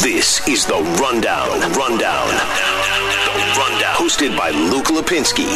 This 0.00 0.46
is 0.48 0.66
the 0.66 0.74
Rundown. 1.00 1.48
Rundown. 1.72 2.28
The 2.28 3.54
Rundown. 3.58 3.94
Hosted 3.94 4.36
by 4.36 4.50
Luke 4.50 4.86
Lapinski. 4.86 5.46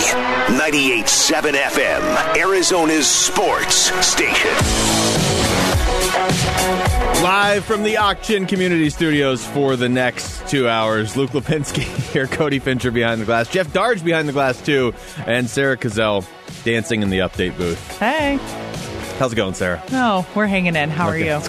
98.7 0.59 1.53
FM. 1.53 2.37
Arizona's 2.37 3.07
sports 3.07 3.75
station. 4.07 4.51
Live 7.23 7.65
from 7.65 7.83
the 7.83 7.97
Auction 7.99 8.47
Community 8.47 8.89
Studios 8.91 9.45
for 9.45 9.77
the 9.77 9.89
next 9.89 10.49
two 10.49 10.69
hours. 10.69 11.17
Luke 11.17 11.31
Lapinski 11.33 11.83
here, 12.13 12.27
Cody 12.27 12.59
Fincher 12.59 12.91
behind 12.91 13.21
the 13.21 13.25
glass, 13.27 13.49
Jeff 13.51 13.73
Darge 13.73 14.03
behind 14.05 14.29
the 14.29 14.33
glass 14.33 14.61
too, 14.63 14.95
and 15.27 15.51
Sarah 15.51 15.77
Cazell 15.77 16.25
dancing 16.65 17.03
in 17.03 17.11
the 17.11 17.19
update 17.19 17.57
booth. 17.57 17.99
Hey. 17.99 18.39
How's 19.19 19.33
it 19.33 19.37
going, 19.37 19.55
Sarah? 19.55 19.83
No, 19.91 20.25
we're 20.37 20.47
hanging 20.47 20.77
in. 20.77 20.91
How 20.91 21.09
Okay, 21.11 21.29
are 21.33 21.41
you? 21.41 21.49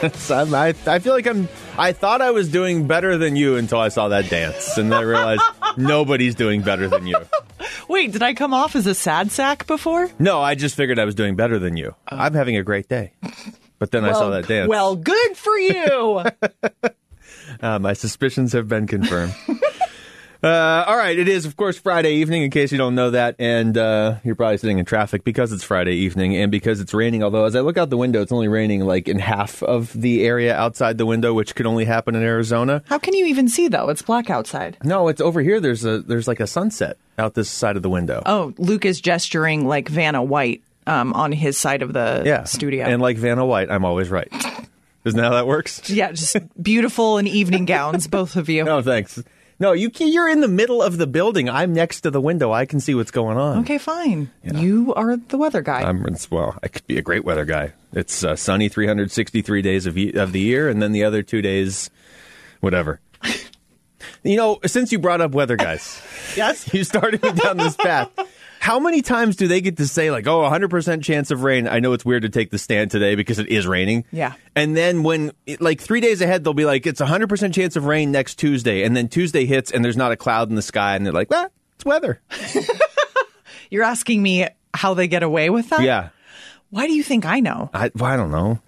that's 0.00 0.30
I'm, 0.30 0.54
I, 0.54 0.68
I 0.86 0.98
feel 1.00 1.12
like 1.12 1.26
I'm. 1.26 1.48
I 1.78 1.92
thought 1.92 2.20
I 2.20 2.32
was 2.32 2.48
doing 2.48 2.86
better 2.86 3.16
than 3.16 3.36
you 3.36 3.56
until 3.56 3.78
I 3.78 3.88
saw 3.88 4.08
that 4.08 4.28
dance, 4.28 4.76
and 4.76 4.90
then 4.90 4.98
I 4.98 5.02
realized 5.02 5.42
nobody's 5.76 6.34
doing 6.34 6.62
better 6.62 6.88
than 6.88 7.06
you. 7.06 7.16
Wait, 7.88 8.12
did 8.12 8.22
I 8.22 8.34
come 8.34 8.52
off 8.52 8.74
as 8.76 8.86
a 8.86 8.94
sad 8.94 9.30
sack 9.30 9.66
before? 9.66 10.10
No, 10.18 10.40
I 10.40 10.54
just 10.54 10.74
figured 10.74 10.98
I 10.98 11.04
was 11.04 11.14
doing 11.14 11.36
better 11.36 11.58
than 11.58 11.76
you. 11.76 11.94
I'm 12.08 12.34
having 12.34 12.56
a 12.56 12.62
great 12.62 12.88
day, 12.88 13.12
but 13.78 13.90
then 13.92 14.04
I 14.04 14.12
saw 14.12 14.30
that 14.30 14.48
dance. 14.48 14.68
Well, 14.68 14.96
good 14.96 15.36
for 15.36 15.56
you. 15.58 16.22
Uh, 17.60 17.78
my 17.78 17.94
suspicions 17.94 18.52
have 18.52 18.68
been 18.68 18.86
confirmed. 18.86 19.34
Uh, 20.42 20.84
all 20.86 20.96
right, 20.96 21.18
it 21.18 21.28
is, 21.28 21.46
of 21.46 21.56
course, 21.56 21.78
Friday 21.78 22.14
evening, 22.14 22.42
in 22.42 22.50
case 22.50 22.70
you 22.70 22.78
don't 22.78 22.94
know 22.94 23.10
that. 23.10 23.36
And 23.38 23.76
uh, 23.76 24.16
you're 24.24 24.34
probably 24.34 24.58
sitting 24.58 24.78
in 24.78 24.84
traffic 24.84 25.24
because 25.24 25.52
it's 25.52 25.64
Friday 25.64 25.94
evening 25.94 26.36
and 26.36 26.50
because 26.50 26.80
it's 26.80 26.94
raining. 26.94 27.22
Although, 27.22 27.44
as 27.44 27.56
I 27.56 27.60
look 27.60 27.76
out 27.76 27.90
the 27.90 27.96
window, 27.96 28.22
it's 28.22 28.32
only 28.32 28.48
raining 28.48 28.84
like 28.84 29.08
in 29.08 29.18
half 29.18 29.62
of 29.62 29.92
the 29.92 30.24
area 30.24 30.56
outside 30.56 30.98
the 30.98 31.06
window, 31.06 31.34
which 31.34 31.54
could 31.54 31.66
only 31.66 31.84
happen 31.84 32.14
in 32.14 32.22
Arizona. 32.22 32.82
How 32.86 32.98
can 32.98 33.14
you 33.14 33.26
even 33.26 33.48
see 33.48 33.68
though? 33.68 33.88
It's 33.88 34.02
black 34.02 34.30
outside. 34.30 34.76
No, 34.84 35.08
it's 35.08 35.20
over 35.20 35.40
here. 35.40 35.60
There's 35.60 35.84
a 35.84 36.00
there's 36.00 36.28
like 36.28 36.40
a 36.40 36.46
sunset 36.46 36.96
out 37.18 37.34
this 37.34 37.50
side 37.50 37.76
of 37.76 37.82
the 37.82 37.90
window. 37.90 38.22
Oh, 38.24 38.54
Luke 38.58 38.84
is 38.84 39.00
gesturing 39.00 39.66
like 39.66 39.88
Vanna 39.88 40.22
White 40.22 40.62
um, 40.86 41.12
on 41.14 41.32
his 41.32 41.58
side 41.58 41.82
of 41.82 41.92
the 41.92 42.22
yeah, 42.24 42.44
studio. 42.44 42.86
And 42.86 43.02
like 43.02 43.16
Vanna 43.18 43.44
White, 43.44 43.70
I'm 43.70 43.84
always 43.84 44.08
right. 44.08 44.32
Isn't 45.04 45.18
that 45.18 45.24
how 45.24 45.34
that 45.34 45.46
works? 45.46 45.88
yeah, 45.90 46.12
just 46.12 46.36
beautiful 46.60 47.18
in 47.18 47.26
evening 47.26 47.64
gowns, 47.64 48.06
both 48.06 48.36
of 48.36 48.48
you. 48.48 48.64
No, 48.68 48.82
thanks. 48.82 49.22
No, 49.60 49.72
you 49.72 49.90
can, 49.90 50.08
you're 50.08 50.28
in 50.28 50.40
the 50.40 50.48
middle 50.48 50.80
of 50.80 50.98
the 50.98 51.06
building. 51.06 51.48
I'm 51.48 51.72
next 51.72 52.02
to 52.02 52.10
the 52.12 52.20
window. 52.20 52.52
I 52.52 52.64
can 52.64 52.78
see 52.78 52.94
what's 52.94 53.10
going 53.10 53.36
on. 53.36 53.58
Okay, 53.60 53.78
fine. 53.78 54.30
You 54.44 54.94
are 54.94 55.16
the 55.16 55.36
weather 55.36 55.62
guy. 55.62 55.82
I'm 55.82 56.06
well. 56.30 56.56
I 56.62 56.68
could 56.68 56.86
be 56.86 56.96
a 56.96 57.02
great 57.02 57.24
weather 57.24 57.44
guy. 57.44 57.72
It's 57.92 58.22
uh, 58.22 58.36
sunny 58.36 58.68
363 58.68 59.62
days 59.62 59.86
of 59.86 59.96
of 59.96 60.32
the 60.32 60.40
year, 60.40 60.68
and 60.68 60.80
then 60.80 60.92
the 60.92 61.02
other 61.02 61.22
two 61.22 61.42
days, 61.42 61.90
whatever. 62.60 63.00
you 64.22 64.36
know, 64.36 64.60
since 64.64 64.92
you 64.92 65.00
brought 65.00 65.20
up 65.20 65.32
weather 65.32 65.56
guys, 65.56 66.00
yes. 66.36 66.72
you 66.72 66.84
started 66.84 67.20
me 67.22 67.32
down 67.32 67.56
this 67.56 67.76
path. 67.76 68.10
How 68.60 68.78
many 68.80 69.02
times 69.02 69.36
do 69.36 69.48
they 69.48 69.60
get 69.60 69.76
to 69.78 69.86
say 69.86 70.10
like, 70.10 70.26
"Oh, 70.26 70.42
100% 70.42 71.02
chance 71.02 71.30
of 71.30 71.42
rain"? 71.42 71.68
I 71.68 71.80
know 71.80 71.92
it's 71.92 72.04
weird 72.04 72.22
to 72.22 72.28
take 72.28 72.50
the 72.50 72.58
stand 72.58 72.90
today 72.90 73.14
because 73.14 73.38
it 73.38 73.48
is 73.48 73.66
raining. 73.66 74.04
Yeah. 74.10 74.34
And 74.56 74.76
then 74.76 75.02
when 75.02 75.32
like 75.60 75.80
3 75.80 76.00
days 76.00 76.20
ahead 76.20 76.44
they'll 76.44 76.54
be 76.54 76.64
like, 76.64 76.86
"It's 76.86 77.00
100% 77.00 77.54
chance 77.54 77.76
of 77.76 77.84
rain 77.84 78.10
next 78.12 78.34
Tuesday." 78.36 78.82
And 78.82 78.96
then 78.96 79.08
Tuesday 79.08 79.46
hits 79.46 79.70
and 79.70 79.84
there's 79.84 79.96
not 79.96 80.12
a 80.12 80.16
cloud 80.16 80.48
in 80.50 80.54
the 80.54 80.62
sky 80.62 80.96
and 80.96 81.06
they're 81.06 81.12
like, 81.12 81.30
"Well, 81.30 81.50
it's 81.76 81.84
weather." 81.84 82.20
You're 83.70 83.84
asking 83.84 84.22
me 84.22 84.46
how 84.74 84.94
they 84.94 85.08
get 85.08 85.22
away 85.22 85.50
with 85.50 85.68
that? 85.70 85.82
yeah. 85.82 86.10
Why 86.70 86.86
do 86.86 86.92
you 86.92 87.02
think 87.02 87.24
I 87.24 87.40
know? 87.40 87.70
I, 87.72 87.90
well, 87.94 88.10
I 88.10 88.16
don't 88.16 88.30
know. 88.30 88.60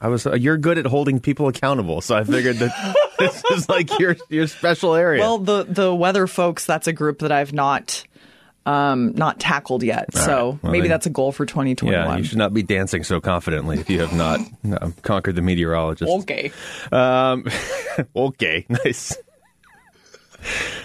I 0.00 0.08
was 0.08 0.26
uh, 0.26 0.34
you're 0.34 0.56
good 0.56 0.78
at 0.78 0.86
holding 0.86 1.20
people 1.20 1.46
accountable, 1.46 2.00
so 2.00 2.16
I 2.16 2.24
figured 2.24 2.56
that 2.56 2.96
this 3.18 3.44
is 3.52 3.68
like 3.68 3.98
your 3.98 4.16
your 4.30 4.46
special 4.46 4.94
area. 4.94 5.20
Well, 5.20 5.38
the 5.38 5.64
the 5.64 5.94
weather 5.94 6.26
folks, 6.26 6.64
that's 6.64 6.86
a 6.86 6.92
group 6.92 7.18
that 7.20 7.30
I've 7.30 7.52
not 7.52 8.02
um 8.70 9.12
not 9.14 9.40
tackled 9.40 9.82
yet. 9.82 10.14
so 10.14 10.58
Well, 10.62 10.72
maybe 10.72 10.82
then- 10.82 10.90
that's 10.90 11.06
a 11.06 11.10
goal 11.10 11.32
for 11.32 11.46
2021. 11.46 11.92
yeah, 11.92 12.16
you 12.16 12.24
should 12.24 12.38
not 12.38 12.52
be 12.54 12.62
dancing 12.62 13.02
so 13.04 13.20
confidently 13.20 13.78
if 13.78 13.88
you 13.90 14.00
have 14.00 14.12
not 14.14 14.40
no, 14.62 14.92
conquered 15.02 15.36
the 15.36 15.42
meteorologist. 15.42 16.10
Okay. 16.22 16.52
Um, 16.92 17.44
okay, 18.16 18.66
nice. 18.84 19.16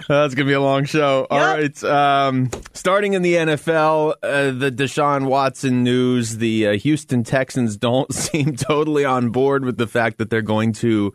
That's 0.08 0.36
gonna 0.36 0.48
be 0.48 0.54
a 0.54 0.62
long 0.62 0.86
show. 0.86 1.26
All 1.32 1.40
right, 1.40 1.84
um, 1.84 2.52
starting 2.74 3.14
in 3.14 3.22
the 3.22 3.36
NFL, 3.36 4.16
uh, 4.22 4.52
the 4.52 4.72
Deshaun 4.72 5.26
Watson 5.28 5.84
news. 5.84 6.38
The 6.38 6.68
uh, 6.68 6.72
Houston 6.78 7.24
Texans 7.24 7.78
don't 7.88 8.14
seem 8.14 8.56
totally 8.56 9.06
on 9.06 9.30
board 9.30 9.64
with 9.66 9.78
the 9.78 9.88
fact 9.88 10.18
that 10.18 10.30
they're 10.30 10.42
going 10.42 10.74
to 10.74 11.14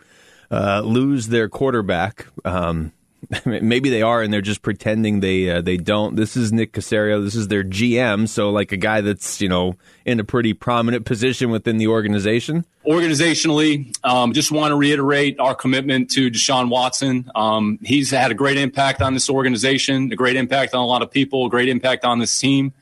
uh, 0.51 0.81
lose 0.81 1.29
their 1.29 1.49
quarterback. 1.49 2.27
Um, 2.45 2.93
maybe 3.45 3.91
they 3.91 4.03
are, 4.03 4.23
and 4.23 4.33
they're 4.33 4.41
just 4.41 4.63
pretending 4.63 5.21
they 5.21 5.51
uh, 5.51 5.61
they 5.61 5.77
don't. 5.77 6.17
This 6.17 6.37
is 6.37 6.53
Nick 6.53 6.73
Caserio. 6.73 7.23
This 7.23 7.35
is 7.35 7.49
their 7.49 7.65
GM. 7.65 8.29
So 8.29 8.51
like 8.51 8.73
a 8.73 8.77
guy 8.77 9.01
that's 9.01 9.41
you 9.41 9.49
know 9.49 9.77
in 10.05 10.21
a 10.21 10.25
pretty 10.25 10.55
prominent 10.55 11.05
position 11.05 11.51
within 11.51 11.77
the 11.77 11.87
organization. 11.89 12.65
Organizationally, 12.87 13.95
um, 14.05 14.33
just 14.33 14.51
want 14.51 14.73
to 14.73 14.77
reiterate 14.77 15.39
our 15.39 15.55
commitment 15.55 16.11
to 16.13 16.31
Deshaun 16.31 16.71
Watson. 16.71 17.31
Um, 17.35 17.79
he's 17.83 18.11
had 18.11 18.31
a 18.31 18.35
great 18.35 18.57
impact 18.57 19.03
on 19.03 19.15
this 19.15 19.29
organization, 19.29 20.11
a 20.13 20.17
great 20.17 20.37
impact 20.37 20.75
on 20.75 20.81
a 20.81 20.87
lot 20.87 21.03
of 21.03 21.11
people, 21.11 21.47
a 21.47 21.51
great 21.51 21.69
impact 21.69 22.05
on 22.05 22.19
this 22.19 22.37
team. 22.39 22.73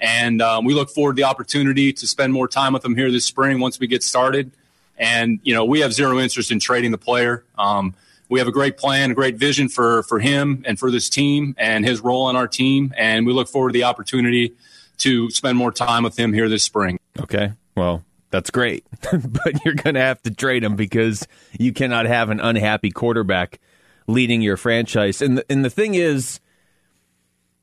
And 0.00 0.40
um, 0.40 0.64
we 0.64 0.74
look 0.74 0.90
forward 0.90 1.16
to 1.16 1.22
the 1.22 1.28
opportunity 1.28 1.92
to 1.92 2.06
spend 2.06 2.32
more 2.32 2.46
time 2.46 2.72
with 2.72 2.84
him 2.84 2.94
here 2.94 3.10
this 3.10 3.24
spring 3.24 3.58
once 3.58 3.80
we 3.80 3.88
get 3.88 4.04
started. 4.04 4.52
And, 4.96 5.40
you 5.42 5.54
know, 5.54 5.64
we 5.64 5.80
have 5.80 5.92
zero 5.92 6.18
interest 6.18 6.50
in 6.50 6.60
trading 6.60 6.92
the 6.92 6.98
player. 6.98 7.44
Um, 7.56 7.94
we 8.28 8.38
have 8.38 8.48
a 8.48 8.52
great 8.52 8.76
plan, 8.76 9.10
a 9.10 9.14
great 9.14 9.36
vision 9.36 9.68
for, 9.68 10.02
for 10.04 10.18
him 10.18 10.62
and 10.66 10.78
for 10.78 10.90
this 10.90 11.08
team 11.08 11.54
and 11.58 11.84
his 11.84 12.00
role 12.00 12.24
on 12.24 12.36
our 12.36 12.48
team. 12.48 12.92
And 12.96 13.26
we 13.26 13.32
look 13.32 13.48
forward 13.48 13.70
to 13.70 13.78
the 13.78 13.84
opportunity 13.84 14.54
to 14.98 15.30
spend 15.30 15.56
more 15.56 15.72
time 15.72 16.02
with 16.02 16.18
him 16.18 16.32
here 16.32 16.48
this 16.48 16.62
spring. 16.62 16.98
Okay. 17.18 17.52
Well, 17.76 18.04
that's 18.30 18.50
great. 18.50 18.84
but 19.12 19.64
you're 19.64 19.74
going 19.74 19.94
to 19.94 20.00
have 20.00 20.20
to 20.22 20.30
trade 20.30 20.64
him 20.64 20.76
because 20.76 21.26
you 21.58 21.72
cannot 21.72 22.06
have 22.06 22.30
an 22.30 22.40
unhappy 22.40 22.90
quarterback 22.90 23.60
leading 24.06 24.42
your 24.42 24.56
franchise. 24.56 25.22
And 25.22 25.38
the, 25.38 25.46
and 25.50 25.64
the 25.64 25.70
thing 25.70 25.94
is, 25.94 26.40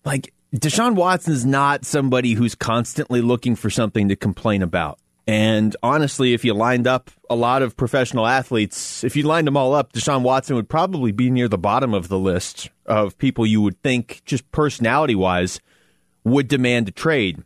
like, 0.03 0.33
Deshaun 0.53 0.95
Watson 0.95 1.33
is 1.33 1.45
not 1.45 1.85
somebody 1.85 2.33
who's 2.33 2.55
constantly 2.55 3.21
looking 3.21 3.55
for 3.55 3.69
something 3.69 4.09
to 4.09 4.15
complain 4.15 4.61
about. 4.61 4.99
And 5.27 5.75
honestly, 5.81 6.33
if 6.33 6.45
you 6.45 6.53
lined 6.53 6.85
up 6.85 7.09
a 7.29 7.35
lot 7.35 7.63
of 7.63 7.75
professional 7.75 8.27
athletes, 8.27 9.03
if 9.03 9.15
you 9.15 9.23
lined 9.23 9.47
them 9.47 9.57
all 9.57 9.73
up, 9.73 9.91
Deshaun 9.91 10.21
Watson 10.21 10.55
would 10.55 10.69
probably 10.69 11.11
be 11.11 11.31
near 11.31 11.47
the 11.47 11.57
bottom 11.57 11.93
of 11.93 12.09
the 12.09 12.19
list 12.19 12.69
of 12.85 13.17
people 13.17 13.45
you 13.45 13.61
would 13.61 13.81
think, 13.81 14.21
just 14.25 14.49
personality 14.51 15.15
wise, 15.15 15.59
would 16.23 16.47
demand 16.47 16.89
a 16.89 16.91
trade. 16.91 17.43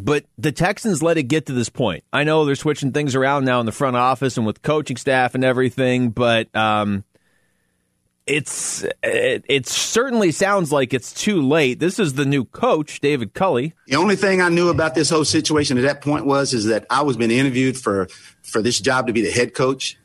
But 0.00 0.24
the 0.38 0.52
Texans 0.52 1.02
let 1.02 1.18
it 1.18 1.24
get 1.24 1.46
to 1.46 1.52
this 1.52 1.68
point. 1.68 2.02
I 2.12 2.24
know 2.24 2.44
they're 2.44 2.54
switching 2.54 2.92
things 2.92 3.14
around 3.14 3.44
now 3.44 3.60
in 3.60 3.66
the 3.66 3.72
front 3.72 3.96
office 3.96 4.36
and 4.36 4.46
with 4.46 4.62
coaching 4.62 4.96
staff 4.96 5.34
and 5.34 5.44
everything, 5.44 6.10
but 6.10 6.54
um, 6.56 7.04
it's 8.26 8.84
it, 9.02 9.44
it 9.48 9.66
certainly 9.66 10.32
sounds 10.32 10.72
like 10.72 10.94
it's 10.94 11.12
too 11.12 11.42
late. 11.42 11.78
This 11.78 11.98
is 11.98 12.14
the 12.14 12.24
new 12.24 12.44
coach, 12.44 13.00
David 13.00 13.34
Culley. 13.34 13.74
The 13.86 13.96
only 13.96 14.16
thing 14.16 14.40
I 14.40 14.48
knew 14.48 14.70
about 14.70 14.94
this 14.94 15.10
whole 15.10 15.24
situation 15.24 15.76
at 15.76 15.82
that 15.82 16.00
point 16.00 16.24
was 16.24 16.54
is 16.54 16.66
that 16.66 16.86
I 16.88 17.02
was 17.02 17.16
being 17.16 17.30
interviewed 17.30 17.76
for 17.76 18.08
for 18.42 18.62
this 18.62 18.80
job 18.80 19.06
to 19.08 19.12
be 19.12 19.20
the 19.20 19.30
head 19.30 19.54
coach, 19.54 19.98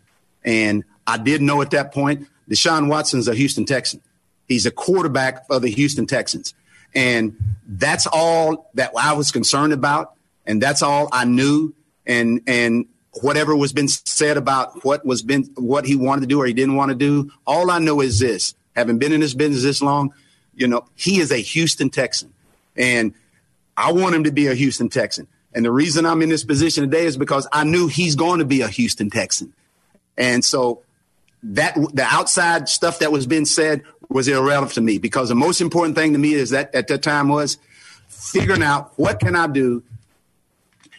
and 0.43 0.83
I 1.07 1.17
did 1.17 1.41
know 1.41 1.61
at 1.61 1.71
that 1.71 1.93
point 1.93 2.27
Deshaun 2.49 2.89
Watson's 2.89 3.27
a 3.27 3.35
Houston 3.35 3.65
Texan. 3.65 4.01
He's 4.47 4.65
a 4.65 4.71
quarterback 4.71 5.45
of 5.49 5.61
the 5.61 5.69
Houston 5.69 6.05
Texans, 6.05 6.53
and 6.93 7.37
that's 7.65 8.05
all 8.05 8.69
that 8.73 8.91
I 8.97 9.13
was 9.13 9.31
concerned 9.31 9.71
about, 9.71 10.15
and 10.45 10.61
that's 10.61 10.81
all 10.81 11.07
I 11.13 11.23
knew. 11.23 11.73
And 12.05 12.41
and 12.47 12.85
whatever 13.21 13.55
was 13.55 13.73
been 13.73 13.87
said 13.87 14.37
about 14.37 14.83
what 14.85 15.05
was 15.05 15.21
been 15.21 15.43
what 15.55 15.85
he 15.85 15.95
wanted 15.95 16.21
to 16.21 16.27
do 16.27 16.41
or 16.41 16.45
he 16.45 16.53
didn't 16.53 16.75
want 16.75 16.89
to 16.89 16.95
do, 16.95 17.31
all 17.45 17.71
I 17.71 17.79
know 17.79 18.01
is 18.01 18.19
this: 18.19 18.53
having 18.75 18.99
been 18.99 19.11
in 19.11 19.21
this 19.21 19.33
business 19.33 19.63
this 19.63 19.81
long, 19.81 20.13
you 20.55 20.67
know, 20.67 20.85
he 20.95 21.19
is 21.19 21.31
a 21.31 21.37
Houston 21.37 21.89
Texan, 21.89 22.33
and 22.75 23.13
I 23.75 23.91
want 23.91 24.15
him 24.15 24.25
to 24.25 24.31
be 24.31 24.47
a 24.47 24.53
Houston 24.53 24.89
Texan. 24.89 25.27
And 25.53 25.65
the 25.65 25.71
reason 25.71 26.05
I'm 26.05 26.21
in 26.21 26.29
this 26.29 26.43
position 26.43 26.83
today 26.83 27.05
is 27.05 27.17
because 27.17 27.47
I 27.51 27.63
knew 27.63 27.87
he's 27.87 28.15
going 28.15 28.39
to 28.39 28.45
be 28.45 28.61
a 28.61 28.67
Houston 28.67 29.09
Texan. 29.09 29.53
And 30.15 30.45
so 30.45 30.83
that 31.41 31.75
the 31.93 32.03
outside 32.03 32.69
stuff 32.69 32.99
that 32.99 33.11
was 33.11 33.25
being 33.25 33.45
said 33.45 33.83
was 34.09 34.27
irrelevant 34.27 34.73
to 34.73 34.81
me 34.81 34.97
because 34.97 35.29
the 35.29 35.35
most 35.35 35.61
important 35.61 35.95
thing 35.95 36.13
to 36.13 36.19
me 36.19 36.33
is 36.33 36.49
that 36.49 36.73
at 36.75 36.87
that 36.87 37.01
time 37.01 37.29
was 37.29 37.57
figuring 38.07 38.61
out 38.61 38.91
what 38.97 39.19
can 39.19 39.35
I 39.35 39.47
do 39.47 39.83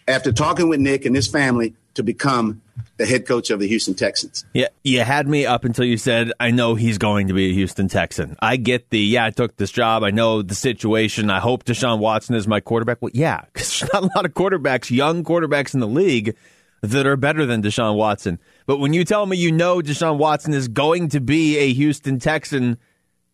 after 0.09 0.33
talking 0.33 0.69
with 0.69 0.81
Nick 0.81 1.05
and 1.05 1.15
his 1.15 1.29
family 1.29 1.75
to 1.95 2.03
become 2.03 2.63
the 2.97 3.07
head 3.07 3.27
coach 3.27 3.51
of 3.51 3.61
the 3.61 3.67
Houston 3.69 3.95
Texans. 3.95 4.45
Yeah, 4.53 4.69
you 4.85 5.01
had 5.01 5.27
me 5.27 5.47
up 5.47 5.65
until 5.65 5.85
you 5.85 5.97
said, 5.97 6.33
I 6.39 6.51
know 6.51 6.75
he's 6.75 6.99
going 6.99 7.29
to 7.29 7.35
be 7.35 7.51
a 7.51 7.53
Houston 7.55 7.89
Texan. 7.89 8.37
I 8.41 8.57
get 8.57 8.91
the, 8.91 9.01
yeah, 9.01 9.27
I 9.27 9.31
took 9.31 9.57
this 9.57 9.71
job. 9.71 10.03
I 10.03 10.11
know 10.11 10.43
the 10.43 10.55
situation. 10.55 11.31
I 11.31 11.41
hope 11.41 11.65
Deshaun 11.65 11.99
Watson 11.99 12.35
is 12.35 12.47
my 12.47 12.61
quarterback. 12.61 12.99
Well, 13.01 13.11
yeah, 13.15 13.43
because 13.53 13.81
there's 13.81 13.93
not 13.93 14.03
a 14.05 14.11
lot 14.15 14.25
of 14.25 14.35
quarterbacks, 14.35 14.91
young 14.91 15.25
quarterbacks 15.25 15.75
in 15.75 15.81
the 15.81 15.89
league 15.89 16.37
that 16.83 17.07
are 17.07 17.17
better 17.17 17.45
than 17.45 17.63
Deshaun 17.63 17.97
Watson. 17.97 18.39
But 18.67 18.79
when 18.79 18.93
you 18.93 19.05
tell 19.05 19.27
me 19.27 19.37
you 19.37 19.53
know 19.53 19.81
Deshaun 19.81 20.17
Watson 20.17 20.55
is 20.55 20.69
going 20.69 21.11
to 21.11 21.21
be 21.21 21.59
a 21.59 21.73
Houston 21.73 22.19
Texan 22.19 22.79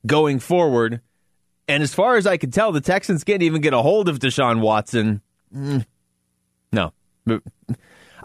going 0.04 0.38
forward, 0.40 1.00
and 1.68 1.82
as 1.82 1.94
far 1.94 2.16
as 2.16 2.26
I 2.26 2.36
can 2.36 2.50
tell, 2.50 2.72
the 2.72 2.80
Texans 2.80 3.24
can't 3.24 3.42
even 3.42 3.60
get 3.60 3.72
a 3.72 3.82
hold 3.82 4.08
of 4.08 4.18
Deshaun 4.18 4.60
Watson. 4.60 5.20
Mm, 5.54 5.84
no. 6.72 6.92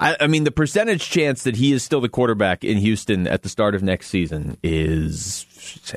I, 0.01 0.17
I, 0.21 0.27
mean, 0.27 0.45
the 0.45 0.51
percentage 0.51 1.09
chance 1.09 1.43
that 1.43 1.55
he 1.55 1.71
is 1.71 1.83
still 1.83 2.01
the 2.01 2.09
quarterback 2.09 2.63
in 2.63 2.77
Houston 2.77 3.27
at 3.27 3.43
the 3.43 3.49
start 3.49 3.75
of 3.75 3.83
next 3.83 4.07
season 4.07 4.57
is, 4.63 5.45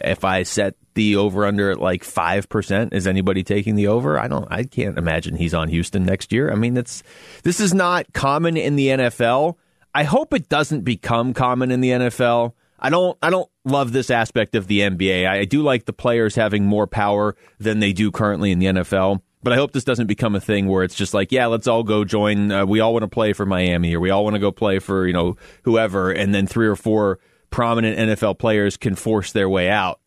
if 0.05 0.25
I 0.25 0.43
set 0.43 0.75
the 0.93 1.17
over 1.17 1.47
under 1.47 1.71
at 1.71 1.81
like 1.81 2.05
five 2.05 2.49
percent, 2.51 2.93
is 2.93 3.07
anybody 3.07 3.43
taking 3.43 3.77
the 3.77 3.89
over? 3.89 4.19
I 4.19 4.29
don't. 4.29 4.47
I 4.51 4.65
can't 4.65 4.99
imagine 4.99 5.37
he's 5.37 5.55
on 5.55 5.69
Houston 5.69 6.05
next 6.05 6.33
year. 6.33 6.53
I 6.53 6.55
mean, 6.55 6.77
it's 6.77 7.03
this 7.45 7.61
is 7.61 7.73
not 7.73 8.13
common 8.13 8.59
in 8.59 8.77
the 8.77 8.89
NFL. 8.89 9.57
I 9.95 10.05
hope 10.05 10.35
it 10.35 10.51
doesn't 10.51 10.83
become 10.83 11.33
common 11.33 11.71
in 11.71 11.81
the 11.81 11.91
NFL. 11.91 12.53
I 12.79 12.91
don't. 12.91 13.17
I 13.23 13.31
don't 13.31 13.49
love 13.65 13.93
this 13.93 14.11
aspect 14.11 14.55
of 14.55 14.67
the 14.67 14.81
NBA. 14.81 15.27
I 15.27 15.47
do 15.47 15.63
like 15.63 15.87
the 15.87 15.95
players 15.95 16.35
having 16.35 16.67
more 16.67 16.87
power 16.87 17.37
than 17.59 17.81
they 17.81 17.95
do 17.95 18.11
currently 18.11 18.53
in 18.53 18.59
the 18.59 18.67
NFL. 18.67 19.23
But 19.45 19.53
I 19.53 19.57
hope 19.57 19.73
this 19.73 19.85
doesn't 19.85 20.07
become 20.07 20.35
a 20.35 20.41
thing 20.41 20.69
where 20.69 20.83
it's 20.83 20.95
just 20.95 21.13
like, 21.13 21.31
yeah, 21.31 21.47
let's 21.47 21.67
all 21.67 21.83
go 21.83 22.03
join. 22.05 22.51
Uh, 22.51 22.65
we 22.65 22.81
all 22.81 22.95
want 22.95 23.03
to 23.03 23.09
play 23.09 23.35
for 23.35 23.45
Miami, 23.45 23.95
or 23.95 24.01
we 24.01 24.09
all 24.09 24.25
want 24.25 24.35
to 24.35 24.41
go 24.41 24.51
play 24.51 24.79
for 24.79 25.07
you 25.07 25.13
know 25.13 25.37
whoever, 25.65 26.11
and 26.11 26.35
then 26.35 26.47
three 26.47 26.67
or 26.67 26.77
four 26.77 27.19
prominent 27.51 27.99
NFL 27.99 28.39
players 28.39 28.79
can 28.79 28.95
force 28.95 29.33
their 29.33 29.49
way 29.49 29.69
out. 29.69 30.01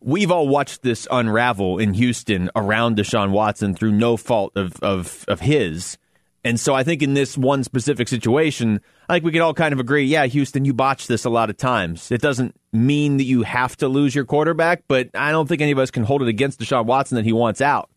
We've 0.00 0.32
all 0.32 0.48
watched 0.48 0.82
this 0.82 1.06
unravel 1.12 1.78
in 1.78 1.94
Houston 1.94 2.50
around 2.56 2.96
Deshaun 2.96 3.30
Watson 3.30 3.74
through 3.74 3.92
no 3.92 4.16
fault 4.16 4.52
of 4.56 4.74
of, 4.82 5.24
of 5.28 5.40
his. 5.40 5.96
And 6.44 6.58
so 6.58 6.74
I 6.74 6.82
think 6.82 7.02
in 7.02 7.14
this 7.14 7.38
one 7.38 7.62
specific 7.62 8.08
situation, 8.08 8.80
I 9.08 9.14
think 9.14 9.24
we 9.24 9.30
can 9.30 9.42
all 9.42 9.54
kind 9.54 9.72
of 9.72 9.78
agree, 9.78 10.04
yeah, 10.04 10.26
Houston, 10.26 10.64
you 10.64 10.74
botched 10.74 11.06
this 11.06 11.24
a 11.24 11.30
lot 11.30 11.50
of 11.50 11.56
times. 11.56 12.10
It 12.10 12.20
doesn't 12.20 12.56
mean 12.72 13.18
that 13.18 13.24
you 13.24 13.44
have 13.44 13.76
to 13.76 13.86
lose 13.86 14.12
your 14.12 14.24
quarterback, 14.24 14.82
but 14.88 15.08
I 15.14 15.30
don't 15.30 15.48
think 15.48 15.62
any 15.62 15.70
of 15.70 15.78
us 15.78 15.92
can 15.92 16.02
hold 16.02 16.20
it 16.20 16.26
against 16.26 16.58
Deshaun 16.58 16.86
Watson 16.86 17.14
that 17.14 17.24
he 17.24 17.32
wants 17.32 17.60
out. 17.60 17.90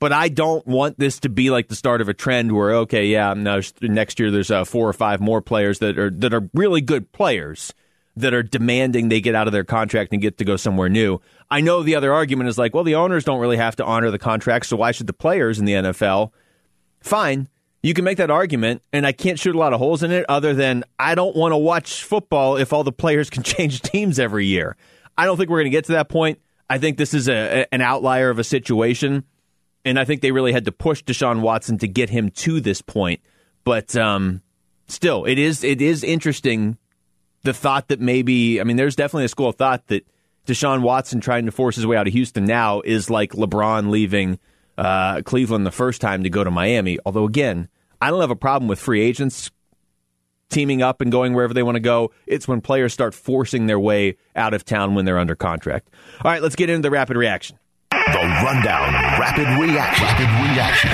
But 0.00 0.14
I 0.14 0.28
don't 0.28 0.66
want 0.66 0.98
this 0.98 1.20
to 1.20 1.28
be 1.28 1.50
like 1.50 1.68
the 1.68 1.76
start 1.76 2.00
of 2.00 2.08
a 2.08 2.14
trend 2.14 2.52
where 2.52 2.74
okay, 2.74 3.06
yeah, 3.06 3.34
next 3.34 4.18
year 4.18 4.30
there's 4.30 4.50
uh, 4.50 4.64
four 4.64 4.88
or 4.88 4.94
five 4.94 5.20
more 5.20 5.42
players 5.42 5.78
that 5.80 5.98
are 5.98 6.10
that 6.10 6.32
are 6.32 6.48
really 6.54 6.80
good 6.80 7.12
players 7.12 7.72
that 8.16 8.32
are 8.32 8.42
demanding 8.42 9.08
they 9.08 9.20
get 9.20 9.34
out 9.34 9.46
of 9.46 9.52
their 9.52 9.62
contract 9.62 10.12
and 10.12 10.22
get 10.22 10.38
to 10.38 10.44
go 10.44 10.56
somewhere 10.56 10.88
new. 10.88 11.20
I 11.50 11.60
know 11.60 11.82
the 11.82 11.94
other 11.94 12.12
argument 12.12 12.48
is 12.48 12.58
like, 12.58 12.74
well, 12.74 12.82
the 12.82 12.94
owners 12.94 13.24
don't 13.24 13.40
really 13.40 13.58
have 13.58 13.76
to 13.76 13.84
honor 13.84 14.10
the 14.10 14.18
contract, 14.18 14.66
so 14.66 14.76
why 14.76 14.92
should 14.92 15.06
the 15.06 15.12
players 15.12 15.58
in 15.58 15.66
the 15.66 15.74
NFL? 15.74 16.32
Fine. 17.00 17.48
You 17.82 17.94
can 17.94 18.04
make 18.04 18.18
that 18.18 18.30
argument, 18.30 18.82
and 18.92 19.06
I 19.06 19.12
can't 19.12 19.38
shoot 19.38 19.54
a 19.54 19.58
lot 19.58 19.72
of 19.72 19.80
holes 19.80 20.02
in 20.02 20.10
it 20.12 20.26
other 20.28 20.54
than 20.54 20.84
I 20.98 21.14
don't 21.14 21.36
want 21.36 21.52
to 21.52 21.56
watch 21.58 22.04
football 22.04 22.56
if 22.56 22.72
all 22.72 22.84
the 22.84 22.92
players 22.92 23.28
can 23.28 23.42
change 23.44 23.82
teams 23.82 24.18
every 24.18 24.46
year. 24.46 24.76
I 25.16 25.26
don't 25.26 25.36
think 25.36 25.50
we're 25.50 25.60
going 25.60 25.70
to 25.70 25.76
get 25.76 25.84
to 25.86 25.92
that 25.92 26.08
point. 26.08 26.40
I 26.70 26.78
think 26.78 26.96
this 26.96 27.14
is 27.14 27.28
a, 27.28 27.66
an 27.72 27.80
outlier 27.80 28.30
of 28.30 28.38
a 28.38 28.44
situation 28.44 29.24
and 29.84 29.98
I 29.98 30.04
think 30.04 30.20
they 30.20 30.32
really 30.32 30.52
had 30.52 30.64
to 30.66 30.72
push 30.72 31.02
Deshaun 31.02 31.40
Watson 31.40 31.78
to 31.78 31.88
get 31.88 32.10
him 32.10 32.30
to 32.30 32.60
this 32.60 32.82
point. 32.82 33.20
But 33.64 33.96
um, 33.96 34.42
still, 34.86 35.24
it 35.24 35.38
is 35.38 35.64
it 35.64 35.80
is 35.80 36.04
interesting 36.04 36.78
the 37.42 37.54
thought 37.54 37.88
that 37.88 38.00
maybe 38.00 38.60
I 38.60 38.64
mean, 38.64 38.76
there's 38.76 38.96
definitely 38.96 39.24
a 39.24 39.28
school 39.28 39.48
of 39.48 39.56
thought 39.56 39.86
that 39.88 40.06
Deshaun 40.46 40.82
Watson 40.82 41.20
trying 41.20 41.46
to 41.46 41.52
force 41.52 41.76
his 41.76 41.86
way 41.86 41.96
out 41.96 42.06
of 42.06 42.12
Houston 42.12 42.44
now 42.44 42.80
is 42.80 43.10
like 43.10 43.32
LeBron 43.32 43.90
leaving 43.90 44.38
uh, 44.76 45.22
Cleveland 45.22 45.66
the 45.66 45.70
first 45.70 46.00
time 46.00 46.22
to 46.24 46.30
go 46.30 46.44
to 46.44 46.50
Miami. 46.50 46.98
Although 47.04 47.24
again, 47.24 47.68
I 48.00 48.10
don't 48.10 48.20
have 48.20 48.30
a 48.30 48.36
problem 48.36 48.68
with 48.68 48.78
free 48.78 49.02
agents 49.02 49.50
teaming 50.48 50.82
up 50.82 51.00
and 51.00 51.12
going 51.12 51.32
wherever 51.32 51.54
they 51.54 51.62
want 51.62 51.76
to 51.76 51.80
go. 51.80 52.10
It's 52.26 52.48
when 52.48 52.60
players 52.60 52.92
start 52.92 53.14
forcing 53.14 53.66
their 53.66 53.78
way 53.78 54.16
out 54.34 54.52
of 54.52 54.64
town 54.64 54.94
when 54.94 55.04
they're 55.04 55.18
under 55.18 55.36
contract. 55.36 55.88
All 56.24 56.30
right, 56.30 56.42
let's 56.42 56.56
get 56.56 56.68
into 56.68 56.82
the 56.82 56.90
rapid 56.90 57.16
reaction. 57.16 57.58
The 58.12 58.18
Rundown 58.44 58.92
Rapid 59.20 59.46
Reaction. 59.60 60.04
Rapid 60.04 60.26
Reaction. 60.50 60.90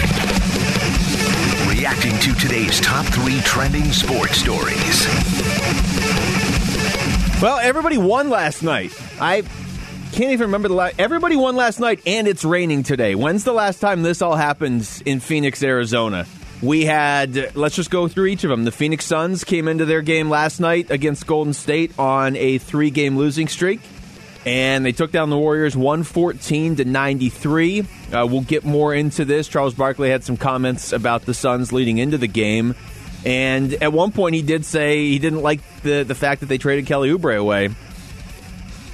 Reacting 1.67 2.19
to 2.19 2.35
today's 2.39 2.79
top 2.81 3.07
three 3.07 3.41
trending 3.41 3.91
sports 3.91 4.37
stories. 4.37 5.07
Well, 7.41 7.59
everybody 7.59 7.97
won 7.97 8.29
last 8.29 8.63
night. 8.63 8.93
I 9.19 9.43
can't 10.13 10.33
even 10.33 10.49
remember 10.49 10.69
the 10.69 10.75
last. 10.75 11.01
Everybody 11.01 11.37
won 11.37 11.57
last 11.57 11.81
night, 11.81 12.01
and 12.07 12.29
it's 12.29 12.45
raining 12.45 12.83
today. 12.83 13.15
When's 13.15 13.45
the 13.45 13.55
last 13.55 13.81
time 13.81 14.03
this 14.03 14.21
all 14.21 14.37
happened 14.37 14.87
in 15.07 15.21
Phoenix, 15.21 15.63
Arizona? 15.63 16.27
We 16.61 16.85
had, 16.85 17.57
let's 17.57 17.77
just 17.77 17.91
go 17.91 18.09
through 18.09 18.27
each 18.27 18.45
of 18.45 18.51
them. 18.51 18.65
The 18.65 18.73
Phoenix 18.73 19.07
Suns 19.07 19.43
came 19.43 19.69
into 19.69 19.87
their 19.87 20.03
game 20.03 20.29
last 20.29 20.61
night 20.61 20.91
against 20.91 21.27
Golden 21.27 21.55
State 21.55 21.99
on 21.99 22.37
a 22.37 22.59
three 22.59 22.91
game 22.91 23.17
losing 23.17 23.49
streak 23.49 23.81
and 24.47 24.87
they 24.87 24.93
took 24.93 25.11
down 25.11 25.29
the 25.29 25.37
Warriors 25.37 25.77
114 25.77 26.77
to 26.77 26.85
93. 26.85 27.81
Uh, 27.81 27.85
we'll 28.31 28.43
get 28.43 28.65
more 28.65 28.95
into 28.95 29.25
this. 29.25 29.49
Charles 29.49 29.75
Barkley 29.75 30.09
had 30.09 30.23
some 30.23 30.37
comments 30.37 30.93
about 30.93 31.23
the 31.23 31.35
Suns 31.35 31.73
leading 31.73 31.99
into 31.99 32.17
the 32.17 32.29
game, 32.29 32.77
and 33.25 33.75
at 33.83 33.93
one 33.93 34.13
point 34.13 34.37
he 34.37 34.43
did 34.43 34.65
say 34.65 35.09
he 35.09 35.19
didn't 35.19 35.43
like 35.43 35.61
the 35.83 36.05
the 36.05 36.15
fact 36.15 36.41
that 36.41 36.47
they 36.47 36.59
traded 36.59 36.87
Kelly 36.87 37.11
Oubre 37.11 37.37
away. 37.37 37.71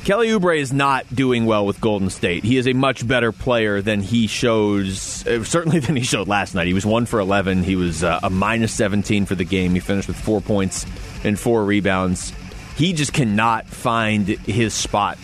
Kelly 0.05 0.29
Oubre 0.29 0.59
is 0.59 0.73
not 0.73 1.15
doing 1.15 1.45
well 1.45 1.65
with 1.65 1.81
Golden 1.81 2.11
State. 2.11 2.43
He 2.43 2.57
is 2.57 2.67
a 2.67 2.73
much 2.73 3.07
better 3.07 3.31
player 3.31 3.83
than 3.83 4.01
he 4.01 4.27
shows, 4.27 5.25
uh, 5.29 5.45
certainly 5.45 5.79
than 5.81 5.95
he 5.95 6.03
showed 6.03 6.27
last 6.27 6.57
night. 6.57 6.67
He 6.67 6.75
was 6.75 6.85
one 6.85 7.07
for 7.07 7.21
11. 7.21 7.63
He 7.63 7.77
was 7.77 8.03
uh, 8.03 8.19
a 8.21 8.29
minus 8.29 8.73
17 8.73 9.27
for 9.27 9.37
the 9.37 9.45
game. 9.45 9.75
He 9.75 9.81
finished 9.81 10.09
with 10.09 10.17
four 10.17 10.41
points 10.41 10.87
and 11.23 11.39
four 11.39 11.65
rebounds. 11.65 12.33
He 12.75 12.95
just 12.95 13.13
cannot 13.13 13.69
find 13.69 14.27
his 14.27 14.75
spot 14.75 15.19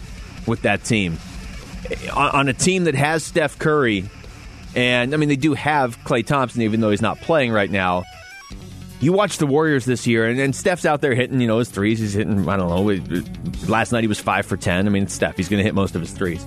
with 0.49 0.63
that 0.63 0.85
team. 0.85 1.19
On, 2.13 2.49
a 2.49 2.53
team 2.53 2.85
that 2.85 2.95
has 2.95 3.25
Steph 3.25 3.59
Curry, 3.59 4.05
and 4.75 5.15
I 5.15 5.17
mean, 5.17 5.29
they 5.29 5.37
do 5.37 5.55
have 5.55 5.97
Klay 6.05 6.27
Thompson, 6.27 6.63
even 6.63 6.81
though 6.81 6.91
he's 6.91 7.03
not 7.03 7.21
playing 7.21 7.53
right 7.53 7.71
now. 7.71 8.05
You 9.01 9.13
watch 9.13 9.39
the 9.39 9.47
Warriors 9.47 9.85
this 9.85 10.07
year, 10.07 10.27
and, 10.27 10.41
and 10.41 10.55
Steph's 10.55 10.85
out 10.85 11.01
there 11.01 11.15
hitting, 11.15 11.41
you 11.41 11.47
know, 11.47 11.61
his 11.61 11.71
threes. 11.71 12.01
He's 12.01 12.15
hitting, 12.15 12.49
I 12.49 12.57
don't 12.57 12.69
know, 12.69 13.23
last 13.69 13.93
night 13.93 14.03
he 14.03 14.09
was 14.09 14.19
5 14.19 14.45
for 14.45 14.57
10. 14.57 14.87
I 14.87 14.91
mean, 14.91 15.07
Steph. 15.07 15.37
He's 15.37 15.49
going 15.49 15.59
to 15.59 15.65
hit 15.65 15.75
most 15.75 15.95
of 15.95 16.01
his 16.01 16.11
threes. 16.11 16.45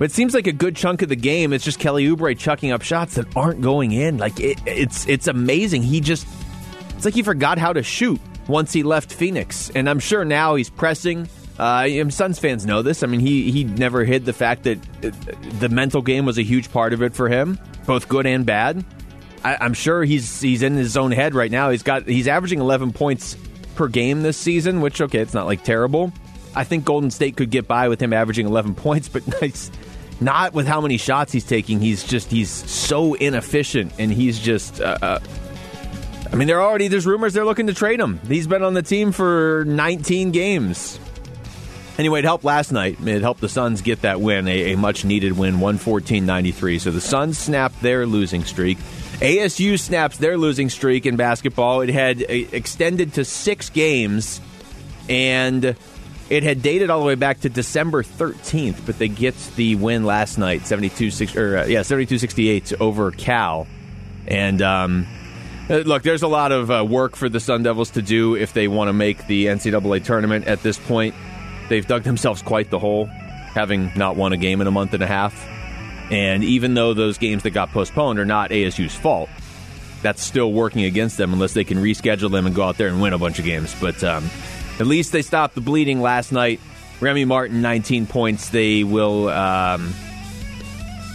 But 0.00 0.06
it 0.06 0.12
seems 0.12 0.32
like 0.32 0.46
a 0.46 0.52
good 0.52 0.76
chunk 0.76 1.02
of 1.02 1.10
the 1.10 1.16
game 1.16 1.52
it's 1.52 1.62
just 1.62 1.78
Kelly 1.78 2.06
Oubre 2.06 2.36
chucking 2.36 2.72
up 2.72 2.80
shots 2.80 3.16
that 3.16 3.36
aren't 3.36 3.60
going 3.60 3.92
in. 3.92 4.16
Like 4.16 4.40
it, 4.40 4.58
it's 4.64 5.06
it's 5.06 5.26
amazing. 5.26 5.82
He 5.82 6.00
just 6.00 6.26
it's 6.96 7.04
like 7.04 7.12
he 7.12 7.22
forgot 7.22 7.58
how 7.58 7.74
to 7.74 7.82
shoot 7.82 8.18
once 8.48 8.72
he 8.72 8.82
left 8.82 9.12
Phoenix, 9.12 9.70
and 9.74 9.90
I'm 9.90 9.98
sure 9.98 10.24
now 10.24 10.54
he's 10.54 10.70
pressing. 10.70 11.28
Uh, 11.60 12.08
Suns 12.08 12.38
fans 12.38 12.64
know 12.64 12.80
this. 12.80 13.02
I 13.02 13.06
mean, 13.06 13.20
he 13.20 13.50
he 13.50 13.64
never 13.64 14.02
hid 14.02 14.24
the 14.24 14.32
fact 14.32 14.62
that 14.62 14.78
uh, 15.04 15.10
the 15.58 15.68
mental 15.68 16.00
game 16.00 16.24
was 16.24 16.38
a 16.38 16.42
huge 16.42 16.72
part 16.72 16.94
of 16.94 17.02
it 17.02 17.14
for 17.14 17.28
him, 17.28 17.58
both 17.84 18.08
good 18.08 18.26
and 18.26 18.46
bad. 18.46 18.82
I, 19.44 19.66
am 19.66 19.74
sure 19.74 20.02
he's 20.02 20.40
he's 20.40 20.62
in 20.62 20.74
his 20.74 20.96
own 20.96 21.12
head 21.12 21.34
right 21.34 21.50
now. 21.50 21.68
He's 21.68 21.82
got 21.82 22.08
he's 22.08 22.28
averaging 22.28 22.60
11 22.60 22.94
points 22.94 23.36
per 23.74 23.88
game 23.88 24.22
this 24.22 24.38
season, 24.38 24.80
which 24.80 25.02
okay, 25.02 25.18
it's 25.18 25.34
not 25.34 25.44
like 25.44 25.62
terrible. 25.62 26.14
I 26.54 26.64
think 26.64 26.86
Golden 26.86 27.10
State 27.10 27.36
could 27.36 27.50
get 27.50 27.68
by 27.68 27.88
with 27.88 28.00
him 28.00 28.14
averaging 28.14 28.46
11 28.46 28.74
points, 28.76 29.10
but 29.10 29.26
nice. 29.42 29.70
not 30.18 30.54
with 30.54 30.66
how 30.66 30.80
many 30.80 30.96
shots 30.96 31.30
he's 31.30 31.44
taking. 31.44 31.78
He's 31.78 32.04
just 32.04 32.30
he's 32.30 32.48
so 32.48 33.12
inefficient, 33.12 33.92
and 33.98 34.10
he's 34.10 34.38
just. 34.38 34.80
Uh, 34.80 34.96
uh, 35.02 35.20
I 36.32 36.36
mean, 36.36 36.48
they're 36.48 36.62
already 36.62 36.88
there's 36.88 37.06
rumors 37.06 37.34
they're 37.34 37.44
looking 37.44 37.66
to 37.66 37.74
trade 37.74 38.00
him. 38.00 38.18
He's 38.28 38.46
been 38.46 38.62
on 38.62 38.72
the 38.72 38.82
team 38.82 39.12
for 39.12 39.64
19 39.66 40.30
games. 40.30 40.98
Anyway, 42.00 42.20
it 42.20 42.24
helped 42.24 42.44
last 42.44 42.72
night. 42.72 42.96
It 43.06 43.20
helped 43.20 43.42
the 43.42 43.48
Suns 43.50 43.82
get 43.82 44.00
that 44.00 44.22
win, 44.22 44.48
a, 44.48 44.72
a 44.72 44.76
much 44.78 45.04
needed 45.04 45.32
win, 45.32 45.60
114 45.60 46.24
93. 46.24 46.78
So 46.78 46.90
the 46.90 46.98
Suns 46.98 47.36
snapped 47.36 47.82
their 47.82 48.06
losing 48.06 48.44
streak. 48.44 48.78
ASU 49.18 49.78
snaps 49.78 50.16
their 50.16 50.38
losing 50.38 50.70
streak 50.70 51.04
in 51.04 51.16
basketball. 51.16 51.82
It 51.82 51.90
had 51.90 52.22
uh, 52.22 52.24
extended 52.28 53.12
to 53.14 53.24
six 53.26 53.68
games, 53.68 54.40
and 55.10 55.76
it 56.30 56.42
had 56.42 56.62
dated 56.62 56.88
all 56.88 57.00
the 57.00 57.04
way 57.04 57.16
back 57.16 57.40
to 57.40 57.50
December 57.50 58.02
13th, 58.02 58.86
but 58.86 58.98
they 58.98 59.08
get 59.08 59.36
the 59.56 59.74
win 59.74 60.06
last 60.06 60.38
night, 60.38 60.66
72 60.66 61.38
or, 61.38 61.58
uh, 61.58 61.66
yeah, 61.66 61.82
72 61.82 62.16
68 62.16 62.72
over 62.80 63.10
Cal. 63.10 63.66
And, 64.26 64.62
um, 64.62 65.06
uh, 65.68 65.80
Look, 65.80 66.02
there's 66.02 66.22
a 66.22 66.28
lot 66.28 66.50
of 66.50 66.70
uh, 66.70 66.82
work 66.82 67.14
for 67.14 67.28
the 67.28 67.40
Sun 67.40 67.64
Devils 67.64 67.90
to 67.90 68.00
do 68.00 68.36
if 68.36 68.54
they 68.54 68.68
want 68.68 68.88
to 68.88 68.94
make 68.94 69.26
the 69.26 69.46
NCAA 69.48 70.02
tournament 70.02 70.46
at 70.46 70.62
this 70.62 70.78
point. 70.78 71.14
They've 71.70 71.86
dug 71.86 72.02
themselves 72.02 72.42
quite 72.42 72.68
the 72.68 72.80
hole, 72.80 73.06
having 73.06 73.92
not 73.96 74.16
won 74.16 74.32
a 74.32 74.36
game 74.36 74.60
in 74.60 74.66
a 74.66 74.72
month 74.72 74.92
and 74.92 75.02
a 75.02 75.06
half. 75.06 75.46
And 76.10 76.42
even 76.42 76.74
though 76.74 76.94
those 76.94 77.16
games 77.16 77.44
that 77.44 77.50
got 77.50 77.70
postponed 77.70 78.18
are 78.18 78.24
not 78.24 78.50
ASU's 78.50 78.94
fault, 78.94 79.30
that's 80.02 80.20
still 80.20 80.52
working 80.52 80.82
against 80.84 81.16
them 81.16 81.32
unless 81.32 81.54
they 81.54 81.62
can 81.62 81.78
reschedule 81.78 82.30
them 82.32 82.46
and 82.46 82.56
go 82.56 82.64
out 82.64 82.76
there 82.76 82.88
and 82.88 83.00
win 83.00 83.12
a 83.12 83.18
bunch 83.18 83.38
of 83.38 83.44
games. 83.44 83.72
But 83.80 84.02
um, 84.02 84.28
at 84.80 84.86
least 84.88 85.12
they 85.12 85.22
stopped 85.22 85.54
the 85.54 85.60
bleeding 85.60 86.00
last 86.02 86.32
night. 86.32 86.58
Remy 87.00 87.24
Martin, 87.26 87.62
19 87.62 88.06
points. 88.06 88.48
They 88.48 88.82
will. 88.82 89.28
Um, 89.28 89.94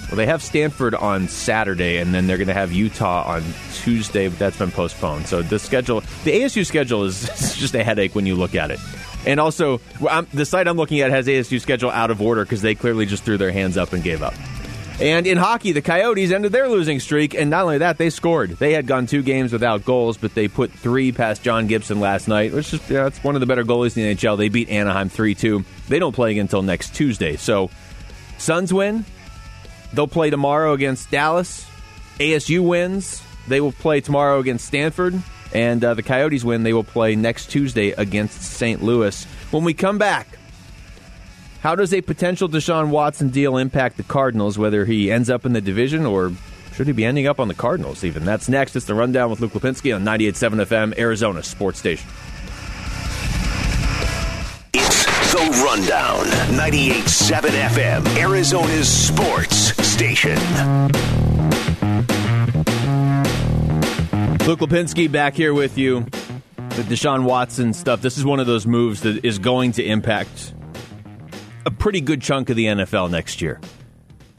Well, 0.07 0.15
they 0.17 0.27
have 0.27 0.41
Stanford 0.41 0.95
on 0.95 1.27
Saturday, 1.27 1.97
and 1.97 2.13
then 2.13 2.27
they're 2.27 2.37
going 2.37 2.47
to 2.47 2.53
have 2.53 2.71
Utah 2.71 3.23
on 3.27 3.43
Tuesday, 3.73 4.29
but 4.29 4.37
that's 4.39 4.57
been 4.57 4.71
postponed. 4.71 5.27
So 5.27 5.41
the 5.41 5.59
schedule, 5.59 6.01
the 6.23 6.31
ASU 6.31 6.65
schedule 6.65 7.03
is 7.09 7.27
just 7.55 7.73
a 7.75 7.83
headache 7.83 8.15
when 8.15 8.25
you 8.25 8.35
look 8.35 8.55
at 8.55 8.71
it. 8.71 8.79
And 9.25 9.39
also, 9.39 9.81
I'm, 10.09 10.27
the 10.33 10.45
site 10.45 10.67
I'm 10.67 10.77
looking 10.77 11.01
at 11.01 11.11
has 11.11 11.27
ASU 11.27 11.59
schedule 11.59 11.89
out 11.89 12.11
of 12.11 12.21
order 12.21 12.43
because 12.43 12.61
they 12.61 12.75
clearly 12.75 13.05
just 13.05 13.23
threw 13.23 13.37
their 13.37 13.51
hands 13.51 13.77
up 13.77 13.93
and 13.93 14.03
gave 14.03 14.21
up. 14.21 14.33
And 14.99 15.27
in 15.27 15.37
hockey, 15.37 15.73
the 15.73 15.81
Coyotes 15.81 16.31
ended 16.31 16.53
their 16.53 16.69
losing 16.69 17.01
streak, 17.01 17.33
and 17.33 17.49
not 17.49 17.63
only 17.63 17.79
that, 17.79 17.97
they 17.97 18.09
scored. 18.09 18.51
They 18.51 18.71
had 18.71 18.87
gone 18.87 19.07
two 19.07 19.23
games 19.23 19.51
without 19.51 19.83
goals, 19.83 20.15
but 20.15 20.33
they 20.33 20.47
put 20.47 20.71
three 20.71 21.11
past 21.11 21.43
John 21.43 21.67
Gibson 21.67 21.99
last 21.99 22.29
night, 22.29 22.53
which 22.53 22.73
is 22.73 22.89
yeah, 22.89 23.07
it's 23.07 23.21
one 23.21 23.35
of 23.35 23.41
the 23.41 23.45
better 23.45 23.65
goalies 23.65 23.97
in 23.97 24.03
the 24.03 24.15
NHL. 24.15 24.37
They 24.37 24.47
beat 24.47 24.69
Anaheim 24.69 25.09
3 25.09 25.35
2. 25.35 25.65
They 25.89 25.99
don't 25.99 26.15
play 26.15 26.31
again 26.31 26.41
until 26.43 26.61
next 26.61 26.95
Tuesday. 26.95 27.35
So, 27.35 27.71
Suns 28.37 28.73
win. 28.73 29.03
They'll 29.93 30.07
play 30.07 30.29
tomorrow 30.29 30.71
against 30.71 31.11
Dallas. 31.11 31.69
ASU 32.19 32.65
wins. 32.65 33.21
They 33.49 33.59
will 33.59 33.73
play 33.73 33.99
tomorrow 33.99 34.39
against 34.39 34.65
Stanford. 34.65 35.21
And 35.53 35.83
uh, 35.83 35.93
the 35.93 36.03
Coyotes 36.03 36.43
win. 36.43 36.63
They 36.63 36.73
will 36.73 36.83
play 36.83 37.15
next 37.15 37.47
Tuesday 37.47 37.91
against 37.91 38.41
St. 38.41 38.83
Louis. 38.83 39.23
When 39.51 39.63
we 39.63 39.73
come 39.73 39.97
back, 39.97 40.27
how 41.61 41.75
does 41.75 41.93
a 41.93 42.01
potential 42.01 42.47
Deshaun 42.49 42.89
Watson 42.89 43.29
deal 43.29 43.57
impact 43.57 43.97
the 43.97 44.03
Cardinals, 44.03 44.57
whether 44.57 44.85
he 44.85 45.11
ends 45.11 45.29
up 45.29 45.45
in 45.45 45.53
the 45.53 45.61
division 45.61 46.05
or 46.05 46.31
should 46.75 46.87
he 46.87 46.93
be 46.93 47.05
ending 47.05 47.25
up 47.25 47.39
on 47.39 47.47
the 47.47 47.53
Cardinals 47.53 48.03
even? 48.03 48.25
That's 48.25 48.49
next. 48.49 48.75
It's 48.75 48.85
the 48.85 48.95
Rundown 48.95 49.29
with 49.29 49.39
Luke 49.39 49.53
Lapinski 49.53 49.95
on 49.95 50.03
98.7 50.03 50.65
FM, 50.65 50.97
Arizona 50.97 51.41
Sports 51.41 51.79
Station. 51.79 52.09
It's 54.73 55.05
The 55.31 55.63
Rundown. 55.65 56.25
98.7 56.57 57.41
FM, 57.69 58.17
Arizona's 58.17 58.89
sports 58.89 59.73
station. 59.87 60.37
Luke 64.45 64.59
Lapinski 64.59 65.11
back 65.11 65.33
here 65.33 65.55
with 65.55 65.75
you. 65.75 66.01
The 66.01 66.83
Deshaun 66.83 67.23
Watson 67.23 67.73
stuff. 67.73 68.03
This 68.03 68.15
is 68.15 68.23
one 68.23 68.39
of 68.39 68.45
those 68.45 68.67
moves 68.67 69.01
that 69.01 69.25
is 69.25 69.39
going 69.39 69.71
to 69.71 69.83
impact 69.83 70.53
a 71.65 71.71
pretty 71.71 71.99
good 71.99 72.21
chunk 72.21 72.51
of 72.51 72.55
the 72.55 72.65
NFL 72.65 73.09
next 73.09 73.41
year. 73.41 73.59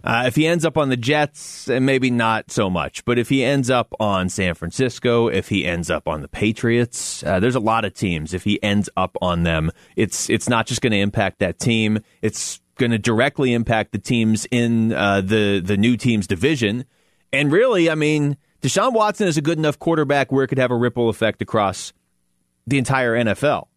Uh, 0.04 0.22
if 0.26 0.36
he 0.36 0.46
ends 0.46 0.64
up 0.64 0.78
on 0.78 0.90
the 0.90 0.96
Jets, 0.96 1.68
and 1.68 1.84
maybe 1.84 2.08
not 2.12 2.52
so 2.52 2.70
much. 2.70 3.04
But 3.04 3.18
if 3.18 3.28
he 3.28 3.44
ends 3.44 3.68
up 3.68 3.92
on 3.98 4.28
San 4.28 4.54
Francisco, 4.54 5.26
if 5.26 5.48
he 5.48 5.66
ends 5.66 5.90
up 5.90 6.06
on 6.06 6.22
the 6.22 6.28
Patriots, 6.28 7.24
uh, 7.24 7.40
there's 7.40 7.56
a 7.56 7.60
lot 7.60 7.84
of 7.84 7.92
teams. 7.92 8.32
If 8.32 8.44
he 8.44 8.62
ends 8.62 8.88
up 8.96 9.16
on 9.20 9.42
them, 9.42 9.72
it's 9.96 10.30
it's 10.30 10.48
not 10.48 10.68
just 10.68 10.82
going 10.82 10.92
to 10.92 11.00
impact 11.00 11.40
that 11.40 11.58
team. 11.58 11.98
It's 12.22 12.60
going 12.76 12.92
to 12.92 12.98
directly 12.98 13.54
impact 13.54 13.90
the 13.90 13.98
teams 13.98 14.46
in 14.52 14.92
uh, 14.92 15.20
the 15.20 15.58
the 15.58 15.76
new 15.76 15.96
team's 15.96 16.28
division. 16.28 16.84
And 17.32 17.50
really, 17.50 17.90
I 17.90 17.96
mean, 17.96 18.36
Deshaun 18.62 18.92
Watson 18.92 19.28
is 19.28 19.36
a 19.36 19.42
good 19.42 19.58
enough 19.58 19.78
quarterback 19.78 20.32
where 20.32 20.44
it 20.44 20.48
could 20.48 20.58
have 20.58 20.70
a 20.70 20.76
ripple 20.76 21.08
effect 21.08 21.42
across 21.42 21.92
the 22.66 22.78
entire 22.78 23.14
NFL. 23.14 23.68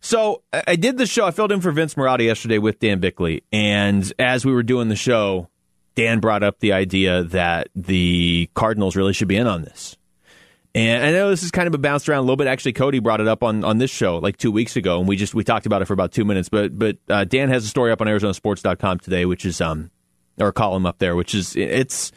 So 0.00 0.42
I 0.52 0.76
did 0.76 0.96
the 0.98 1.06
show. 1.06 1.26
I 1.26 1.32
filled 1.32 1.50
in 1.50 1.60
for 1.60 1.72
Vince 1.72 1.94
Marotta 1.94 2.24
yesterday 2.24 2.58
with 2.58 2.78
Dan 2.78 3.00
Bickley, 3.00 3.42
and 3.52 4.12
as 4.18 4.46
we 4.46 4.52
were 4.52 4.62
doing 4.62 4.88
the 4.88 4.96
show, 4.96 5.48
Dan 5.96 6.20
brought 6.20 6.44
up 6.44 6.60
the 6.60 6.72
idea 6.72 7.24
that 7.24 7.68
the 7.74 8.48
Cardinals 8.54 8.94
really 8.94 9.12
should 9.12 9.26
be 9.26 9.36
in 9.36 9.48
on 9.48 9.62
this. 9.62 9.96
And 10.74 11.04
I 11.04 11.10
know 11.10 11.30
this 11.30 11.42
is 11.42 11.50
kind 11.50 11.66
of 11.66 11.74
a 11.74 11.78
bounced 11.78 12.08
around 12.08 12.18
a 12.18 12.22
little 12.22 12.36
bit. 12.36 12.46
Actually, 12.46 12.74
Cody 12.74 13.00
brought 13.00 13.20
it 13.20 13.26
up 13.26 13.42
on, 13.42 13.64
on 13.64 13.78
this 13.78 13.90
show 13.90 14.18
like 14.18 14.36
two 14.36 14.52
weeks 14.52 14.76
ago, 14.76 15.00
and 15.00 15.08
we 15.08 15.16
just 15.16 15.34
we 15.34 15.42
talked 15.42 15.66
about 15.66 15.82
it 15.82 15.86
for 15.86 15.94
about 15.94 16.12
two 16.12 16.24
minutes. 16.24 16.48
But 16.48 16.78
but 16.78 16.98
uh, 17.08 17.24
Dan 17.24 17.48
has 17.48 17.64
a 17.64 17.68
story 17.68 17.90
up 17.90 18.00
on 18.00 18.06
ArizonaSports.com 18.06 19.00
today, 19.00 19.24
which 19.24 19.44
is 19.44 19.60
um 19.60 19.90
or 20.38 20.48
a 20.48 20.52
column 20.52 20.86
up 20.86 20.98
there, 20.98 21.16
which 21.16 21.34
is 21.34 21.56
it's 21.56 22.12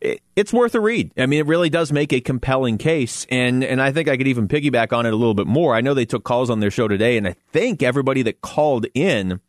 it's 0.00 0.52
worth 0.52 0.74
a 0.74 0.80
read. 0.80 1.12
I 1.16 1.26
mean, 1.26 1.40
it 1.40 1.46
really 1.46 1.68
does 1.68 1.92
make 1.92 2.12
a 2.12 2.20
compelling 2.20 2.78
case, 2.78 3.26
and 3.30 3.62
and 3.62 3.82
I 3.82 3.92
think 3.92 4.08
I 4.08 4.16
could 4.16 4.28
even 4.28 4.48
piggyback 4.48 4.96
on 4.96 5.06
it 5.06 5.12
a 5.12 5.16
little 5.16 5.34
bit 5.34 5.46
more. 5.46 5.74
I 5.74 5.80
know 5.80 5.94
they 5.94 6.06
took 6.06 6.24
calls 6.24 6.50
on 6.50 6.60
their 6.60 6.70
show 6.70 6.88
today, 6.88 7.16
and 7.16 7.28
I 7.28 7.36
think 7.52 7.82
everybody 7.82 8.22
that 8.22 8.40
called 8.40 8.86
in 8.94 9.40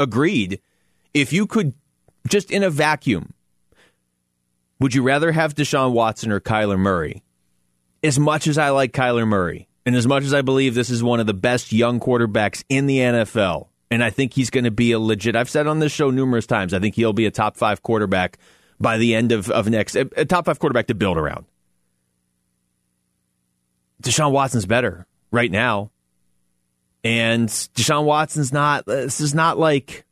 agreed. 0.00 0.60
If 1.12 1.32
you 1.32 1.46
could 1.46 1.74
just 2.28 2.50
in 2.50 2.62
a 2.62 2.70
vacuum, 2.70 3.34
would 4.80 4.94
you 4.94 5.02
rather 5.02 5.32
have 5.32 5.54
Deshaun 5.54 5.92
Watson 5.92 6.32
or 6.32 6.40
Kyler 6.40 6.78
Murray? 6.78 7.22
As 8.02 8.18
much 8.18 8.46
as 8.46 8.58
I 8.58 8.70
like 8.70 8.92
Kyler 8.92 9.28
Murray, 9.28 9.68
and 9.84 9.94
as 9.94 10.06
much 10.06 10.24
as 10.24 10.32
I 10.32 10.40
believe 10.40 10.74
this 10.74 10.90
is 10.90 11.02
one 11.02 11.20
of 11.20 11.26
the 11.26 11.34
best 11.34 11.72
young 11.72 12.00
quarterbacks 12.00 12.64
in 12.68 12.86
the 12.86 12.98
NFL, 12.98 13.68
and 13.90 14.02
I 14.02 14.08
think 14.08 14.32
he's 14.32 14.48
going 14.48 14.64
to 14.64 14.70
be 14.70 14.92
a 14.92 14.98
legit. 14.98 15.36
I've 15.36 15.50
said 15.50 15.66
on 15.66 15.78
this 15.78 15.92
show 15.92 16.10
numerous 16.10 16.46
times. 16.46 16.72
I 16.72 16.78
think 16.78 16.94
he'll 16.94 17.12
be 17.12 17.26
a 17.26 17.30
top 17.30 17.58
five 17.58 17.82
quarterback 17.82 18.38
by 18.82 18.98
the 18.98 19.14
end 19.14 19.32
of, 19.32 19.50
of 19.50 19.68
next 19.68 19.96
a, 19.96 20.08
a 20.16 20.24
top 20.24 20.44
five 20.44 20.58
quarterback 20.58 20.88
to 20.88 20.94
build 20.94 21.16
around. 21.16 21.46
Deshaun 24.02 24.32
Watson's 24.32 24.66
better 24.66 25.06
right 25.30 25.50
now. 25.50 25.90
And 27.04 27.48
Deshaun 27.48 28.04
Watson's 28.04 28.52
not 28.52 28.86
uh, 28.86 28.94
this 28.94 29.20
is 29.20 29.34
not 29.34 29.58
like 29.58 30.04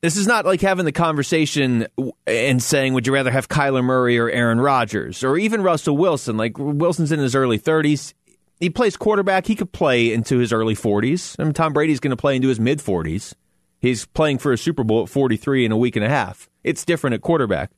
this 0.00 0.16
is 0.16 0.26
not 0.26 0.44
like 0.44 0.60
having 0.60 0.84
the 0.84 0.92
conversation 0.92 1.86
and 2.26 2.62
saying, 2.62 2.94
would 2.94 3.06
you 3.06 3.12
rather 3.12 3.30
have 3.30 3.48
Kyler 3.48 3.82
Murray 3.82 4.18
or 4.18 4.30
Aaron 4.30 4.60
Rodgers 4.60 5.24
or 5.24 5.36
even 5.36 5.62
Russell 5.62 5.96
Wilson? 5.96 6.36
Like 6.36 6.56
Wilson's 6.56 7.12
in 7.12 7.18
his 7.18 7.34
early 7.34 7.58
30s. 7.58 8.14
He 8.60 8.70
plays 8.70 8.96
quarterback. 8.96 9.46
He 9.46 9.54
could 9.54 9.72
play 9.72 10.12
into 10.12 10.38
his 10.38 10.52
early 10.52 10.74
40s. 10.74 11.36
I 11.38 11.44
mean, 11.44 11.52
Tom 11.52 11.72
Brady's 11.72 12.00
going 12.00 12.10
to 12.10 12.16
play 12.16 12.36
into 12.36 12.48
his 12.48 12.58
mid 12.58 12.78
40s. 12.78 13.34
He's 13.80 14.06
playing 14.06 14.38
for 14.38 14.52
a 14.52 14.58
Super 14.58 14.84
Bowl 14.84 15.04
at 15.04 15.08
43 15.08 15.64
in 15.64 15.72
a 15.72 15.76
week 15.76 15.96
and 15.96 16.04
a 16.04 16.08
half. 16.08 16.48
It's 16.64 16.84
different 16.84 17.14
at 17.14 17.20
quarterback. 17.20 17.70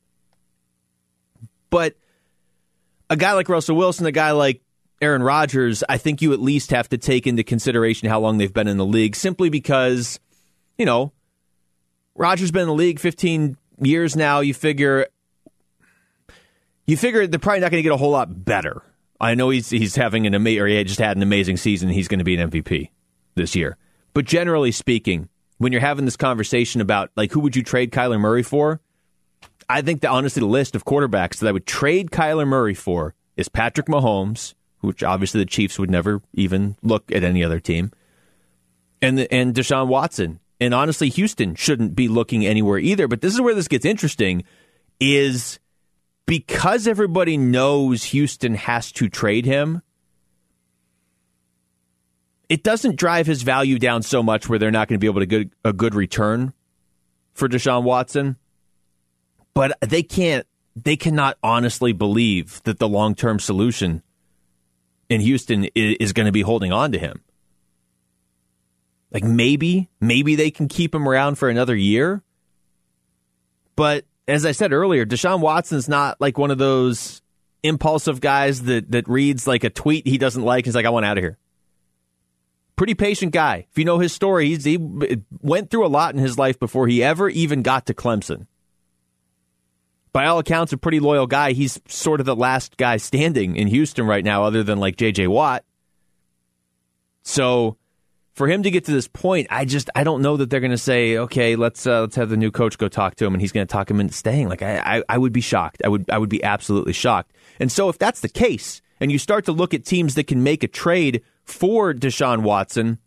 But 1.69 1.95
a 3.09 3.15
guy 3.15 3.33
like 3.33 3.49
Russell 3.49 3.75
Wilson, 3.75 4.05
a 4.05 4.11
guy 4.11 4.31
like 4.31 4.61
Aaron 5.01 5.23
Rodgers, 5.23 5.83
I 5.87 5.97
think 5.97 6.21
you 6.21 6.33
at 6.33 6.39
least 6.39 6.71
have 6.71 6.89
to 6.89 6.97
take 6.97 7.27
into 7.27 7.43
consideration 7.43 8.09
how 8.09 8.19
long 8.19 8.37
they've 8.37 8.53
been 8.53 8.67
in 8.67 8.77
the 8.77 8.85
league 8.85 9.15
simply 9.15 9.49
because, 9.49 10.19
you 10.77 10.85
know, 10.85 11.11
Rodgers 12.15 12.51
been 12.51 12.63
in 12.63 12.67
the 12.67 12.73
league 12.73 12.99
15 12.99 13.57
years 13.79 14.15
now. 14.15 14.41
You 14.41 14.53
figure 14.53 15.07
you 16.85 16.97
figure 16.97 17.25
they're 17.27 17.39
probably 17.39 17.61
not 17.61 17.71
going 17.71 17.79
to 17.79 17.83
get 17.83 17.93
a 17.93 17.97
whole 17.97 18.11
lot 18.11 18.43
better. 18.45 18.81
I 19.19 19.35
know 19.35 19.49
he's 19.49 19.69
he's 19.69 19.95
having 19.95 20.25
an 20.25 20.33
amazing 20.33 20.61
or 20.61 20.67
he 20.67 20.83
just 20.83 20.99
had 20.99 21.15
an 21.15 21.23
amazing 21.23 21.57
season. 21.57 21.89
He's 21.89 22.07
going 22.07 22.19
to 22.19 22.25
be 22.25 22.35
an 22.35 22.49
MVP 22.49 22.89
this 23.35 23.55
year. 23.55 23.77
But 24.13 24.25
generally 24.25 24.71
speaking, 24.71 25.29
when 25.61 25.71
you're 25.71 25.79
having 25.79 26.05
this 26.05 26.17
conversation 26.17 26.81
about 26.81 27.11
like 27.15 27.31
who 27.31 27.39
would 27.39 27.55
you 27.55 27.61
trade 27.61 27.91
Kyler 27.91 28.19
Murray 28.19 28.41
for, 28.41 28.81
I 29.69 29.83
think 29.83 30.01
that 30.01 30.09
honestly 30.09 30.39
the 30.39 30.47
list 30.47 30.75
of 30.75 30.85
quarterbacks 30.85 31.37
that 31.37 31.47
I 31.47 31.51
would 31.51 31.67
trade 31.67 32.09
Kyler 32.09 32.47
Murray 32.47 32.73
for 32.73 33.13
is 33.37 33.47
Patrick 33.47 33.85
Mahomes, 33.85 34.55
which 34.79 35.03
obviously 35.03 35.39
the 35.39 35.45
Chiefs 35.45 35.77
would 35.77 35.91
never 35.91 36.23
even 36.33 36.77
look 36.81 37.11
at 37.11 37.23
any 37.23 37.43
other 37.43 37.59
team, 37.59 37.91
and 39.03 39.19
the, 39.19 39.31
and 39.31 39.53
Deshaun 39.53 39.87
Watson. 39.87 40.39
And 40.59 40.73
honestly, 40.73 41.09
Houston 41.09 41.53
shouldn't 41.53 41.95
be 41.95 42.07
looking 42.07 42.43
anywhere 42.43 42.79
either. 42.79 43.07
But 43.07 43.21
this 43.21 43.33
is 43.35 43.39
where 43.41 43.53
this 43.53 43.67
gets 43.67 43.85
interesting: 43.85 44.43
is 44.99 45.59
because 46.25 46.87
everybody 46.87 47.37
knows 47.37 48.05
Houston 48.05 48.55
has 48.55 48.91
to 48.93 49.09
trade 49.09 49.45
him 49.45 49.83
it 52.51 52.63
doesn't 52.63 52.97
drive 52.97 53.27
his 53.27 53.43
value 53.43 53.79
down 53.79 54.03
so 54.03 54.21
much 54.21 54.49
where 54.49 54.59
they're 54.59 54.71
not 54.71 54.89
going 54.89 54.99
to 54.99 55.01
be 55.01 55.07
able 55.07 55.21
to 55.21 55.25
get 55.25 55.49
a 55.63 55.71
good 55.71 55.95
return 55.95 56.51
for 57.33 57.47
Deshaun 57.47 57.83
Watson. 57.83 58.35
But 59.53 59.77
they 59.79 60.03
can't, 60.03 60.45
they 60.75 60.97
cannot 60.97 61.37
honestly 61.41 61.93
believe 61.93 62.61
that 62.63 62.77
the 62.77 62.89
long 62.89 63.15
term 63.15 63.39
solution 63.39 64.03
in 65.07 65.21
Houston 65.21 65.69
is 65.75 66.11
going 66.11 66.25
to 66.25 66.33
be 66.33 66.41
holding 66.41 66.73
on 66.73 66.91
to 66.91 66.99
him. 66.99 67.21
Like 69.13 69.23
maybe, 69.23 69.89
maybe 70.01 70.35
they 70.35 70.51
can 70.51 70.67
keep 70.67 70.93
him 70.93 71.07
around 71.07 71.35
for 71.35 71.47
another 71.47 71.75
year. 71.75 72.21
But 73.77 74.03
as 74.27 74.45
I 74.45 74.51
said 74.51 74.73
earlier, 74.73 75.05
Deshaun 75.05 75.39
Watson's 75.39 75.87
not 75.87 76.19
like 76.19 76.37
one 76.37 76.51
of 76.51 76.57
those 76.57 77.21
impulsive 77.63 78.19
guys 78.19 78.63
that, 78.63 78.91
that 78.91 79.07
reads 79.07 79.47
like 79.47 79.63
a 79.63 79.69
tweet 79.69 80.05
he 80.05 80.17
doesn't 80.17 80.43
like. 80.43 80.65
He's 80.65 80.75
like, 80.75 80.85
I 80.85 80.89
want 80.89 81.05
out 81.05 81.17
of 81.17 81.23
here 81.23 81.37
pretty 82.75 82.95
patient 82.95 83.31
guy. 83.31 83.67
If 83.69 83.77
you 83.77 83.85
know 83.85 83.99
his 83.99 84.13
story, 84.13 84.47
he's, 84.47 84.63
he 84.63 84.77
went 85.41 85.69
through 85.69 85.85
a 85.85 85.87
lot 85.87 86.13
in 86.13 86.19
his 86.19 86.37
life 86.37 86.59
before 86.59 86.87
he 86.87 87.03
ever 87.03 87.29
even 87.29 87.61
got 87.61 87.85
to 87.87 87.93
Clemson. 87.93 88.47
By 90.13 90.25
all 90.25 90.39
accounts, 90.39 90.73
a 90.73 90.77
pretty 90.77 90.99
loyal 90.99 91.27
guy. 91.27 91.53
He's 91.53 91.79
sort 91.87 92.19
of 92.19 92.25
the 92.25 92.35
last 92.35 92.75
guy 92.75 92.97
standing 92.97 93.55
in 93.55 93.67
Houston 93.67 94.05
right 94.05 94.25
now, 94.25 94.43
other 94.43 94.61
than 94.61 94.79
like 94.79 94.97
J.J. 94.97 95.27
Watt. 95.27 95.63
So 97.23 97.77
for 98.33 98.47
him 98.47 98.63
to 98.63 98.71
get 98.71 98.85
to 98.85 98.91
this 98.91 99.07
point, 99.07 99.47
I 99.49 99.65
just 99.65 99.89
I 99.95 100.03
don't 100.03 100.21
know 100.21 100.37
that 100.37 100.49
they're 100.49 100.59
going 100.59 100.71
to 100.71 100.77
say, 100.77 101.17
okay, 101.17 101.55
let's 101.55 101.85
uh, 101.87 102.01
let's 102.01 102.15
have 102.15 102.29
the 102.29 102.37
new 102.37 102.51
coach 102.51 102.77
go 102.77 102.87
talk 102.87 103.15
to 103.15 103.25
him, 103.25 103.33
and 103.33 103.41
he's 103.41 103.51
going 103.51 103.65
to 103.65 103.71
talk 103.71 103.89
him 103.89 103.99
into 103.99 104.13
staying. 104.13 104.49
Like 104.49 104.61
I, 104.61 104.97
I 104.97 105.03
I 105.07 105.17
would 105.17 105.33
be 105.33 105.41
shocked. 105.41 105.81
I 105.85 105.87
would 105.87 106.09
I 106.09 106.17
would 106.17 106.29
be 106.29 106.43
absolutely 106.43 106.93
shocked. 106.93 107.33
And 107.59 107.71
so 107.71 107.87
if 107.89 107.97
that's 107.97 108.21
the 108.21 108.29
case, 108.29 108.81
and 108.99 109.11
you 109.11 109.17
start 109.17 109.45
to 109.45 109.51
look 109.51 109.73
at 109.73 109.85
teams 109.85 110.15
that 110.15 110.27
can 110.27 110.43
make 110.43 110.63
a 110.63 110.67
trade 110.67 111.23
for 111.43 111.93
Deshaun 111.93 112.41
Watson. 112.43 112.99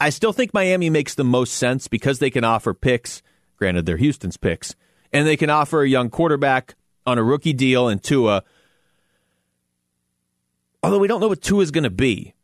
I 0.00 0.10
still 0.10 0.32
think 0.32 0.52
Miami 0.52 0.90
makes 0.90 1.14
the 1.14 1.24
most 1.24 1.54
sense 1.54 1.88
because 1.88 2.18
they 2.18 2.30
can 2.30 2.44
offer 2.44 2.74
picks. 2.74 3.22
Granted, 3.56 3.86
they're 3.86 3.96
Houston's 3.96 4.36
picks. 4.36 4.74
And 5.12 5.26
they 5.26 5.36
can 5.36 5.50
offer 5.50 5.82
a 5.82 5.88
young 5.88 6.10
quarterback 6.10 6.74
on 7.06 7.18
a 7.18 7.22
rookie 7.22 7.52
deal 7.52 7.88
and 7.88 8.02
Tua. 8.02 8.42
Although 10.82 10.98
we 10.98 11.08
don't 11.08 11.20
know 11.20 11.28
what 11.28 11.40
Tua 11.40 11.62
is 11.62 11.70
going 11.70 11.84
to 11.84 11.90
be. 11.90 12.34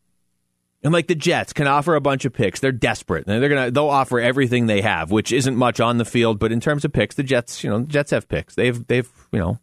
And 0.83 0.93
like 0.93 1.07
the 1.07 1.15
Jets 1.15 1.53
can 1.53 1.67
offer 1.67 1.95
a 1.95 2.01
bunch 2.01 2.25
of 2.25 2.33
picks. 2.33 2.59
They're 2.59 2.73
desperate. 2.73 3.25
They're 3.25 3.49
gonna 3.49 3.71
they'll 3.71 3.89
offer 3.89 4.19
everything 4.19 4.67
they 4.67 4.81
have, 4.81 5.13
which 5.13 5.31
isn't 5.33 5.57
much 5.57 5.79
on 5.79 5.99
the 5.99 6.05
field, 6.05 6.41
but 6.41 6.51
in 6.51 6.61
terms 6.61 6.85
of 6.85 6.93
picks, 6.93 7.15
the 7.15 7.23
Jets, 7.23 7.63
you 7.63 7.71
know, 7.71 7.79
the 7.81 7.87
Jets 7.87 8.11
have 8.11 8.29
picks. 8.29 8.57
They've 8.57 8.85
they've, 8.89 9.09
you 9.31 9.39
know. 9.39 9.61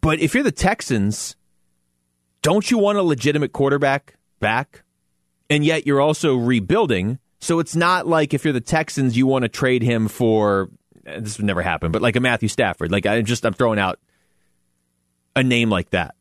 But 0.00 0.18
if 0.18 0.34
you're 0.34 0.42
the 0.42 0.50
Texans, 0.50 1.36
don't 2.46 2.70
you 2.70 2.78
want 2.78 2.96
a 2.96 3.02
legitimate 3.02 3.52
quarterback 3.52 4.14
back? 4.38 4.84
And 5.50 5.64
yet 5.64 5.84
you're 5.84 6.00
also 6.00 6.36
rebuilding. 6.36 7.18
So 7.40 7.58
it's 7.58 7.74
not 7.74 8.06
like 8.06 8.34
if 8.34 8.44
you're 8.44 8.52
the 8.52 8.60
Texans, 8.60 9.16
you 9.16 9.26
want 9.26 9.42
to 9.42 9.48
trade 9.48 9.82
him 9.82 10.06
for 10.06 10.70
this 11.02 11.38
would 11.38 11.44
never 11.44 11.60
happen, 11.60 11.90
but 11.90 12.02
like 12.02 12.14
a 12.14 12.20
Matthew 12.20 12.48
Stafford. 12.48 12.92
Like 12.92 13.04
I 13.04 13.20
just 13.22 13.44
I'm 13.44 13.52
throwing 13.52 13.80
out 13.80 13.98
a 15.34 15.42
name 15.42 15.70
like 15.70 15.90
that. 15.90 16.14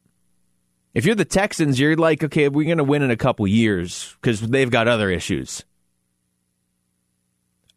If 0.96 1.06
you're 1.06 1.14
the 1.14 1.26
Texans, 1.26 1.80
you're 1.80 1.96
like, 1.96 2.24
okay, 2.24 2.50
we're 2.50 2.66
going 2.66 2.80
to 2.80 2.84
win 2.84 3.04
in 3.04 3.12
a 3.12 3.18
couple 3.18 3.46
years 3.46 4.16
because 4.20 4.42
they've 4.42 4.72
got 4.72 4.88
other 4.88 5.12
issues. 5.12 5.64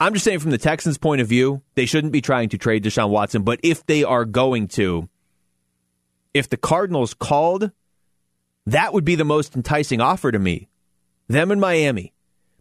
I'm 0.00 0.14
just 0.14 0.24
saying, 0.24 0.38
from 0.38 0.52
the 0.52 0.58
Texans' 0.58 0.96
point 0.96 1.20
of 1.20 1.28
view, 1.28 1.60
they 1.74 1.84
shouldn't 1.84 2.14
be 2.14 2.22
trying 2.22 2.48
to 2.48 2.56
trade 2.56 2.82
Deshaun 2.82 3.10
Watson. 3.10 3.42
But 3.42 3.60
if 3.62 3.84
they 3.84 4.04
are 4.04 4.24
going 4.24 4.68
to, 4.68 5.06
if 6.32 6.48
the 6.48 6.56
Cardinals 6.56 7.12
called, 7.12 7.72
that 8.72 8.92
would 8.92 9.04
be 9.04 9.14
the 9.14 9.24
most 9.24 9.56
enticing 9.56 10.00
offer 10.00 10.32
to 10.32 10.38
me. 10.38 10.68
Them 11.28 11.50
in 11.50 11.60
Miami. 11.60 12.12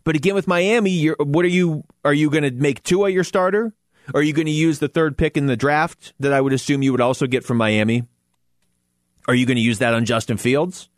But 0.04 0.16
again, 0.16 0.36
with 0.36 0.48
Miami, 0.48 1.08
what 1.08 1.44
are 1.44 1.50
you? 1.50 1.84
Are 2.06 2.14
you 2.14 2.30
going 2.30 2.44
to 2.44 2.52
make 2.52 2.84
Tua 2.84 3.10
your 3.10 3.24
starter? 3.24 3.74
Are 4.14 4.22
you 4.22 4.32
going 4.32 4.46
to 4.46 4.52
use 4.52 4.80
the 4.80 4.88
third 4.88 5.18
pick 5.18 5.36
in 5.36 5.48
the 5.48 5.58
draft 5.58 6.14
that 6.20 6.32
I 6.32 6.40
would 6.40 6.54
assume 6.54 6.82
you 6.82 6.94
would 6.94 7.02
also 7.02 7.28
get 7.28 7.44
from 7.44 7.58
Miami? 7.58 8.04
Are 9.28 9.36
you 9.36 9.46
going 9.46 9.58
to 9.58 9.62
use 9.62 9.80
that 9.80 9.94
on 9.94 10.06
Justin 10.06 10.38
Fields? 10.38 10.90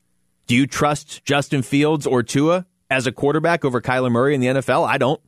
Do 0.45 0.55
you 0.55 0.67
trust 0.67 1.25
Justin 1.25 1.63
Fields 1.63 2.05
or 2.05 2.21
Tua 2.21 2.67
as 2.89 3.07
a 3.07 3.11
quarterback 3.11 3.65
over 3.65 3.81
Kyler 3.81 4.11
Murray 4.11 4.35
in 4.35 4.41
the 4.41 4.47
NFL? 4.47 4.87
I 4.87 4.99
don't. 4.99 5.21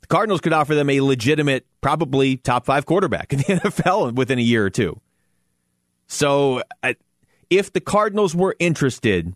The 0.00 0.08
Cardinals 0.08 0.40
could 0.40 0.52
offer 0.52 0.74
them 0.74 0.90
a 0.90 1.00
legitimate, 1.00 1.66
probably 1.80 2.36
top 2.36 2.66
five 2.66 2.84
quarterback 2.84 3.32
in 3.32 3.38
the 3.38 3.44
NFL 3.64 4.14
within 4.14 4.38
a 4.38 4.42
year 4.42 4.64
or 4.64 4.70
two. 4.70 5.00
So, 6.08 6.62
if 7.50 7.72
the 7.72 7.80
Cardinals 7.80 8.34
were 8.34 8.54
interested, 8.58 9.34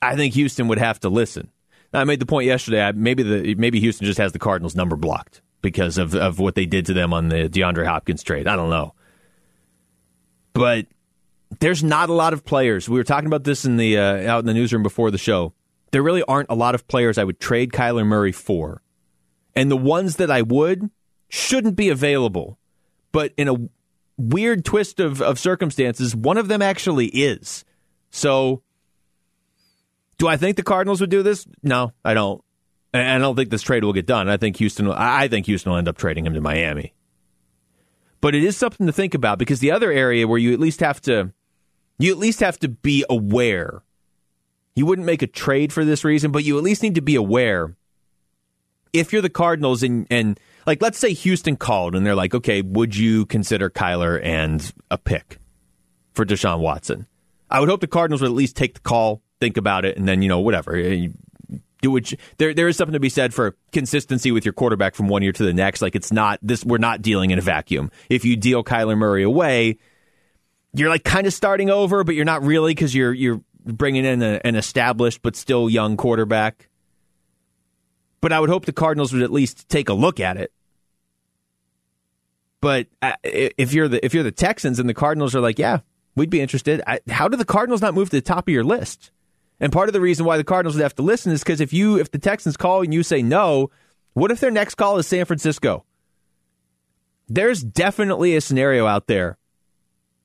I 0.00 0.16
think 0.16 0.34
Houston 0.34 0.68
would 0.68 0.78
have 0.78 1.00
to 1.00 1.08
listen. 1.08 1.50
I 1.92 2.04
made 2.04 2.20
the 2.20 2.26
point 2.26 2.46
yesterday. 2.46 2.92
Maybe 2.92 3.22
the 3.22 3.54
maybe 3.56 3.80
Houston 3.80 4.06
just 4.06 4.18
has 4.18 4.32
the 4.32 4.38
Cardinals 4.38 4.76
number 4.76 4.96
blocked 4.96 5.42
because 5.60 5.98
of 5.98 6.14
of 6.14 6.38
what 6.38 6.54
they 6.54 6.66
did 6.66 6.86
to 6.86 6.92
them 6.92 7.12
on 7.12 7.28
the 7.28 7.48
DeAndre 7.48 7.86
Hopkins 7.86 8.22
trade. 8.22 8.46
I 8.46 8.56
don't 8.56 8.70
know 8.70 8.94
but 10.52 10.86
there's 11.60 11.82
not 11.82 12.08
a 12.08 12.12
lot 12.12 12.32
of 12.32 12.44
players. 12.44 12.88
We 12.88 12.98
were 12.98 13.04
talking 13.04 13.26
about 13.26 13.44
this 13.44 13.64
in 13.64 13.76
the 13.76 13.98
uh, 13.98 14.30
out 14.30 14.40
in 14.40 14.46
the 14.46 14.54
newsroom 14.54 14.82
before 14.82 15.10
the 15.10 15.18
show. 15.18 15.52
There 15.90 16.02
really 16.02 16.22
aren't 16.22 16.50
a 16.50 16.54
lot 16.54 16.74
of 16.74 16.86
players 16.86 17.18
I 17.18 17.24
would 17.24 17.40
trade 17.40 17.72
Kyler 17.72 18.06
Murray 18.06 18.32
for, 18.32 18.82
and 19.54 19.70
the 19.70 19.76
ones 19.76 20.16
that 20.16 20.30
I 20.30 20.42
would 20.42 20.90
shouldn't 21.28 21.76
be 21.76 21.88
available. 21.88 22.58
But 23.12 23.32
in 23.36 23.48
a 23.48 23.56
weird 24.20 24.64
twist 24.64 25.00
of, 25.00 25.20
of 25.22 25.38
circumstances, 25.38 26.14
one 26.14 26.36
of 26.36 26.48
them 26.48 26.62
actually 26.62 27.06
is. 27.06 27.64
So, 28.10 28.62
do 30.18 30.28
I 30.28 30.36
think 30.36 30.56
the 30.56 30.62
Cardinals 30.62 31.00
would 31.00 31.10
do 31.10 31.22
this? 31.22 31.46
No, 31.62 31.92
I 32.04 32.14
don't. 32.14 32.42
And 32.92 33.08
I 33.08 33.18
don't 33.18 33.36
think 33.36 33.50
this 33.50 33.62
trade 33.62 33.84
will 33.84 33.92
get 33.92 34.06
done. 34.06 34.28
I 34.28 34.36
think 34.36 34.56
Houston. 34.56 34.90
I 34.90 35.28
think 35.28 35.46
Houston 35.46 35.70
will 35.70 35.78
end 35.78 35.88
up 35.88 35.96
trading 35.96 36.26
him 36.26 36.34
to 36.34 36.40
Miami. 36.40 36.92
But 38.20 38.34
it 38.34 38.44
is 38.44 38.56
something 38.56 38.86
to 38.86 38.92
think 38.92 39.14
about 39.14 39.38
because 39.38 39.60
the 39.60 39.70
other 39.70 39.90
area 39.90 40.26
where 40.26 40.38
you 40.38 40.52
at 40.52 40.60
least 40.60 40.80
have 40.80 41.00
to 41.02 41.32
you 41.98 42.12
at 42.12 42.18
least 42.18 42.40
have 42.40 42.58
to 42.60 42.68
be 42.68 43.04
aware. 43.08 43.82
You 44.74 44.86
wouldn't 44.86 45.06
make 45.06 45.22
a 45.22 45.26
trade 45.26 45.72
for 45.72 45.84
this 45.84 46.04
reason, 46.04 46.30
but 46.30 46.44
you 46.44 46.56
at 46.58 46.64
least 46.64 46.82
need 46.82 46.94
to 46.96 47.02
be 47.02 47.14
aware. 47.14 47.76
If 48.92 49.12
you're 49.12 49.22
the 49.22 49.30
Cardinals 49.30 49.82
and 49.82 50.06
and 50.10 50.38
like 50.70 50.80
let's 50.80 50.98
say 50.98 51.12
Houston 51.12 51.56
called 51.56 51.96
and 51.96 52.06
they're 52.06 52.14
like, 52.14 52.32
"Okay, 52.32 52.62
would 52.62 52.96
you 52.96 53.26
consider 53.26 53.68
Kyler 53.68 54.24
and 54.24 54.72
a 54.88 54.96
pick 54.96 55.38
for 56.12 56.24
Deshaun 56.24 56.60
Watson?" 56.60 57.08
I 57.50 57.58
would 57.58 57.68
hope 57.68 57.80
the 57.80 57.88
Cardinals 57.88 58.22
would 58.22 58.30
at 58.30 58.36
least 58.36 58.56
take 58.56 58.74
the 58.74 58.80
call, 58.80 59.20
think 59.40 59.56
about 59.56 59.84
it, 59.84 59.96
and 59.96 60.06
then 60.06 60.22
you 60.22 60.28
know 60.28 60.38
whatever 60.38 60.76
eh, 60.76 61.08
do 61.82 61.90
what 61.90 62.12
you, 62.12 62.18
there 62.38 62.54
there 62.54 62.68
is 62.68 62.76
something 62.76 62.92
to 62.92 63.00
be 63.00 63.08
said 63.08 63.34
for 63.34 63.56
consistency 63.72 64.30
with 64.30 64.44
your 64.44 64.52
quarterback 64.52 64.94
from 64.94 65.08
one 65.08 65.22
year 65.22 65.32
to 65.32 65.42
the 65.42 65.52
next. 65.52 65.82
Like 65.82 65.96
it's 65.96 66.12
not 66.12 66.38
this 66.40 66.64
we're 66.64 66.78
not 66.78 67.02
dealing 67.02 67.32
in 67.32 67.40
a 67.40 67.42
vacuum. 67.42 67.90
If 68.08 68.24
you 68.24 68.36
deal 68.36 68.62
Kyler 68.62 68.96
Murray 68.96 69.24
away, 69.24 69.76
you're 70.72 70.88
like 70.88 71.02
kind 71.02 71.26
of 71.26 71.32
starting 71.32 71.68
over, 71.68 72.04
but 72.04 72.14
you're 72.14 72.24
not 72.24 72.44
really 72.44 72.74
because 72.74 72.94
you're 72.94 73.12
you're 73.12 73.40
bringing 73.64 74.04
in 74.04 74.22
a, 74.22 74.40
an 74.44 74.54
established 74.54 75.20
but 75.20 75.34
still 75.34 75.68
young 75.68 75.96
quarterback. 75.96 76.68
But 78.20 78.32
I 78.32 78.38
would 78.38 78.50
hope 78.50 78.66
the 78.66 78.72
Cardinals 78.72 79.12
would 79.12 79.22
at 79.22 79.32
least 79.32 79.68
take 79.68 79.88
a 79.88 79.94
look 79.94 80.20
at 80.20 80.36
it. 80.36 80.52
But 82.60 82.88
uh, 83.00 83.12
if 83.22 83.72
you're 83.72 83.88
the 83.88 84.04
if 84.04 84.12
you're 84.12 84.22
the 84.22 84.32
Texans 84.32 84.78
and 84.78 84.88
the 84.88 84.94
Cardinals 84.94 85.34
are 85.34 85.40
like, 85.40 85.58
yeah, 85.58 85.80
we'd 86.14 86.30
be 86.30 86.40
interested. 86.40 86.82
I, 86.86 87.00
how 87.08 87.28
do 87.28 87.36
the 87.36 87.44
Cardinals 87.44 87.80
not 87.80 87.94
move 87.94 88.10
to 88.10 88.16
the 88.16 88.22
top 88.22 88.48
of 88.48 88.52
your 88.52 88.64
list? 88.64 89.10
And 89.58 89.72
part 89.72 89.88
of 89.88 89.92
the 89.92 90.00
reason 90.00 90.24
why 90.24 90.36
the 90.36 90.44
Cardinals 90.44 90.74
would 90.74 90.82
have 90.82 90.94
to 90.96 91.02
listen 91.02 91.32
is 91.32 91.40
because 91.42 91.60
if 91.60 91.72
you 91.72 91.98
if 91.98 92.10
the 92.10 92.18
Texans 92.18 92.56
call 92.56 92.82
and 92.82 92.92
you 92.92 93.02
say 93.02 93.22
no, 93.22 93.70
what 94.14 94.30
if 94.30 94.40
their 94.40 94.50
next 94.50 94.74
call 94.74 94.98
is 94.98 95.06
San 95.06 95.24
Francisco? 95.24 95.84
There's 97.28 97.62
definitely 97.62 98.34
a 98.34 98.40
scenario 98.40 98.86
out 98.86 99.06
there 99.06 99.38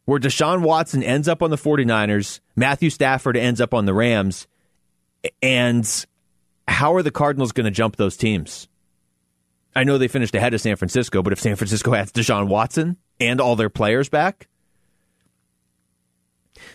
where 0.06 0.20
Deshaun 0.20 0.62
Watson 0.62 1.04
ends 1.04 1.28
up 1.28 1.42
on 1.42 1.50
the 1.50 1.58
49ers, 1.58 2.40
Matthew 2.56 2.90
Stafford 2.90 3.36
ends 3.36 3.60
up 3.60 3.74
on 3.74 3.86
the 3.86 3.94
Rams, 3.94 4.48
and 5.42 6.06
how 6.68 6.94
are 6.94 7.04
the 7.04 7.12
Cardinals 7.12 7.52
going 7.52 7.66
to 7.66 7.72
jump 7.72 7.96
those 7.96 8.16
teams? 8.16 8.68
I 9.76 9.84
know 9.84 9.98
they 9.98 10.08
finished 10.08 10.36
ahead 10.36 10.54
of 10.54 10.62
San 10.62 10.78
Francisco, 10.78 11.22
but 11.22 11.34
if 11.34 11.40
San 11.40 11.56
Francisco 11.56 11.92
has 11.92 12.12
Deshaun 12.12 12.48
Watson 12.48 12.98
and 13.20 13.42
all 13.42 13.56
their 13.56 13.70
players 13.70 14.08
back, 14.08 14.48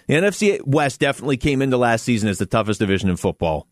the 0.07 0.15
NFC 0.15 0.61
West 0.67 1.01
definitely 1.01 1.39
came 1.39 1.63
into 1.63 1.79
last 1.79 2.05
season 2.05 2.29
as 2.29 2.39
the 2.39 2.47
toughest 2.47 2.81
division 2.81 3.09
in 3.09 3.17
football. 3.17 3.67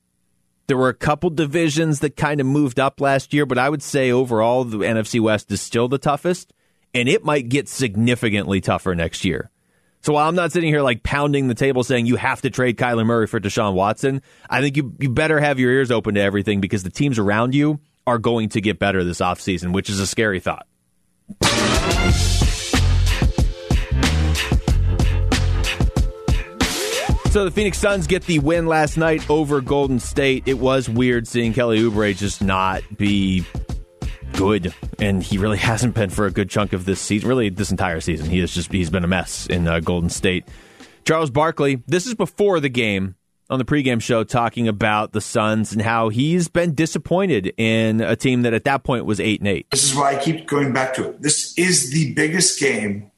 There 0.66 0.76
were 0.76 0.88
a 0.88 0.94
couple 0.94 1.30
divisions 1.30 2.00
that 2.00 2.16
kind 2.16 2.40
of 2.40 2.46
moved 2.46 2.80
up 2.80 3.00
last 3.00 3.32
year, 3.34 3.46
but 3.46 3.58
I 3.58 3.68
would 3.68 3.82
say 3.82 4.10
overall 4.10 4.64
the 4.64 4.78
NFC 4.78 5.20
West 5.20 5.50
is 5.50 5.60
still 5.60 5.88
the 5.88 5.98
toughest, 5.98 6.52
and 6.94 7.08
it 7.08 7.24
might 7.24 7.48
get 7.48 7.68
significantly 7.68 8.60
tougher 8.60 8.94
next 8.94 9.24
year. 9.24 9.50
So 10.00 10.12
while 10.12 10.28
I'm 10.28 10.34
not 10.34 10.52
sitting 10.52 10.70
here 10.70 10.82
like 10.82 11.02
pounding 11.02 11.48
the 11.48 11.54
table 11.54 11.84
saying 11.84 12.06
you 12.06 12.16
have 12.16 12.42
to 12.42 12.50
trade 12.50 12.78
Kyler 12.78 13.04
Murray 13.04 13.26
for 13.26 13.40
Deshaun 13.40 13.74
Watson, 13.74 14.22
I 14.48 14.60
think 14.60 14.76
you, 14.76 14.94
you 15.00 15.10
better 15.10 15.40
have 15.40 15.58
your 15.58 15.72
ears 15.72 15.90
open 15.90 16.14
to 16.14 16.20
everything 16.20 16.60
because 16.60 16.82
the 16.82 16.90
teams 16.90 17.18
around 17.18 17.54
you 17.54 17.80
are 18.08 18.18
going 18.18 18.48
to 18.48 18.60
get 18.60 18.78
better 18.78 19.04
this 19.04 19.20
offseason, 19.20 19.72
which 19.72 19.90
is 19.90 20.00
a 20.00 20.06
scary 20.06 20.40
thought. 20.40 20.66
So 27.30 27.44
the 27.44 27.50
Phoenix 27.50 27.78
Suns 27.78 28.06
get 28.06 28.24
the 28.24 28.38
win 28.38 28.66
last 28.66 28.96
night 28.96 29.28
over 29.28 29.60
Golden 29.60 30.00
State. 30.00 30.44
It 30.46 30.58
was 30.58 30.88
weird 30.88 31.28
seeing 31.28 31.52
Kelly 31.52 31.80
Oubre 31.80 32.16
just 32.16 32.42
not 32.42 32.82
be 32.96 33.44
good, 34.32 34.72
and 34.98 35.22
he 35.22 35.36
really 35.36 35.58
hasn't 35.58 35.94
been 35.94 36.08
for 36.08 36.24
a 36.24 36.30
good 36.30 36.48
chunk 36.48 36.72
of 36.72 36.86
this 36.86 37.00
season. 37.00 37.28
Really, 37.28 37.50
this 37.50 37.70
entire 37.70 38.00
season, 38.00 38.30
he 38.30 38.38
has 38.38 38.54
just 38.54 38.72
he's 38.72 38.88
been 38.88 39.04
a 39.04 39.08
mess 39.08 39.46
in 39.46 39.68
uh, 39.68 39.80
Golden 39.80 40.08
State. 40.08 40.48
Charles 41.04 41.30
Barkley. 41.30 41.82
This 41.86 42.06
is 42.06 42.14
before 42.14 42.60
the 42.60 42.70
game 42.70 43.14
on 43.50 43.58
the 43.58 43.64
pregame 43.64 44.02
show 44.02 44.24
talking 44.24 44.68
about 44.68 45.12
the 45.12 45.20
Suns 45.20 45.72
and 45.72 45.80
how 45.80 46.08
he's 46.08 46.48
been 46.48 46.74
disappointed 46.74 47.54
in 47.56 48.00
a 48.00 48.16
team 48.16 48.42
that 48.42 48.52
at 48.54 48.64
that 48.64 48.84
point 48.84 49.04
was 49.04 49.20
eight 49.20 49.40
and 49.40 49.48
eight. 49.48 49.70
This 49.70 49.84
is 49.84 49.94
why 49.94 50.16
I 50.16 50.22
keep 50.22 50.46
going 50.46 50.72
back 50.72 50.94
to 50.94 51.10
it. 51.10 51.22
This 51.22 51.56
is 51.56 51.90
the 51.92 52.12
biggest 52.14 52.60
game. 52.60 53.10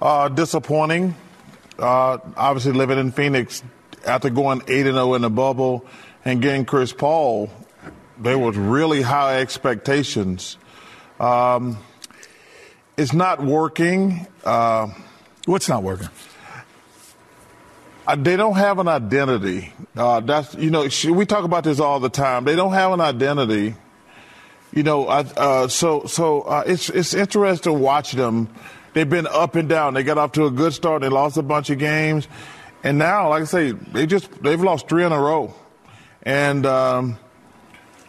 Uh, 0.00 0.28
disappointing 0.28 1.14
uh, 1.78 2.18
obviously 2.36 2.72
living 2.72 2.98
in 2.98 3.10
Phoenix 3.10 3.62
after 4.06 4.30
going 4.30 4.62
8 4.66 4.86
and 4.86 4.94
0 4.94 5.14
in 5.14 5.22
the 5.22 5.30
bubble 5.30 5.86
and 6.24 6.40
getting 6.40 6.64
Chris 6.64 6.92
Paul, 6.92 7.50
there 8.18 8.38
was 8.38 8.56
really 8.56 9.02
high 9.02 9.40
expectations. 9.40 10.56
Um, 11.18 11.78
it's 12.96 13.12
not 13.12 13.42
working. 13.42 14.26
Uh, 14.44 14.88
What's 15.44 15.68
not 15.68 15.82
working? 15.82 16.08
Uh, 18.06 18.16
they 18.16 18.36
don't 18.36 18.56
have 18.56 18.78
an 18.78 18.88
identity. 18.88 19.72
Uh, 19.96 20.20
that's 20.20 20.54
you 20.54 20.70
know 20.70 20.88
we 21.10 21.24
talk 21.24 21.44
about 21.44 21.64
this 21.64 21.78
all 21.78 22.00
the 22.00 22.08
time. 22.08 22.44
They 22.44 22.56
don't 22.56 22.72
have 22.72 22.92
an 22.92 23.00
identity. 23.00 23.74
You 24.72 24.82
know, 24.82 25.06
uh, 25.06 25.68
so 25.68 26.06
so 26.06 26.42
uh, 26.42 26.64
it's 26.66 26.88
it's 26.88 27.14
interesting 27.14 27.72
to 27.72 27.78
watch 27.78 28.12
them 28.12 28.48
they've 28.92 29.08
been 29.08 29.26
up 29.26 29.54
and 29.54 29.68
down. 29.68 29.94
They 29.94 30.02
got 30.02 30.18
off 30.18 30.32
to 30.32 30.46
a 30.46 30.50
good 30.50 30.72
start. 30.72 31.02
They 31.02 31.08
lost 31.08 31.36
a 31.36 31.42
bunch 31.42 31.70
of 31.70 31.78
games, 31.78 32.26
and 32.82 32.98
now, 32.98 33.28
like 33.30 33.42
I 33.42 33.46
say, 33.46 33.72
they 33.72 34.06
just 34.06 34.42
they've 34.42 34.60
lost 34.60 34.88
three 34.88 35.04
in 35.04 35.12
a 35.12 35.20
row, 35.20 35.54
and 36.22 36.66
um, 36.66 37.18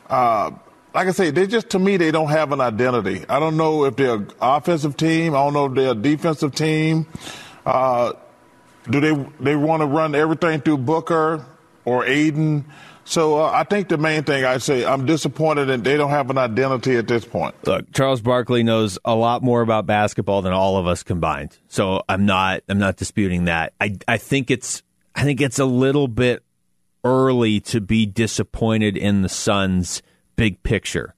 uh, 0.10 0.52
like 0.94 1.08
I 1.08 1.12
say, 1.12 1.32
they 1.32 1.48
just 1.48 1.70
to 1.72 1.80
me 1.80 1.98
they 1.98 2.12
don't 2.12 2.30
have 2.30 2.52
an 2.52 2.62
identity. 2.62 3.26
I 3.30 3.40
don't 3.40 3.58
know 3.58 3.86
if 3.86 3.96
they're 3.96 4.16
an 4.16 4.32
offensive 4.42 4.98
team. 4.98 5.36
I 5.36 5.40
don't 5.40 5.54
know 5.54 5.66
if 5.66 5.74
they're 5.74 5.92
a 5.92 5.96
defensive 5.96 6.56
team. 6.56 7.08
Uh, 7.66 8.14
do 8.90 9.00
they 9.00 9.28
they 9.40 9.56
want 9.56 9.82
to 9.82 9.86
run 9.88 10.16
everything 10.16 10.62
through 10.62 10.80
Booker 10.80 11.46
or 11.86 12.06
Ayton? 12.06 12.66
So 13.06 13.40
uh, 13.40 13.52
I 13.52 13.64
think 13.64 13.90
the 13.90 13.98
main 13.98 14.24
thing 14.24 14.46
I 14.46 14.58
say, 14.60 14.86
I'm 14.86 15.06
disappointed 15.06 15.66
that 15.66 15.84
they 15.84 15.98
don't 15.98 16.10
have 16.10 16.30
an 16.30 16.38
identity 16.38 16.96
at 16.96 17.08
this 17.08 17.26
point. 17.26 17.54
Look, 17.66 17.92
Charles 17.92 18.22
Barkley 18.22 18.64
knows 18.64 18.98
a 19.04 19.14
lot 19.14 19.44
more 19.44 19.62
about 19.62 19.86
basketball 19.86 20.42
than 20.42 20.54
all 20.54 20.78
of 20.78 20.88
us 20.88 21.04
combined. 21.04 21.58
So 21.68 22.04
I'm 22.08 22.26
not 22.26 22.64
I'm 22.70 22.80
not 22.80 22.98
disputing 22.98 23.46
that. 23.46 23.74
I 23.80 23.98
I 24.08 24.18
think 24.18 24.50
it's 24.50 24.84
I 25.16 25.24
think 25.24 25.42
it's 25.42 25.60
a 25.60 25.66
little 25.66 26.08
bit 26.08 26.44
early 27.04 27.60
to 27.60 27.82
be 27.82 28.06
disappointed 28.06 28.96
in 28.96 29.22
the 29.22 29.30
Suns' 29.30 30.02
big 30.36 30.64
picture. 30.64 31.16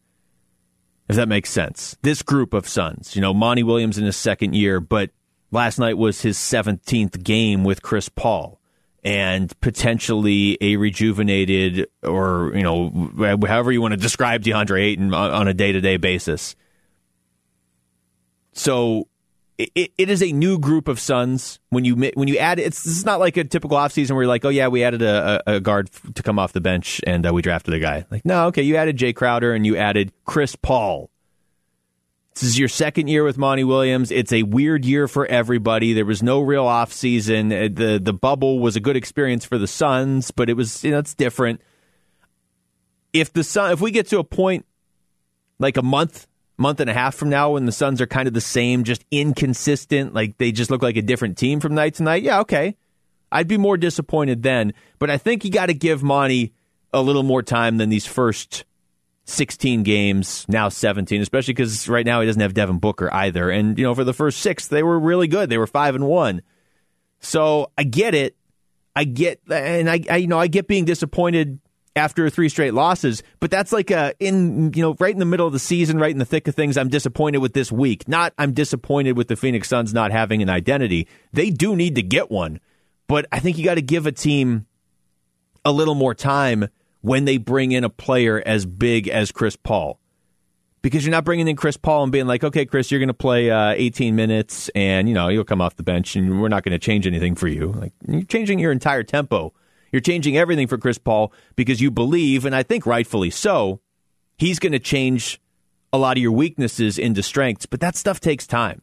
If 1.08 1.16
that 1.18 1.28
makes 1.28 1.52
sense. 1.52 1.96
This 2.02 2.24
group 2.24 2.56
of 2.56 2.68
Suns, 2.68 3.16
you 3.16 3.22
know, 3.22 3.32
Monty 3.32 3.62
Williams 3.62 4.00
in 4.00 4.06
his 4.06 4.18
second 4.18 4.56
year, 4.56 4.80
but 4.80 5.12
last 5.52 5.80
night 5.80 5.98
was 5.98 6.22
his 6.22 6.38
17th 6.38 7.24
game 7.24 7.64
with 7.64 7.82
Chris 7.82 8.10
Paul 8.10 8.60
and 9.04 9.58
potentially 9.62 10.58
a 10.62 10.78
rejuvenated 10.78 11.88
or, 12.02 12.52
you 12.56 12.64
know, 12.64 13.12
however 13.48 13.72
you 13.72 13.82
want 13.82 13.94
to 13.94 14.00
describe 14.00 14.42
DeAndre 14.42 14.82
Ayton 14.82 15.14
on 15.14 15.48
a 15.48 15.54
day 15.54 15.72
to 15.72 15.80
day 15.80 15.98
basis. 15.98 16.56
So 18.54 19.08
it, 19.58 19.92
it 19.98 20.10
is 20.10 20.22
a 20.22 20.32
new 20.32 20.60
group 20.60 20.88
of 20.88 21.00
Suns 21.00 21.60
when 21.70 21.86
you 21.86 21.96
when 22.16 22.28
you 22.28 22.38
add 22.38 22.60
it's 22.60 22.86
it's 22.86 23.06
not 23.06 23.20
like 23.20 23.38
a 23.38 23.44
typical 23.44 23.78
offseason 23.78 24.12
where 24.12 24.24
you're 24.24 24.28
like 24.28 24.44
oh 24.44 24.50
yeah 24.50 24.68
we 24.68 24.84
added 24.84 25.02
a, 25.02 25.42
a 25.48 25.60
guard 25.60 25.90
to 26.16 26.24
come 26.24 26.40
off 26.40 26.52
the 26.52 26.62
bench 26.62 27.00
and 27.06 27.26
uh, 27.26 27.34
we 27.34 27.42
drafted 27.42 27.74
a 27.74 27.80
guy. 27.80 28.06
Like 28.12 28.26
no 28.26 28.48
okay 28.48 28.64
you 28.64 28.76
added 28.76 28.98
Jae 28.98 29.16
Crowder 29.16 29.54
and 29.54 29.66
you 29.66 29.78
added 29.78 30.12
Chris 30.26 30.56
Paul 30.56 31.10
this 32.36 32.44
is 32.44 32.60
your 32.60 32.68
second 32.68 33.08
year 33.08 33.24
with 33.24 33.38
Monty 33.38 33.64
Williams. 33.64 34.12
It's 34.12 34.34
a 34.34 34.44
weird 34.44 34.84
year 34.84 35.08
for 35.08 35.26
everybody. 35.26 35.94
There 35.94 36.06
was 36.06 36.22
no 36.22 36.42
real 36.42 36.66
offseason. 36.66 37.48
Uh, 37.48 37.70
the 37.74 37.98
the 37.98 38.14
bubble 38.14 38.60
was 38.60 38.76
a 38.76 38.82
good 38.82 38.98
experience 38.98 39.46
for 39.46 39.58
the 39.58 39.68
Suns, 39.68 40.32
but 40.32 40.50
it 40.50 40.54
was 40.56 40.84
you 40.84 40.92
know 40.92 41.00
it's 41.00 41.14
different. 41.14 41.62
If 43.14 43.32
the 43.32 43.44
Sun 43.44 43.72
if 43.72 43.80
we 43.80 43.92
get 43.92 44.08
to 44.10 44.20
a 44.20 44.24
point 44.24 44.66
like 45.60 45.78
a 45.78 45.82
month 45.82 46.28
month 46.58 46.82
and 46.82 46.90
a 46.90 46.94
half 46.94 47.16
from 47.16 47.30
now 47.30 47.52
when 47.52 47.66
the 47.66 47.72
Suns 47.72 48.02
are 48.02 48.08
kind 48.08 48.28
of 48.28 48.34
the 48.34 48.42
same, 48.42 48.84
just 48.84 49.06
inconsistent, 49.12 50.14
like 50.14 50.38
they 50.38 50.52
just 50.52 50.70
look 50.70 50.84
like 50.84 50.98
a 50.98 51.02
different 51.02 51.38
team 51.38 51.62
from 51.62 51.74
night 51.74 51.96
to 51.96 52.04
night, 52.04 52.24
yeah, 52.24 52.42
okay. 52.42 52.76
I'd 53.32 53.48
be 53.48 53.58
more 53.58 53.78
disappointed 53.78 54.44
then. 54.44 54.74
But 55.00 55.10
I 55.10 55.18
think 55.18 55.46
you 55.46 55.52
got 55.52 55.68
to 55.68 55.74
give 55.74 56.04
Monty 56.04 56.54
a 56.94 57.02
little 57.02 57.24
more 57.24 57.44
time 57.44 57.78
than 57.78 57.90
these 57.90 58.06
first 58.06 58.66
16 59.26 59.84
games, 59.84 60.46
now 60.48 60.70
17, 60.70 61.22
especially 61.22 61.54
because 61.54 61.90
right 61.90 62.06
now 62.06 62.22
he 62.22 62.28
doesn't 62.28 62.42
have 62.42 62.54
Devin 62.54 62.78
Booker 62.78 63.12
either. 63.14 63.50
And, 63.50 63.78
you 63.78 63.84
know, 63.84 63.96
for 63.96 64.04
the 64.04 64.14
first 64.14 64.40
six, 64.40 64.68
they 64.68 64.84
were 64.84 65.00
really 65.00 65.28
good. 65.28 65.50
They 65.50 65.58
were 65.58 65.68
5 65.68 65.96
and 65.96 66.08
1. 66.08 66.42
So 67.20 67.72
I 67.78 67.84
get 67.84 68.14
it. 68.14 68.36
I 68.96 69.04
get, 69.04 69.42
and 69.50 69.90
I, 69.90 70.00
I 70.10 70.18
you 70.18 70.28
know, 70.28 70.40
I 70.40 70.48
get 70.48 70.68
being 70.68 70.86
disappointed 70.86 71.60
after 71.96 72.30
three 72.30 72.50
straight 72.50 72.74
losses, 72.74 73.24
but 73.40 73.50
that's 73.50 73.72
like 73.72 73.90
a 73.90 74.14
in 74.20 74.74
you 74.74 74.82
know 74.82 74.96
right 75.00 75.14
in 75.14 75.20
the 75.20 75.26
middle 75.26 75.48
of 75.48 75.54
the 75.54 75.60
season, 75.60 75.98
right 75.98 76.12
in 76.12 76.18
the 76.18 76.26
thick 76.26 76.48
of 76.48 76.56
things. 76.56 76.78
I'm 76.78 76.90
disappointed 76.90 77.40
with 77.40 77.54
this 77.54 77.72
week. 77.72 78.08
Not 78.08 78.34
I'm 78.38 78.54
disappointed 78.54 79.18
with 79.18 79.28
the 79.28 79.36
Phoenix 79.36 79.68
Suns 79.68 79.94
not 79.94 80.12
having 80.12 80.42
an 80.42 80.50
identity. 80.50 81.08
They 81.34 81.50
do 81.50 81.76
need 81.76 81.96
to 81.96 82.02
get 82.02 82.30
one, 82.30 82.60
but 83.08 83.26
I 83.32 83.40
think 83.40 83.58
you 83.58 83.64
got 83.64 83.76
to 83.76 83.82
give 83.82 84.06
a 84.08 84.12
team 84.12 84.66
a 85.64 85.72
little 85.72 85.96
more 85.96 86.14
time 86.14 86.68
when 87.06 87.26
they 87.26 87.38
bring 87.38 87.72
in 87.72 87.84
a 87.84 87.90
player 87.90 88.42
as 88.46 88.66
big 88.66 89.08
as 89.08 89.32
Chris 89.32 89.56
Paul. 89.56 90.00
Because 90.82 91.04
you're 91.04 91.12
not 91.12 91.26
bringing 91.26 91.48
in 91.48 91.56
Chris 91.56 91.78
Paul 91.78 92.04
and 92.04 92.12
being 92.12 92.28
like, 92.28 92.44
okay, 92.44 92.66
Chris, 92.66 92.92
you're 92.92 93.00
going 93.00 93.08
to 93.08 93.14
play 93.14 93.50
uh, 93.50 93.72
18 93.72 94.16
minutes, 94.16 94.70
and 94.76 95.10
you 95.10 95.16
know 95.16 95.30
you'll 95.30 95.44
come 95.44 95.62
off 95.62 95.76
the 95.76 95.84
bench, 95.84 96.16
and 96.16 96.42
we're 96.42 96.48
not 96.48 96.64
going 96.64 96.74
to 96.74 96.80
change 96.80 97.08
anything 97.08 97.34
for 97.36 97.48
you. 97.48 97.72
Like 97.72 97.94
you're 98.08 98.22
changing 98.24 98.60
your 98.60 98.72
entire 98.72 99.04
tempo 99.04 99.54
you're 99.96 100.02
changing 100.02 100.38
everything 100.38 100.68
for 100.68 100.78
Chris 100.78 100.98
Paul 100.98 101.32
because 101.56 101.80
you 101.80 101.90
believe, 101.90 102.44
and 102.44 102.54
I 102.54 102.64
think 102.64 102.86
rightfully 102.86 103.30
so, 103.30 103.80
he's 104.38 104.60
going 104.60 104.74
to 104.74 104.80
change 104.80 105.40
a 105.94 105.98
lot 105.98 106.18
of 106.18 106.22
your 106.22 106.34
weaknesses 106.34 107.00
into 107.00 107.24
strengths, 107.24 107.66
but 107.66 107.80
that 107.80 107.96
stuff 107.96 108.20
takes 108.20 108.46
time. 108.46 108.82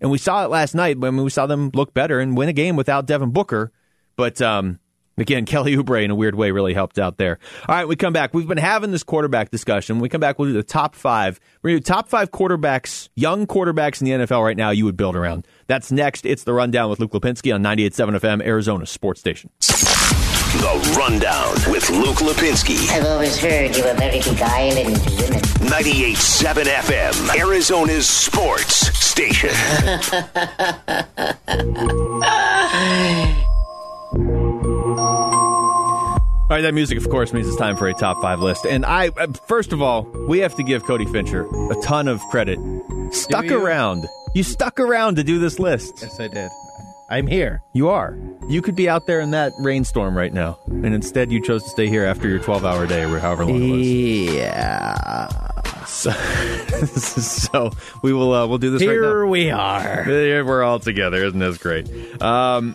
And 0.00 0.10
we 0.10 0.16
saw 0.16 0.44
it 0.44 0.50
last 0.50 0.74
night 0.74 0.98
when 0.98 1.14
we 1.18 1.28
saw 1.28 1.46
them 1.46 1.70
look 1.74 1.92
better 1.92 2.20
and 2.20 2.38
win 2.38 2.48
a 2.48 2.54
game 2.54 2.74
without 2.74 3.04
Devin 3.04 3.32
Booker. 3.32 3.70
But 4.16 4.40
um, 4.40 4.78
again, 5.18 5.44
Kelly 5.46 5.76
Oubre 5.76 6.04
in 6.04 6.10
a 6.10 6.14
weird 6.14 6.34
way 6.34 6.50
really 6.50 6.74
helped 6.74 6.98
out 6.98 7.18
there. 7.18 7.38
All 7.68 7.74
right, 7.74 7.88
we 7.88 7.96
come 7.96 8.12
back. 8.12 8.34
We've 8.34 8.46
been 8.46 8.58
having 8.58 8.90
this 8.90 9.02
quarterback 9.02 9.50
discussion. 9.50 9.96
When 9.96 10.02
we 10.02 10.08
come 10.08 10.20
back, 10.20 10.38
we'll 10.38 10.48
do 10.48 10.54
the 10.54 10.62
top 10.62 10.94
five. 10.94 11.40
We're 11.62 11.70
going 11.70 11.82
to 11.82 11.84
do 11.84 11.92
top 11.92 12.08
five 12.08 12.30
quarterbacks, 12.30 13.08
young 13.14 13.46
quarterbacks 13.46 14.00
in 14.00 14.06
the 14.06 14.26
NFL 14.26 14.44
right 14.44 14.56
now 14.56 14.70
you 14.70 14.84
would 14.84 14.96
build 14.96 15.16
around. 15.16 15.46
That's 15.66 15.90
next. 15.90 16.26
It's 16.26 16.44
the 16.44 16.52
rundown 16.52 16.90
with 16.90 17.00
Luke 17.00 17.12
Lapinski 17.12 17.54
on 17.54 17.62
98.7 17.62 18.20
FM, 18.20 18.44
Arizona 18.44 18.86
Sports 18.86 19.20
Station. 19.20 19.50
The 20.56 20.94
Rundown 20.96 21.52
with 21.70 21.90
Luke 21.90 22.18
Lapinski. 22.18 22.88
I've 22.90 23.04
always 23.04 23.36
heard 23.36 23.76
you 23.76 23.82
were 23.82 23.90
a 23.90 23.94
very 23.94 24.20
beguiling 24.20 24.94
to 24.94 25.14
women. 25.16 25.40
98.7 25.68 26.64
FM, 26.64 27.38
Arizona's 27.38 28.08
sports 28.08 28.96
station. 28.96 29.50
All 34.98 36.50
right, 36.50 36.60
that 36.62 36.74
music, 36.74 36.96
of 36.98 37.08
course, 37.10 37.32
means 37.32 37.48
it's 37.48 37.56
time 37.56 37.76
for 37.76 37.88
a 37.88 37.94
top 37.94 38.22
five 38.22 38.40
list. 38.40 38.66
And 38.66 38.86
I, 38.86 39.08
uh, 39.08 39.32
first 39.48 39.72
of 39.72 39.82
all, 39.82 40.04
we 40.28 40.38
have 40.38 40.54
to 40.56 40.62
give 40.62 40.84
Cody 40.84 41.04
Fincher 41.06 41.44
a 41.70 41.74
ton 41.82 42.06
of 42.08 42.20
credit. 42.30 42.58
Stuck 43.10 43.46
you? 43.46 43.62
around. 43.62 44.06
You 44.34 44.42
stuck 44.42 44.78
around 44.78 45.16
to 45.16 45.24
do 45.24 45.38
this 45.38 45.58
list. 45.58 45.98
Yes, 46.02 46.20
I 46.20 46.28
did. 46.28 46.50
I'm 47.08 47.26
here. 47.26 47.62
You 47.72 47.88
are. 47.88 48.18
You 48.48 48.62
could 48.62 48.74
be 48.74 48.88
out 48.88 49.06
there 49.06 49.20
in 49.20 49.30
that 49.30 49.52
rainstorm 49.58 50.16
right 50.16 50.32
now, 50.32 50.58
and 50.66 50.94
instead 50.94 51.30
you 51.30 51.40
chose 51.40 51.62
to 51.64 51.70
stay 51.70 51.88
here 51.88 52.04
after 52.04 52.28
your 52.28 52.40
12 52.40 52.64
hour 52.64 52.86
day 52.86 53.04
or 53.04 53.18
however 53.18 53.44
long 53.44 53.62
it 53.62 53.70
was. 53.70 54.34
Yeah. 54.34 55.84
So, 55.86 56.10
so 56.90 57.70
we 58.02 58.12
will 58.12 58.32
uh, 58.32 58.46
we'll 58.46 58.58
do 58.58 58.70
this 58.70 58.82
Here 58.82 59.02
right 59.02 59.24
now. 59.24 59.30
we 59.30 59.50
are. 59.50 60.04
Here 60.04 60.44
we're 60.44 60.64
all 60.64 60.80
together. 60.80 61.24
Isn't 61.24 61.38
this 61.38 61.58
great? 61.58 61.88
Um, 62.20 62.74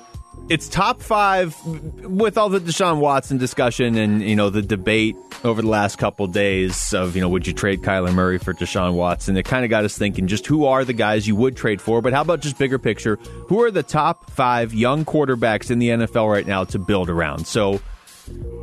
it's 0.51 0.67
top 0.67 1.01
five 1.01 1.55
with 1.65 2.37
all 2.37 2.49
the 2.49 2.59
Deshaun 2.59 2.99
Watson 2.99 3.37
discussion 3.37 3.97
and 3.97 4.21
you 4.21 4.35
know 4.35 4.49
the 4.49 4.61
debate 4.61 5.15
over 5.45 5.61
the 5.61 5.67
last 5.69 5.97
couple 5.97 6.27
days 6.27 6.93
of 6.93 7.15
you 7.15 7.21
know 7.21 7.29
would 7.29 7.47
you 7.47 7.53
trade 7.53 7.81
Kyler 7.83 8.13
Murray 8.13 8.37
for 8.37 8.53
Deshaun 8.53 8.95
Watson? 8.95 9.37
It 9.37 9.43
kind 9.43 9.63
of 9.63 9.69
got 9.69 9.85
us 9.85 9.97
thinking 9.97 10.27
just 10.27 10.45
who 10.45 10.65
are 10.65 10.83
the 10.83 10.91
guys 10.91 11.25
you 11.25 11.37
would 11.37 11.55
trade 11.55 11.79
for, 11.79 12.01
but 12.01 12.11
how 12.11 12.19
about 12.19 12.41
just 12.41 12.57
bigger 12.57 12.77
picture? 12.77 13.15
Who 13.47 13.63
are 13.63 13.71
the 13.71 13.81
top 13.81 14.29
five 14.29 14.73
young 14.73 15.05
quarterbacks 15.05 15.71
in 15.71 15.79
the 15.79 15.87
NFL 15.87 16.29
right 16.29 16.45
now 16.45 16.65
to 16.65 16.77
build 16.77 17.09
around? 17.09 17.47
So 17.47 17.79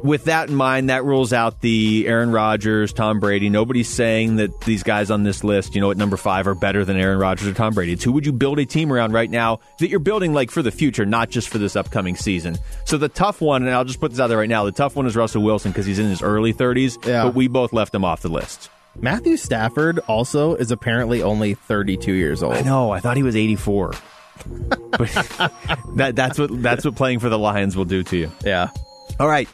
with 0.02 0.24
that 0.24 0.48
in 0.48 0.54
mind, 0.54 0.90
that 0.90 1.04
rules 1.04 1.32
out 1.32 1.60
the 1.60 2.06
Aaron 2.06 2.30
Rodgers, 2.30 2.92
Tom 2.92 3.20
Brady. 3.20 3.48
Nobody's 3.48 3.88
saying 3.88 4.36
that 4.36 4.60
these 4.62 4.82
guys 4.82 5.10
on 5.10 5.22
this 5.24 5.42
list, 5.44 5.74
you 5.74 5.80
know, 5.80 5.90
at 5.90 5.96
number 5.96 6.16
five 6.16 6.46
are 6.46 6.54
better 6.54 6.84
than 6.84 6.96
Aaron 6.96 7.18
Rodgers 7.18 7.48
or 7.48 7.54
Tom 7.54 7.74
Brady. 7.74 7.92
It's 7.92 8.04
who 8.04 8.12
would 8.12 8.24
you 8.26 8.32
build 8.32 8.58
a 8.58 8.64
team 8.66 8.92
around 8.92 9.12
right 9.12 9.30
now 9.30 9.60
that 9.80 9.88
you're 9.88 9.98
building 10.00 10.32
like 10.32 10.50
for 10.50 10.62
the 10.62 10.70
future, 10.70 11.04
not 11.04 11.30
just 11.30 11.48
for 11.48 11.58
this 11.58 11.76
upcoming 11.76 12.16
season. 12.16 12.56
So 12.84 12.96
the 12.96 13.08
tough 13.08 13.40
one, 13.40 13.62
and 13.64 13.74
I'll 13.74 13.84
just 13.84 14.00
put 14.00 14.10
this 14.12 14.20
out 14.20 14.28
there 14.28 14.38
right 14.38 14.48
now, 14.48 14.64
the 14.64 14.72
tough 14.72 14.94
one 14.96 15.06
is 15.06 15.16
Russell 15.16 15.42
Wilson 15.42 15.72
because 15.72 15.86
he's 15.86 15.98
in 15.98 16.06
his 16.08 16.22
early 16.22 16.52
30s, 16.54 17.04
Yeah. 17.06 17.24
but 17.24 17.34
we 17.34 17.48
both 17.48 17.72
left 17.72 17.94
him 17.94 18.04
off 18.04 18.22
the 18.22 18.28
list. 18.28 18.70
Matthew 19.00 19.36
Stafford 19.36 19.98
also 20.08 20.54
is 20.54 20.70
apparently 20.70 21.22
only 21.22 21.54
32 21.54 22.12
years 22.12 22.42
old. 22.42 22.54
I 22.54 22.62
know. 22.62 22.90
I 22.90 23.00
thought 23.00 23.16
he 23.16 23.22
was 23.22 23.36
84. 23.36 23.92
but 24.90 25.00
that, 25.96 26.12
that's 26.14 26.38
what 26.38 26.62
that's 26.62 26.84
what 26.84 26.94
playing 26.96 27.18
for 27.18 27.28
the 27.28 27.38
Lions 27.38 27.76
will 27.76 27.84
do 27.84 28.02
to 28.04 28.16
you. 28.16 28.30
Yeah. 28.44 28.70
All 29.20 29.28
right. 29.28 29.48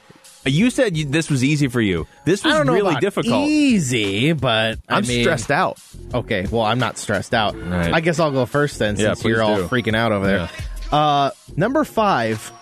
You 0.47 0.69
said 0.69 0.95
you, 0.97 1.07
this 1.07 1.31
was 1.31 1.43
easy 1.43 1.69
for 1.69 1.81
you. 1.81 2.07
This 2.27 2.45
was 2.45 2.53
I 2.53 2.59
don't 2.59 2.67
know 2.67 2.75
really 2.75 2.91
about 2.91 3.01
difficult. 3.01 3.49
Easy, 3.49 4.35
but 4.35 4.79
I 4.89 4.97
I'm 4.97 5.07
mean- 5.07 5.23
stressed 5.23 5.51
out. 5.51 5.79
Okay, 6.13 6.47
well, 6.51 6.63
I'm 6.63 6.79
not 6.79 6.99
stressed 6.99 7.33
out. 7.33 7.59
right. 7.59 7.95
I 7.95 8.01
guess 8.01 8.21
I'll 8.21 8.31
go 8.31 8.45
first 8.45 8.79
then, 8.79 8.97
Yeah, 8.97 9.15
since 9.15 9.25
you're 9.25 9.37
please 9.37 9.41
all 9.43 9.57
do. 9.57 9.69
freaking 9.69 9.97
out 9.97 10.13
over 10.13 10.27
there. 10.27 10.51
Uh, 10.93 11.31
number 11.57 11.83
five, 11.85 12.53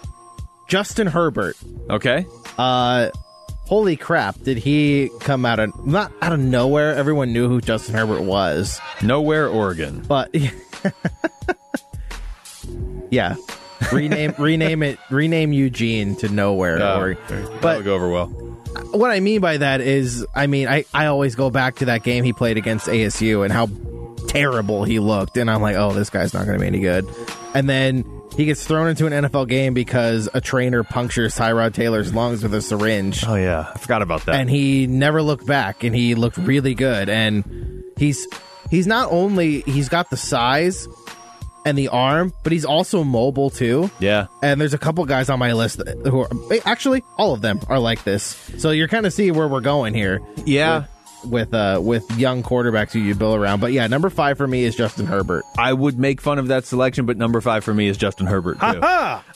Justin 0.69 1.09
Herbert. 1.09 1.57
Okay. 1.91 2.25
Uh, 2.57 3.11
holy 3.67 3.97
crap! 3.97 4.41
Did 4.43 4.59
he 4.59 5.11
come 5.19 5.45
out 5.45 5.59
of 5.59 5.85
not 5.85 6.13
out 6.23 6.33
of 6.33 6.39
nowhere? 6.39 6.95
Everyone 6.95 7.33
knew 7.33 7.49
who 7.49 7.61
Justin 7.61 7.97
Herbert 7.97 8.23
was, 8.23 8.81
Nowhere, 9.03 9.49
Oregon. 9.49 10.05
but 10.07 10.33
yeah, 13.11 13.35
rename 13.91 14.35
rename 14.39 14.83
it 14.83 14.99
rename 15.11 15.53
Eugene 15.53 16.17
to 16.17 16.29
nowhere. 16.29 16.79
Or, 16.83 17.17
but 17.61 17.83
go 17.83 17.95
over 17.95 18.09
well. 18.09 18.27
what 18.27 19.11
I 19.11 19.21
mean 19.21 19.41
by 19.41 19.59
that 19.59 19.81
is, 19.81 20.27
I 20.35 20.47
mean, 20.47 20.69
I, 20.69 20.85
I 20.95 21.07
always 21.07 21.35
go 21.35 21.51
back 21.51 21.77
to 21.77 21.87
that 21.87 22.03
game 22.03 22.25
he 22.25 22.33
played 22.33 22.57
against 22.57 22.87
ASU 22.87 23.45
and 23.45 23.53
how 23.53 23.69
terrible 24.29 24.85
he 24.85 24.99
looked. 24.99 25.37
And 25.37 25.51
I'm 25.51 25.63
like, 25.63 25.77
oh, 25.77 25.93
this 25.93 26.11
guy's 26.11 26.33
not 26.35 26.47
going 26.47 26.59
to 26.59 26.61
be 26.61 26.67
any 26.67 26.81
good. 26.81 27.09
And 27.55 27.69
then 27.69 28.05
he 28.37 28.47
gets 28.47 28.67
thrown 28.67 28.89
into 28.89 29.07
an 29.07 29.13
NFL 29.13 29.49
game 29.49 29.75
because 29.75 30.29
a 30.33 30.41
trainer 30.41 30.83
punctures 30.85 31.37
Tyrod 31.37 31.75
Taylor's 31.75 32.15
lungs 32.15 32.43
with 32.43 32.55
a 32.55 32.63
syringe. 32.63 33.25
Oh 33.27 33.35
yeah, 33.35 33.71
I 33.75 33.79
forgot 33.79 34.03
about 34.03 34.25
that. 34.27 34.37
and 34.37 34.49
he 34.49 34.87
never 34.87 35.23
looked 35.23 35.47
back 35.47 35.85
and 35.85 35.95
he 35.95 36.15
looked 36.15 36.39
really 36.39 36.75
good 36.75 37.09
and 37.11 37.85
he's 37.99 38.27
he's 38.71 38.87
not 38.87 39.13
only 39.13 39.61
he's 39.63 39.89
got 39.91 40.09
the 40.09 40.17
size 40.17 40.89
and 41.65 41.77
the 41.79 41.89
arm 41.89 42.33
but 42.43 42.53
he's 42.53 42.65
also 42.65 43.05
mobile 43.05 43.51
too. 43.51 43.91
Yeah, 44.01 44.27
and 44.43 44.61
there's 44.61 44.75
a 44.75 44.79
couple 44.79 45.05
guys 45.05 45.29
on 45.31 45.39
my 45.39 45.53
list 45.53 45.81
who 46.05 46.21
are 46.21 46.29
actually 46.65 47.03
all 47.17 47.33
of 47.35 47.41
them 47.41 47.61
are 47.69 47.79
like 47.79 48.05
this. 48.05 48.23
So 48.59 48.71
you're 48.71 48.89
kind 48.89 49.07
of 49.07 49.13
see 49.13 49.31
where 49.31 49.49
we're 49.49 49.61
going 49.61 49.95
here. 49.95 50.21
Yeah. 50.45 50.85
with 51.25 51.55
uh 51.55 51.81
with 51.81 52.05
young 52.19 52.43
quarterbacks 52.43 52.91
who 52.91 52.99
you 52.99 53.15
build 53.15 53.39
around. 53.39 53.61
But 53.61 53.73
yeah 53.73 53.87
number 53.87 54.11
five 54.11 54.37
for 54.39 54.47
me 54.49 54.65
is 54.65 54.75
justin 54.75 55.07
herbert. 55.07 55.45
I 55.57 55.73
would 55.73 55.97
make 55.97 56.21
fun 56.21 56.41
of 56.41 56.49
that 56.49 56.65
selection, 56.65 57.07
but 57.07 57.17
number 57.17 57.41
five 57.41 57.63
for 57.63 57.73
me 57.73 57.87
is 57.87 57.97
Justin 57.97 58.27
Herbert 58.27 58.59
too. 58.59 58.83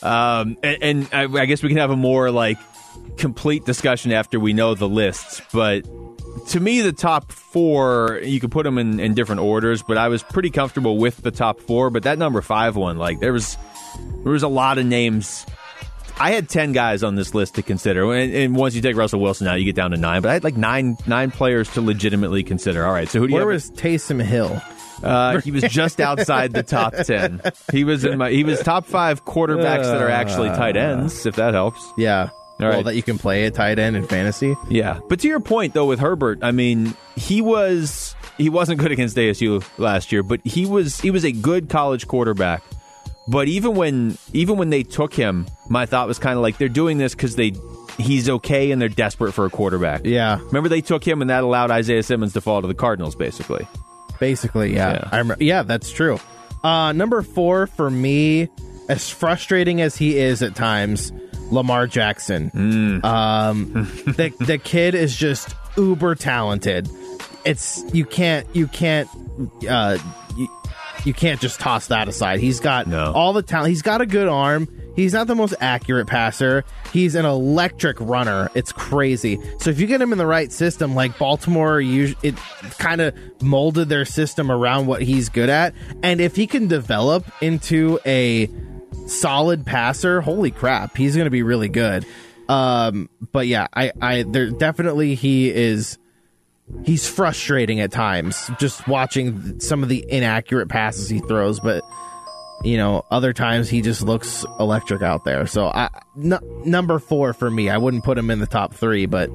um, 0.02 0.56
and, 0.64 0.82
and 0.82 1.08
I, 1.12 1.42
I 1.42 1.46
guess 1.46 1.62
we 1.62 1.68
can 1.68 1.78
have 1.78 1.90
a 1.92 1.96
more 1.96 2.30
like 2.32 2.58
complete 3.16 3.64
discussion 3.64 4.12
after 4.12 4.38
we 4.38 4.52
know 4.52 4.74
the 4.74 4.88
lists. 4.88 5.40
But 5.52 5.84
to 6.48 6.60
me, 6.60 6.80
the 6.80 6.92
top 6.92 7.32
four 7.32 8.20
you 8.22 8.40
could 8.40 8.50
put 8.50 8.64
them 8.64 8.78
in, 8.78 9.00
in 9.00 9.14
different 9.14 9.40
orders, 9.40 9.82
but 9.82 9.98
I 9.98 10.08
was 10.08 10.22
pretty 10.22 10.50
comfortable 10.50 10.98
with 10.98 11.16
the 11.18 11.30
top 11.30 11.60
four. 11.60 11.90
But 11.90 12.02
that 12.04 12.18
number 12.18 12.40
five 12.42 12.76
one, 12.76 12.98
like 12.98 13.20
there 13.20 13.32
was 13.32 13.56
there 14.22 14.32
was 14.32 14.42
a 14.42 14.48
lot 14.48 14.78
of 14.78 14.86
names. 14.86 15.46
I 16.18 16.30
had 16.30 16.48
ten 16.48 16.72
guys 16.72 17.02
on 17.02 17.14
this 17.14 17.34
list 17.34 17.56
to 17.56 17.62
consider, 17.62 18.10
and, 18.14 18.32
and 18.34 18.56
once 18.56 18.74
you 18.74 18.80
take 18.80 18.96
Russell 18.96 19.20
Wilson 19.20 19.46
out, 19.48 19.58
you 19.58 19.64
get 19.66 19.74
down 19.76 19.90
to 19.90 19.96
nine. 19.98 20.22
But 20.22 20.30
I 20.30 20.34
had 20.34 20.44
like 20.44 20.56
nine 20.56 20.96
nine 21.06 21.30
players 21.30 21.68
to 21.74 21.80
legitimately 21.82 22.42
consider. 22.42 22.86
All 22.86 22.92
right, 22.92 23.08
so 23.08 23.18
who 23.18 23.26
do 23.26 23.32
you 23.32 23.34
where 23.34 23.52
have? 23.52 23.62
was 23.62 23.70
taysom 23.72 24.22
hill 24.22 24.62
Uh, 25.02 25.40
he 25.40 25.50
was 25.50 25.62
just 25.64 26.00
outside 26.00 26.54
the 26.54 26.62
top 26.62 26.94
ten. 27.04 27.42
He 27.70 27.84
was 27.84 28.04
in 28.04 28.16
my. 28.18 28.30
He 28.30 28.44
was 28.44 28.62
top 28.62 28.86
five 28.86 29.24
quarterbacks 29.26 29.82
that 29.84 30.00
are 30.00 30.08
actually 30.08 30.48
tight 30.50 30.76
ends. 30.76 31.26
If 31.26 31.36
that 31.36 31.52
helps. 31.52 31.84
yeah 31.98 32.30
All 32.58 32.66
well 32.66 32.76
right. 32.76 32.84
that 32.86 32.96
you 32.96 33.02
can 33.02 33.18
play 33.18 33.44
at 33.46 33.54
tight 33.54 33.78
end 33.78 33.96
in 33.96 34.06
fantasy 34.06 34.54
Yeah, 34.70 35.00
but 35.08 35.20
to 35.20 35.28
your 35.28 35.40
point 35.40 35.74
though, 35.74 35.86
with 35.86 35.98
Herbert, 35.98 36.38
I 36.42 36.52
mean, 36.52 36.94
he 37.16 37.42
was 37.42 38.14
he 38.38 38.48
wasn't 38.48 38.80
good 38.80 38.92
against 38.92 39.16
ASU 39.16 39.64
last 39.78 40.12
year, 40.12 40.22
but 40.22 40.40
he 40.44 40.66
was 40.66 41.00
he 41.00 41.10
was 41.10 41.24
a 41.24 41.32
good 41.32 41.68
college 41.68 42.06
quarterback. 42.06 42.62
But 43.28 43.48
even 43.48 43.74
when 43.74 44.16
even 44.32 44.56
when 44.56 44.70
they 44.70 44.84
took 44.84 45.12
him, 45.12 45.46
my 45.68 45.86
thought 45.86 46.06
was 46.08 46.18
kind 46.18 46.36
of 46.36 46.42
like 46.42 46.58
they're 46.58 46.68
doing 46.68 46.96
this 46.98 47.14
because 47.14 47.36
they 47.36 47.52
he's 47.98 48.28
okay 48.28 48.70
and 48.70 48.80
they're 48.80 48.88
desperate 48.88 49.32
for 49.32 49.46
a 49.46 49.50
quarterback. 49.50 50.02
yeah 50.04 50.38
Remember 50.44 50.68
they 50.68 50.80
took 50.82 51.06
him 51.06 51.20
and 51.22 51.30
that 51.30 51.42
allowed 51.44 51.70
Isaiah 51.70 52.02
Simmons 52.02 52.34
to 52.34 52.40
fall 52.40 52.62
to 52.62 52.68
the 52.68 52.74
Cardinals, 52.74 53.16
basically. 53.16 53.66
Basically, 54.20 54.74
yeah. 54.74 54.92
Yeah. 54.92 55.08
I 55.12 55.18
remember, 55.18 55.42
yeah, 55.42 55.62
that's 55.62 55.90
true. 55.90 56.18
Uh, 56.62 56.92
number 56.92 57.22
four 57.22 57.66
for 57.66 57.90
me, 57.90 58.48
as 58.88 59.10
frustrating 59.10 59.80
as 59.80 59.96
he 59.96 60.18
is 60.18 60.42
at 60.42 60.54
times, 60.54 61.12
Lamar 61.50 61.86
Jackson. 61.86 63.00
Um, 63.04 63.72
the 64.06 64.32
the 64.40 64.58
kid 64.58 64.94
is 64.94 65.14
just 65.16 65.54
uber 65.76 66.14
talented. 66.14 66.88
It's 67.44 67.84
you 67.92 68.04
can't 68.04 68.46
you 68.54 68.66
can't 68.66 69.08
uh, 69.68 69.98
you, 70.36 70.48
you 71.04 71.14
can't 71.14 71.40
just 71.40 71.60
toss 71.60 71.86
that 71.88 72.08
aside. 72.08 72.40
He's 72.40 72.58
got 72.60 72.86
No. 72.86 73.12
all 73.12 73.32
the 73.32 73.42
talent. 73.42 73.68
He's 73.70 73.82
got 73.82 74.00
a 74.00 74.06
good 74.06 74.28
arm. 74.28 74.68
He's 74.96 75.12
not 75.12 75.26
the 75.26 75.34
most 75.34 75.54
accurate 75.60 76.06
passer. 76.06 76.64
He's 76.90 77.14
an 77.14 77.26
electric 77.26 78.00
runner. 78.00 78.50
It's 78.54 78.72
crazy. 78.72 79.38
So 79.60 79.68
if 79.68 79.78
you 79.78 79.86
get 79.86 80.00
him 80.00 80.10
in 80.10 80.16
the 80.16 80.26
right 80.26 80.50
system, 80.50 80.94
like 80.94 81.18
Baltimore, 81.18 81.80
it 81.82 82.34
kind 82.78 83.02
of 83.02 83.14
molded 83.42 83.90
their 83.90 84.06
system 84.06 84.50
around 84.50 84.86
what 84.86 85.02
he's 85.02 85.28
good 85.28 85.50
at. 85.50 85.74
And 86.02 86.18
if 86.18 86.34
he 86.34 86.46
can 86.46 86.66
develop 86.66 87.26
into 87.42 88.00
a 88.06 88.46
solid 89.06 89.64
passer, 89.64 90.20
holy 90.20 90.50
crap, 90.50 90.96
he's 90.96 91.14
going 91.16 91.26
to 91.26 91.30
be 91.30 91.42
really 91.42 91.68
good. 91.68 92.04
Um, 92.48 93.08
but 93.32 93.46
yeah, 93.46 93.66
I, 93.74 93.92
I, 94.00 94.22
there 94.22 94.50
definitely 94.50 95.14
he 95.14 95.50
is 95.50 95.98
he's 96.84 97.08
frustrating 97.08 97.80
at 97.80 97.92
times 97.92 98.50
just 98.58 98.86
watching 98.88 99.60
some 99.60 99.82
of 99.82 99.88
the 99.88 100.04
inaccurate 100.08 100.68
passes 100.68 101.08
he 101.08 101.20
throws 101.20 101.60
but 101.60 101.84
you 102.66 102.76
know 102.76 103.04
other 103.10 103.32
times 103.32 103.68
he 103.68 103.80
just 103.80 104.02
looks 104.02 104.44
electric 104.58 105.02
out 105.02 105.24
there. 105.24 105.46
So 105.46 105.66
I 105.66 105.88
n- 106.16 106.38
number 106.64 106.98
4 106.98 107.32
for 107.32 107.50
me 107.50 107.70
I 107.70 107.78
wouldn't 107.78 108.04
put 108.04 108.18
him 108.18 108.30
in 108.30 108.40
the 108.40 108.46
top 108.46 108.74
3 108.74 109.06
but 109.06 109.30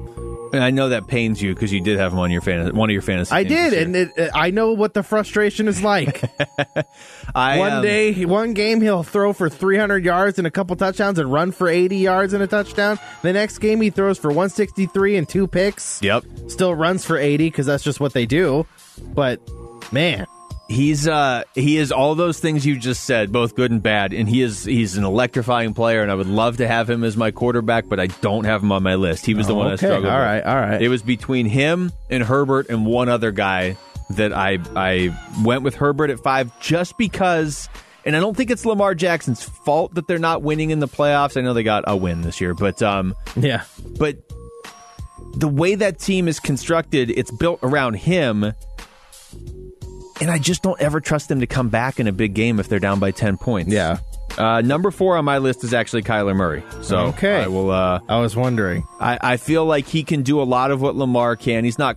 And 0.52 0.62
I 0.62 0.70
know 0.70 0.90
that 0.90 1.06
pains 1.06 1.40
you 1.40 1.54
because 1.54 1.72
you 1.72 1.80
did 1.80 1.98
have 1.98 2.12
him 2.12 2.18
on 2.18 2.30
your 2.30 2.42
fan 2.42 2.74
one 2.76 2.90
of 2.90 2.92
your 2.92 3.00
fantasy. 3.02 3.34
I 3.34 3.44
did 3.44 3.72
and 3.72 3.96
it, 3.96 4.10
it- 4.16 4.30
I 4.34 4.50
know 4.50 4.72
what 4.72 4.92
the 4.92 5.02
frustration 5.02 5.66
is 5.66 5.82
like. 5.82 6.22
I, 7.34 7.58
one 7.58 7.72
um, 7.72 7.82
day 7.82 8.24
one 8.26 8.52
game 8.52 8.80
he'll 8.82 9.02
throw 9.02 9.32
for 9.32 9.48
300 9.48 10.04
yards 10.04 10.36
and 10.38 10.46
a 10.46 10.50
couple 10.50 10.76
touchdowns 10.76 11.18
and 11.18 11.32
run 11.32 11.52
for 11.52 11.68
80 11.68 11.96
yards 11.96 12.32
and 12.34 12.42
a 12.42 12.46
touchdown. 12.46 12.98
The 13.22 13.32
next 13.32 13.58
game 13.58 13.80
he 13.80 13.88
throws 13.90 14.18
for 14.18 14.28
163 14.28 15.16
and 15.16 15.28
two 15.28 15.46
picks. 15.46 16.02
Yep. 16.02 16.24
still 16.48 16.74
runs 16.74 17.04
for 17.04 17.16
80 17.16 17.46
because 17.48 17.64
that's 17.66 17.82
just 17.84 17.98
what 18.00 18.12
they 18.12 18.26
do. 18.26 18.66
But 19.14 19.40
man 19.90 20.26
He's 20.68 21.06
uh 21.06 21.42
he 21.54 21.76
is 21.76 21.92
all 21.92 22.14
those 22.14 22.38
things 22.38 22.64
you 22.64 22.78
just 22.78 23.04
said, 23.04 23.30
both 23.30 23.54
good 23.54 23.70
and 23.70 23.82
bad, 23.82 24.12
and 24.12 24.28
he 24.28 24.42
is 24.42 24.64
he's 24.64 24.96
an 24.96 25.04
electrifying 25.04 25.74
player, 25.74 26.02
and 26.02 26.10
I 26.10 26.14
would 26.14 26.28
love 26.28 26.58
to 26.58 26.68
have 26.68 26.88
him 26.88 27.04
as 27.04 27.16
my 27.16 27.30
quarterback, 27.30 27.88
but 27.88 28.00
I 28.00 28.06
don't 28.06 28.44
have 28.44 28.62
him 28.62 28.72
on 28.72 28.82
my 28.82 28.94
list. 28.94 29.26
He 29.26 29.34
was 29.34 29.46
the 29.46 29.54
one 29.54 29.70
I 29.70 29.76
struggled. 29.76 30.06
all 30.06 30.12
with. 30.12 30.26
right, 30.26 30.42
all 30.42 30.56
right. 30.56 30.80
It 30.80 30.88
was 30.88 31.02
between 31.02 31.46
him 31.46 31.92
and 32.08 32.22
Herbert 32.22 32.70
and 32.70 32.86
one 32.86 33.08
other 33.08 33.32
guy 33.32 33.76
that 34.10 34.32
I 34.32 34.58
I 34.74 35.16
went 35.44 35.62
with 35.62 35.74
Herbert 35.74 36.10
at 36.10 36.20
five 36.20 36.58
just 36.60 36.96
because. 36.96 37.68
And 38.04 38.16
I 38.16 38.18
don't 38.18 38.36
think 38.36 38.50
it's 38.50 38.66
Lamar 38.66 38.96
Jackson's 38.96 39.44
fault 39.44 39.94
that 39.94 40.08
they're 40.08 40.18
not 40.18 40.42
winning 40.42 40.70
in 40.70 40.80
the 40.80 40.88
playoffs. 40.88 41.36
I 41.36 41.40
know 41.40 41.54
they 41.54 41.62
got 41.62 41.84
a 41.86 41.96
win 41.96 42.22
this 42.22 42.40
year, 42.40 42.52
but 42.52 42.82
um, 42.82 43.14
yeah 43.36 43.62
but 43.96 44.16
the 45.34 45.48
way 45.48 45.74
that 45.74 45.98
team 45.98 46.28
is 46.28 46.40
constructed, 46.40 47.10
it's 47.10 47.30
built 47.30 47.60
around 47.62 47.94
him. 47.94 48.52
And 50.22 50.30
I 50.30 50.38
just 50.38 50.62
don't 50.62 50.80
ever 50.80 51.00
trust 51.00 51.28
them 51.28 51.40
to 51.40 51.46
come 51.46 51.68
back 51.68 51.98
in 52.00 52.06
a 52.06 52.12
big 52.12 52.32
game 52.32 52.60
if 52.60 52.68
they're 52.68 52.78
down 52.78 52.98
by 53.00 53.10
10 53.10 53.36
points. 53.38 53.72
Yeah. 53.72 53.98
Uh, 54.38 54.60
number 54.62 54.90
four 54.90 55.16
on 55.18 55.24
my 55.26 55.38
list 55.38 55.62
is 55.64 55.74
actually 55.74 56.02
Kyler 56.02 56.34
Murray. 56.34 56.62
So 56.80 57.06
Okay. 57.08 57.42
I 57.42 57.48
will. 57.48 57.70
Uh, 57.70 58.00
I 58.08 58.20
was 58.20 58.34
wondering. 58.34 58.86
I, 59.00 59.18
I 59.20 59.36
feel 59.36 59.66
like 59.66 59.86
he 59.86 60.04
can 60.04 60.22
do 60.22 60.40
a 60.40 60.44
lot 60.44 60.70
of 60.70 60.80
what 60.80 60.96
Lamar 60.96 61.36
can. 61.36 61.64
He's 61.64 61.78
not 61.78 61.96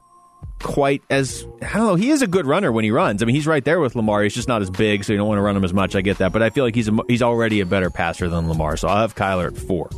quite 0.60 1.02
as 1.10 1.46
I 1.62 1.74
don't 1.78 1.88
know. 1.88 1.96
He 1.96 2.10
is 2.10 2.22
a 2.22 2.28
good 2.28 2.46
runner 2.46 2.72
when 2.72 2.84
he 2.84 2.92
runs. 2.92 3.22
I 3.22 3.26
mean, 3.26 3.36
he's 3.36 3.48
right 3.48 3.64
there 3.64 3.80
with 3.80 3.96
Lamar. 3.96 4.24
He's 4.24 4.34
just 4.34 4.48
not 4.48 4.62
as 4.62 4.70
big, 4.70 5.04
so 5.04 5.14
you 5.14 5.18
don't 5.18 5.28
want 5.28 5.38
to 5.38 5.44
run 5.44 5.56
him 5.56 5.64
as 5.64 5.74
much. 5.74 5.96
I 5.96 6.02
get 6.02 6.18
that, 6.18 6.34
but 6.34 6.42
I 6.42 6.50
feel 6.50 6.64
like 6.66 6.76
he's 6.76 6.90
a, 6.90 6.98
he's 7.08 7.22
already 7.22 7.62
a 7.62 7.66
better 7.66 7.90
passer 7.90 8.28
than 8.28 8.50
Lamar. 8.50 8.76
So 8.76 8.88
I'll 8.88 8.98
have 9.02 9.16
Kyler 9.16 9.48
at 9.48 9.58
four. 9.58 9.90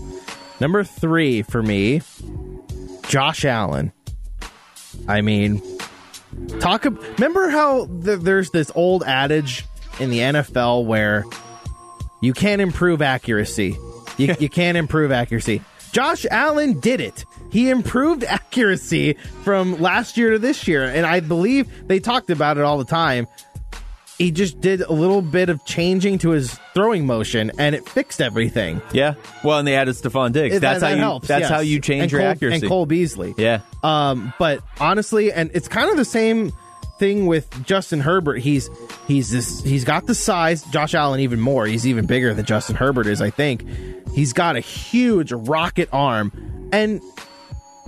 Number 0.59 0.83
three 0.83 1.41
for 1.43 1.63
me, 1.63 2.01
Josh 3.07 3.45
Allen. 3.45 3.93
I 5.07 5.21
mean, 5.21 5.61
talk. 6.59 6.85
Remember 6.85 7.49
how 7.49 7.85
th- 7.85 8.19
there's 8.19 8.51
this 8.51 8.71
old 8.75 9.03
adage 9.03 9.65
in 9.99 10.09
the 10.09 10.19
NFL 10.19 10.85
where 10.85 11.25
you 12.21 12.33
can't 12.33 12.61
improve 12.61 13.01
accuracy. 13.01 13.77
You, 14.17 14.35
you 14.39 14.49
can't 14.49 14.77
improve 14.77 15.11
accuracy. 15.11 15.61
Josh 15.91 16.25
Allen 16.29 16.79
did 16.79 17.01
it. 17.01 17.25
He 17.51 17.69
improved 17.69 18.23
accuracy 18.27 19.13
from 19.43 19.79
last 19.81 20.17
year 20.17 20.31
to 20.31 20.39
this 20.39 20.67
year, 20.67 20.83
and 20.83 21.05
I 21.05 21.21
believe 21.21 21.87
they 21.87 21.99
talked 21.99 22.29
about 22.29 22.57
it 22.57 22.63
all 22.63 22.77
the 22.77 22.85
time. 22.85 23.27
He 24.17 24.31
just 24.31 24.59
did 24.61 24.81
a 24.81 24.91
little 24.91 25.21
bit 25.21 25.49
of 25.49 25.63
changing 25.65 26.17
to 26.19 26.31
his 26.31 26.57
throwing 26.73 27.05
motion, 27.05 27.51
and 27.59 27.75
it 27.75 27.87
fixed 27.87 28.19
everything. 28.19 28.81
Yeah. 28.91 29.13
Well, 29.43 29.59
and 29.59 29.67
they 29.67 29.75
added 29.75 29.93
Stefon 29.95 30.31
Diggs. 30.31 30.55
It- 30.55 30.59
that's 30.59 30.79
that- 30.79 30.85
how 30.87 30.91
that 30.91 30.97
you. 30.97 31.03
helps, 31.03 31.27
that's 31.27 31.41
yes. 31.41 31.49
how 31.51 31.59
you 31.59 31.79
change 31.79 32.03
And 32.03 32.11
your 32.11 32.21
Cole- 32.21 32.29
accuracy. 32.31 32.59
And 32.61 32.67
Cole 32.67 32.85
Beasley. 32.87 33.35
Yeah. 33.37 33.59
Um, 33.83 34.33
but 34.39 34.61
honestly, 34.79 35.31
and 35.31 35.51
it's 35.53 35.67
kind 35.67 35.91
of 35.91 35.97
the 35.97 36.05
same 36.05 36.51
thing 36.99 37.27
with 37.27 37.63
Justin 37.63 37.99
Herbert. 37.99 38.39
He's 38.39 38.71
he's 39.07 39.29
this 39.29 39.61
he's 39.61 39.83
got 39.85 40.07
the 40.07 40.15
size. 40.15 40.63
Josh 40.71 40.95
Allen 40.95 41.19
even 41.19 41.39
more. 41.39 41.67
He's 41.67 41.85
even 41.85 42.07
bigger 42.07 42.33
than 42.33 42.43
Justin 42.43 42.75
Herbert 42.75 43.05
is. 43.05 43.21
I 43.21 43.29
think 43.29 43.63
he's 44.15 44.33
got 44.33 44.55
a 44.55 44.61
huge 44.61 45.31
rocket 45.31 45.89
arm, 45.93 46.31
and 46.73 47.01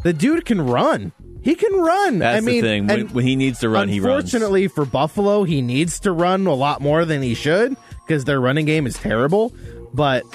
the 0.03 0.13
dude 0.13 0.45
can 0.45 0.61
run. 0.61 1.11
He 1.49 1.55
can 1.55 1.73
run. 1.73 2.19
That's 2.19 2.37
I 2.37 2.45
mean, 2.45 2.61
the 2.61 2.67
thing. 2.67 2.85
When, 2.87 3.07
when 3.07 3.25
he 3.25 3.35
needs 3.35 3.61
to 3.61 3.69
run, 3.69 3.89
he 3.89 3.99
runs. 3.99 4.25
Unfortunately 4.25 4.67
for 4.67 4.85
Buffalo, 4.85 5.45
he 5.45 5.63
needs 5.63 6.01
to 6.01 6.11
run 6.11 6.45
a 6.45 6.53
lot 6.53 6.79
more 6.79 7.05
than 7.05 7.23
he 7.23 7.33
should 7.33 7.75
because 8.05 8.23
their 8.25 8.39
running 8.39 8.67
game 8.67 8.85
is 8.85 8.93
terrible. 8.93 9.51
But 9.91 10.25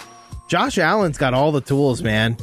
Josh 0.48 0.76
Allen's 0.76 1.16
got 1.16 1.32
all 1.32 1.52
the 1.52 1.60
tools, 1.60 2.02
man, 2.02 2.36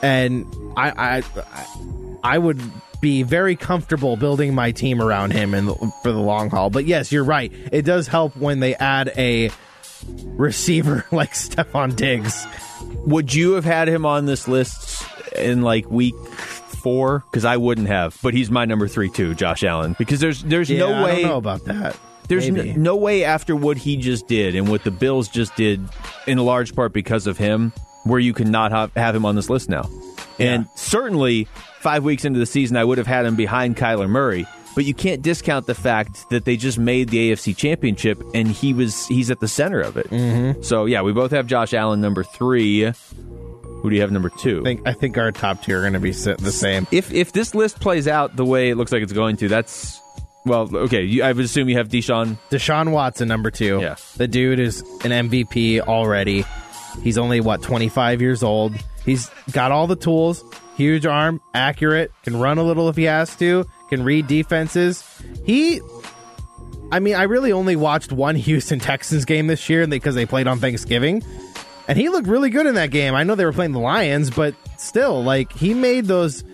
and 0.00 0.46
I 0.74 1.22
I 1.22 2.22
I- 2.22 2.38
would 2.38 2.62
be 3.02 3.24
very 3.24 3.56
comfortable 3.56 4.16
building 4.16 4.54
my 4.54 4.72
team 4.72 5.02
around 5.02 5.32
him 5.34 5.52
in 5.52 5.66
the, 5.66 5.74
for 6.02 6.10
the 6.10 6.18
long 6.18 6.48
haul. 6.48 6.70
But 6.70 6.86
yes, 6.86 7.12
you're 7.12 7.24
right. 7.24 7.52
It 7.72 7.82
does 7.82 8.06
help 8.08 8.34
when 8.38 8.60
they 8.60 8.74
add 8.74 9.12
a 9.18 9.50
receiver 10.28 11.04
like 11.12 11.34
Stefon 11.34 11.94
Diggs. 11.94 12.46
Would 13.04 13.34
you 13.34 13.52
have 13.52 13.66
had 13.66 13.86
him 13.86 14.06
on 14.06 14.24
this 14.24 14.48
list 14.48 15.04
in 15.36 15.60
like 15.60 15.90
week 15.90 16.14
four? 16.84 17.24
Because 17.30 17.44
I 17.44 17.56
wouldn't 17.56 17.88
have. 17.88 18.16
But 18.22 18.34
he's 18.34 18.48
my 18.50 18.64
number 18.64 18.86
three 18.86 19.10
too, 19.10 19.34
Josh 19.34 19.64
Allen. 19.64 19.96
Because 19.98 20.20
there's 20.20 20.44
there's 20.44 20.70
Yeah, 20.70 20.78
no 20.80 20.92
I 20.92 21.02
way 21.04 21.22
don't 21.22 21.30
know 21.30 21.36
about 21.38 21.64
that. 21.64 21.98
There's 22.28 22.48
Maybe. 22.50 22.70
n- 22.70 22.82
no 22.82 22.94
way 22.96 23.24
after 23.24 23.56
what 23.56 23.76
he 23.76 23.96
just 23.96 24.28
did 24.28 24.54
and 24.54 24.68
what 24.68 24.84
the 24.84 24.90
Bills 24.92 25.28
just 25.28 25.56
did, 25.56 25.80
in 26.26 26.38
a 26.38 26.42
large 26.42 26.74
part 26.74 26.92
because 26.92 27.26
of 27.26 27.36
him, 27.36 27.72
where 28.04 28.20
you 28.20 28.32
can 28.32 28.50
not 28.50 28.70
have, 28.72 28.92
have 28.94 29.14
him 29.14 29.26
on 29.26 29.34
this 29.34 29.50
list 29.50 29.68
now. 29.68 29.90
And 30.38 30.66
certainly, 30.74 31.48
five 31.80 32.02
weeks 32.04 32.24
into 32.24 32.38
the 32.38 32.46
season, 32.46 32.76
I 32.78 32.84
would 32.84 32.96
have 32.98 33.06
had 33.06 33.26
him 33.26 33.36
behind 33.36 33.76
Kyler 33.76 34.08
Murray. 34.08 34.46
But 34.74 34.84
you 34.86 34.94
can't 34.94 35.22
discount 35.22 35.66
the 35.66 35.74
fact 35.74 36.28
that 36.30 36.44
they 36.46 36.56
just 36.56 36.78
made 36.78 37.10
the 37.10 37.30
AFC 37.30 37.54
Championship, 37.56 38.20
and 38.34 38.48
he 38.48 38.72
was 38.74 39.06
he's 39.06 39.30
at 39.30 39.38
the 39.40 39.46
center 39.46 39.80
of 39.80 39.96
it. 39.96 40.08
Mm-hmm. 40.10 40.62
So 40.62 40.86
yeah, 40.86 41.02
we 41.02 41.12
both 41.12 41.30
have 41.30 41.46
Josh 41.46 41.72
Allen 41.74 42.00
number 42.00 42.24
three. 42.24 42.90
Who 43.84 43.90
do 43.90 43.96
you 43.96 44.00
have 44.00 44.10
number 44.10 44.30
two? 44.30 44.60
I 44.60 44.64
think 44.64 44.88
I 44.88 44.92
think 44.94 45.18
our 45.18 45.30
top 45.30 45.60
two 45.62 45.76
are 45.76 45.82
going 45.82 45.92
to 45.92 46.00
be 46.00 46.12
the 46.12 46.50
same. 46.50 46.86
if 46.90 47.12
if 47.12 47.32
this 47.32 47.54
list 47.54 47.80
plays 47.80 48.08
out 48.08 48.34
the 48.34 48.44
way 48.44 48.70
it 48.70 48.76
looks 48.76 48.92
like 48.92 49.02
it's 49.02 49.12
going 49.12 49.36
to, 49.36 49.48
that's 49.48 50.00
well, 50.46 50.74
okay. 50.74 51.02
You, 51.02 51.22
I 51.22 51.32
would 51.32 51.44
assume 51.44 51.68
you 51.68 51.76
have 51.76 51.88
Deshaun. 51.88 52.38
Deshaun 52.48 52.92
Watson, 52.92 53.28
number 53.28 53.50
two. 53.50 53.80
Yeah. 53.82 53.96
The 54.16 54.26
dude 54.26 54.58
is 54.58 54.80
an 55.04 55.28
MVP 55.28 55.80
already. 55.80 56.46
He's 57.02 57.18
only, 57.18 57.42
what, 57.42 57.60
25 57.60 58.22
years 58.22 58.42
old. 58.42 58.74
He's 59.04 59.28
got 59.52 59.70
all 59.70 59.86
the 59.86 59.96
tools. 59.96 60.42
Huge 60.78 61.04
arm, 61.04 61.42
accurate, 61.52 62.10
can 62.22 62.40
run 62.40 62.56
a 62.56 62.62
little 62.62 62.88
if 62.88 62.96
he 62.96 63.04
has 63.04 63.36
to, 63.36 63.66
can 63.90 64.02
read 64.02 64.28
defenses. 64.28 65.04
He. 65.44 65.82
I 66.90 67.00
mean, 67.00 67.16
I 67.16 67.24
really 67.24 67.52
only 67.52 67.76
watched 67.76 68.12
one 68.12 68.34
Houston 68.48 68.78
Texans 68.78 69.26
game 69.26 69.46
this 69.46 69.68
year 69.68 69.86
because 69.86 70.14
they 70.14 70.24
played 70.24 70.46
on 70.46 70.58
Thanksgiving. 70.58 71.22
And 71.86 71.98
he 71.98 72.08
looked 72.08 72.26
really 72.26 72.50
good 72.50 72.66
in 72.66 72.76
that 72.76 72.90
game. 72.90 73.14
I 73.14 73.24
know 73.24 73.34
they 73.34 73.44
were 73.44 73.52
playing 73.52 73.72
the 73.72 73.80
Lions, 73.80 74.30
but 74.30 74.54
still, 74.78 75.22
like, 75.22 75.52
he 75.52 75.74
made 75.74 76.06
those. 76.06 76.44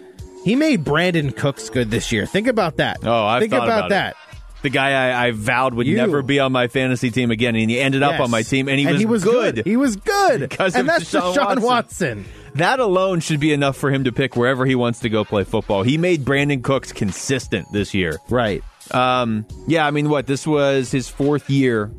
He 0.44 0.56
made 0.56 0.84
Brandin 0.84 1.36
Cooks 1.36 1.68
good 1.70 1.90
this 1.90 2.10
year. 2.12 2.26
Think 2.26 2.46
about 2.46 2.78
that. 2.78 2.98
Oh, 3.04 3.26
I've 3.26 3.40
Think 3.40 3.52
thought 3.52 3.64
about, 3.68 3.78
about 3.78 3.90
that. 3.90 4.16
The 4.62 4.70
guy 4.70 4.90
I, 4.90 5.26
I 5.26 5.30
vowed 5.30 5.74
would 5.74 5.86
You. 5.86 5.96
never 5.96 6.22
be 6.22 6.38
on 6.38 6.52
my 6.52 6.68
fantasy 6.68 7.10
team 7.10 7.30
again, 7.30 7.56
and 7.56 7.70
he 7.70 7.80
ended 7.80 8.02
up 8.02 8.20
on 8.20 8.30
my 8.30 8.42
team, 8.42 8.68
and 8.68 8.78
he, 8.78 9.06
was, 9.06 9.24
good. 9.24 9.56
good. 9.56 9.66
He 9.66 9.76
was 9.76 9.96
good. 9.96 10.40
Because 10.40 10.74
and 10.74 10.82
of 10.82 10.86
that's 10.86 11.12
Deshaun 11.12 11.34
Deshaun 11.34 11.62
Watson. 11.62 11.62
Watson. 11.62 12.24
That 12.56 12.80
alone 12.80 13.20
should 13.20 13.40
be 13.40 13.52
enough 13.52 13.76
for 13.76 13.90
him 13.90 14.04
to 14.04 14.12
pick 14.12 14.36
wherever 14.36 14.66
he 14.66 14.74
wants 14.74 15.00
to 15.00 15.08
go 15.08 15.24
play 15.24 15.44
football. 15.44 15.82
He 15.82 15.96
made 15.96 16.24
Brandin 16.24 16.62
Cooks 16.62 16.92
consistent 16.92 17.72
this 17.72 17.94
year. 17.94 18.18
Right. 18.28 18.62
Um, 18.90 19.46
yeah, 19.68 19.86
I 19.86 19.92
mean, 19.92 20.08
what 20.10 20.26
this 20.26 20.46
was 20.46 20.90
his 20.90 21.08
fourth 21.08 21.48
year, 21.48 21.90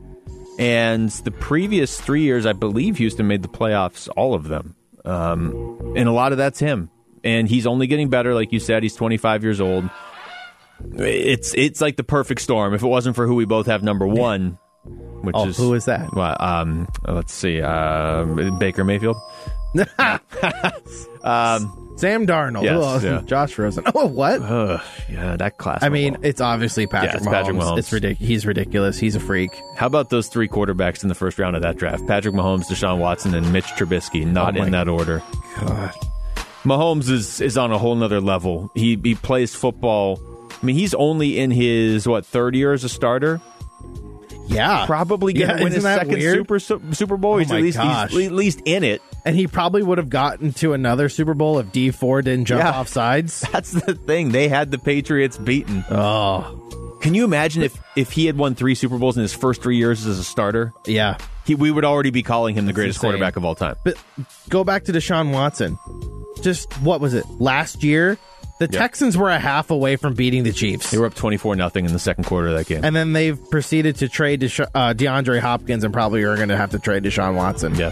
and 0.62 1.10
the 1.10 1.32
previous 1.32 2.00
three 2.00 2.22
years, 2.22 2.46
I 2.46 2.54
believe 2.54 2.98
Houston 2.98 3.28
made 3.28 3.42
the 3.42 3.48
playoffs, 3.50 4.08
all 4.16 4.34
of 4.34 4.48
them, 4.48 4.76
um, 5.04 5.94
and 5.98 6.08
a 6.08 6.12
lot 6.12 6.32
of 6.32 6.38
that's 6.38 6.60
him. 6.60 6.90
And 7.24 7.48
he's 7.50 7.68
only 7.68 7.88
getting 7.88 8.10
better, 8.10 8.34
like 8.34 8.52
you 8.52 8.60
said. 8.60 8.82
He's 8.84 8.96
25 8.96 9.44
years 9.44 9.60
old. 9.62 9.90
It's 10.96 11.54
it's 11.54 11.80
like 11.82 11.96
the 11.96 12.04
perfect 12.04 12.42
storm. 12.42 12.74
If 12.74 12.82
it 12.82 12.88
wasn't 12.88 13.16
for 13.16 13.28
who 13.28 13.36
we 13.36 13.46
both 13.46 13.68
have 13.68 13.84
number 13.84 14.08
one, 14.08 14.58
which 14.84 15.36
Oh, 15.38 15.48
is 15.50 15.58
who 15.58 15.74
is 15.76 15.86
that? 15.86 16.14
Well, 16.16 16.36
um, 16.40 16.88
let's 17.08 17.34
see, 17.34 17.62
um, 17.62 18.58
Baker 18.58 18.84
Mayfield. 18.84 19.18
Sam 21.98 22.26
Darnold. 22.26 22.64
Yes, 22.64 22.76
Oh, 22.82 23.00
yeah. 23.04 23.22
Josh 23.26 23.58
Rosen. 23.58 23.84
Oh, 23.96 24.08
what? 24.08 24.42
Ugh, 24.42 24.82
yeah, 25.10 25.36
that 25.38 25.58
class. 25.58 25.84
I 25.84 25.90
mean, 25.90 26.18
it's 26.24 26.42
obviously 26.42 26.88
Patrick 26.88 27.12
Yeah, 27.14 27.18
it's 27.18 27.28
Mahomes. 27.28 27.32
Patrick 27.32 27.58
Mahomes. 27.58 27.78
It's 27.80 27.92
ridiculous. 27.94 28.28
He's 28.28 28.46
ridiculous. 28.46 28.98
He's 29.00 29.16
a 29.16 29.20
freak. 29.20 29.52
How 29.76 29.86
about 29.88 30.10
those 30.10 30.28
three 30.28 30.48
quarterbacks 30.48 31.04
in 31.04 31.10
the 31.10 31.16
first 31.16 31.38
round 31.38 31.56
of 31.56 31.62
that 31.62 31.78
draft? 31.78 32.08
Patrick 32.08 32.34
Mahomes, 32.34 32.66
Deshaun 32.68 32.98
Watson, 32.98 33.36
and 33.36 33.52
Mitch 33.54 33.66
Trubisky. 33.66 34.26
Not 34.26 34.58
Oh 34.58 34.64
in 34.64 34.72
that 34.72 34.88
order. 34.88 35.22
God. 35.60 35.94
Mahomes 36.64 37.10
is 37.10 37.42
is 37.42 37.58
on 37.58 37.72
a 37.72 37.78
whole 37.78 37.96
nother 37.96 38.22
level. 38.22 38.72
He 38.76 39.00
he 39.04 39.16
plays 39.16 39.54
football. 39.56 40.20
I 40.52 40.66
mean, 40.66 40.76
he's 40.76 40.94
only 40.94 41.40
in 41.40 41.50
his 41.52 42.08
what 42.08 42.26
third 42.26 42.56
year 42.56 42.72
as 42.74 42.84
a 42.84 42.90
starter. 42.90 43.42
Yeah. 44.48 44.86
Probably 44.86 45.34
to 45.34 45.40
Yeah, 45.40 45.64
win 45.64 45.72
his 45.72 45.84
that 45.84 46.00
second 46.02 46.14
weird? 46.20 46.36
Super 46.38 46.60
Su- 46.60 46.82
Super 46.94 47.18
Bowl. 47.18 47.34
Oh 47.34 47.38
he's 47.38 47.50
my 47.50 47.58
at 47.58 47.62
least 47.64 47.78
gosh. 47.78 48.12
he's 48.12 48.28
at 48.28 48.32
least 48.34 48.62
in 48.66 48.84
it. 48.84 49.02
And 49.26 49.36
he 49.36 49.46
probably 49.48 49.84
would 49.84 49.98
have 50.00 50.10
gotten 50.10 50.52
to 50.54 50.74
another 50.74 51.08
Super 51.10 51.34
Bowl 51.34 51.60
if 51.60 51.72
Dee 51.72 51.92
Ford 51.92 52.26
didn't 52.26 52.46
jump 52.46 52.64
Yeah. 52.64 52.72
off 52.72 52.88
sides. 52.88 53.42
That's 53.52 53.72
the 53.72 53.94
thing. 53.94 54.30
They 54.32 54.48
had 54.48 54.72
the 54.72 54.80
Patriots 54.80 55.38
beaten. 55.38 55.84
Oh, 55.92 56.98
Can 57.02 57.14
you 57.14 57.24
imagine 57.24 57.62
if 57.64 57.80
if 57.96 58.12
he 58.12 58.26
had 58.26 58.38
won 58.38 58.56
three 58.56 58.74
Super 58.76 58.98
Bowls 58.98 59.18
in 59.18 59.22
his 59.22 59.34
first 59.34 59.62
three 59.62 59.78
years 59.78 60.06
as 60.06 60.18
a 60.20 60.24
starter? 60.24 60.74
yeah. 60.86 61.18
He, 61.44 61.56
we 61.56 61.72
would 61.72 61.84
already 61.86 62.12
be 62.12 62.22
calling 62.22 62.54
him 62.56 62.68
the 62.68 62.74
greatest 62.74 62.98
insane. 62.98 63.10
quarterback 63.10 63.36
of 63.36 63.44
all 63.44 63.56
time. 63.56 63.76
But 63.84 63.98
go 64.50 64.64
back 64.64 64.84
to 64.86 64.92
Deshaun 64.92 65.32
Watson. 65.34 65.78
Just 66.44 66.72
what 66.82 67.02
was 67.02 67.16
it? 67.16 67.26
Last 67.40 67.84
year, 67.84 68.20
the 68.62 68.70
Yeah. 68.72 68.80
Texans 68.80 69.18
were 69.18 69.30
a 69.30 69.40
half 69.40 69.72
away 69.72 69.96
from 69.96 70.14
beating 70.14 70.44
the 70.44 70.54
Chiefs. 70.54 70.92
They 70.92 70.98
were 70.98 71.08
up 71.08 71.16
twenty 71.16 71.38
four 71.38 71.56
nothing 71.56 71.86
in 71.86 71.94
the 71.94 72.00
second 72.00 72.24
quarter 72.26 72.48
of 72.50 72.54
that 72.58 72.68
game. 72.68 72.86
And 72.86 72.96
then 72.96 73.12
they've 73.14 73.38
proceeded 73.50 73.96
to 73.98 74.08
trade 74.08 74.42
Desha- 74.42 74.68
uh, 74.74 74.94
DeAndre 74.94 75.40
Hopkins 75.40 75.84
and 75.84 75.92
probably 75.92 76.24
are 76.24 76.36
going 76.36 76.50
to 76.50 76.58
have 76.58 76.70
to 76.72 76.80
trade 76.80 77.04
Deshaun 77.04 77.36
Watson. 77.36 77.76
yeah, 77.76 77.92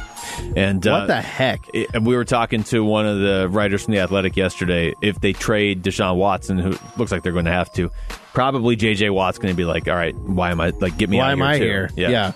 and 0.55 0.83
What 0.85 0.93
uh, 0.93 1.05
the 1.07 1.21
heck? 1.21 1.59
it- 1.73 1.87
and 1.93 2.05
we 2.05 2.15
were 2.15 2.25
talking 2.25 2.63
to 2.65 2.83
one 2.83 3.05
of 3.05 3.19
the 3.19 3.47
writers 3.49 3.83
from 3.83 3.93
the 3.95 3.99
Athletic 3.99 4.37
yesterday. 4.37 4.93
If 5.01 5.19
they 5.19 5.33
trade 5.33 5.83
Deshaun 5.83 6.15
Watson, 6.17 6.59
who 6.59 6.75
looks 6.97 7.11
like 7.11 7.23
they're 7.23 7.33
going 7.33 7.45
to 7.45 7.51
have 7.51 7.73
to, 7.73 7.89
probably 8.33 8.77
JJ 8.77 9.09
Watt's 9.11 9.39
going 9.39 9.51
to 9.53 9.57
be 9.57 9.65
like, 9.65 9.87
"All 9.87 9.95
right, 9.95 10.15
why 10.15 10.51
am 10.51 10.61
I 10.61 10.69
like 10.79 10.97
get 10.97 11.09
me? 11.09 11.17
Why 11.17 11.25
out 11.27 11.31
am 11.31 11.41
of 11.41 11.47
I 11.47 11.57
too." 11.59 11.65
here? 11.65 11.89
Yeah, 11.95 12.09
yeah. 12.09 12.31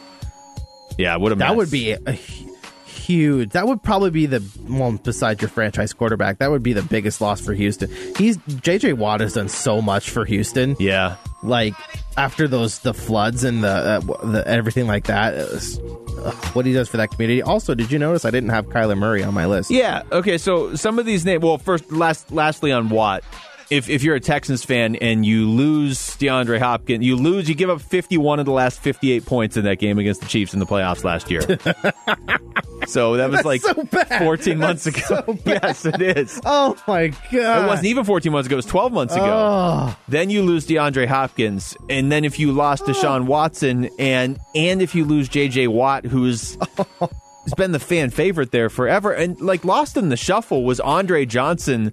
yeah. 0.98 1.15
What 1.17 1.32
a 1.32 1.36
That 1.36 1.56
would 1.56 1.69
be 1.72 1.91
a 1.91 2.00
huge. 3.04 3.52
That 3.52 3.68
would 3.68 3.84
probably 3.84 4.10
be 4.10 4.26
the 4.26 4.44
well, 4.70 4.94
besides 5.04 5.42
your 5.42 5.50
franchise 5.50 5.94
quarterback, 5.94 6.39
that 6.39 6.50
would 6.52 6.63
be 6.63 6.74
the 6.74 6.82
biggest 6.84 7.22
loss 7.22 7.42
for 7.42 7.54
Houston. 7.54 7.89
He's 8.18 8.38
JJ 8.38 8.98
Watt 8.98 9.20
has 9.22 9.34
done 9.34 9.50
so 9.50 9.82
much 9.82 10.10
for 10.10 10.26
Houston. 10.26 10.76
yeah. 10.80 11.18
Like 11.42 11.74
after 12.16 12.48
those 12.48 12.80
the 12.80 12.94
floods 12.94 13.44
and 13.44 13.63
the, 13.66 13.68
uh, 13.68 14.00
the 14.26 14.48
everything 14.48 14.88
like 14.88 15.08
that, 15.08 15.34
was, 15.36 15.78
ugh, 16.24 16.34
what 16.56 16.66
he 16.66 16.72
does 16.72 16.88
for 16.88 16.96
that 16.98 17.12
community. 17.12 17.42
Also, 17.42 17.76
did 17.76 17.92
you 17.92 18.00
notice 18.00 18.24
I 18.24 18.32
didn't 18.32 18.52
have 18.52 18.68
Kyler 18.68 18.98
Murray 18.98 19.24
on 19.24 19.34
my 19.34 19.46
list? 19.46 19.70
Yeah. 19.70 20.04
Okay. 20.10 20.38
So 20.38 20.76
some 20.76 21.00
of 21.00 21.06
these 21.06 21.26
names. 21.26 21.44
Well, 21.44 21.58
first, 21.58 21.92
last, 21.92 22.32
lastly 22.32 22.72
on 22.72 22.88
Watt. 22.88 23.26
If 23.69 23.89
if 23.89 24.04
you're 24.04 24.15
a 24.15 24.19
Texans 24.19 24.63
fan 24.63 24.95
and 24.97 25.26
you 25.26 25.49
lose 25.49 25.97
DeAndre 26.17 26.60
Hopkins, 26.60 27.04
you 27.06 27.15
lose. 27.15 27.47
You 27.49 27.56
give 27.56 27.69
up 27.69 27.82
51 27.82 28.39
of 28.39 28.45
the 28.45 28.52
last 28.52 28.80
58 28.82 29.26
points 29.26 29.58
in 29.58 29.65
that 29.65 29.80
game 29.80 29.97
against 29.99 30.21
the 30.21 30.28
Chiefs 30.28 30.54
in 30.54 30.60
the 30.60 30.65
playoffs 30.65 31.04
last 31.04 31.30
year. 31.32 31.41
so 32.88 33.15
that 33.17 33.30
was 33.30 33.43
That's 33.43 33.45
like 33.45 33.62
so 33.62 33.84
bad. 33.86 34.19
14 34.23 34.58
months 34.58 34.84
That's 34.84 34.97
ago. 35.10 35.23
so 35.26 35.39
yes, 35.45 35.86
it 35.86 36.02
is. 36.02 36.39
Oh 36.45 36.76
my 36.88 37.08
god! 37.32 37.63
It 37.63 37.67
wasn't 37.67 37.88
even 37.88 38.04
14 38.04 38.32
months 38.32 38.47
ago. 38.47 38.56
It 38.56 38.58
was 38.58 38.65
12 38.65 38.91
months 38.93 39.15
ago. 39.15 39.26
Oh. 39.26 39.95
Then 40.08 40.30
you 40.30 40.43
lose 40.43 40.67
DeAndre 40.67 41.08
Hopkins, 41.08 41.76
and 41.89 42.12
then 42.12 42.26
if 42.26 42.39
you 42.39 42.52
lost 42.52 42.84
Deshaun 42.86 43.26
Watson, 43.26 43.89
and 43.99 44.38
and 44.56 44.82
if 44.82 44.95
you 44.95 45.06
lose 45.06 45.30
J.J. 45.30 45.67
Watt, 45.67 46.06
who's 46.06 46.58
has 46.99 47.54
been 47.58 47.71
the 47.71 47.80
fan 47.80 48.10
favorite 48.10 48.52
there 48.52 48.69
forever, 48.69 49.12
and 49.12 49.39
like 49.41 49.65
lost 49.65 49.97
in 49.97 50.10
the 50.10 50.17
shuffle 50.17 50.63
was 50.63 50.80
Andre 50.80 51.26
Johnson. 51.26 51.91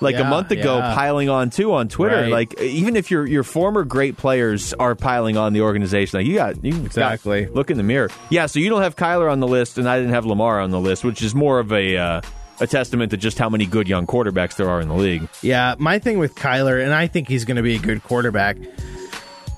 Like 0.00 0.16
a 0.16 0.24
month 0.24 0.50
ago, 0.50 0.78
yeah. 0.78 0.94
piling 0.94 1.28
on 1.28 1.50
too 1.50 1.72
on 1.72 1.88
Twitter. 1.88 2.22
Right. 2.22 2.30
Like 2.30 2.60
even 2.60 2.96
if 2.96 3.10
your 3.10 3.26
your 3.26 3.42
former 3.42 3.84
great 3.84 4.16
players 4.16 4.74
are 4.74 4.94
piling 4.94 5.36
on 5.36 5.52
the 5.52 5.62
organization, 5.62 6.18
like 6.20 6.26
you 6.26 6.34
got 6.34 6.62
you 6.64 6.72
got- 6.72 6.84
Exactly. 6.86 7.46
look 7.46 7.70
in 7.70 7.76
the 7.76 7.82
mirror. 7.82 8.10
Yeah, 8.30 8.46
so 8.46 8.58
you 8.60 8.68
don't 8.68 8.82
have 8.82 8.96
Kyler 8.96 9.30
on 9.30 9.40
the 9.40 9.48
list, 9.48 9.78
and 9.78 9.88
I 9.88 9.96
didn't 9.98 10.12
have 10.12 10.26
Lamar 10.26 10.60
on 10.60 10.70
the 10.70 10.80
list, 10.80 11.04
which 11.04 11.22
is 11.22 11.34
more 11.34 11.58
of 11.58 11.72
a 11.72 11.96
uh, 11.96 12.20
a 12.60 12.66
testament 12.66 13.10
to 13.10 13.16
just 13.16 13.38
how 13.38 13.48
many 13.48 13.66
good 13.66 13.88
young 13.88 14.06
quarterbacks 14.06 14.56
there 14.56 14.68
are 14.68 14.80
in 14.80 14.88
the 14.88 14.94
league. 14.94 15.28
Yeah, 15.42 15.74
my 15.78 15.98
thing 15.98 16.18
with 16.18 16.34
Kyler, 16.34 16.82
and 16.82 16.92
I 16.94 17.06
think 17.06 17.28
he's 17.28 17.44
going 17.44 17.56
to 17.58 17.62
be 17.62 17.76
a 17.76 17.78
good 17.78 18.02
quarterback. 18.02 18.56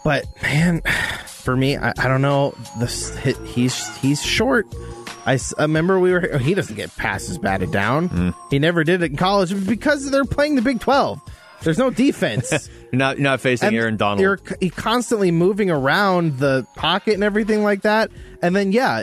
But 0.05 0.25
man, 0.43 0.83
for 1.27 1.57
me, 1.57 1.77
I, 1.77 1.93
I 1.99 2.09
don't 2.09 2.23
know. 2.23 2.55
This 2.79 3.17
he's 3.55 3.89
he's 3.99 4.23
short. 4.23 4.67
I, 5.29 5.35
s- 5.35 5.55
I 5.59 5.63
remember 5.63 5.99
we 6.01 6.13
were. 6.13 6.39
He 6.39 6.55
doesn't 6.55 6.77
get 6.77 6.95
passes 6.97 7.39
batted 7.39 7.71
down. 7.73 8.09
Mm. 8.09 8.35
He 8.51 8.59
never 8.59 8.83
did 8.85 9.03
it 9.03 9.11
in 9.13 9.17
college 9.17 9.67
because 9.67 10.11
they're 10.11 10.25
playing 10.25 10.55
the 10.57 10.63
Big 10.63 10.81
Twelve. 10.81 11.21
There's 11.63 11.79
no 11.79 11.91
defense. 11.91 12.69
You're 12.93 12.99
not 12.99 13.17
you're 13.19 13.25
not 13.25 13.41
facing 13.41 13.69
And 13.69 13.77
Aaron 13.77 13.97
Donald. 13.97 14.21
You're 14.21 14.39
c- 14.39 14.71
constantly 14.71 15.31
moving 15.31 15.71
around 15.71 16.39
the 16.39 16.67
pocket 16.77 17.15
and 17.15 17.25
everything 17.25 17.63
like 17.63 17.83
that. 17.83 18.11
And 18.43 18.55
then, 18.55 18.71
yeah, 18.73 19.03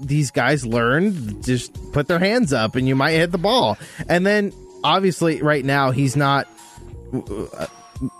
these 0.00 0.30
guys 0.30 0.64
learn 0.64 1.42
just 1.42 1.72
put 1.92 2.06
their 2.06 2.18
hands 2.20 2.52
up 2.52 2.76
and 2.76 2.86
you 2.86 2.94
might 2.94 3.12
hit 3.12 3.32
the 3.32 3.38
ball. 3.38 3.76
And 4.08 4.24
then, 4.24 4.52
obviously, 4.84 5.42
right 5.42 5.64
now 5.64 5.90
he's 5.90 6.16
not. 6.16 6.46
uh, 7.12 7.66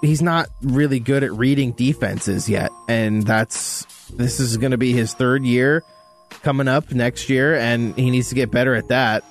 He's 0.00 0.22
not 0.22 0.48
really 0.62 1.00
good 1.00 1.22
at 1.22 1.30
reading 1.32 1.72
defenses 1.72 2.48
yet, 2.48 2.70
and 2.88 3.22
that's 3.24 3.84
this 4.08 4.40
is 4.40 4.56
going 4.56 4.70
to 4.70 4.78
be 4.78 4.92
his 4.94 5.12
third 5.12 5.44
year 5.44 5.84
coming 6.42 6.68
up 6.68 6.92
next 6.92 7.28
year, 7.28 7.54
and 7.54 7.94
he 7.96 8.10
needs 8.10 8.28
to 8.30 8.34
get 8.34 8.50
better 8.50 8.74
at 8.74 8.88
that. 8.88 9.22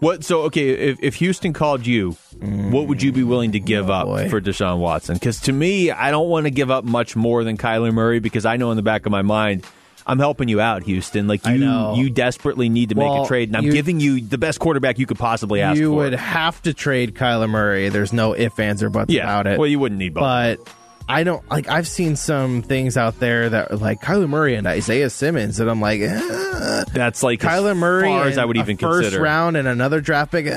What? 0.00 0.24
So 0.24 0.42
okay, 0.42 0.70
if, 0.70 0.98
if 1.02 1.14
Houston 1.16 1.52
called 1.52 1.86
you, 1.86 2.12
what 2.40 2.86
would 2.88 3.02
you 3.02 3.12
be 3.12 3.22
willing 3.22 3.52
to 3.52 3.60
give 3.60 3.90
up 3.90 4.06
Mm. 4.06 4.10
Oh, 4.10 4.22
boy. 4.24 4.28
for 4.30 4.40
Deshaun 4.40 4.78
Watson? 4.78 5.14
Because 5.14 5.40
to 5.42 5.52
me, 5.52 5.90
I 5.90 6.10
don't 6.10 6.28
want 6.28 6.44
to 6.46 6.50
give 6.50 6.70
up 6.70 6.84
much 6.84 7.16
more 7.16 7.44
than 7.44 7.58
Kyler 7.58 7.92
Murray 7.92 8.18
because 8.18 8.46
I 8.46 8.56
know 8.56 8.70
in 8.70 8.76
the 8.76 8.82
back 8.82 9.04
of 9.06 9.12
my 9.12 9.22
mind. 9.22 9.66
I'm 10.06 10.18
helping 10.18 10.48
you 10.48 10.60
out, 10.62 10.82
Houston. 10.84 11.28
Like 11.28 11.46
you, 11.46 11.92
you 11.94 12.08
desperately 12.10 12.68
need 12.70 12.88
to 12.88 12.94
make 12.94 13.06
a 13.06 13.26
trade, 13.28 13.50
and 13.50 13.56
I'm 13.58 13.64
you- 13.64 13.72
giving 13.72 14.00
you 14.00 14.20
the 14.22 14.38
best 14.38 14.58
quarterback 14.58 14.98
you 14.98 15.04
could 15.06 15.18
possibly 15.18 15.60
ask 15.60 15.78
you 15.78 15.90
for. 15.90 15.96
would 15.96 16.14
have 16.14 16.60
to 16.62 16.72
trade 16.72 17.14
Kyler 17.14 17.48
Murray. 17.48 17.90
There's 17.90 18.12
no 18.12 18.34
ifs, 18.34 18.58
ands, 18.58 18.82
or 18.82 18.88
buts 18.88 19.12
yeah, 19.12 19.24
about 19.24 19.46
it. 19.46 19.58
well, 19.58 19.68
you 19.68 19.78
wouldn't 19.78 19.98
need 19.98 20.14
both. 20.14 20.22
but 20.22 20.74
I 21.10 21.24
don't 21.24 21.48
like. 21.50 21.68
I've 21.68 21.88
seen 21.88 22.16
some 22.16 22.62
things 22.62 22.96
out 22.96 23.18
there 23.20 23.48
that 23.50 23.70
are 23.72 23.76
like 23.76 24.00
Kyler 24.00 24.28
Murray 24.28 24.54
and 24.54 24.66
Isaiah 24.66 25.10
Simmons, 25.10 25.58
and 25.60 25.68
I'm 25.70 25.80
like, 25.80 26.00
eh. 26.00 26.84
That's 26.92 27.22
like 27.22 27.40
Kyler 27.40 27.72
as 27.72 27.76
Murray, 27.76 28.08
far 28.08 28.26
as 28.26 28.38
I 28.38 28.44
would 28.44 28.56
even 28.56 28.76
first 28.76 29.02
consider. 29.02 29.22
round 29.22 29.56
and 29.56 29.66
another 29.68 30.00
draft 30.00 30.32
pick. 30.32 30.46
eh. 30.46 30.54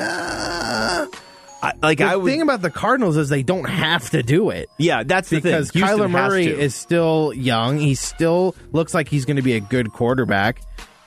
I, 1.66 1.72
like 1.82 1.99
the 1.99 2.04
I 2.06 2.16
would, 2.18 2.30
thing 2.30 2.41
about 2.41 2.62
the 2.62 2.70
Cardinals 2.70 3.16
is 3.16 3.30
they 3.30 3.41
don't 3.41 3.70
have 3.70 4.10
to 4.10 4.22
do 4.22 4.49
it. 4.49 4.70
yeah, 4.78 5.04
that's 5.04 5.30
the 5.30 5.38
because 5.38 5.72
thing. 5.72 5.82
Kyler 5.82 6.12
Murray 6.12 6.47
is 6.47 6.76
still 6.76 7.32
young. 7.34 7.78
He 7.80 7.95
still 7.95 8.54
looks 8.74 8.93
like 8.93 9.08
he's 9.08 9.24
going 9.26 9.38
to 9.38 9.41
be 9.41 9.54
a 9.54 9.62
good 9.62 9.91
quarterback, 9.93 10.62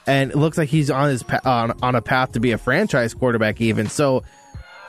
and 0.07 0.31
it 0.31 0.37
looks 0.37 0.57
like 0.57 0.71
he's 0.71 0.91
on 0.91 1.11
his 1.11 1.23
pa- 1.23 1.41
on, 1.45 1.73
on 1.83 1.95
a 1.95 2.01
path 2.01 2.33
to 2.33 2.41
be 2.41 2.53
a 2.53 2.59
franchise 2.59 3.13
quarterback. 3.13 3.61
Even 3.61 3.87
so, 3.87 4.23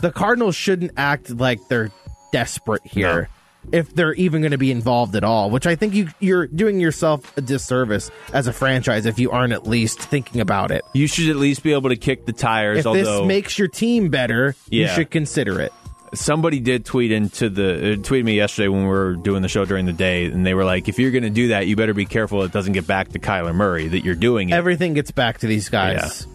the 0.02 0.10
Cardinals 0.12 0.56
shouldn't 0.56 0.92
act 0.96 1.30
like 1.32 1.60
they're 1.68 1.92
desperate 2.32 2.86
here. 2.86 3.30
If 3.72 3.94
they're 3.94 4.14
even 4.14 4.42
going 4.42 4.52
to 4.52 4.58
be 4.58 4.72
involved 4.72 5.16
at 5.16 5.24
all, 5.24 5.50
which 5.50 5.68
I 5.68 5.76
think 5.76 5.94
you 5.94 6.08
you're 6.20 6.48
doing 6.48 6.80
yourself 6.80 7.36
a 7.38 7.42
disservice 7.42 8.10
as 8.34 8.48
a 8.48 8.54
franchise 8.54 9.06
if 9.06 9.20
you 9.20 9.32
aren't 9.32 9.54
at 9.54 9.68
least 9.68 10.00
thinking 10.00 10.40
about 10.42 10.72
it. 10.72 10.84
You 10.94 11.08
should 11.08 11.30
at 11.30 11.36
least 11.36 11.64
be 11.64 11.74
able 11.74 11.90
to 11.90 11.98
kick 11.98 12.26
the 12.26 12.34
tires. 12.34 12.80
If 12.80 12.88
although 12.88 13.20
this 13.22 13.28
makes 13.28 13.60
your 13.60 13.68
team 13.68 14.10
better, 14.10 14.56
you 14.70 14.88
should 14.88 15.12
consider 15.12 15.60
it. 15.60 15.74
somebody 16.14 16.62
did 16.62 16.86
tweet 16.86 17.12
into 17.12 17.50
the 17.50 17.74
uh, 17.74 17.96
tweeted 17.98 18.24
me 18.24 18.36
yesterday 18.38 18.70
when 18.70 18.84
we 18.84 18.88
were 18.88 19.16
doing 19.16 19.42
the 19.42 19.50
show 19.50 19.66
during 19.66 19.86
the 19.86 19.92
day, 19.94 20.26
and 20.26 20.46
they 20.46 20.54
were 20.54 20.64
like, 20.64 20.88
"If 20.88 20.98
you're 21.00 21.12
going 21.12 21.24
to 21.24 21.30
do 21.30 21.50
that, 21.50 21.68
you 21.68 21.76
better 21.76 21.94
be 21.94 22.06
careful 22.06 22.44
it 22.44 22.54
doesn't 22.54 22.74
get 22.74 22.88
back 22.88 23.10
to 23.10 23.20
Kyler 23.20 23.54
Murray 23.54 23.90
that 23.90 24.06
you're 24.06 24.16
doing 24.16 24.50
it." 24.50 24.54
Everything 24.54 24.94
gets 24.94 25.12
back 25.12 25.40
to 25.40 25.48
these 25.48 25.68
guys. 25.68 26.26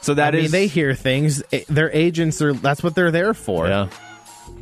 so 0.00 0.14
that 0.14 0.34
I 0.34 0.38
is 0.38 0.42
mean, 0.44 0.50
they 0.50 0.66
hear 0.66 0.94
things. 0.94 1.42
Their 1.68 1.92
agents 1.92 2.42
are. 2.42 2.52
That's 2.52 2.82
what 2.82 2.96
they're 2.96 3.12
there 3.12 3.32
for. 3.34 3.68
Yeah, 3.68 3.88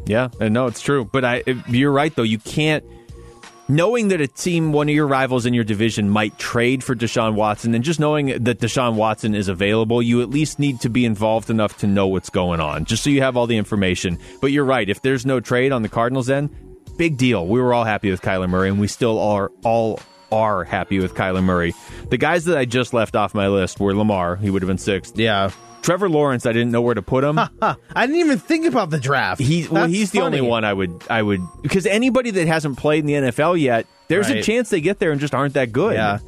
yeah, 0.09 0.31
and 0.41 0.55
no, 0.55 0.67
it's 0.67 0.81
true. 0.81 1.05
But 1.05 1.25
I, 1.25 1.43
you're 1.69 1.93
right 1.93 2.15
though. 2.15 2.23
You 2.23 2.39
can't. 2.39 2.85
Knowing 3.71 4.09
that 4.09 4.21
a 4.23 4.27
team, 4.27 4.73
one 4.73 4.89
of 4.89 4.95
your 4.95 5.07
rivals 5.07 5.45
in 5.45 5.53
your 5.53 5.63
division, 5.63 6.09
might 6.09 6.39
trade 6.39 6.83
for 6.83 6.95
Deshaun 6.95 7.35
Watson, 7.35 7.75
and 7.75 7.85
just 7.85 8.01
knowing 8.01 8.29
that 8.45 8.61
Deshaun 8.61 8.95
Watson 8.95 9.35
is 9.35 9.49
available, 9.49 10.01
you 10.01 10.23
at 10.23 10.31
least 10.31 10.59
need 10.59 10.81
to 10.81 10.89
be 10.89 11.05
involved 11.05 11.51
enough 11.51 11.77
to 11.79 11.87
know 11.87 12.07
what's 12.07 12.31
going 12.31 12.61
on, 12.61 12.87
just 12.87 13.05
so 13.05 13.11
you 13.11 13.21
have 13.21 13.37
all 13.37 13.47
the 13.47 13.59
information. 13.59 14.19
But 14.41 14.53
you're 14.53 14.65
right. 14.65 14.89
If 14.89 15.03
there's 15.03 15.27
no 15.27 15.39
trade 15.41 15.71
on 15.71 15.83
the 15.83 15.91
Cardinals 15.91 16.31
end, 16.31 16.49
big 16.97 17.19
deal. 17.19 17.47
We 17.47 17.61
were 17.61 17.75
all 17.75 17.85
happy 17.85 18.11
with 18.11 18.23
Kyler 18.23 18.49
Murray, 18.49 18.71
and 18.71 18.81
we 18.81 18.89
still 18.89 19.19
are 19.19 19.53
all 19.63 20.01
are 20.31 20.65
happy 20.65 20.99
with 20.99 21.15
Kyler 21.15 21.43
Murray. 21.43 21.75
The 22.11 22.19
guys 22.19 22.45
that 22.47 22.59
I 22.59 22.65
just 22.65 22.93
left 22.93 23.17
off 23.17 23.35
my 23.35 23.49
list 23.49 23.81
were 23.81 23.95
Lamar. 23.95 24.37
He 24.37 24.51
would 24.51 24.63
have 24.63 24.69
been 24.69 24.79
sixth. 24.79 25.19
Yeah. 25.19 25.51
Trevor 25.83 26.09
Lawrence, 26.11 26.45
I 26.45 26.53
didn't 26.53 26.71
know 26.73 26.83
where 26.83 26.95
to 26.95 27.03
put 27.03 27.25
him. 27.25 27.39
I 27.63 27.77
didn't 27.97 28.17
even 28.17 28.39
think 28.39 28.67
about 28.67 28.91
the 28.91 28.99
draft. 28.99 29.41
He's 29.41 29.71
well, 29.71 29.87
he's 29.87 30.11
the 30.11 30.21
only 30.21 30.41
one 30.41 30.65
I 30.65 30.73
would 30.73 31.03
I 31.09 31.23
would 31.23 31.41
because 31.63 31.87
anybody 31.87 32.31
that 32.33 32.47
hasn't 32.47 32.77
played 32.79 33.01
in 33.01 33.07
the 33.07 33.31
NFL 33.31 33.59
yet, 33.61 33.87
there's 34.09 34.29
a 34.29 34.43
chance 34.43 34.71
they 34.71 34.81
get 34.81 34.99
there 34.99 35.13
and 35.13 35.21
just 35.21 35.35
aren't 35.35 35.55
that 35.55 35.73
good. 35.73 35.95
Yeah. 35.95 36.19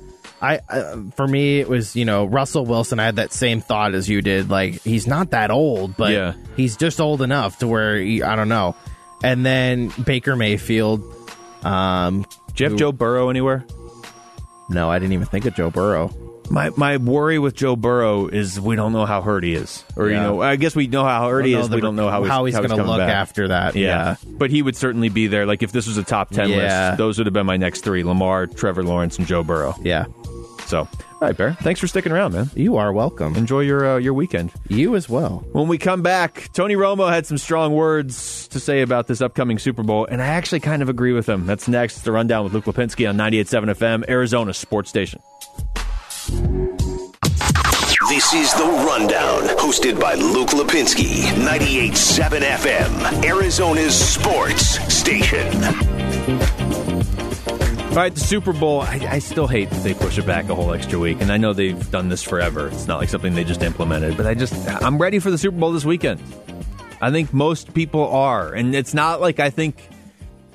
I 0.43 0.61
uh, 0.71 1.03
for 1.17 1.29
me 1.29 1.61
it 1.61 1.69
was 1.69 1.95
you 1.97 2.07
know 2.07 2.25
Russell 2.25 2.65
Wilson. 2.65 2.99
I 2.99 3.05
had 3.05 3.17
that 3.17 3.33
same 3.35 3.61
thought 3.61 3.95
as 3.95 4.09
you 4.09 4.23
did. 4.23 4.49
Like 4.49 4.81
he's 4.83 5.07
not 5.07 5.33
that 5.33 5.51
old, 5.51 5.97
but 5.97 6.13
Yeah. 6.13 6.33
he's 6.57 6.77
just 6.79 6.99
old 7.01 7.21
enough 7.21 7.59
to 7.59 7.69
where 7.69 7.97
he, 7.99 8.23
I 8.23 8.37
don't 8.37 8.49
know. 8.49 8.75
And 9.23 9.45
then 9.45 9.93
Baker 10.03 10.37
Mayfield. 10.37 11.03
Um, 11.63 12.25
Do 12.55 12.65
you 12.65 12.71
have 12.71 12.79
Joe 12.79 12.93
Burrow 12.93 13.29
anywhere? 13.29 13.67
No, 14.71 14.91
I 14.91 14.99
didn't 14.99 15.13
even 15.13 15.27
think 15.27 15.45
of 15.45 15.55
Joe 15.55 15.71
Burrow. 15.71 16.15
My 16.49 16.71
my 16.77 16.97
worry 16.97 17.39
with 17.39 17.55
Joe 17.55 17.77
Burrow 17.77 18.27
is 18.27 18.61
we 18.61 18.75
don't 18.75 18.93
know 18.93 19.07
how 19.07 19.23
hurt 19.23 19.45
he 19.45 19.55
is, 19.55 19.85
or 19.97 20.09
you 20.09 20.17
know, 20.17 20.43
I 20.43 20.57
guess 20.57 20.75
we 20.75 20.89
know 20.89 21.05
how 21.05 21.29
hurt 21.29 21.45
he 21.45 21.53
Don't 21.53 21.61
is. 21.63 21.69
the- 21.69 21.77
we 21.77 21.81
don't 21.81 21.95
know 21.95 22.09
how 22.11 22.23
he's, 22.23 22.31
how 22.33 22.45
he's 22.45 22.57
going 22.57 22.71
to 22.71 22.77
gonna 22.77 22.89
look 22.91 23.01
after 23.01 23.49
that. 23.49 23.77
Yeah. 23.77 23.87
Yeah. 23.87 24.17
but 24.27 24.51
he 24.51 24.61
would 24.61 24.75
certainly 24.75 25.11
be 25.11 25.29
there. 25.29 25.47
Like 25.47 25.63
if 25.63 25.71
this 25.71 25.87
was 25.87 25.97
a 25.97 26.03
top 26.03 26.31
ten 26.31 26.49
Yeah. 26.49 26.89
list, 26.89 26.99
those 26.99 27.19
would 27.19 27.27
have 27.29 27.35
been 27.35 27.47
my 27.47 27.57
next 27.57 27.83
three: 27.85 28.03
Lamar, 28.03 28.49
Trevor 28.49 28.83
Lawrence, 28.83 29.17
and 29.17 29.29
Joe 29.29 29.45
Burrow. 29.45 29.77
Yeah. 29.83 30.07
So, 30.71 30.83
all 30.83 30.89
right, 31.21 31.37
Bear. 31.37 31.55
Thanks 31.55 31.81
for 31.81 31.89
sticking 31.89 32.13
around, 32.13 32.33
man. 32.33 32.49
You 32.55 32.77
are 32.77 32.93
welcome. 32.93 33.35
Enjoy 33.35 33.59
your 33.59 33.95
uh, 33.95 33.97
your 33.97 34.15
weekend. 34.15 34.53
You 34.69 34.95
as 34.95 35.09
well. 35.09 35.45
When 35.51 35.67
we 35.67 35.79
come 35.79 36.01
back, 36.01 36.49
Tony 36.53 36.77
Romo 36.77 37.11
had 37.13 37.27
some 37.27 37.39
strong 37.39 37.75
words 37.75 38.47
to 38.49 38.61
say 38.61 38.81
about 38.83 39.09
this 39.09 39.21
upcoming 39.21 39.59
Super 39.59 39.83
Bowl, 39.83 40.07
and 40.07 40.23
I 40.23 40.27
actually 40.29 40.61
kind 40.61 40.81
of 40.81 40.89
agree 40.89 41.13
with 41.13 41.29
him. 41.29 41.45
That's 41.45 41.67
next. 41.67 42.03
The 42.03 42.13
rundown 42.13 42.45
with 42.45 42.53
Luke 42.53 42.67
Lapinski 42.67 43.09
on 43.09 43.17
98.7 43.17 43.75
FM, 43.75 44.09
Arizona 44.09 44.55
Sports 44.55 44.91
Station. 44.91 45.21
This 48.09 48.33
is 48.33 48.55
The 48.55 48.65
Rundown, 48.87 49.43
hosted 49.59 50.01
by 50.01 50.15
Luke 50.15 50.51
Lapinski, 50.51 51.23
98.7 51.33 52.41
FM, 52.43 53.25
Arizona's 53.25 53.99
sports 53.99 54.79
station. 54.93 56.60
All 57.91 57.97
right, 57.97 58.15
the 58.15 58.21
Super 58.21 58.53
Bowl. 58.53 58.83
I, 58.83 59.05
I 59.11 59.19
still 59.19 59.49
hate 59.49 59.69
that 59.71 59.83
they 59.83 59.95
push 59.95 60.17
it 60.17 60.25
back 60.25 60.49
a 60.49 60.55
whole 60.55 60.73
extra 60.73 60.97
week, 60.97 61.21
and 61.21 61.33
I 61.33 61.39
know 61.39 61.53
they've 61.53 61.91
done 61.91 62.09
this 62.09 62.23
forever. 62.23 62.69
It's 62.69 62.87
not 62.87 63.01
like 63.01 63.09
something 63.09 63.35
they 63.35 63.43
just 63.43 63.63
implemented, 63.63 64.17
but 64.17 64.27
I 64.27 64.35
just 64.35 64.55
I'm 64.81 64.97
ready 64.97 65.19
for 65.19 65.33
the 65.33 65.37
Super 65.37 65.59
Bowl 65.59 65.73
this 65.73 65.85
weekend. 65.85 66.23
I 67.01 67.11
think 67.11 67.35
most 67.35 67.75
people 67.75 68.07
are, 68.07 68.55
and 68.55 68.77
it's 68.77 68.95
not 68.95 69.21
like 69.21 69.41
I 69.41 69.51
think 69.51 69.89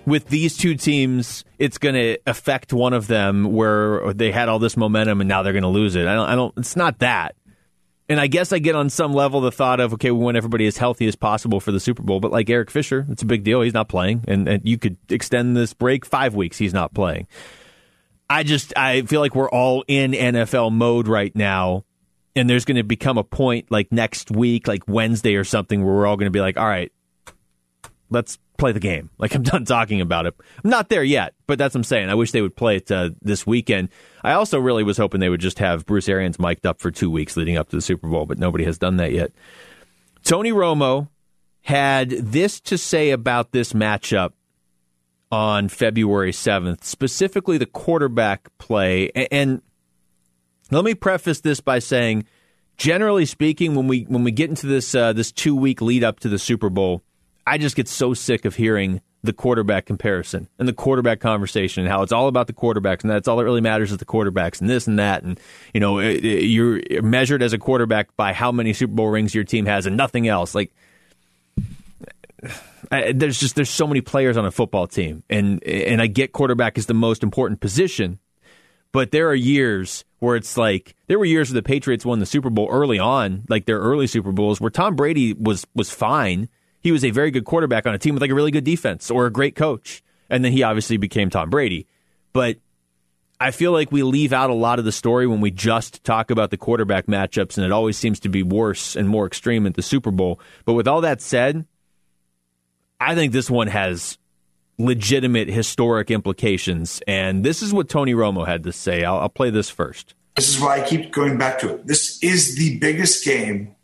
with 0.06 0.28
these 0.30 0.56
two 0.56 0.76
teams, 0.76 1.44
it's 1.60 1.78
going 1.78 1.96
to 1.96 2.18
affect 2.26 2.72
one 2.72 2.94
of 2.94 3.08
them 3.08 3.52
where 3.52 4.14
they 4.14 4.32
had 4.32 4.48
all 4.48 4.60
this 4.60 4.78
momentum 4.78 5.20
and 5.20 5.28
now 5.28 5.44
they're 5.44 5.52
going 5.54 5.64
to 5.64 5.68
lose 5.68 5.96
it. 5.96 6.08
I 6.08 6.14
don't. 6.16 6.30
I 6.30 6.36
don't. 6.36 6.54
It's 6.58 6.78
not 6.78 7.00
that. 7.00 7.36
And 8.08 8.20
I 8.20 8.28
guess 8.28 8.54
I 8.54 8.60
get 8.60 8.76
on 8.76 8.90
some 8.90 9.14
level 9.14 9.42
the 9.42 9.52
thought 9.52 9.80
of 9.80 9.94
okay, 9.94 10.12
we 10.12 10.20
want 10.20 10.38
everybody 10.38 10.68
as 10.68 10.78
healthy 10.78 11.08
as 11.08 11.16
possible 11.16 11.60
for 11.60 11.72
the 11.72 11.80
Super 11.80 12.04
Bowl. 12.04 12.20
But 12.20 12.32
like 12.32 12.50
Eric 12.50 12.70
Fisher, 12.70 13.06
it's 13.10 13.24
a 13.24 13.26
big 13.26 13.44
deal. 13.44 13.62
He's 13.62 13.74
not 13.74 13.90
playing, 13.90 14.26
and, 14.28 14.48
and 14.48 14.68
you 14.68 14.78
could 14.78 14.98
extend 15.10 15.58
this 15.58 15.74
break 15.74 16.06
five 16.06 16.36
weeks. 16.36 16.58
He's 16.58 16.74
not 16.74 16.94
playing. 16.94 17.28
I 18.30 18.44
just 18.44 18.74
I 18.78 19.04
feel 19.04 19.22
like 19.22 19.36
we're 19.36 19.50
all 19.50 19.84
in 19.88 20.12
NFL 20.12 20.72
mode 20.72 21.08
right 21.08 21.36
now, 21.36 21.84
and 22.36 22.50
there's 22.50 22.66
going 22.66 22.78
to 22.78 22.84
become 22.84 23.18
a 23.18 23.24
point 23.24 23.72
like 23.72 23.92
next 23.92 24.30
week, 24.30 24.68
like 24.68 24.88
Wednesday 24.88 25.36
or 25.36 25.44
something, 25.44 25.84
where 25.84 25.96
we're 25.96 26.08
all 26.08 26.18
going 26.18 26.28
to 26.28 26.32
be 26.32 26.42
like, 26.42 26.58
all 26.58 26.68
right, 26.68 26.92
let's 28.16 28.40
play 28.58 28.72
the 28.72 28.80
game. 28.80 29.10
Like 29.20 29.36
I'm 29.36 29.44
done 29.44 29.66
talking 29.66 30.02
about 30.02 30.26
it. 30.26 30.34
I'm 30.64 30.70
not 30.70 30.90
there 30.90 31.04
yet, 31.04 31.36
but 31.46 31.60
that's 31.60 31.76
what 31.76 31.80
I'm 31.80 31.84
saying. 31.84 32.10
I 32.10 32.16
wish 32.16 32.32
they 32.32 32.42
would 32.42 32.56
play 32.56 32.78
it 32.78 32.90
uh, 32.90 33.12
this 33.22 33.46
weekend. 33.46 33.90
I 34.24 34.32
also 34.32 34.58
really 34.58 34.84
was 34.84 34.98
hoping 34.98 35.20
they 35.20 35.30
would 35.30 35.42
just 35.42 35.60
have 35.60 35.86
Bruce 35.86 36.10
Arians 36.10 36.40
mic'd 36.40 36.66
up 36.66 36.80
for 36.80 36.90
two 36.90 37.12
weeks 37.12 37.38
leading 37.38 37.58
up 37.58 37.70
to 37.70 37.76
the 37.76 37.82
Super 37.82 38.08
Bowl, 38.08 38.26
but 38.26 38.40
nobody 38.40 38.64
has 38.64 38.78
done 38.78 38.98
that 38.98 39.12
yet. 39.12 39.32
Tony 40.24 40.52
Romo 40.52 41.10
had 41.62 42.10
this 42.10 42.60
to 42.62 42.78
say 42.78 43.12
about 43.12 43.52
this 43.52 43.74
matchup 43.74 44.32
on 45.32 45.68
February 45.68 46.32
7th, 46.32 46.84
specifically 46.84 47.58
the 47.58 47.66
quarterback 47.66 48.50
play. 48.58 49.12
And 49.32 49.62
let 50.72 50.86
me 50.86 50.96
preface 50.96 51.42
this 51.42 51.60
by 51.60 51.80
saying, 51.80 52.26
generally 52.78 53.26
speaking, 53.26 53.76
when 53.76 53.88
we 53.88 54.04
when 54.04 54.24
we 54.24 54.32
get 54.32 54.50
into 54.50 54.68
this 54.68 54.96
uh, 54.96 55.12
this 55.14 55.32
two 55.32 55.56
week 55.56 55.82
lead 55.82 56.04
up 56.04 56.20
to 56.22 56.30
the 56.30 56.40
Super 56.40 56.70
Bowl, 56.70 57.04
I 57.48 57.58
just 57.58 57.76
get 57.76 57.88
so 57.88 58.14
sick 58.14 58.46
of 58.46 58.56
hearing 58.56 59.02
the 59.24 59.34
quarterback 59.34 59.86
comparison 59.88 60.48
and 60.60 60.68
the 60.68 60.74
quarterback 60.74 61.20
conversation 61.20 61.84
and 61.84 61.92
how 61.92 62.04
it's 62.04 62.12
all 62.12 62.28
about 62.28 62.46
the 62.46 62.54
quarterbacks 62.54 63.02
and 63.02 63.10
that's 63.10 63.28
all 63.28 63.38
that 63.38 63.44
really 63.44 63.60
matters 63.62 63.92
is 63.92 63.98
the 63.98 64.06
quarterbacks 64.06 64.62
and 64.62 64.70
this 64.70 64.86
and 64.86 65.00
that 65.00 65.24
and 65.24 65.40
you 65.74 65.80
know 65.80 65.98
it- 65.98 66.24
it- 66.24 66.44
you're 66.44 66.80
measured 67.02 67.42
as 67.42 67.52
a 67.52 67.58
quarterback 67.58 68.16
by 68.16 68.34
how 68.34 68.52
many 68.52 68.72
Super 68.72 68.94
Bowl 68.94 69.08
rings 69.10 69.34
your 69.34 69.44
team 69.44 69.66
has 69.66 69.88
and 69.88 69.98
nothing 69.98 70.28
else 70.28 70.54
like 70.54 70.72
I, 72.92 73.14
there's 73.14 73.40
just 73.40 73.56
there's 73.56 73.70
so 73.70 73.88
many 73.88 74.02
players 74.02 74.38
on 74.38 74.46
a 74.46 74.52
football 74.52 74.86
team 74.86 75.24
and 75.30 75.64
and 75.64 76.02
I 76.02 76.08
get 76.08 76.32
quarterback 76.32 76.78
is 76.78 76.86
the 76.86 76.94
most 76.94 77.24
important 77.24 77.60
position 77.62 78.20
but 78.92 79.10
there 79.12 79.28
are 79.28 79.36
years 79.36 80.06
where 80.20 80.36
it's 80.36 80.56
like 80.56 80.96
there 81.08 81.18
were 81.18 81.26
years 81.26 81.50
where 81.50 81.56
the 81.60 81.64
Patriots 81.66 82.06
won 82.06 82.20
the 82.20 82.26
Super 82.26 82.50
Bowl 82.50 82.70
early 82.72 82.98
on, 82.98 83.44
like 83.50 83.66
their 83.66 83.78
early 83.80 84.08
Super 84.08 84.32
Bowls, 84.32 84.62
where 84.62 84.70
Tom 84.70 84.96
Brady 84.96 85.34
was 85.34 85.68
was 85.76 85.90
fine. 85.90 86.48
He 86.86 86.92
was 86.92 87.04
a 87.04 87.10
very 87.10 87.32
good 87.32 87.46
quarterback 87.46 87.88
on 87.88 87.96
a 87.96 87.98
team 87.98 88.14
with 88.14 88.22
like 88.22 88.30
a 88.30 88.36
really 88.36 88.52
good 88.52 88.64
defense 88.64 89.10
or 89.10 89.26
a 89.26 89.32
great 89.32 89.56
coach, 89.56 90.04
and 90.30 90.46
then 90.46 90.52
he 90.52 90.62
obviously 90.62 90.98
became 90.98 91.32
Tom 91.32 91.50
Brady. 91.50 91.88
But 92.32 92.58
I 93.40 93.50
feel 93.50 93.72
like 93.72 93.92
we 93.92 94.04
leave 94.04 94.32
out 94.32 94.52
a 94.52 94.54
lot 94.54 94.78
of 94.78 94.86
the 94.86 94.92
story 94.92 95.26
when 95.26 95.42
we 95.42 95.50
just 95.50 96.04
talk 96.04 96.30
about 96.30 96.52
the 96.52 96.58
quarterback 96.58 97.08
matchups, 97.08 97.58
and 97.58 97.66
it 97.66 97.72
always 97.72 97.98
seems 97.98 98.20
to 98.20 98.30
be 98.30 98.44
worse 98.44 98.96
and 98.96 99.10
more 99.10 99.26
extreme 99.26 99.66
at 99.66 99.74
the 99.74 99.82
Super 99.82 100.12
Bowl. 100.12 100.40
But 100.64 100.74
with 100.74 100.88
all 100.88 101.02
that 101.02 101.22
said, 101.22 101.66
I 103.00 103.16
think 103.16 103.34
this 103.34 103.50
one 103.50 103.66
has 103.66 104.20
legitimate 104.78 105.48
historic 105.48 106.12
implications. 106.12 107.02
And 107.08 107.44
this 107.44 107.64
is 107.64 107.74
what 107.74 107.90
Tony 107.90 108.14
Romo 108.14 108.46
had 108.46 108.62
to 108.62 108.72
say. 108.72 109.04
I'll, 109.04 109.22
I'll 109.22 109.30
play 109.30 109.50
this 109.50 109.72
first. 109.72 110.14
This 110.36 110.50
is 110.50 110.62
why 110.62 110.82
I 110.82 110.88
keep 110.88 111.12
going 111.12 111.40
back 111.40 111.58
to 111.62 111.74
it. 111.74 111.88
This 111.88 112.22
is 112.22 112.56
the 112.58 112.78
biggest 112.78 113.26
game 113.26 113.75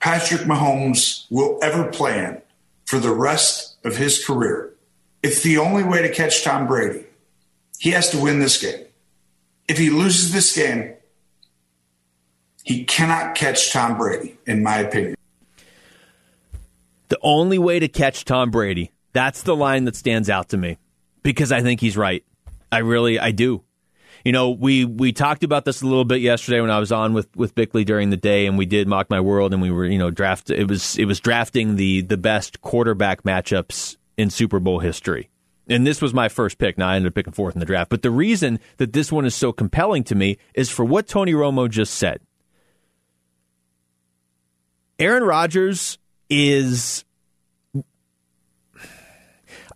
Patrick 0.00 0.42
Mahomes 0.42 1.26
will 1.30 1.58
ever 1.62 1.90
play 1.90 2.18
in 2.24 2.42
for 2.84 2.98
the 2.98 3.10
rest 3.12 3.76
of 3.84 3.96
his 3.96 4.24
career. 4.24 4.72
It's 5.22 5.42
the 5.42 5.58
only 5.58 5.82
way 5.82 6.02
to 6.02 6.12
catch 6.12 6.44
Tom 6.44 6.66
Brady. 6.66 7.04
He 7.78 7.90
has 7.90 8.10
to 8.10 8.18
win 8.18 8.38
this 8.38 8.60
game. 8.60 8.86
If 9.68 9.78
he 9.78 9.90
loses 9.90 10.32
this 10.32 10.54
game, 10.54 10.94
he 12.62 12.84
cannot 12.84 13.34
catch 13.34 13.72
Tom 13.72 13.96
Brady, 13.98 14.38
in 14.46 14.62
my 14.62 14.78
opinion. 14.78 15.16
The 17.08 17.18
only 17.22 17.58
way 17.58 17.78
to 17.78 17.88
catch 17.88 18.24
Tom 18.24 18.50
Brady, 18.50 18.92
that's 19.12 19.42
the 19.42 19.56
line 19.56 19.84
that 19.84 19.96
stands 19.96 20.30
out 20.30 20.48
to 20.50 20.56
me. 20.56 20.78
because 21.26 21.50
I 21.50 21.60
think 21.60 21.80
he's 21.80 21.96
right. 21.96 22.24
I 22.70 22.78
really, 22.78 23.18
I 23.18 23.32
do. 23.32 23.64
You 24.26 24.32
know, 24.32 24.50
we 24.50 24.84
we 24.84 25.12
talked 25.12 25.44
about 25.44 25.64
this 25.64 25.82
a 25.82 25.86
little 25.86 26.04
bit 26.04 26.20
yesterday 26.20 26.60
when 26.60 26.68
I 26.68 26.80
was 26.80 26.90
on 26.90 27.14
with 27.14 27.28
with 27.36 27.54
Bickley 27.54 27.84
during 27.84 28.10
the 28.10 28.16
day, 28.16 28.46
and 28.46 28.58
we 28.58 28.66
did 28.66 28.88
mock 28.88 29.08
my 29.08 29.20
world, 29.20 29.52
and 29.52 29.62
we 29.62 29.70
were 29.70 29.84
you 29.86 29.98
know 29.98 30.10
draft. 30.10 30.50
It 30.50 30.66
was 30.66 30.98
it 30.98 31.04
was 31.04 31.20
drafting 31.20 31.76
the 31.76 32.00
the 32.00 32.16
best 32.16 32.60
quarterback 32.60 33.22
matchups 33.22 33.96
in 34.16 34.30
Super 34.30 34.58
Bowl 34.58 34.80
history. 34.80 35.30
And 35.68 35.86
this 35.86 36.02
was 36.02 36.12
my 36.12 36.28
first 36.28 36.58
pick. 36.58 36.76
Now 36.76 36.88
I 36.88 36.96
ended 36.96 37.12
up 37.12 37.14
picking 37.14 37.34
fourth 37.34 37.54
in 37.54 37.60
the 37.60 37.66
draft. 37.66 37.88
But 37.88 38.02
the 38.02 38.10
reason 38.10 38.58
that 38.78 38.92
this 38.92 39.12
one 39.12 39.26
is 39.26 39.34
so 39.36 39.52
compelling 39.52 40.02
to 40.02 40.16
me 40.16 40.38
is 40.54 40.70
for 40.70 40.84
what 40.84 41.06
Tony 41.06 41.32
Romo 41.32 41.70
just 41.70 41.94
said. 41.94 42.18
Aaron 44.98 45.22
Rodgers 45.22 45.98
is. 46.28 47.04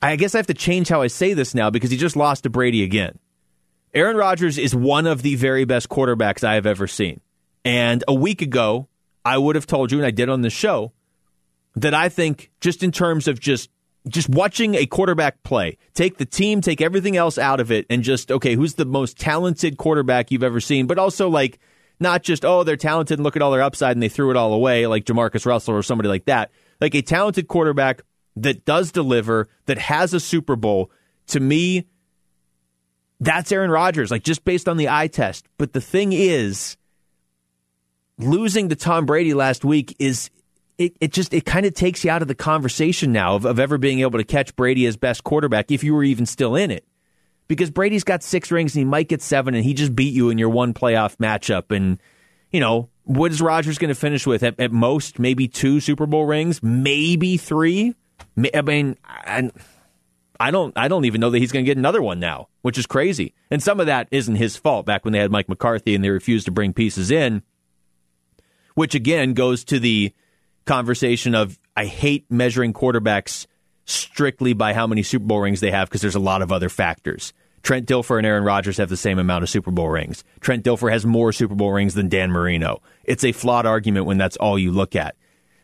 I 0.03 0.17
guess 0.17 0.35
I 0.35 0.39
have 0.39 0.49
to 0.49 0.55
change 0.55 0.89
how 0.89 1.03
I 1.03 1.07
say 1.07 1.35
this 1.35 1.55
now 1.55 1.71
because 1.71 1.93
he 1.93 1.97
just 1.97 2.17
lost 2.17 2.43
to 2.43 2.51
Brady 2.51 2.83
again. 2.83 3.21
Aaron 3.93 4.17
Rodgers 4.17 4.59
is 4.59 4.75
one 4.75 5.07
of 5.07 5.23
the 5.23 5.35
very 5.35 5.65
best 5.65 5.89
quarterbacks 5.89 6.45
I 6.45 6.55
have 6.55 6.67
ever 6.67 6.87
seen. 6.87 7.21
And 7.65 8.05
a 8.07 8.15
week 8.15 8.41
ago, 8.41 8.89
I 9.25 9.37
would 9.37 9.57
have 9.57 9.67
told 9.67 9.91
you, 9.91 9.99
and 9.99 10.07
I 10.07 10.11
did 10.11 10.29
on 10.29 10.43
the 10.43 10.51
show, 10.51 10.93
that 11.77 11.95
I 11.95 12.09
think 12.09 12.51
just 12.61 12.83
in 12.83 12.93
terms 12.93 13.29
of 13.29 13.41
just 13.41 13.71
just 14.09 14.31
watching 14.31 14.77
a 14.77 14.87
quarterback 14.87 15.43
play, 15.43 15.77
take 15.93 16.17
the 16.17 16.25
team, 16.25 16.63
take 16.63 16.81
everything 16.81 17.19
else 17.19 17.37
out 17.37 17.61
of 17.61 17.71
it, 17.71 17.85
and 17.91 18.03
just 18.03 18.31
okay, 18.33 18.55
who's 18.55 18.75
the 18.75 18.87
most 18.87 19.19
talented 19.19 19.77
quarterback 19.77 20.31
you've 20.31 20.43
ever 20.43 20.61
seen? 20.61 20.87
But 20.87 20.99
also 20.99 21.29
like 21.29 21.59
not 21.99 22.23
just 22.23 22.45
oh 22.45 22.65
they're 22.65 22.77
talented 22.77 23.19
and 23.19 23.25
look 23.25 23.37
at 23.37 23.43
all 23.43 23.51
their 23.51 23.63
upside 23.63 23.95
and 23.95 24.03
they 24.03 24.09
threw 24.09 24.31
it 24.31 24.37
all 24.37 24.55
away 24.55 24.87
like 24.87 25.05
JaMarcus 25.05 25.45
Russell 25.45 25.75
or 25.75 25.83
somebody 25.83 26.09
like 26.09 26.25
that. 26.25 26.51
Like 26.81 26.95
a 26.95 27.03
talented 27.03 27.47
quarterback 27.47 28.03
that 28.37 28.65
does 28.65 28.91
deliver, 28.91 29.49
that 29.67 29.79
has 29.79 30.15
a 30.15 30.21
Super 30.21 30.57
Bowl. 30.57 30.91
To 31.29 31.41
me, 31.41 31.87
that's 33.21 33.53
Aaron 33.53 33.71
Rodgers. 33.71 34.11
Like 34.11 34.25
just 34.25 34.45
based 34.45 34.69
on 34.69 34.77
the 34.77 34.89
eye 34.89 35.09
test. 35.09 35.47
But 35.59 35.73
the 35.73 35.81
thing 35.81 36.13
is, 36.13 36.77
losing 38.19 38.69
to 38.71 38.77
Tom 38.77 39.07
Brady 39.07 39.35
last 39.35 39.65
week 39.65 39.95
is 39.99 40.31
it, 40.79 40.97
it 41.01 41.13
just 41.13 41.35
it 41.35 41.45
kind 41.45 41.67
of 41.67 41.75
takes 41.75 42.05
you 42.05 42.11
out 42.11 42.23
of 42.23 42.29
the 42.29 42.35
conversation 42.35 43.13
now 43.13 43.37
of, 43.37 43.45
of 43.45 43.61
ever 43.61 43.77
being 43.77 44.01
able 44.01 44.19
to 44.19 44.25
catch 44.25 44.57
Brady 44.57 44.87
as 44.87 44.97
best 44.97 45.23
quarterback 45.25 45.71
if 45.71 45.85
you 45.85 45.95
were 45.95 46.05
even 46.05 46.27
still 46.27 46.57
in 46.57 46.71
it. 46.71 46.85
Because 47.49 47.71
Brady's 47.71 48.05
got 48.05 48.23
six 48.23 48.51
rings 48.51 48.75
and 48.75 48.81
he 48.81 48.85
might 48.85 49.09
get 49.09 49.21
seven 49.21 49.55
and 49.55 49.65
he 49.65 49.75
just 49.75 49.95
beat 49.95 50.15
you 50.15 50.31
in 50.31 50.39
your 50.39 50.51
one 50.51 50.73
playoff 50.73 51.17
matchup. 51.17 51.75
And, 51.75 51.99
you 52.53 52.61
know, 52.61 52.89
what 53.03 53.33
is 53.33 53.43
Rodgers 53.43 53.77
going 53.77 53.89
to 53.89 53.95
finish 53.97 54.25
with? 54.25 54.45
At, 54.45 54.61
at, 54.61 54.71
most, 54.71 55.19
maybe 55.19 55.49
two 55.49 55.81
Super 55.81 56.07
Bowl 56.07 56.27
rings, 56.27 56.63
maybe 56.63 57.37
three. 57.37 57.97
I 58.55 58.63
mean, 58.63 58.97
I, 59.05 59.51
I 60.41 60.51
don't 60.51 60.77
I 60.77 60.89
don't 60.89 61.05
even 61.05 61.21
know 61.21 61.29
that 61.29 61.39
he's 61.39 61.53
going 61.53 61.67
to 61.67 61.71
get 61.71 61.77
another 61.77 62.01
one 62.01 62.19
now, 62.19 62.49
which 62.63 62.79
is 62.79 62.87
crazy. 62.87 63.35
And 63.51 63.63
some 63.63 63.79
of 63.79 63.87
that 63.87 64.09
isn't 64.11 64.37
his 64.37 64.57
fault. 64.57 64.87
Back 64.87 65.05
when 65.05 65.13
they 65.13 65.19
had 65.19 65.31
Mike 65.31 65.51
McCarthy 65.51 65.95
and 65.95 66.03
they 66.03 66.09
refused 66.09 66.47
to 66.47 66.51
bring 66.51 66.73
pieces 66.73 67.11
in, 67.11 67.43
which 68.75 68.95
again 68.95 69.35
goes 69.35 69.65
to 69.65 69.79
the 69.79 70.15
conversation 70.65 71.35
of 71.35 71.59
I 71.77 71.85
hate 71.85 72.25
measuring 72.31 72.73
quarterbacks 72.73 73.47
strictly 73.85 74.55
by 74.55 74.73
how 74.73 74.87
many 74.87 75.03
Super 75.03 75.27
Bowl 75.27 75.41
rings 75.41 75.61
they 75.61 75.71
have 75.71 75.89
because 75.89 76.01
there's 76.01 76.15
a 76.15 76.21
lot 76.21 76.41
of 76.41 76.51
other 76.51 76.71
factors. 76.71 77.35
Trent 77.63 77.87
Dilfer 77.87 78.17
and 78.17 78.27
Aaron 78.27 78.45
Rodgers 78.45 78.79
have 78.79 78.89
the 78.89 78.97
same 78.97 79.19
amount 79.19 79.43
of 79.43 79.51
Super 79.51 79.71
Bowl 79.71 79.91
rings. 79.91 80.25
Trent 80.41 80.65
Dilfer 80.65 80.91
has 80.91 81.05
more 81.05 81.33
Super 81.33 81.55
Bowl 81.55 81.73
rings 81.73 81.93
than 81.93 82.09
Dan 82.09 82.31
Marino. 82.31 82.81
It's 83.05 83.25
a 83.25 83.33
flawed 83.33 83.67
argument 83.67 84.07
when 84.07 84.17
that's 84.17 84.39
all 84.39 84.59
you 84.59 84.73
look 84.73 84.97
at. 84.97 85.17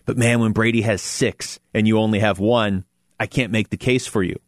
But 0.04 0.18
man, 0.18 0.40
when 0.40 0.52
Brady 0.52 0.82
has 0.82 1.00
six 1.00 1.58
and 1.72 1.88
you 1.88 1.98
only 1.98 2.18
have 2.18 2.38
one, 2.38 2.84
I 3.18 3.26
can't 3.26 3.52
make 3.52 3.70
the 3.70 3.78
case 3.78 4.06
for 4.06 4.22
you. 4.22 4.38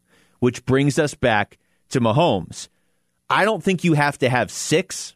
Which 0.40 0.64
brings 0.64 0.98
us 0.98 1.14
back 1.14 1.58
to 1.90 2.00
Mahomes. 2.00 2.68
I 3.30 3.44
don't 3.44 3.62
think 3.62 3.84
you 3.84 3.94
have 3.94 4.18
to 4.18 4.28
have 4.28 4.50
six 4.50 5.14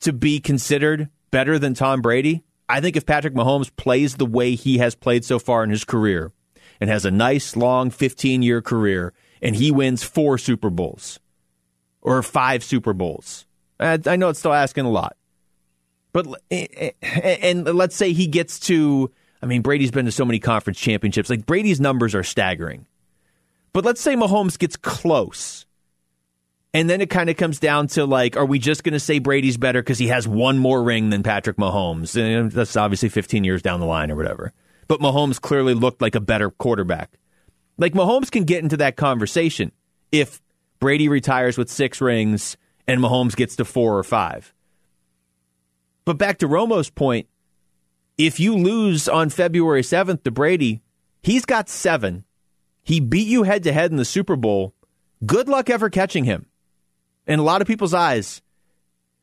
to 0.00 0.12
be 0.12 0.40
considered 0.40 1.08
better 1.30 1.58
than 1.58 1.74
Tom 1.74 2.02
Brady. 2.02 2.44
I 2.68 2.80
think 2.80 2.96
if 2.96 3.06
Patrick 3.06 3.34
Mahomes 3.34 3.74
plays 3.74 4.16
the 4.16 4.26
way 4.26 4.54
he 4.54 4.78
has 4.78 4.94
played 4.94 5.24
so 5.24 5.38
far 5.38 5.64
in 5.64 5.70
his 5.70 5.84
career 5.84 6.32
and 6.80 6.90
has 6.90 7.04
a 7.04 7.10
nice, 7.10 7.56
long 7.56 7.90
15 7.90 8.42
year 8.42 8.60
career 8.60 9.12
and 9.40 9.56
he 9.56 9.70
wins 9.70 10.02
four 10.02 10.38
Super 10.38 10.70
Bowls 10.70 11.20
or 12.02 12.22
five 12.22 12.62
Super 12.62 12.92
Bowls, 12.92 13.46
I 13.80 14.16
know 14.16 14.28
it's 14.28 14.38
still 14.38 14.52
asking 14.52 14.84
a 14.84 14.90
lot. 14.90 15.16
But, 16.12 16.26
eh, 16.50 16.66
eh, 16.76 16.90
eh, 17.02 17.36
and 17.42 17.64
let's 17.64 17.96
say 17.96 18.12
he 18.12 18.28
gets 18.28 18.60
to, 18.60 19.10
I 19.42 19.46
mean, 19.46 19.62
Brady's 19.62 19.90
been 19.90 20.04
to 20.04 20.12
so 20.12 20.24
many 20.24 20.38
conference 20.38 20.78
championships. 20.78 21.28
Like, 21.28 21.44
Brady's 21.44 21.80
numbers 21.80 22.14
are 22.14 22.22
staggering. 22.22 22.86
But 23.74 23.84
let's 23.84 24.00
say 24.00 24.14
Mahomes 24.14 24.58
gets 24.58 24.76
close 24.76 25.66
and 26.72 26.90
then 26.90 27.00
it 27.00 27.10
kind 27.10 27.28
of 27.28 27.36
comes 27.36 27.60
down 27.60 27.86
to 27.88 28.04
like, 28.06 28.36
are 28.36 28.46
we 28.46 28.58
just 28.58 28.82
going 28.82 28.94
to 28.94 29.00
say 29.00 29.18
Brady's 29.18 29.56
better 29.56 29.82
because 29.82 29.98
he 29.98 30.08
has 30.08 30.26
one 30.26 30.58
more 30.58 30.82
ring 30.82 31.10
than 31.10 31.22
Patrick 31.22 31.56
Mahomes? 31.56 32.16
And 32.16 32.50
that's 32.50 32.76
obviously 32.76 33.08
15 33.08 33.44
years 33.44 33.62
down 33.62 33.80
the 33.80 33.86
line 33.86 34.10
or 34.10 34.16
whatever. 34.16 34.52
But 34.88 35.00
Mahomes 35.00 35.40
clearly 35.40 35.74
looked 35.74 36.00
like 36.00 36.16
a 36.16 36.20
better 36.20 36.50
quarterback. 36.50 37.18
Like 37.76 37.94
Mahomes 37.94 38.30
can 38.30 38.44
get 38.44 38.62
into 38.62 38.76
that 38.78 38.96
conversation 38.96 39.70
if 40.10 40.40
Brady 40.80 41.08
retires 41.08 41.56
with 41.56 41.70
six 41.70 42.00
rings 42.00 42.56
and 42.88 43.00
Mahomes 43.00 43.36
gets 43.36 43.56
to 43.56 43.64
four 43.64 43.96
or 43.96 44.02
five. 44.02 44.52
But 46.04 46.18
back 46.18 46.38
to 46.38 46.48
Romo's 46.48 46.90
point, 46.90 47.28
if 48.18 48.38
you 48.38 48.56
lose 48.56 49.08
on 49.08 49.30
February 49.30 49.82
7th 49.82 50.22
to 50.24 50.30
Brady, 50.30 50.82
he's 51.22 51.44
got 51.44 51.68
seven. 51.68 52.24
He 52.84 53.00
beat 53.00 53.26
you 53.26 53.42
head 53.42 53.64
to 53.64 53.72
head 53.72 53.90
in 53.90 53.96
the 53.96 54.04
Super 54.04 54.36
Bowl. 54.36 54.74
Good 55.24 55.48
luck 55.48 55.70
ever 55.70 55.90
catching 55.90 56.24
him 56.24 56.46
in 57.26 57.38
a 57.38 57.42
lot 57.42 57.62
of 57.62 57.66
people's 57.66 57.94
eyes. 57.94 58.42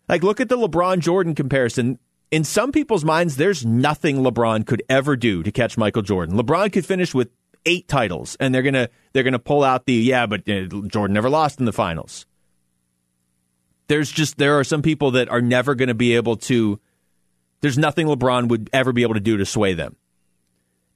Like, 0.09 0.23
look 0.23 0.41
at 0.41 0.49
the 0.49 0.57
LeBron 0.57 0.99
Jordan 0.99 1.35
comparison. 1.35 1.99
In 2.31 2.43
some 2.43 2.71
people's 2.71 3.05
minds, 3.05 3.37
there's 3.37 3.65
nothing 3.65 4.17
LeBron 4.17 4.65
could 4.65 4.83
ever 4.89 5.15
do 5.15 5.43
to 5.43 5.51
catch 5.51 5.77
Michael 5.77 6.01
Jordan. 6.01 6.37
LeBron 6.37 6.73
could 6.73 6.85
finish 6.85 7.13
with 7.13 7.29
eight 7.65 7.87
titles, 7.87 8.35
and 8.39 8.53
they're 8.53 8.63
gonna 8.63 8.89
they're 9.13 9.23
gonna 9.23 9.39
pull 9.39 9.63
out 9.63 9.85
the 9.85 9.93
yeah, 9.93 10.25
but 10.25 10.47
uh, 10.49 10.63
Jordan 10.87 11.13
never 11.13 11.29
lost 11.29 11.59
in 11.59 11.65
the 11.65 11.73
finals. 11.73 12.25
There's 13.87 14.09
just 14.11 14.37
there 14.37 14.57
are 14.57 14.63
some 14.63 14.81
people 14.81 15.11
that 15.11 15.29
are 15.29 15.41
never 15.41 15.75
going 15.75 15.89
to 15.89 15.93
be 15.93 16.15
able 16.15 16.37
to. 16.37 16.79
There's 17.59 17.77
nothing 17.77 18.07
LeBron 18.07 18.47
would 18.47 18.69
ever 18.73 18.93
be 18.93 19.03
able 19.03 19.13
to 19.15 19.19
do 19.19 19.37
to 19.37 19.45
sway 19.45 19.73
them. 19.73 19.97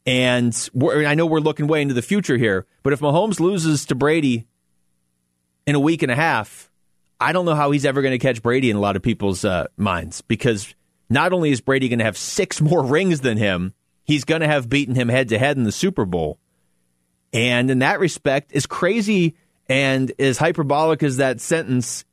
And 0.05 0.69
I 0.75 1.15
know 1.15 1.25
we're 1.25 1.39
looking 1.39 1.67
way 1.67 1.81
into 1.81 1.93
the 1.93 2.01
future 2.01 2.37
here, 2.37 2.65
but 2.83 2.93
if 2.93 2.99
Mahomes 2.99 3.39
loses 3.39 3.85
to 3.87 3.95
Brady 3.95 4.45
in 5.65 5.75
a 5.75 5.79
week 5.79 6.03
and 6.03 6.11
a 6.11 6.15
half, 6.15 6.69
I 7.19 7.31
don't 7.31 7.45
know 7.45 7.55
how 7.55 7.71
he's 7.71 7.85
ever 7.85 8.01
going 8.01 8.11
to 8.11 8.19
catch 8.19 8.43
Brady 8.43 8.69
in 8.69 8.75
a 8.75 8.79
lot 8.79 8.95
of 8.95 9.01
people's 9.01 9.43
uh, 9.43 9.67
minds 9.77 10.21
because 10.21 10.75
not 11.09 11.33
only 11.33 11.51
is 11.51 11.61
Brady 11.61 11.89
going 11.89 11.99
to 11.99 12.05
have 12.05 12.17
six 12.17 12.61
more 12.61 12.83
rings 12.83 13.21
than 13.21 13.37
him, 13.37 13.73
he's 14.03 14.25
going 14.25 14.41
to 14.41 14.47
have 14.47 14.69
beaten 14.69 14.95
him 14.95 15.09
head 15.09 15.29
to 15.29 15.39
head 15.39 15.57
in 15.57 15.63
the 15.63 15.71
Super 15.71 16.05
Bowl. 16.05 16.37
And 17.33 17.69
in 17.71 17.79
that 17.79 17.99
respect, 17.99 18.53
as 18.55 18.65
crazy 18.65 19.35
and 19.67 20.11
as 20.19 20.37
hyperbolic 20.37 21.03
as 21.03 21.17
that 21.17 21.41
sentence 21.41 22.05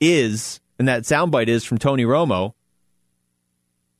is, 0.00 0.60
and 0.78 0.88
that 0.88 1.02
soundbite 1.02 1.48
is 1.48 1.64
from 1.64 1.78
Tony 1.78 2.04
Romo, 2.04 2.54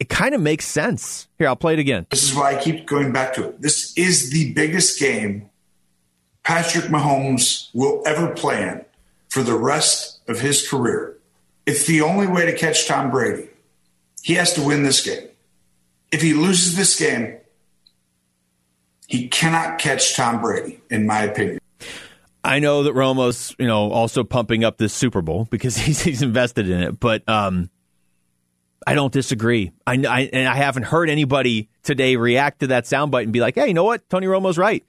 it 0.03 0.09
kind 0.09 0.35
of 0.35 0.41
makes 0.41 0.67
sense. 0.67 1.29
Here, 1.39 1.47
I'll 1.47 1.55
play 1.55 1.75
it 1.75 1.79
again. 1.79 2.09
This 2.11 2.25
is 2.25 2.35
why 2.35 2.57
I 2.57 2.61
keep 2.61 2.87
going 2.87 3.13
back 3.13 3.35
to 3.35 3.51
it. 3.51 3.63
This 3.63 3.97
is 3.97 4.33
the 4.33 4.53
biggest 4.53 4.99
game 4.99 5.49
Patrick 6.43 6.87
Mahomes 6.87 7.69
will 7.73 8.03
ever 8.05 8.35
play 8.35 8.65
in 8.65 8.85
for 9.29 9.45
the 9.45 9.55
rest 9.55 10.19
of 10.27 10.41
his 10.41 10.69
career. 10.69 11.17
It's 11.67 11.87
the 11.87 12.01
only 12.01 12.27
way 12.27 12.47
to 12.47 12.59
catch 12.59 12.89
Tom 12.89 13.13
Brady. 13.13 13.49
He 14.25 14.35
has 14.35 14.53
to 14.55 14.63
win 14.63 14.83
this 14.83 15.05
game. 15.05 15.29
If 16.11 16.21
he 16.21 16.35
loses 16.35 16.75
this 16.77 16.99
game, 16.99 17.39
he 19.07 19.29
cannot 19.29 19.79
catch 19.79 20.17
Tom 20.17 20.41
Brady, 20.41 20.81
in 20.91 21.07
my 21.07 21.23
opinion. 21.23 21.61
I 22.43 22.59
know 22.59 22.83
that 22.83 22.95
Romo's, 22.95 23.55
you 23.57 23.69
know, 23.69 23.93
also 23.93 24.25
pumping 24.25 24.65
up 24.65 24.79
this 24.79 24.93
Super 24.93 25.23
Bowl 25.23 25.47
because 25.49 25.77
he's, 25.77 26.01
he's 26.03 26.23
invested 26.23 26.69
in 26.69 26.83
it, 26.83 26.99
but 26.99 27.29
um, 27.29 27.71
I 28.87 28.95
don't 28.95 29.13
disagree. 29.13 29.73
I, 29.87 29.95
I, 29.95 30.31
and 30.33 30.49
I 30.49 30.57
haven't 30.57 30.85
heard 30.85 31.09
anybody 31.09 31.69
today 31.83 32.17
react 32.17 32.61
to 32.61 32.69
that 32.69 32.85
soundbite 32.85 33.25
and 33.25 33.33
be 33.33 33.41
like, 33.41 33.55
"Hey, 33.55 33.69
you 33.69 33.75
know 33.75 33.85
what? 33.85 34.09
Tony 34.09 34.27
Romo's 34.27 34.59
right." 34.59 34.85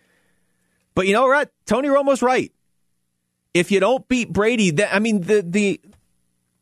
But 0.96 1.08
you 1.08 1.14
know 1.14 1.26
what? 1.26 1.52
Tony 1.66 1.90
Romo's 1.90 2.22
right 2.22 2.52
if 3.54 3.72
you 3.72 3.80
don't 3.80 4.08
beat 4.08 4.32
Brady, 4.32 4.72
that, 4.72 4.94
I 4.94 5.00
mean 5.00 5.22
the 5.22 5.44
the 5.48 5.80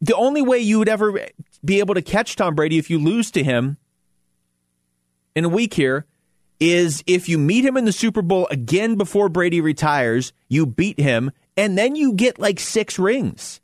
the 0.02 0.16
only 0.16 0.42
way 0.42 0.60
you 0.60 0.80
would 0.80 0.90
ever 0.90 1.28
be 1.64 1.80
able 1.80 1.96
to 1.96 2.02
catch 2.02 2.36
Tom 2.36 2.56
Brady 2.56 2.78
if 2.78 2.90
you 2.90 3.00
lose 3.00 3.32
to 3.32 3.44
him 3.44 3.78
in 5.36 5.46
a 5.46 5.50
week 5.50 5.74
here 5.74 6.06
is 6.60 7.04
if 7.08 7.30
you 7.30 7.38
meet 7.38 7.66
him 7.66 7.78
in 7.78 7.86
the 7.86 7.92
Super 7.92 8.22
Bowl 8.22 8.48
again 8.52 8.96
before 8.96 9.30
Brady 9.30 9.62
retires, 9.62 10.34
you 10.48 10.66
beat 10.66 11.00
him, 11.00 11.32
and 11.58 11.78
then 11.78 11.96
you 11.96 12.14
get 12.14 12.40
like 12.40 12.60
six 12.60 13.00
rings. 13.00 13.61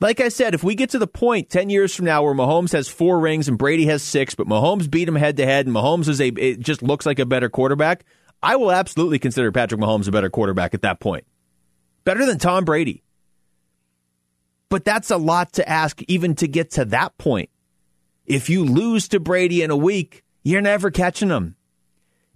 Like 0.00 0.20
I 0.20 0.30
said, 0.30 0.54
if 0.54 0.64
we 0.64 0.74
get 0.74 0.90
to 0.90 0.98
the 0.98 1.06
point 1.06 1.50
10 1.50 1.68
years 1.68 1.94
from 1.94 2.06
now 2.06 2.22
where 2.22 2.34
Mahomes 2.34 2.72
has 2.72 2.88
four 2.88 3.20
rings 3.20 3.48
and 3.48 3.58
Brady 3.58 3.84
has 3.86 4.02
six, 4.02 4.34
but 4.34 4.46
Mahomes 4.46 4.90
beat 4.90 5.06
him 5.06 5.14
head 5.14 5.36
to 5.36 5.44
head 5.44 5.66
and 5.66 5.76
Mahomes 5.76 6.08
is 6.08 6.20
a, 6.22 6.28
it 6.28 6.60
just 6.60 6.82
looks 6.82 7.04
like 7.04 7.18
a 7.18 7.26
better 7.26 7.50
quarterback, 7.50 8.04
I 8.42 8.56
will 8.56 8.72
absolutely 8.72 9.18
consider 9.18 9.52
Patrick 9.52 9.80
Mahomes 9.80 10.08
a 10.08 10.12
better 10.12 10.30
quarterback 10.30 10.72
at 10.72 10.82
that 10.82 11.00
point. 11.00 11.26
better 12.04 12.24
than 12.24 12.38
Tom 12.38 12.64
Brady. 12.64 13.02
But 14.70 14.84
that's 14.84 15.10
a 15.10 15.18
lot 15.18 15.52
to 15.54 15.68
ask 15.68 16.00
even 16.08 16.34
to 16.36 16.48
get 16.48 16.70
to 16.72 16.86
that 16.86 17.18
point. 17.18 17.50
If 18.24 18.48
you 18.48 18.64
lose 18.64 19.08
to 19.08 19.20
Brady 19.20 19.62
in 19.62 19.70
a 19.70 19.76
week, 19.76 20.22
you're 20.42 20.60
never 20.62 20.90
catching 20.90 21.28
him. 21.28 21.56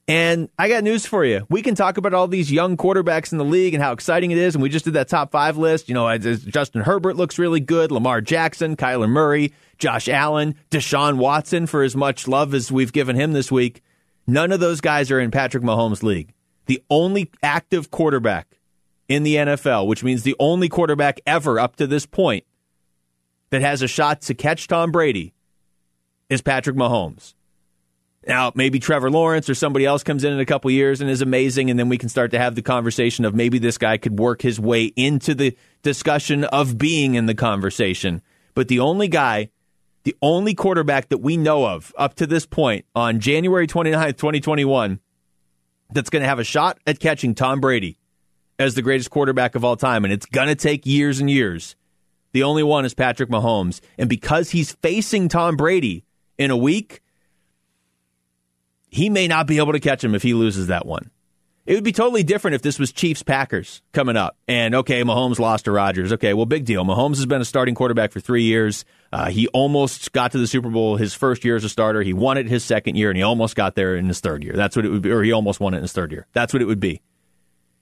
And 0.06 0.50
I 0.58 0.68
got 0.68 0.84
news 0.84 1.06
for 1.06 1.24
you. 1.24 1.46
We 1.48 1.62
can 1.62 1.74
talk 1.74 1.96
about 1.96 2.12
all 2.12 2.28
these 2.28 2.52
young 2.52 2.76
quarterbacks 2.76 3.32
in 3.32 3.38
the 3.38 3.44
league 3.44 3.72
and 3.72 3.82
how 3.82 3.92
exciting 3.92 4.32
it 4.32 4.38
is. 4.38 4.54
And 4.54 4.62
we 4.62 4.68
just 4.68 4.84
did 4.84 4.94
that 4.94 5.08
top 5.08 5.30
five 5.30 5.56
list. 5.56 5.88
You 5.88 5.94
know, 5.94 6.18
Justin 6.18 6.82
Herbert 6.82 7.16
looks 7.16 7.38
really 7.38 7.60
good, 7.60 7.90
Lamar 7.90 8.20
Jackson, 8.20 8.76
Kyler 8.76 9.08
Murray, 9.08 9.54
Josh 9.78 10.08
Allen, 10.08 10.56
Deshaun 10.70 11.16
Watson, 11.16 11.66
for 11.66 11.82
as 11.82 11.96
much 11.96 12.28
love 12.28 12.52
as 12.52 12.70
we've 12.70 12.92
given 12.92 13.16
him 13.16 13.32
this 13.32 13.50
week. 13.50 13.82
None 14.26 14.52
of 14.52 14.60
those 14.60 14.82
guys 14.82 15.10
are 15.10 15.20
in 15.20 15.30
Patrick 15.30 15.64
Mahomes' 15.64 16.02
league. 16.02 16.34
The 16.66 16.82
only 16.90 17.30
active 17.42 17.90
quarterback 17.90 18.58
in 19.08 19.22
the 19.22 19.36
NFL, 19.36 19.86
which 19.86 20.04
means 20.04 20.22
the 20.22 20.36
only 20.38 20.68
quarterback 20.68 21.20
ever 21.26 21.58
up 21.58 21.76
to 21.76 21.86
this 21.86 22.04
point 22.04 22.44
that 23.50 23.62
has 23.62 23.80
a 23.80 23.88
shot 23.88 24.20
to 24.22 24.34
catch 24.34 24.66
Tom 24.66 24.92
Brady, 24.92 25.32
is 26.28 26.42
Patrick 26.42 26.76
Mahomes. 26.76 27.34
Now, 28.26 28.52
maybe 28.54 28.78
Trevor 28.78 29.10
Lawrence 29.10 29.50
or 29.50 29.54
somebody 29.54 29.84
else 29.84 30.02
comes 30.02 30.24
in 30.24 30.32
in 30.32 30.40
a 30.40 30.46
couple 30.46 30.70
years 30.70 31.00
and 31.00 31.10
is 31.10 31.20
amazing, 31.20 31.68
and 31.68 31.78
then 31.78 31.88
we 31.88 31.98
can 31.98 32.08
start 32.08 32.30
to 32.30 32.38
have 32.38 32.54
the 32.54 32.62
conversation 32.62 33.24
of 33.24 33.34
maybe 33.34 33.58
this 33.58 33.76
guy 33.76 33.98
could 33.98 34.18
work 34.18 34.40
his 34.40 34.58
way 34.58 34.84
into 34.96 35.34
the 35.34 35.56
discussion 35.82 36.44
of 36.44 36.78
being 36.78 37.16
in 37.16 37.26
the 37.26 37.34
conversation. 37.34 38.22
But 38.54 38.68
the 38.68 38.80
only 38.80 39.08
guy, 39.08 39.50
the 40.04 40.16
only 40.22 40.54
quarterback 40.54 41.10
that 41.10 41.18
we 41.18 41.36
know 41.36 41.66
of 41.66 41.92
up 41.98 42.14
to 42.14 42.26
this 42.26 42.46
point 42.46 42.86
on 42.94 43.20
January 43.20 43.66
29th, 43.66 44.16
2021, 44.16 45.00
that's 45.90 46.08
going 46.08 46.22
to 46.22 46.28
have 46.28 46.38
a 46.38 46.44
shot 46.44 46.78
at 46.86 47.00
catching 47.00 47.34
Tom 47.34 47.60
Brady 47.60 47.98
as 48.58 48.74
the 48.74 48.82
greatest 48.82 49.10
quarterback 49.10 49.54
of 49.54 49.64
all 49.64 49.76
time, 49.76 50.04
and 50.04 50.12
it's 50.12 50.26
going 50.26 50.48
to 50.48 50.54
take 50.54 50.86
years 50.86 51.20
and 51.20 51.30
years. 51.30 51.76
The 52.32 52.42
only 52.42 52.62
one 52.62 52.84
is 52.84 52.94
Patrick 52.94 53.28
Mahomes. 53.28 53.80
And 53.96 54.08
because 54.08 54.50
he's 54.50 54.72
facing 54.72 55.28
Tom 55.28 55.56
Brady 55.56 56.04
in 56.36 56.50
a 56.50 56.56
week, 56.56 57.00
he 58.94 59.10
may 59.10 59.26
not 59.26 59.48
be 59.48 59.58
able 59.58 59.72
to 59.72 59.80
catch 59.80 60.04
him 60.04 60.14
if 60.14 60.22
he 60.22 60.34
loses 60.34 60.68
that 60.68 60.86
one. 60.86 61.10
It 61.66 61.74
would 61.74 61.82
be 61.82 61.90
totally 61.90 62.22
different 62.22 62.54
if 62.54 62.62
this 62.62 62.78
was 62.78 62.92
Chiefs 62.92 63.24
Packers 63.24 63.82
coming 63.92 64.16
up. 64.16 64.36
And 64.46 64.72
okay, 64.72 65.02
Mahomes 65.02 65.40
lost 65.40 65.64
to 65.64 65.72
Rodgers. 65.72 66.12
Okay, 66.12 66.32
well, 66.32 66.46
big 66.46 66.64
deal. 66.64 66.84
Mahomes 66.84 67.16
has 67.16 67.26
been 67.26 67.40
a 67.40 67.44
starting 67.44 67.74
quarterback 67.74 68.12
for 68.12 68.20
three 68.20 68.44
years. 68.44 68.84
Uh, 69.12 69.30
he 69.30 69.48
almost 69.48 70.12
got 70.12 70.30
to 70.32 70.38
the 70.38 70.46
Super 70.46 70.70
Bowl 70.70 70.96
his 70.96 71.12
first 71.12 71.44
year 71.44 71.56
as 71.56 71.64
a 71.64 71.68
starter. 71.68 72.02
He 72.02 72.12
won 72.12 72.38
it 72.38 72.46
his 72.46 72.62
second 72.62 72.94
year, 72.94 73.10
and 73.10 73.16
he 73.16 73.24
almost 73.24 73.56
got 73.56 73.74
there 73.74 73.96
in 73.96 74.06
his 74.06 74.20
third 74.20 74.44
year. 74.44 74.52
That's 74.52 74.76
what 74.76 74.84
it 74.84 74.90
would 74.90 75.02
be, 75.02 75.10
or 75.10 75.24
he 75.24 75.32
almost 75.32 75.58
won 75.58 75.74
it 75.74 75.78
in 75.78 75.82
his 75.82 75.92
third 75.92 76.12
year. 76.12 76.28
That's 76.32 76.52
what 76.52 76.62
it 76.62 76.66
would 76.66 76.78
be. 76.78 77.02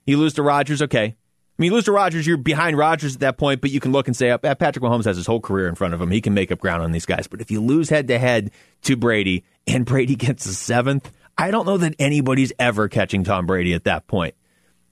He 0.06 0.16
lose 0.16 0.32
to 0.34 0.42
Rodgers, 0.42 0.80
okay. 0.80 1.16
I 1.58 1.62
mean, 1.62 1.70
you 1.70 1.74
lose 1.74 1.84
to 1.84 1.92
Rodgers, 1.92 2.26
you're 2.26 2.38
behind 2.38 2.78
Rodgers 2.78 3.14
at 3.14 3.20
that 3.20 3.36
point, 3.36 3.60
but 3.60 3.70
you 3.70 3.78
can 3.78 3.92
look 3.92 4.06
and 4.08 4.16
say, 4.16 4.30
oh, 4.30 4.38
Patrick 4.38 4.82
Mahomes 4.82 5.04
has 5.04 5.18
his 5.18 5.26
whole 5.26 5.40
career 5.40 5.68
in 5.68 5.74
front 5.74 5.92
of 5.92 6.00
him. 6.00 6.10
He 6.10 6.22
can 6.22 6.32
make 6.32 6.50
up 6.50 6.60
ground 6.60 6.82
on 6.82 6.92
these 6.92 7.04
guys. 7.04 7.26
But 7.26 7.42
if 7.42 7.50
you 7.50 7.60
lose 7.60 7.90
head 7.90 8.08
to 8.08 8.18
head 8.18 8.50
to 8.82 8.96
Brady 8.96 9.44
and 9.66 9.84
Brady 9.84 10.16
gets 10.16 10.46
a 10.46 10.54
seventh, 10.54 11.12
I 11.36 11.50
don't 11.50 11.66
know 11.66 11.78
that 11.78 11.94
anybody's 11.98 12.52
ever 12.58 12.88
catching 12.88 13.24
Tom 13.24 13.46
Brady 13.46 13.74
at 13.74 13.84
that 13.84 14.06
point. 14.06 14.34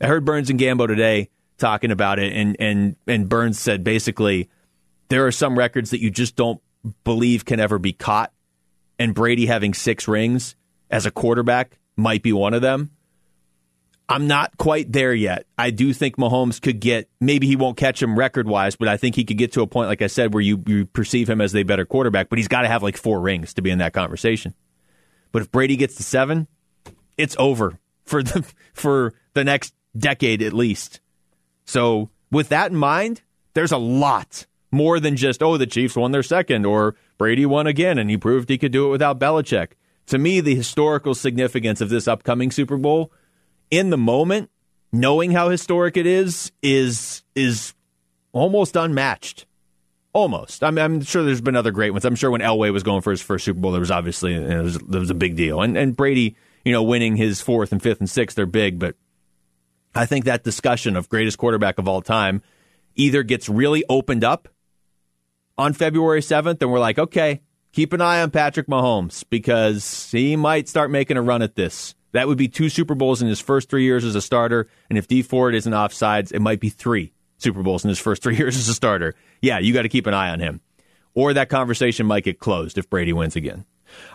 I 0.01 0.07
heard 0.07 0.25
Burns 0.25 0.51
and 0.51 0.59
Gambo 0.59 0.87
today 0.87 1.29
talking 1.59 1.91
about 1.91 2.19
it, 2.19 2.33
and 2.33 2.57
and 2.59 2.97
and 3.07 3.29
Burns 3.29 3.59
said 3.59 3.85
basically 3.85 4.49
there 5.09 5.27
are 5.27 5.33
some 5.33 5.57
records 5.57 5.91
that 5.91 6.01
you 6.01 6.11
just 6.11 6.37
don't 6.37 6.61
believe 7.05 7.45
can 7.45 7.61
ever 7.61 7.79
be 7.79 7.93
caught, 7.93 8.33
and 8.99 9.15
Brady 9.15 9.47
having 9.47 9.75
six 9.75 10.09
rings 10.09 10.57
as 10.91 11.07
a 11.07 11.11
quarterback 11.11 11.79
might 11.97 12.23
be 12.23 12.33
one 12.33 12.55
of 12.55 12.63
them. 12.63 12.91
I'm 14.11 14.27
not 14.27 14.59
quite 14.59 14.91
there 14.91 15.15
yet. 15.15 15.47
I 15.57 15.71
do 15.71 15.93
think 15.93 16.17
Mahomes 16.17 16.61
could 16.61 16.81
get 16.81 17.09
maybe 17.21 17.47
he 17.47 17.55
won't 17.55 17.77
catch 17.77 18.03
him 18.03 18.19
record 18.19 18.49
wise, 18.49 18.75
but 18.75 18.89
I 18.89 18.97
think 18.97 19.15
he 19.15 19.25
could 19.25 19.39
get 19.39 19.53
to 19.53 19.63
a 19.63 19.69
point, 19.69 19.89
like 19.89 20.03
I 20.03 20.09
said, 20.09 20.35
where 20.35 20.43
you, 20.43 20.61
you 20.67 20.87
perceive 20.87 21.31
him 21.31 21.41
as 21.41 21.55
a 21.55 21.63
better 21.63 21.87
quarterback, 21.87 22.29
but 22.29 22.37
he's 22.37 22.49
got 22.49 22.63
to 22.63 22.69
have 22.69 22.83
like 22.83 22.97
four 22.97 23.21
rings 23.21 23.55
to 23.55 23.63
be 23.63 23.71
in 23.71 23.79
that 23.79 23.93
conversation. 23.93 24.53
But 25.31 25.43
if 25.43 25.53
Brady 25.53 25.77
gets 25.77 25.95
to 25.95 26.03
seven, 26.03 26.49
it's 27.17 27.37
over 27.39 27.79
for 28.05 28.25
the 28.25 28.45
for 28.75 29.15
the 29.35 29.45
next 29.45 29.75
decade 29.97 30.43
at 30.43 30.53
least. 30.53 31.01
So 31.65 32.11
with 32.33 32.49
that 32.49 32.73
in 32.73 32.77
mind, 32.77 33.23
there's 33.55 33.73
a 33.73 33.79
lot 33.79 34.47
more 34.73 34.99
than 34.99 35.15
just 35.15 35.41
oh 35.41 35.57
the 35.57 35.69
Chiefs 35.69 35.95
won 35.95 36.11
their 36.11 36.25
second 36.25 36.67
or 36.67 36.97
Brady 37.17 37.47
won 37.47 37.69
again 37.69 37.97
and 37.97 38.11
he 38.11 38.17
proved 38.17 38.49
he 38.49 38.59
could 38.59 38.73
do 38.73 38.87
it 38.87 38.91
without 38.91 39.21
Belichick. 39.21 39.75
To 40.07 40.19
me, 40.19 40.41
the 40.41 40.57
historical 40.57 41.15
significance 41.15 41.81
of 41.81 41.91
this 41.91 42.09
upcoming 42.09 42.51
Super 42.51 42.77
Bowl 42.77 43.13
in 43.71 43.91
the 43.91 43.99
moment, 43.99 44.51
knowing 44.93 45.31
how 45.31 45.49
historic 45.49 45.97
it 45.97 46.07
is, 46.07 46.53
is 46.63 47.23
is 47.35 47.75
almost 48.33 48.77
unmatched. 48.77 49.47
Almost. 50.13 50.65
I 50.65 50.71
mean, 50.71 50.85
I'm 50.85 51.01
sure 51.03 51.23
there's 51.23 51.41
been 51.41 51.55
other 51.55 51.71
great 51.71 51.91
ones. 51.91 52.05
I'm 52.05 52.17
sure 52.17 52.33
when 52.33 52.41
Elway 52.41 52.73
was 52.73 52.83
going 52.83 53.01
for 53.01 53.13
his 53.13 53.23
first 53.23 53.45
Super 53.45 53.61
Bowl, 53.61 53.71
there 53.71 53.81
was 53.81 53.93
obviously 53.93 54.33
you 54.33 54.41
know, 54.41 54.69
there 54.69 55.01
was 55.01 55.11
a 55.11 55.15
big 55.15 55.37
deal, 55.37 55.61
and 55.61 55.77
and 55.77 55.97
Brady, 55.97 56.37
you 56.65 56.73
know, 56.73 56.83
winning 56.83 57.17
his 57.17 57.41
fourth 57.41 57.71
and 57.71 57.83
fifth 57.83 58.01
and 58.01 58.11
sixth, 58.11 58.37
they're 58.37 58.47
big. 58.47 58.79
But 58.79 58.97
I 59.95 60.07
think 60.07 60.25
that 60.25 60.45
discussion 60.45 60.97
of 60.97 61.09
greatest 61.09 61.39
quarterback 61.39 61.79
of 61.79 61.89
all 61.89 62.03
time 62.03 62.43
either 62.97 63.23
gets 63.23 63.49
really 63.49 63.85
opened 63.89 64.25
up 64.25 64.49
on 65.57 65.73
February 65.73 66.21
7th, 66.21 66.61
and 66.61 66.73
we're 66.73 66.81
like, 66.81 66.99
okay, 66.99 67.41
keep 67.73 67.93
an 67.93 68.01
eye 68.01 68.23
on 68.23 68.31
Patrick 68.31 68.67
Mahomes 68.67 69.25
because 69.29 70.11
he 70.11 70.37
might 70.37 70.69
start 70.69 70.91
making 70.91 71.17
a 71.17 71.23
run 71.23 71.43
at 71.43 71.55
this. 71.55 71.95
That 72.13 72.29
would 72.29 72.39
be 72.39 72.49
two 72.49 72.69
Super 72.69 72.95
Bowls 72.95 73.23
in 73.23 73.29
his 73.29 73.41
first 73.41 73.69
three 73.69 73.85
years 73.85 74.05
as 74.05 74.15
a 74.15 74.21
starter, 74.23 74.69
and 74.89 74.99
if 74.99 75.07
Dee 75.09 75.23
Ford 75.23 75.55
isn't 75.55 75.73
offsides, 75.73 76.33
it 76.33 76.41
might 76.41 76.61
be 76.61 76.69
three 76.69 77.13
Super 77.39 77.63
Bowls 77.63 77.85
in 77.85 77.89
his 77.89 77.99
first 77.99 78.23
three 78.23 78.37
years 78.39 78.57
as 78.57 78.69
a 78.69 78.75
starter. 78.75 79.15
Yeah, 79.41 79.59
you 79.59 79.73
got 79.73 79.83
to 79.83 79.89
keep 79.89 80.07
an 80.07 80.15
eye 80.15 80.31
on 80.31 80.41
him. 80.41 80.61
Or 81.15 81.33
that 81.35 81.49
conversation 81.49 82.07
might 82.07 82.25
get 82.25 82.39
closed 82.39 82.79
if 82.79 82.89
Brady 82.89 83.13
wins 83.13 83.35
again. 83.37 83.65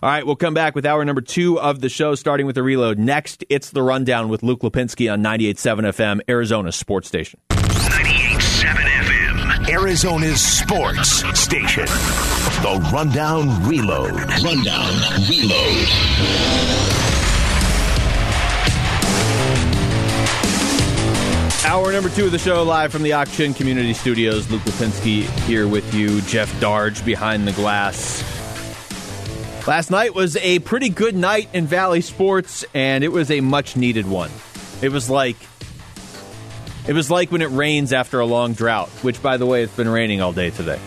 All 0.01 0.09
right, 0.09 0.25
we'll 0.25 0.37
come 0.37 0.53
back 0.53 0.73
with 0.75 0.85
hour 0.85 1.03
number 1.03 1.21
two 1.21 1.59
of 1.59 1.81
the 1.81 1.89
show, 1.89 2.15
starting 2.15 2.45
with 2.45 2.55
the 2.55 2.63
reload. 2.63 2.97
Next, 2.97 3.43
it's 3.49 3.71
the 3.71 3.83
rundown 3.83 4.29
with 4.29 4.41
Luke 4.43 4.61
Lapinski 4.61 5.11
on 5.11 5.21
98.7 5.21 5.79
FM, 5.89 6.21
Arizona 6.29 6.71
Sports 6.71 7.09
Station. 7.09 7.39
98.7 7.49 8.75
FM, 8.75 9.69
Arizona's 9.69 10.41
sports 10.41 11.23
station. 11.37 11.85
The 11.85 12.89
Rundown 12.93 13.67
Reload. 13.67 14.13
Rundown 14.43 14.93
Reload. 15.29 17.04
Hour 21.65 21.91
number 21.91 22.09
two 22.09 22.27
of 22.27 22.31
the 22.31 22.37
show, 22.37 22.61
live 22.61 22.91
from 22.91 23.01
the 23.01 23.13
Auction 23.13 23.51
Community 23.55 23.93
Studios. 23.93 24.49
Luke 24.51 24.61
Lapinski 24.61 25.23
here 25.41 25.67
with 25.67 25.95
you. 25.95 26.21
Jeff 26.21 26.47
Darge 26.59 27.03
behind 27.03 27.47
the 27.47 27.53
glass. 27.53 28.23
Last 29.67 29.89
night 29.89 30.13
was 30.13 30.37
a 30.37 30.59
pretty 30.59 30.89
good 30.89 31.15
night 31.15 31.49
in 31.53 31.65
Valley 31.65 32.01
Sports, 32.01 32.65
and 32.75 33.03
it 33.03 33.11
was 33.11 33.31
a 33.31 33.41
much 33.41 33.75
needed 33.75 34.05
one. 34.07 34.29
It 34.83 34.91
was 34.91 35.09
like 35.09 35.37
it 36.87 36.93
was 36.93 37.09
like 37.09 37.31
when 37.31 37.41
it 37.41 37.49
rains 37.49 37.93
after 37.93 38.19
a 38.19 38.25
long 38.27 38.53
drought, 38.53 38.89
which, 39.01 39.19
by 39.23 39.37
the 39.37 39.47
way, 39.47 39.63
it's 39.63 39.75
been 39.75 39.89
raining 39.89 40.21
all 40.21 40.33
day 40.33 40.51
today. 40.51 40.79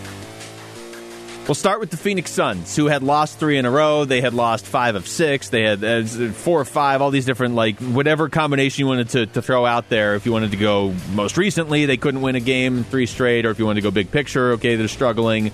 We'll 1.49 1.55
start 1.55 1.79
with 1.79 1.89
the 1.89 1.97
Phoenix 1.97 2.29
Suns, 2.29 2.75
who 2.75 2.85
had 2.85 3.01
lost 3.01 3.39
three 3.39 3.57
in 3.57 3.65
a 3.65 3.71
row. 3.71 4.05
They 4.05 4.21
had 4.21 4.35
lost 4.35 4.67
five 4.67 4.93
of 4.93 5.07
six. 5.07 5.49
They 5.49 5.63
had 5.63 5.83
uh, 5.83 6.03
four 6.03 6.61
or 6.61 6.63
five, 6.63 7.01
all 7.01 7.09
these 7.09 7.25
different, 7.25 7.55
like, 7.55 7.79
whatever 7.79 8.29
combination 8.29 8.81
you 8.81 8.85
wanted 8.85 9.09
to, 9.09 9.25
to 9.25 9.41
throw 9.41 9.65
out 9.65 9.89
there. 9.89 10.13
If 10.13 10.27
you 10.27 10.31
wanted 10.31 10.51
to 10.51 10.57
go 10.57 10.93
most 11.15 11.37
recently, 11.37 11.87
they 11.87 11.97
couldn't 11.97 12.21
win 12.21 12.35
a 12.35 12.39
game 12.39 12.83
three 12.83 13.07
straight, 13.07 13.47
or 13.47 13.49
if 13.49 13.57
you 13.57 13.65
wanted 13.65 13.81
to 13.81 13.81
go 13.81 13.89
big 13.89 14.11
picture, 14.11 14.51
okay, 14.51 14.75
they're 14.75 14.87
struggling. 14.87 15.51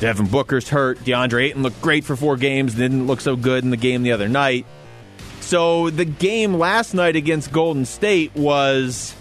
Devin 0.00 0.26
Booker's 0.26 0.68
hurt. 0.68 0.98
DeAndre 1.04 1.44
Ayton 1.44 1.62
looked 1.62 1.80
great 1.80 2.02
for 2.02 2.16
four 2.16 2.36
games, 2.36 2.74
didn't 2.74 3.06
look 3.06 3.20
so 3.20 3.36
good 3.36 3.62
in 3.62 3.70
the 3.70 3.76
game 3.76 4.02
the 4.02 4.10
other 4.10 4.28
night. 4.28 4.66
So 5.42 5.90
the 5.90 6.06
game 6.06 6.54
last 6.54 6.92
night 6.92 7.14
against 7.14 7.52
Golden 7.52 7.84
State 7.84 8.34
was 8.34 9.14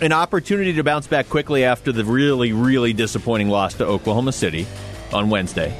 an 0.00 0.10
opportunity 0.10 0.72
to 0.72 0.82
bounce 0.82 1.06
back 1.06 1.28
quickly 1.28 1.62
after 1.62 1.92
the 1.92 2.04
really, 2.04 2.52
really 2.52 2.92
disappointing 2.92 3.48
loss 3.48 3.74
to 3.74 3.86
Oklahoma 3.86 4.32
City 4.32 4.66
on 5.14 5.30
Wednesday, 5.30 5.78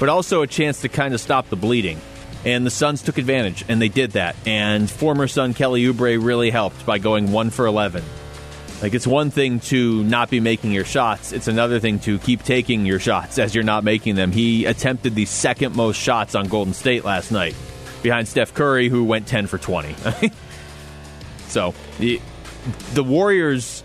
but 0.00 0.08
also 0.08 0.42
a 0.42 0.46
chance 0.46 0.80
to 0.82 0.88
kind 0.88 1.14
of 1.14 1.20
stop 1.20 1.48
the 1.48 1.56
bleeding. 1.56 2.00
And 2.44 2.64
the 2.64 2.70
Suns 2.70 3.02
took 3.02 3.18
advantage, 3.18 3.64
and 3.68 3.82
they 3.82 3.88
did 3.88 4.12
that. 4.12 4.36
And 4.46 4.88
former 4.88 5.26
Sun 5.26 5.54
Kelly 5.54 5.82
Oubre 5.84 6.22
really 6.22 6.50
helped 6.50 6.86
by 6.86 6.98
going 6.98 7.32
one 7.32 7.50
for 7.50 7.66
11. 7.66 8.04
Like, 8.80 8.94
it's 8.94 9.08
one 9.08 9.30
thing 9.30 9.58
to 9.60 10.04
not 10.04 10.30
be 10.30 10.38
making 10.38 10.70
your 10.70 10.84
shots, 10.84 11.32
it's 11.32 11.48
another 11.48 11.80
thing 11.80 11.98
to 12.00 12.18
keep 12.20 12.44
taking 12.44 12.86
your 12.86 13.00
shots 13.00 13.38
as 13.38 13.54
you're 13.54 13.64
not 13.64 13.82
making 13.82 14.14
them. 14.14 14.30
He 14.30 14.66
attempted 14.66 15.16
the 15.16 15.24
second 15.24 15.74
most 15.74 15.96
shots 15.96 16.36
on 16.36 16.46
Golden 16.46 16.74
State 16.74 17.04
last 17.04 17.32
night, 17.32 17.56
behind 18.02 18.28
Steph 18.28 18.54
Curry, 18.54 18.88
who 18.88 19.02
went 19.02 19.26
10 19.26 19.48
for 19.48 19.58
20. 19.58 19.96
so, 21.48 21.74
the, 21.98 22.20
the 22.94 23.02
Warriors 23.02 23.82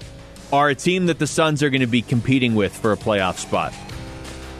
are 0.51 0.70
a 0.70 0.76
team 0.76 1.07
that 1.07 1.18
the 1.18 1.26
Suns 1.26 1.64
are 1.64 1.72
going 1.72 1.82
to 1.82 1.88
be 1.88 2.03
competing 2.03 2.53
with 2.53 2.78
for 2.78 2.91
a 2.91 2.97
playoff 2.97 3.39
spot 3.39 3.74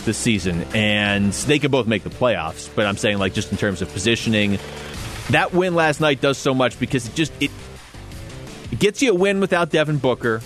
this 0.05 0.17
season, 0.17 0.63
and 0.73 1.33
they 1.33 1.59
could 1.59 1.71
both 1.71 1.87
make 1.87 2.03
the 2.03 2.09
playoffs. 2.09 2.69
But 2.73 2.85
I'm 2.85 2.97
saying, 2.97 3.17
like, 3.17 3.33
just 3.33 3.51
in 3.51 3.57
terms 3.57 3.81
of 3.81 3.91
positioning, 3.91 4.59
that 5.29 5.53
win 5.53 5.75
last 5.75 6.01
night 6.01 6.21
does 6.21 6.37
so 6.37 6.53
much 6.53 6.79
because 6.79 7.07
it 7.07 7.15
just 7.15 7.31
it 7.39 7.51
It 8.71 8.79
gets 8.79 9.01
you 9.01 9.11
a 9.11 9.15
win 9.15 9.39
without 9.39 9.69
Devin 9.69 9.97
Booker. 9.97 10.41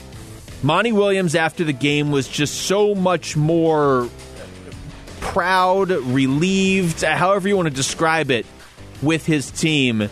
Monty 0.63 0.91
Williams 0.91 1.35
after 1.35 1.63
the 1.63 1.73
game 1.73 2.11
was 2.11 2.27
just 2.27 2.53
so 2.63 2.93
much 2.95 3.37
more 3.37 4.09
proud, 5.21 5.91
relieved, 5.91 7.03
however 7.03 7.47
you 7.47 7.55
want 7.55 7.67
to 7.69 7.73
describe 7.73 8.31
it, 8.31 8.45
with 9.01 9.25
his 9.25 9.51
team. 9.51 10.09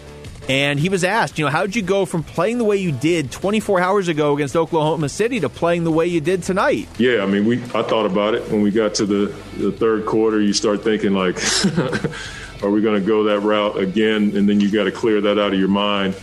And 0.47 0.79
he 0.79 0.89
was 0.89 1.03
asked, 1.03 1.39
you 1.39 1.45
know, 1.45 1.51
how'd 1.51 1.75
you 1.75 1.81
go 1.81 2.05
from 2.05 2.23
playing 2.23 2.59
the 2.59 2.63
way 2.63 2.77
you 2.77 2.91
did 2.91 3.31
24 3.31 3.79
hours 3.79 4.07
ago 4.07 4.35
against 4.35 4.55
Oklahoma 4.55 5.09
City 5.09 5.39
to 5.39 5.49
playing 5.49 5.83
the 5.83 5.91
way 5.91 6.05
you 6.05 6.21
did 6.21 6.43
tonight? 6.43 6.87
Yeah, 6.99 7.23
I 7.23 7.25
mean, 7.25 7.45
we 7.45 7.57
I 7.73 7.81
thought 7.81 8.05
about 8.05 8.35
it 8.35 8.47
when 8.51 8.61
we 8.61 8.69
got 8.69 8.93
to 8.95 9.05
the, 9.05 9.35
the 9.57 9.71
third 9.71 10.05
quarter. 10.05 10.39
You 10.39 10.53
start 10.53 10.83
thinking 10.83 11.13
like, 11.13 11.37
are 12.63 12.69
we 12.69 12.81
going 12.81 13.01
to 13.01 13.05
go 13.05 13.23
that 13.23 13.39
route 13.39 13.77
again? 13.79 14.35
And 14.37 14.47
then 14.47 14.59
you 14.59 14.69
got 14.69 14.83
to 14.83 14.91
clear 14.91 15.19
that 15.21 15.39
out 15.39 15.53
of 15.53 15.59
your 15.59 15.67
mind 15.67 16.15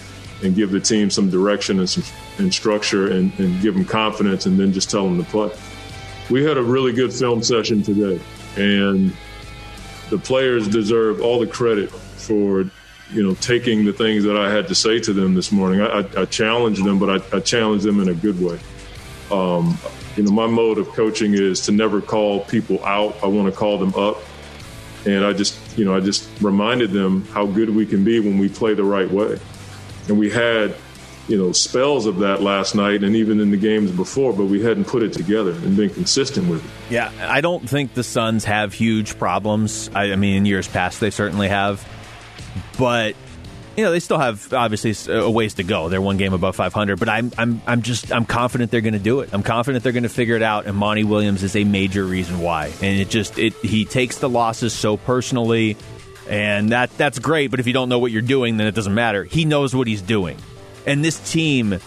and 0.43 0.55
give 0.55 0.71
the 0.71 0.81
team 0.81 1.11
some 1.11 1.29
direction 1.31 1.79
and 1.79 1.89
some 1.89 2.05
and 2.39 2.53
structure 2.53 3.11
and, 3.11 3.37
and 3.39 3.61
give 3.61 3.75
them 3.75 3.85
confidence, 3.85 4.47
and 4.47 4.59
then 4.59 4.73
just 4.73 4.91
tell 4.91 5.05
them 5.05 5.23
to 5.23 5.31
play. 5.31 5.51
We 6.31 6.45
had 6.45 6.57
a 6.57 6.63
really 6.63 6.93
good 6.93 7.13
film 7.13 7.43
session 7.43 7.83
today, 7.83 8.21
and 8.57 9.13
the 10.11 10.19
players 10.19 10.69
deserve 10.69 11.21
all 11.21 11.41
the 11.41 11.47
credit 11.47 11.91
for 11.91 12.71
you 13.13 13.23
know, 13.23 13.35
taking 13.35 13.85
the 13.85 13.93
things 13.93 14.25
that 14.25 14.37
I 14.37 14.51
had 14.51 14.69
to 14.69 14.75
say 14.75 14.99
to 15.01 15.13
them 15.13 15.35
this 15.35 15.53
morning. 15.53 15.81
I, 15.81 16.01
I, 16.01 16.23
I 16.23 16.25
challenged 16.25 16.85
them, 16.85 16.99
but 16.99 17.11
I, 17.11 17.37
I, 17.37 17.41
challenged 17.41 17.85
them 17.85 18.01
in 18.01 18.09
a 18.09 18.15
good 18.15 18.41
way. 18.41 18.59
Um, 19.31 19.79
you 20.17 20.23
know, 20.23 20.33
my 20.33 20.47
mode 20.47 20.79
of 20.79 20.89
coaching 20.89 21.35
is 21.35 21.61
to 21.63 21.73
never 21.73 22.01
call 22.01 22.41
people 22.45 22.85
out. 22.85 23.17
I 23.23 23.27
want 23.27 23.53
to 23.53 23.59
call 23.59 23.79
them 23.79 23.95
up. 23.95 24.19
And 25.05 25.25
I 25.25 25.33
just, 25.33 25.59
you 25.77 25.85
know, 25.85 25.97
I 25.97 26.01
just 26.01 26.29
reminded 26.41 26.93
them 26.93 27.25
how 27.27 27.47
good 27.47 27.71
we 27.71 27.87
can 27.87 28.05
be 28.05 28.21
when 28.21 28.39
we 28.39 28.49
play 28.49 28.75
the 28.75 28.85
right 28.85 29.11
way. 29.11 29.39
And 30.09 30.19
we 30.19 30.31
had, 30.31 30.75
you 31.29 31.37
know, 31.37 31.53
spells 31.53 32.07
of 32.07 32.19
that 32.19 32.41
last 32.41 32.75
night 32.75 33.03
and 33.03 33.17
even 33.17 33.41
in 33.41 33.51
the 33.51 33.57
games 33.57 33.91
before, 33.91 34.33
but 34.33 34.45
we 34.45 34.63
hadn't 34.63 34.85
put 34.85 35.03
it 35.03 35.13
together 35.13 35.53
and 35.53 35.77
been 35.77 35.91
consistent 35.91 36.49
with 36.49 36.65
it. 36.65 36.71
Yeah, 36.93 37.11
I 37.21 37.41
don't 37.41 37.69
think 37.69 37.95
the 37.95 38.05
Suns 38.05 38.45
have 38.45 38.75
huge 38.75 39.19
problems. 39.19 39.91
I, 39.95 40.13
I 40.13 40.17
mean, 40.17 40.37
in 40.37 40.47
years 40.47 40.69
past, 40.69 41.01
they 41.01 41.11
certainly 41.11 41.49
have 41.49 41.85
but 42.79 43.15
you 43.77 43.85
know 43.85 43.91
they 43.91 44.01
still 44.01 44.19
have 44.19 44.53
obviously 44.53 44.95
a 45.13 45.31
ways 45.31 45.55
to 45.55 45.63
go. 45.63 45.89
They're 45.89 46.01
one 46.01 46.17
game 46.17 46.33
above 46.33 46.57
500, 46.57 46.99
but 46.99 47.09
I'm 47.09 47.33
I'm 47.39 47.63
I'm 47.67 47.83
just 47.83 48.13
I'm 48.13 48.27
confident 48.27 48.71
they're 48.71 48.81
going 48.81 48.93
to 48.93 48.99
do 48.99 49.21
it. 49.21 49.31
I'm 49.33 49.43
confident 49.43 49.83
they're 49.83 49.93
going 49.93 50.03
to 50.03 50.09
figure 50.09 50.37
it 50.37 50.43
out. 50.43 50.67
And 50.67 50.77
Monty 50.77 51.05
Williams 51.05 51.43
is 51.43 51.57
a 51.57 51.65
major 51.65 52.05
reason 52.05 52.41
why. 52.41 52.67
And 52.67 53.01
it 53.01 53.09
just 53.09 53.39
it 53.39 53.55
he 53.55 53.85
takes 53.85 54.19
the 54.19 54.29
losses 54.29 54.73
so 54.73 54.97
personally, 54.97 55.77
and 56.29 56.71
that 56.71 56.97
that's 56.99 57.19
great. 57.19 57.51
But 57.51 57.61
if 57.61 57.67
you 57.67 57.73
don't 57.73 57.89
know 57.89 57.99
what 57.99 58.13
you're 58.13 58.23
doing, 58.23 58.57
then 58.57 58.67
it 58.67 58.75
doesn't 58.75 58.95
matter. 58.95 59.25
He 59.25 59.45
knows 59.45 59.75
what 59.75 59.87
he's 59.87 60.03
doing, 60.03 60.37
and 60.87 61.05
this 61.05 61.19
team 61.31 61.79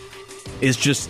is 0.61 0.77
just. 0.77 1.09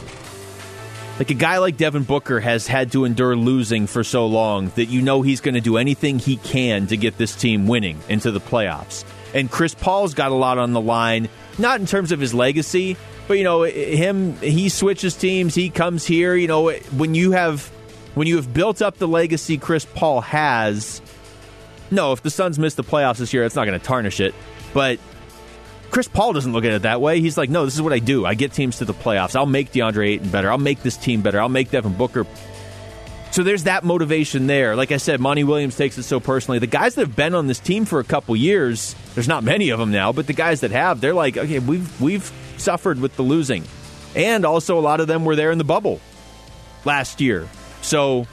Like 1.17 1.29
a 1.29 1.33
guy 1.33 1.59
like 1.59 1.77
Devin 1.77 2.03
Booker 2.03 2.41
has 2.41 2.67
had 2.67 2.91
to 2.91 3.05
endure 3.05 3.37
losing 3.37 3.87
for 3.87 4.03
so 4.03 4.27
long 4.27 4.67
that 4.75 4.87
you 4.87 5.01
know 5.01 5.21
he's 5.21 5.39
going 5.39 5.55
to 5.55 5.61
do 5.61 5.77
anything 5.77 6.19
he 6.19 6.35
can 6.35 6.87
to 6.87 6.97
get 6.97 7.17
this 7.17 7.33
team 7.33 7.67
winning 7.67 8.01
into 8.09 8.31
the 8.31 8.41
playoffs 8.41 9.05
and 9.35 9.51
Chris 9.51 9.75
Paul's 9.75 10.15
got 10.15 10.31
a 10.31 10.35
lot 10.35 10.57
on 10.57 10.73
the 10.73 10.81
line, 10.81 11.29
not 11.59 11.79
in 11.79 11.85
terms 11.85 12.11
of 12.11 12.19
his 12.19 12.33
legacy, 12.33 12.97
but 13.27 13.37
you 13.37 13.43
know, 13.43 13.63
him 13.63 14.35
he 14.39 14.69
switches 14.69 15.15
teams, 15.15 15.53
he 15.53 15.69
comes 15.69 16.05
here, 16.05 16.35
you 16.35 16.47
know, 16.47 16.71
when 16.71 17.13
you 17.13 17.33
have 17.33 17.67
when 18.15 18.27
you 18.27 18.37
have 18.37 18.53
built 18.53 18.81
up 18.81 18.97
the 18.97 19.07
legacy 19.07 19.57
Chris 19.57 19.85
Paul 19.85 20.21
has, 20.21 21.01
no, 21.91 22.13
if 22.13 22.23
the 22.23 22.29
Suns 22.29 22.57
miss 22.57 22.75
the 22.75 22.83
playoffs 22.83 23.17
this 23.17 23.33
year, 23.33 23.43
it's 23.43 23.55
not 23.55 23.65
going 23.65 23.79
to 23.79 23.85
tarnish 23.85 24.21
it, 24.21 24.33
but 24.73 24.99
Chris 25.91 26.07
Paul 26.07 26.33
doesn't 26.33 26.51
look 26.51 26.65
at 26.65 26.71
it 26.71 26.81
that 26.83 27.01
way. 27.01 27.19
He's 27.19 27.37
like, 27.37 27.49
no, 27.49 27.65
this 27.65 27.75
is 27.75 27.81
what 27.81 27.93
I 27.93 27.99
do. 27.99 28.25
I 28.25 28.33
get 28.33 28.53
teams 28.53 28.77
to 28.77 28.85
the 28.85 28.93
playoffs. 28.93 29.35
I'll 29.35 29.45
make 29.45 29.71
DeAndre 29.71 30.15
Ayton 30.15 30.29
better. 30.29 30.49
I'll 30.49 30.57
make 30.57 30.81
this 30.81 30.97
team 30.97 31.21
better. 31.21 31.39
I'll 31.39 31.49
make 31.49 31.71
Devin 31.71 31.93
Booker 31.93 32.25
so 33.35 33.43
there's 33.43 33.65
that 33.65 33.83
motivation 33.83 34.47
there. 34.47 34.77
Like 34.77 34.93
I 34.93 34.97
said, 34.97 35.19
Monty 35.19 35.43
Williams 35.43 35.75
takes 35.75 35.97
it 35.97 36.03
so 36.03 36.21
personally. 36.21 36.59
The 36.59 36.67
guys 36.67 36.95
that 36.95 37.01
have 37.01 37.17
been 37.17 37.35
on 37.35 37.47
this 37.47 37.59
team 37.59 37.83
for 37.83 37.99
a 37.99 38.03
couple 38.05 38.33
years, 38.33 38.95
there's 39.13 39.27
not 39.27 39.43
many 39.43 39.71
of 39.71 39.79
them 39.79 39.91
now, 39.91 40.13
but 40.13 40.25
the 40.25 40.31
guys 40.31 40.61
that 40.61 40.71
have, 40.71 41.01
they're 41.01 41.13
like, 41.13 41.35
okay, 41.35 41.59
we've 41.59 41.99
we've 41.99 42.31
suffered 42.55 42.97
with 42.97 43.17
the 43.17 43.23
losing, 43.23 43.65
and 44.15 44.45
also 44.45 44.79
a 44.79 44.79
lot 44.79 45.01
of 45.01 45.07
them 45.07 45.25
were 45.25 45.35
there 45.35 45.51
in 45.51 45.57
the 45.57 45.65
bubble 45.65 45.99
last 46.85 47.19
year, 47.19 47.49
so 47.81 48.25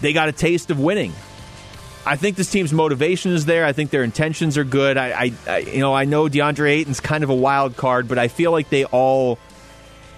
they 0.00 0.12
got 0.12 0.28
a 0.28 0.32
taste 0.32 0.72
of 0.72 0.80
winning. 0.80 1.12
I 2.04 2.16
think 2.16 2.36
this 2.36 2.50
team's 2.50 2.72
motivation 2.72 3.30
is 3.30 3.46
there. 3.46 3.64
I 3.64 3.72
think 3.72 3.90
their 3.90 4.02
intentions 4.02 4.58
are 4.58 4.64
good. 4.64 4.96
I, 4.96 5.10
I, 5.10 5.32
I 5.46 5.58
you 5.58 5.78
know, 5.78 5.94
I 5.94 6.06
know 6.06 6.24
DeAndre 6.24 6.70
Ayton's 6.70 6.98
kind 6.98 7.22
of 7.22 7.30
a 7.30 7.36
wild 7.36 7.76
card, 7.76 8.08
but 8.08 8.18
I 8.18 8.26
feel 8.26 8.50
like 8.50 8.68
they 8.68 8.84
all 8.84 9.38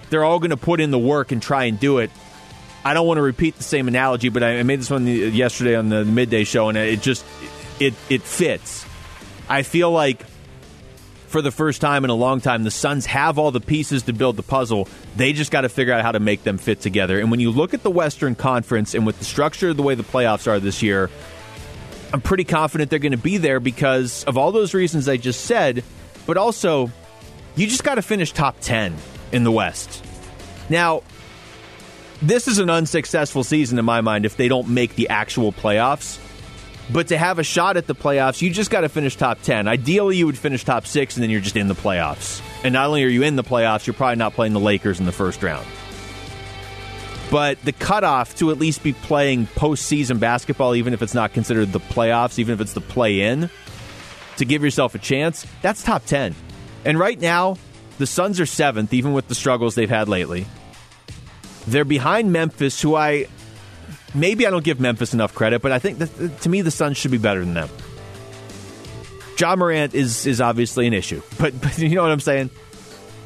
they're 0.09 0.23
all 0.23 0.39
going 0.39 0.49
to 0.49 0.57
put 0.57 0.81
in 0.81 0.89
the 0.89 0.97
work 0.97 1.31
and 1.31 1.39
try 1.39 1.65
and 1.65 1.79
do 1.79 1.99
it. 1.99 2.09
I 2.85 2.93
don't 2.93 3.07
want 3.07 3.17
to 3.17 3.23
repeat 3.23 3.57
the 3.57 3.63
same 3.63 3.87
analogy, 3.87 4.29
but 4.29 4.43
I 4.43 4.61
made 4.61 4.79
this 4.79 4.91
one 4.91 5.07
yesterday 5.07 5.75
on 5.75 5.89
the 5.89 6.05
midday 6.05 6.43
show, 6.43 6.69
and 6.69 6.77
it 6.77 7.01
just 7.01 7.25
it 7.79 7.95
it 8.09 8.21
fits. 8.21 8.85
I 9.49 9.63
feel 9.63 9.89
like 9.91 10.23
for 11.27 11.41
the 11.41 11.51
first 11.51 11.81
time 11.81 12.03
in 12.03 12.11
a 12.11 12.15
long 12.15 12.41
time, 12.41 12.63
the 12.63 12.69
Suns 12.69 13.07
have 13.07 13.39
all 13.39 13.51
the 13.51 13.59
pieces 13.59 14.03
to 14.03 14.13
build 14.13 14.37
the 14.37 14.43
puzzle. 14.43 14.87
They 15.15 15.33
just 15.33 15.51
got 15.51 15.61
to 15.61 15.69
figure 15.69 15.93
out 15.93 16.03
how 16.03 16.11
to 16.11 16.19
make 16.19 16.43
them 16.43 16.59
fit 16.59 16.79
together. 16.79 17.19
And 17.19 17.31
when 17.31 17.39
you 17.39 17.49
look 17.49 17.73
at 17.73 17.81
the 17.81 17.89
Western 17.89 18.35
Conference 18.35 18.93
and 18.93 19.03
with 19.03 19.17
the 19.17 19.25
structure 19.25 19.69
of 19.69 19.77
the 19.77 19.83
way 19.83 19.95
the 19.95 20.03
playoffs 20.03 20.47
are 20.47 20.59
this 20.59 20.83
year, 20.83 21.09
I'm 22.13 22.21
pretty 22.21 22.43
confident 22.43 22.91
they're 22.91 22.99
going 22.99 23.11
to 23.13 23.17
be 23.17 23.37
there 23.37 23.59
because 23.59 24.23
of 24.25 24.37
all 24.37 24.51
those 24.51 24.75
reasons 24.75 25.09
I 25.09 25.17
just 25.17 25.41
said, 25.45 25.83
but 26.27 26.37
also 26.37 26.91
you 27.55 27.65
just 27.65 27.83
got 27.83 27.95
to 27.95 28.03
finish 28.03 28.31
top 28.31 28.57
10 28.61 28.95
in 29.31 29.43
the 29.43 29.51
West. 29.51 30.05
Now, 30.69 31.01
this 32.21 32.47
is 32.47 32.59
an 32.59 32.69
unsuccessful 32.69 33.43
season 33.43 33.79
in 33.79 33.85
my 33.85 34.01
mind 34.01 34.25
if 34.25 34.37
they 34.37 34.47
don't 34.47 34.69
make 34.69 34.95
the 34.95 35.09
actual 35.09 35.51
playoffs. 35.51 36.19
But 36.91 37.07
to 37.07 37.17
have 37.17 37.39
a 37.39 37.43
shot 37.43 37.77
at 37.77 37.87
the 37.87 37.95
playoffs, 37.95 38.41
you 38.41 38.51
just 38.51 38.69
got 38.69 38.81
to 38.81 38.89
finish 38.89 39.15
top 39.15 39.41
10. 39.41 39.67
Ideally, 39.67 40.17
you 40.17 40.27
would 40.27 40.37
finish 40.37 40.63
top 40.63 40.85
six, 40.85 41.15
and 41.15 41.23
then 41.23 41.31
you're 41.31 41.41
just 41.41 41.55
in 41.55 41.67
the 41.67 41.73
playoffs. 41.73 42.41
And 42.63 42.73
not 42.73 42.87
only 42.87 43.03
are 43.03 43.07
you 43.07 43.23
in 43.23 43.35
the 43.35 43.43
playoffs, 43.43 43.87
you're 43.87 43.95
probably 43.95 44.17
not 44.17 44.33
playing 44.33 44.53
the 44.53 44.59
Lakers 44.59 44.99
in 44.99 45.07
the 45.07 45.11
first 45.11 45.41
round. 45.41 45.65
But 47.31 47.59
the 47.63 47.71
cutoff 47.71 48.35
to 48.35 48.51
at 48.51 48.59
least 48.59 48.83
be 48.83 48.93
playing 48.93 49.47
postseason 49.47 50.19
basketball, 50.19 50.75
even 50.75 50.93
if 50.93 51.01
it's 51.01 51.15
not 51.15 51.33
considered 51.33 51.71
the 51.71 51.79
playoffs, 51.79 52.37
even 52.37 52.53
if 52.53 52.61
it's 52.61 52.73
the 52.73 52.81
play 52.81 53.21
in, 53.21 53.49
to 54.37 54.45
give 54.45 54.63
yourself 54.63 54.93
a 54.93 54.99
chance, 54.99 55.45
that's 55.63 55.81
top 55.81 56.05
10. 56.05 56.35
And 56.85 56.99
right 56.99 57.19
now, 57.19 57.57
the 57.97 58.05
Suns 58.05 58.39
are 58.39 58.45
seventh, 58.45 58.93
even 58.93 59.13
with 59.13 59.27
the 59.27 59.35
struggles 59.35 59.73
they've 59.73 59.89
had 59.89 60.07
lately. 60.07 60.45
They're 61.67 61.85
behind 61.85 62.31
Memphis, 62.31 62.81
who 62.81 62.95
I 62.95 63.27
maybe 64.13 64.47
I 64.47 64.49
don't 64.49 64.63
give 64.63 64.79
Memphis 64.79 65.13
enough 65.13 65.33
credit, 65.33 65.61
but 65.61 65.71
I 65.71 65.79
think 65.79 65.99
that, 65.99 66.41
to 66.41 66.49
me 66.49 66.61
the 66.61 66.71
Suns 66.71 66.97
should 66.97 67.11
be 67.11 67.17
better 67.17 67.39
than 67.39 67.53
them. 67.53 67.69
Ja 69.37 69.55
Morant 69.55 69.93
is 69.93 70.25
is 70.25 70.41
obviously 70.41 70.87
an 70.87 70.93
issue, 70.93 71.21
but, 71.39 71.59
but 71.59 71.77
you 71.77 71.95
know 71.95 72.03
what 72.03 72.11
I'm 72.11 72.19
saying. 72.19 72.49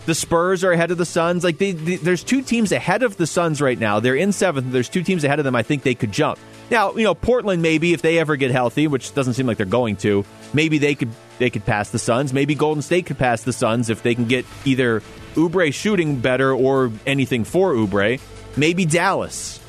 The 0.05 0.15
Spurs 0.15 0.63
are 0.63 0.71
ahead 0.71 0.89
of 0.89 0.97
the 0.97 1.05
Suns. 1.05 1.43
Like 1.43 1.59
they, 1.59 1.71
they, 1.71 1.97
there's 1.97 2.23
two 2.23 2.41
teams 2.41 2.71
ahead 2.71 3.03
of 3.03 3.17
the 3.17 3.27
Suns 3.27 3.61
right 3.61 3.77
now. 3.77 3.99
They're 3.99 4.15
in 4.15 4.31
seventh. 4.31 4.71
There's 4.71 4.89
two 4.89 5.03
teams 5.03 5.23
ahead 5.23 5.37
of 5.37 5.45
them. 5.45 5.55
I 5.55 5.61
think 5.61 5.83
they 5.83 5.93
could 5.93 6.11
jump. 6.11 6.39
Now, 6.71 6.95
you 6.95 7.03
know, 7.03 7.13
Portland 7.13 7.61
maybe 7.61 7.93
if 7.93 8.01
they 8.01 8.17
ever 8.17 8.35
get 8.35 8.49
healthy, 8.49 8.87
which 8.87 9.13
doesn't 9.13 9.33
seem 9.33 9.45
like 9.45 9.57
they're 9.57 9.67
going 9.67 9.97
to, 9.97 10.25
maybe 10.53 10.79
they 10.79 10.95
could 10.95 11.09
they 11.37 11.49
could 11.49 11.65
pass 11.65 11.91
the 11.91 11.99
Suns. 11.99 12.33
Maybe 12.33 12.55
Golden 12.55 12.81
State 12.81 13.05
could 13.05 13.17
pass 13.17 13.43
the 13.43 13.53
Suns 13.53 13.89
if 13.89 14.01
they 14.01 14.15
can 14.15 14.25
get 14.25 14.45
either 14.65 15.03
Oubre 15.39 15.73
shooting 15.73 16.19
better 16.19 16.53
or 16.53 16.91
anything 17.05 17.43
for 17.43 17.73
Oubre. 17.73 18.19
Maybe 18.57 18.85
Dallas 18.85 19.59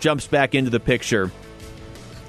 jumps 0.00 0.26
back 0.26 0.54
into 0.54 0.70
the 0.70 0.80
picture. 0.80 1.30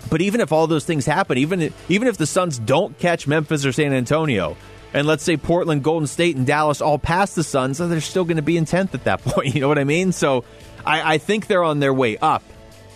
But 0.10 0.22
even 0.22 0.42
if 0.42 0.52
all 0.52 0.68
those 0.68 0.86
things 0.86 1.06
happen, 1.06 1.38
even 1.38 1.62
if, 1.62 1.92
even 1.92 2.08
if 2.08 2.18
the 2.18 2.26
Suns 2.26 2.58
don't 2.60 2.98
catch 2.98 3.28
Memphis 3.28 3.66
or 3.66 3.72
San 3.72 3.94
Antonio, 3.94 4.58
and 4.94 5.06
let's 5.06 5.24
say 5.24 5.38
Portland, 5.38 5.84
Golden 5.84 6.08
State, 6.08 6.36
and 6.36 6.48
Dallas 6.48 6.82
all 6.82 6.98
pass 6.98 7.36
the 7.36 7.44
Suns, 7.44 7.78
they're 7.78 8.02
still 8.02 8.24
going 8.24 8.38
to 8.38 8.44
be 8.44 8.58
in 8.58 8.66
tenth 8.66 8.96
at 8.96 9.04
that 9.04 9.22
point. 9.24 9.54
You 9.54 9.62
know 9.62 9.68
what 9.68 9.80
I 9.80 9.84
mean? 9.84 10.12
So 10.12 10.44
I, 10.86 11.16
I 11.16 11.18
think 11.20 11.48
they're 11.48 11.64
on 11.64 11.80
their 11.80 11.94
way 11.94 12.18
up. 12.18 12.44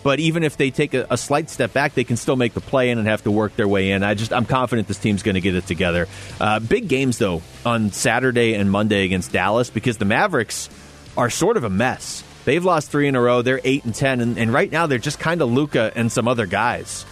But 0.04 0.20
even 0.20 0.44
if 0.44 0.58
they 0.58 0.70
take 0.70 0.92
a, 0.92 1.06
a, 1.08 1.16
slight 1.16 1.48
step 1.48 1.72
back, 1.72 1.94
they 1.94 2.04
can 2.04 2.18
still 2.18 2.36
make 2.36 2.52
the 2.52 2.60
play 2.60 2.90
in 2.90 2.98
and 2.98 3.08
have 3.08 3.24
to 3.24 3.30
work 3.30 3.56
their 3.56 3.66
way 3.66 3.90
in. 3.90 4.02
I 4.02 4.12
just 4.12 4.34
I'm 4.34 4.44
confident 4.44 4.86
this 4.86 4.98
team's 4.98 5.22
going 5.22 5.34
to 5.34 5.40
get 5.40 5.54
it 5.54 5.66
together. 5.66 6.08
Uh, 6.38 6.60
big 6.60 6.88
games 6.88 7.16
though 7.16 7.40
on 7.64 7.90
Saturday 7.90 8.52
and 8.54 8.70
Monday 8.70 9.06
against 9.06 9.32
Dallas 9.32 9.70
because 9.70 9.96
the 9.96 10.04
Mavericks 10.04 10.68
are 11.16 11.30
sort 11.30 11.56
of 11.56 11.64
a 11.64 11.70
mess. 11.70 12.22
They've 12.44 12.62
lost 12.62 12.90
three 12.90 13.08
in 13.08 13.16
a 13.16 13.20
row. 13.20 13.40
They're 13.40 13.62
eight 13.64 13.86
and 13.86 13.94
ten, 13.94 14.20
and, 14.20 14.36
and 14.36 14.52
right 14.52 14.70
now 14.70 14.86
they're 14.86 14.98
just 14.98 15.18
kind 15.18 15.40
of 15.40 15.50
Luka 15.50 15.90
and 15.94 16.12
some 16.12 16.28
other 16.28 16.44
guys. 16.44 17.06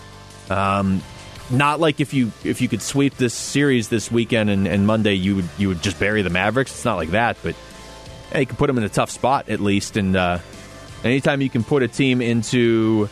Um, 0.51 1.03
not 1.51 1.80
like 1.80 1.99
if 1.99 2.12
you 2.12 2.30
if 2.45 2.61
you 2.61 2.68
could 2.68 2.82
sweep 2.82 3.16
this 3.16 3.32
series 3.32 3.88
this 3.88 4.11
weekend 4.11 4.51
and, 4.51 4.68
and 4.68 4.86
Monday 4.86 5.14
you 5.14 5.36
would 5.36 5.49
you 5.57 5.68
would 5.68 5.82
just 5.82 5.99
bury 5.99 6.20
the 6.20 6.28
Mavericks. 6.30 6.72
It's 6.72 6.84
not 6.84 6.97
like 6.97 7.12
that, 7.12 7.38
but 7.43 7.57
yeah, 8.32 8.40
you 8.40 8.47
can 8.47 8.57
put 8.57 8.66
them 8.66 8.76
in 8.76 8.84
a 8.84 8.90
tough 8.90 9.11
spot 9.11 9.49
at 9.49 9.61
least, 9.61 9.97
and. 9.97 10.14
Uh, 10.14 10.40
Anytime 11.05 11.40
you 11.40 11.50
can 11.50 11.64
put 11.64 11.82
a 11.82 11.88
team 11.88 12.20
into 12.20 13.09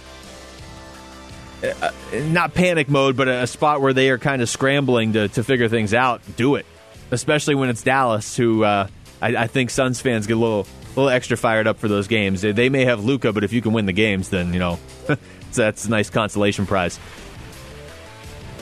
uh, 1.62 1.90
not 2.12 2.54
panic 2.54 2.88
mode, 2.88 3.16
but 3.16 3.28
a, 3.28 3.46
spot 3.46 3.80
where 3.80 3.92
they 3.92 4.10
are 4.10 4.18
kind 4.18 4.42
of 4.42 4.48
scrambling 4.48 5.12
to, 5.14 5.28
to 5.28 5.44
figure 5.44 5.68
things 5.68 5.92
out, 5.92 6.22
do 6.36 6.54
it. 6.54 6.66
Especially 7.10 7.54
when 7.54 7.68
it's 7.68 7.82
Dallas, 7.82 8.36
who 8.36 8.62
uh, 8.62 8.86
I, 9.20 9.36
I 9.36 9.46
think 9.46 9.70
Suns 9.70 10.00
fans 10.00 10.26
get 10.26 10.36
a 10.36 10.40
little 10.40 10.66
little 10.96 11.08
extra 11.08 11.36
fired 11.36 11.66
up 11.66 11.78
for 11.78 11.88
those 11.88 12.08
games. 12.08 12.40
They, 12.40 12.52
they 12.52 12.68
may 12.68 12.84
have 12.84 13.04
Luka, 13.04 13.32
but 13.32 13.44
if 13.44 13.52
you 13.52 13.62
can 13.62 13.72
win 13.72 13.86
the 13.86 13.92
games, 13.92 14.28
then 14.28 14.52
you 14.52 14.60
know 14.60 14.78
that's 15.52 15.86
a 15.86 15.90
nice 15.90 16.08
consolation 16.08 16.66
prize. 16.66 16.98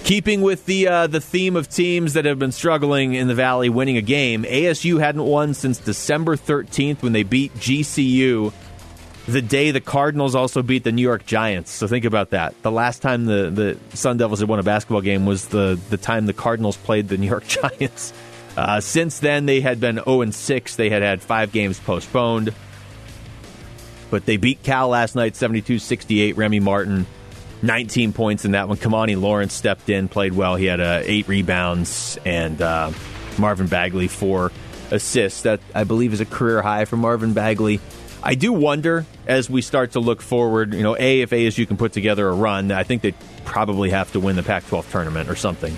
Keeping 0.04 0.40
with 0.40 0.64
the 0.64 0.88
uh, 0.88 1.06
the 1.06 1.20
theme 1.20 1.56
of 1.56 1.68
teams 1.68 2.14
that 2.14 2.24
have 2.24 2.38
been 2.38 2.52
struggling 2.52 3.14
in 3.14 3.28
the 3.28 3.34
Valley 3.34 3.68
winning 3.68 3.98
a 3.98 4.02
game, 4.02 4.44
ASU 4.44 4.98
hadn't 4.98 5.24
won 5.24 5.52
since 5.52 5.78
December 5.78 6.36
13th 6.36 7.02
when 7.02 7.12
they 7.12 7.22
beat 7.22 7.54
GCU 7.56 8.52
the 9.28 9.42
day 9.42 9.70
the 9.72 9.80
Cardinals 9.80 10.34
also 10.34 10.62
beat 10.62 10.84
the 10.84 10.92
New 10.92 11.02
York 11.02 11.26
Giants. 11.26 11.70
So 11.70 11.86
think 11.86 12.06
about 12.06 12.30
that. 12.30 12.60
The 12.62 12.70
last 12.70 13.02
time 13.02 13.26
the, 13.26 13.76
the 13.90 13.96
Sun 13.96 14.16
Devils 14.16 14.40
had 14.40 14.48
won 14.48 14.58
a 14.58 14.62
basketball 14.62 15.02
game 15.02 15.26
was 15.26 15.48
the, 15.48 15.78
the 15.90 15.98
time 15.98 16.24
the 16.24 16.32
Cardinals 16.32 16.78
played 16.78 17.08
the 17.08 17.16
New 17.18 17.26
York 17.26 17.46
Giants. 17.46 18.14
Uh, 18.56 18.80
since 18.80 19.18
then, 19.18 19.44
they 19.44 19.60
had 19.60 19.80
been 19.80 19.96
0 19.96 20.22
and 20.22 20.34
6. 20.34 20.76
They 20.76 20.88
had 20.88 21.02
had 21.02 21.20
five 21.20 21.52
games 21.52 21.78
postponed. 21.78 22.54
But 24.10 24.24
they 24.24 24.38
beat 24.38 24.62
Cal 24.62 24.88
last 24.88 25.14
night 25.14 25.36
72 25.36 25.78
68. 25.78 26.38
Remy 26.38 26.60
Martin, 26.60 27.06
19 27.60 28.14
points 28.14 28.46
in 28.46 28.52
that 28.52 28.66
one. 28.66 28.78
Kimani 28.78 29.20
Lawrence 29.20 29.52
stepped 29.52 29.90
in, 29.90 30.08
played 30.08 30.32
well. 30.32 30.56
He 30.56 30.64
had 30.64 30.80
uh, 30.80 31.02
eight 31.04 31.28
rebounds, 31.28 32.18
and 32.24 32.60
uh, 32.62 32.90
Marvin 33.38 33.66
Bagley, 33.66 34.08
four 34.08 34.50
assists. 34.90 35.42
That, 35.42 35.60
I 35.74 35.84
believe, 35.84 36.14
is 36.14 36.22
a 36.22 36.26
career 36.26 36.62
high 36.62 36.86
for 36.86 36.96
Marvin 36.96 37.34
Bagley. 37.34 37.80
I 38.22 38.34
do 38.34 38.52
wonder 38.52 39.06
as 39.26 39.48
we 39.48 39.62
start 39.62 39.92
to 39.92 40.00
look 40.00 40.20
forward, 40.20 40.74
you 40.74 40.82
know, 40.82 40.96
A, 40.98 41.20
if 41.20 41.30
ASU 41.30 41.66
can 41.66 41.76
put 41.76 41.92
together 41.92 42.28
a 42.28 42.32
run, 42.32 42.72
I 42.72 42.82
think 42.82 43.02
they 43.02 43.14
probably 43.44 43.90
have 43.90 44.12
to 44.12 44.20
win 44.20 44.36
the 44.36 44.42
Pac 44.42 44.66
12 44.66 44.90
tournament 44.90 45.28
or 45.28 45.36
something. 45.36 45.76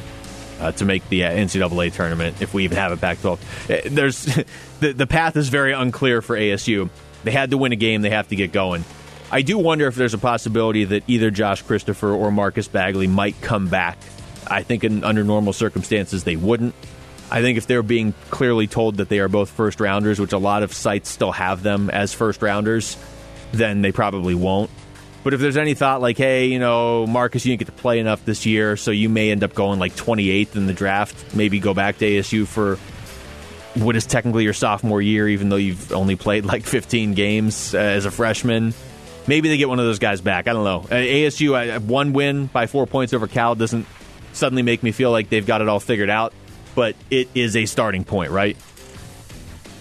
Uh, 0.58 0.70
to 0.72 0.84
make 0.84 1.08
the 1.08 1.24
uh, 1.24 1.30
NCAA 1.30 1.90
tournament, 1.90 2.42
if 2.42 2.52
we 2.52 2.64
even 2.64 2.76
have 2.76 2.92
a 2.92 2.96
Pac-12, 2.98 3.38
uh, 3.38 3.88
there's 3.90 4.24
the 4.80 4.92
the 4.92 5.06
path 5.06 5.34
is 5.38 5.48
very 5.48 5.72
unclear 5.72 6.20
for 6.20 6.36
ASU. 6.36 6.90
They 7.24 7.30
had 7.30 7.52
to 7.52 7.56
win 7.56 7.72
a 7.72 7.76
game; 7.76 8.02
they 8.02 8.10
have 8.10 8.28
to 8.28 8.36
get 8.36 8.52
going. 8.52 8.84
I 9.32 9.40
do 9.40 9.56
wonder 9.56 9.86
if 9.86 9.94
there's 9.94 10.12
a 10.12 10.18
possibility 10.18 10.84
that 10.84 11.04
either 11.06 11.30
Josh 11.30 11.62
Christopher 11.62 12.10
or 12.10 12.30
Marcus 12.30 12.68
Bagley 12.68 13.06
might 13.06 13.40
come 13.40 13.68
back. 13.68 13.96
I 14.46 14.62
think 14.62 14.84
in, 14.84 15.02
under 15.02 15.24
normal 15.24 15.54
circumstances 15.54 16.24
they 16.24 16.36
wouldn't. 16.36 16.74
I 17.30 17.42
think 17.42 17.58
if 17.58 17.66
they're 17.66 17.82
being 17.82 18.12
clearly 18.30 18.66
told 18.66 18.96
that 18.96 19.08
they 19.08 19.20
are 19.20 19.28
both 19.28 19.50
first 19.50 19.80
rounders, 19.80 20.18
which 20.18 20.32
a 20.32 20.38
lot 20.38 20.62
of 20.62 20.72
sites 20.72 21.08
still 21.08 21.32
have 21.32 21.62
them 21.62 21.88
as 21.90 22.12
first 22.12 22.42
rounders, 22.42 22.96
then 23.52 23.82
they 23.82 23.92
probably 23.92 24.34
won't. 24.34 24.70
But 25.22 25.34
if 25.34 25.40
there's 25.40 25.56
any 25.56 25.74
thought 25.74 26.00
like, 26.00 26.16
hey, 26.16 26.46
you 26.46 26.58
know, 26.58 27.06
Marcus, 27.06 27.44
you 27.44 27.52
didn't 27.52 27.60
get 27.60 27.76
to 27.76 27.80
play 27.80 27.98
enough 27.98 28.24
this 28.24 28.46
year, 28.46 28.76
so 28.76 28.90
you 28.90 29.08
may 29.08 29.30
end 29.30 29.44
up 29.44 29.54
going 29.54 29.78
like 29.78 29.94
28th 29.94 30.56
in 30.56 30.66
the 30.66 30.72
draft, 30.72 31.34
maybe 31.34 31.60
go 31.60 31.74
back 31.74 31.98
to 31.98 32.06
ASU 32.06 32.46
for 32.46 32.76
what 33.74 33.96
is 33.96 34.06
technically 34.06 34.44
your 34.44 34.54
sophomore 34.54 35.00
year, 35.02 35.28
even 35.28 35.48
though 35.50 35.56
you've 35.56 35.92
only 35.92 36.16
played 36.16 36.44
like 36.44 36.64
15 36.64 37.14
games 37.14 37.74
uh, 37.74 37.78
as 37.78 38.06
a 38.06 38.10
freshman. 38.10 38.74
Maybe 39.26 39.48
they 39.48 39.58
get 39.58 39.68
one 39.68 39.78
of 39.78 39.84
those 39.84 39.98
guys 39.98 40.20
back. 40.20 40.48
I 40.48 40.54
don't 40.54 40.64
know. 40.64 40.80
ASU, 40.80 41.76
uh, 41.76 41.80
one 41.80 42.12
win 42.12 42.46
by 42.46 42.66
four 42.66 42.86
points 42.86 43.12
over 43.12 43.28
Cal 43.28 43.54
doesn't 43.54 43.86
suddenly 44.32 44.62
make 44.62 44.82
me 44.82 44.92
feel 44.92 45.10
like 45.10 45.28
they've 45.28 45.46
got 45.46 45.60
it 45.60 45.68
all 45.68 45.80
figured 45.80 46.10
out, 46.10 46.32
but 46.74 46.96
it 47.10 47.28
is 47.34 47.56
a 47.56 47.66
starting 47.66 48.04
point, 48.04 48.30
right? 48.30 48.56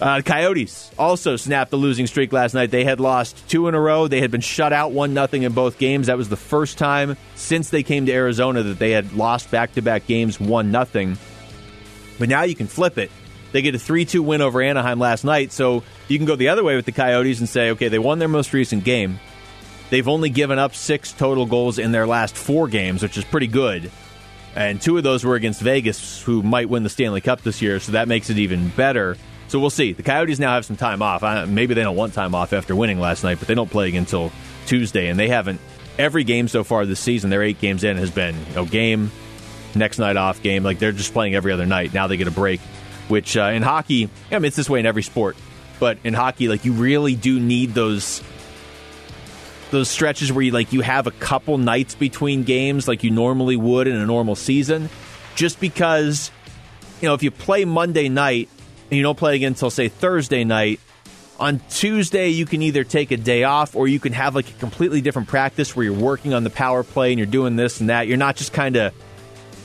Uh, 0.00 0.22
Coyotes 0.22 0.90
also 0.98 1.36
snapped 1.36 1.70
the 1.70 1.76
losing 1.76 2.06
streak 2.06 2.32
last 2.32 2.54
night. 2.54 2.70
They 2.70 2.84
had 2.84 3.00
lost 3.00 3.48
two 3.50 3.68
in 3.68 3.74
a 3.74 3.80
row. 3.80 4.08
They 4.08 4.20
had 4.20 4.30
been 4.30 4.40
shut 4.40 4.72
out 4.72 4.92
one 4.92 5.12
nothing 5.12 5.42
in 5.42 5.52
both 5.52 5.78
games. 5.78 6.06
That 6.06 6.16
was 6.16 6.30
the 6.30 6.38
first 6.38 6.78
time 6.78 7.18
since 7.34 7.68
they 7.68 7.82
came 7.82 8.06
to 8.06 8.12
Arizona 8.12 8.62
that 8.62 8.78
they 8.78 8.92
had 8.92 9.12
lost 9.12 9.50
back 9.50 9.74
to 9.74 9.82
back 9.82 10.06
games 10.06 10.40
one 10.40 10.70
nothing. 10.70 11.18
But 12.18 12.30
now 12.30 12.44
you 12.44 12.54
can 12.54 12.66
flip 12.66 12.96
it. 12.96 13.10
They 13.52 13.60
get 13.60 13.74
a 13.74 13.78
3 13.78 14.06
2 14.06 14.22
win 14.22 14.40
over 14.40 14.62
Anaheim 14.62 14.98
last 14.98 15.24
night, 15.24 15.52
so 15.52 15.82
you 16.08 16.18
can 16.18 16.26
go 16.26 16.36
the 16.36 16.48
other 16.48 16.64
way 16.64 16.76
with 16.76 16.86
the 16.86 16.92
Coyotes 16.92 17.40
and 17.40 17.48
say, 17.48 17.70
okay, 17.70 17.88
they 17.88 17.98
won 17.98 18.18
their 18.18 18.28
most 18.28 18.52
recent 18.52 18.84
game. 18.84 19.18
They've 19.90 20.06
only 20.06 20.30
given 20.30 20.58
up 20.58 20.74
six 20.74 21.12
total 21.12 21.46
goals 21.46 21.78
in 21.78 21.92
their 21.92 22.06
last 22.06 22.36
four 22.36 22.68
games, 22.68 23.02
which 23.02 23.18
is 23.18 23.24
pretty 23.24 23.48
good. 23.48 23.90
And 24.56 24.80
two 24.80 24.96
of 24.96 25.02
those 25.02 25.24
were 25.24 25.36
against 25.36 25.60
Vegas, 25.60 26.22
who 26.22 26.42
might 26.42 26.68
win 26.68 26.82
the 26.82 26.88
Stanley 26.88 27.20
Cup 27.20 27.42
this 27.42 27.62
year, 27.62 27.78
so 27.80 27.92
that 27.92 28.08
makes 28.08 28.30
it 28.30 28.38
even 28.38 28.68
better. 28.70 29.16
So 29.48 29.58
we'll 29.58 29.70
see. 29.70 29.92
The 29.92 30.02
Coyotes 30.02 30.38
now 30.38 30.54
have 30.54 30.64
some 30.64 30.76
time 30.76 31.02
off. 31.02 31.22
maybe 31.48 31.74
they 31.74 31.82
don't 31.82 31.96
want 31.96 32.14
time 32.14 32.34
off 32.34 32.52
after 32.52 32.74
winning 32.74 33.00
last 33.00 33.24
night, 33.24 33.38
but 33.38 33.48
they 33.48 33.54
don't 33.54 33.70
play 33.70 33.94
until 33.94 34.32
Tuesday, 34.66 35.08
and 35.08 35.18
they 35.18 35.28
haven't. 35.28 35.60
Every 35.98 36.24
game 36.24 36.48
so 36.48 36.64
far 36.64 36.86
this 36.86 37.00
season, 37.00 37.30
their 37.30 37.42
eight 37.42 37.60
games 37.60 37.84
in, 37.84 37.96
has 37.96 38.10
been 38.10 38.36
you 38.48 38.54
know, 38.54 38.64
game, 38.64 39.10
next 39.74 39.98
night 39.98 40.16
off, 40.16 40.42
game. 40.42 40.62
Like 40.62 40.78
they're 40.78 40.92
just 40.92 41.12
playing 41.12 41.34
every 41.34 41.52
other 41.52 41.66
night. 41.66 41.92
Now 41.92 42.06
they 42.06 42.16
get 42.16 42.28
a 42.28 42.32
break, 42.32 42.60
which 43.08 43.36
uh, 43.36 43.44
in 43.44 43.62
hockey, 43.62 44.08
I 44.30 44.34
mean, 44.38 44.46
it's 44.46 44.56
this 44.56 44.70
way 44.70 44.80
in 44.80 44.86
every 44.86 45.02
sport, 45.02 45.36
but 45.78 45.98
in 46.04 46.14
hockey, 46.14 46.48
like 46.48 46.64
you 46.64 46.72
really 46.72 47.14
do 47.14 47.38
need 47.38 47.74
those 47.74 48.22
those 49.70 49.88
stretches 49.88 50.32
where 50.32 50.42
you 50.42 50.50
like 50.50 50.72
you 50.72 50.80
have 50.80 51.06
a 51.06 51.10
couple 51.12 51.58
nights 51.58 51.94
between 51.94 52.42
games 52.42 52.88
like 52.88 53.02
you 53.04 53.10
normally 53.10 53.56
would 53.56 53.86
in 53.86 53.96
a 53.96 54.06
normal 54.06 54.34
season 54.34 54.88
just 55.34 55.60
because 55.60 56.30
you 57.00 57.08
know 57.08 57.14
if 57.14 57.22
you 57.22 57.30
play 57.30 57.64
Monday 57.64 58.08
night 58.08 58.48
and 58.90 58.96
you 58.96 59.02
don't 59.02 59.18
play 59.18 59.36
again 59.36 59.48
until 59.48 59.70
say 59.70 59.88
Thursday 59.88 60.44
night 60.44 60.80
on 61.38 61.60
Tuesday 61.70 62.28
you 62.28 62.44
can 62.44 62.62
either 62.62 62.84
take 62.84 63.10
a 63.10 63.16
day 63.16 63.44
off 63.44 63.74
or 63.74 63.88
you 63.88 63.98
can 63.98 64.12
have 64.12 64.34
like 64.34 64.48
a 64.48 64.54
completely 64.54 65.00
different 65.00 65.28
practice 65.28 65.74
where 65.74 65.84
you're 65.84 65.94
working 65.94 66.34
on 66.34 66.44
the 66.44 66.50
power 66.50 66.82
play 66.82 67.10
and 67.12 67.18
you're 67.18 67.26
doing 67.26 67.56
this 67.56 67.80
and 67.80 67.88
that. 67.88 68.06
You're 68.06 68.18
not 68.18 68.36
just 68.36 68.52
kind 68.52 68.76
of 68.76 68.92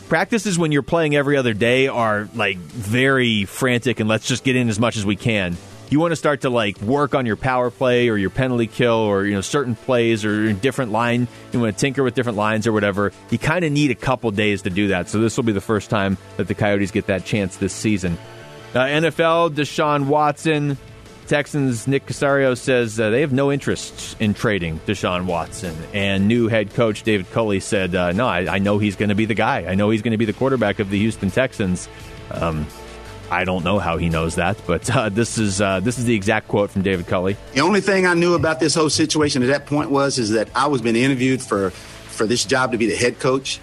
practices 0.07 0.57
when 0.57 0.71
you're 0.71 0.83
playing 0.83 1.15
every 1.15 1.35
other 1.35 1.53
day 1.53 1.87
are 1.87 2.29
like 2.35 2.57
very 2.57 3.45
frantic 3.45 3.99
and 3.99 4.07
let's 4.07 4.27
just 4.27 4.43
get 4.43 4.55
in 4.55 4.69
as 4.69 4.79
much 4.79 4.97
as 4.97 5.05
we 5.05 5.15
can 5.15 5.57
you 5.89 5.99
want 5.99 6.11
to 6.11 6.15
start 6.15 6.41
to 6.41 6.49
like 6.49 6.79
work 6.81 7.13
on 7.13 7.25
your 7.25 7.36
power 7.36 7.69
play 7.69 8.09
or 8.09 8.17
your 8.17 8.29
penalty 8.29 8.67
kill 8.67 8.93
or 8.93 9.25
you 9.25 9.33
know 9.33 9.41
certain 9.41 9.75
plays 9.75 10.25
or 10.25 10.53
different 10.53 10.91
line 10.91 11.27
you 11.51 11.59
want 11.59 11.75
to 11.75 11.79
tinker 11.79 12.03
with 12.03 12.15
different 12.15 12.38
lines 12.38 12.65
or 12.65 12.73
whatever 12.73 13.11
you 13.29 13.38
kind 13.38 13.63
of 13.63 13.71
need 13.71 13.91
a 13.91 13.95
couple 13.95 14.31
days 14.31 14.63
to 14.63 14.69
do 14.69 14.89
that. 14.89 15.09
So 15.09 15.19
this 15.19 15.38
will 15.38 15.43
be 15.43 15.51
the 15.51 15.61
first 15.61 15.89
time 15.89 16.17
that 16.38 16.47
the 16.47 16.55
coyotes 16.55 16.91
get 16.91 17.07
that 17.07 17.25
chance 17.25 17.57
this 17.57 17.73
season. 17.73 18.17
Uh, 18.73 18.79
nfl 18.79 19.49
deshaun 19.53 20.07
watson 20.07 20.77
texans 21.27 21.88
nick 21.88 22.05
caserio 22.05 22.57
says 22.57 22.99
uh, 22.99 23.09
they 23.09 23.21
have 23.21 23.31
no 23.31 23.51
interest 23.51 24.19
in 24.19 24.33
trading 24.33 24.79
deshaun 24.86 25.25
watson. 25.25 25.75
And 25.93 26.27
new 26.27 26.47
head 26.47 26.73
coach 26.73 27.03
david 27.03 27.31
culley 27.31 27.59
said 27.59 27.95
uh, 27.95 28.11
no 28.11 28.27
I, 28.27 28.55
I, 28.55 28.59
know 28.59 28.79
he's 28.79 28.95
going 28.95 29.09
to 29.09 29.15
be 29.15 29.25
the 29.25 29.33
guy. 29.33 29.65
I 29.65 29.75
know 29.75 29.91
he's 29.91 30.01
going 30.01 30.11
to 30.11 30.17
be 30.17 30.25
the 30.25 30.33
quarterback 30.33 30.79
of 30.79 30.89
the 30.89 30.99
houston 30.99 31.31
texans. 31.31 31.88
Um, 32.31 32.65
I 33.32 33.43
don't 33.43 33.63
know 33.63 33.80
how 33.80 33.97
he 33.97 34.09
knows 34.09 34.36
that, 34.36 34.57
but 34.67 34.89
uh, 34.89 35.09
this 35.09 35.38
is 35.38 35.61
uh, 35.61 35.80
this 35.80 35.97
is 35.97 36.05
the 36.05 36.13
exact 36.13 36.47
quote 36.47 36.69
from 36.69 36.84
David 36.84 37.07
Culley. 37.07 37.38
The 37.53 37.61
only 37.61 37.82
thing 37.82 38.05
I 38.05 38.13
knew 38.13 38.36
about 38.36 38.59
this 38.59 38.76
whole 38.76 38.89
situation 38.89 39.41
at 39.41 39.47
that 39.47 39.65
point 39.65 39.89
was 39.89 40.17
is 40.17 40.32
that 40.32 40.49
I 40.55 40.67
was 40.67 40.82
being 40.82 40.95
interviewed 40.95 41.41
for 41.41 41.71
for 41.71 42.28
this 42.28 42.45
job 42.45 42.71
to 42.71 42.78
be 42.78 42.86
the 42.88 42.95
head 42.95 43.19
coach, 43.19 43.59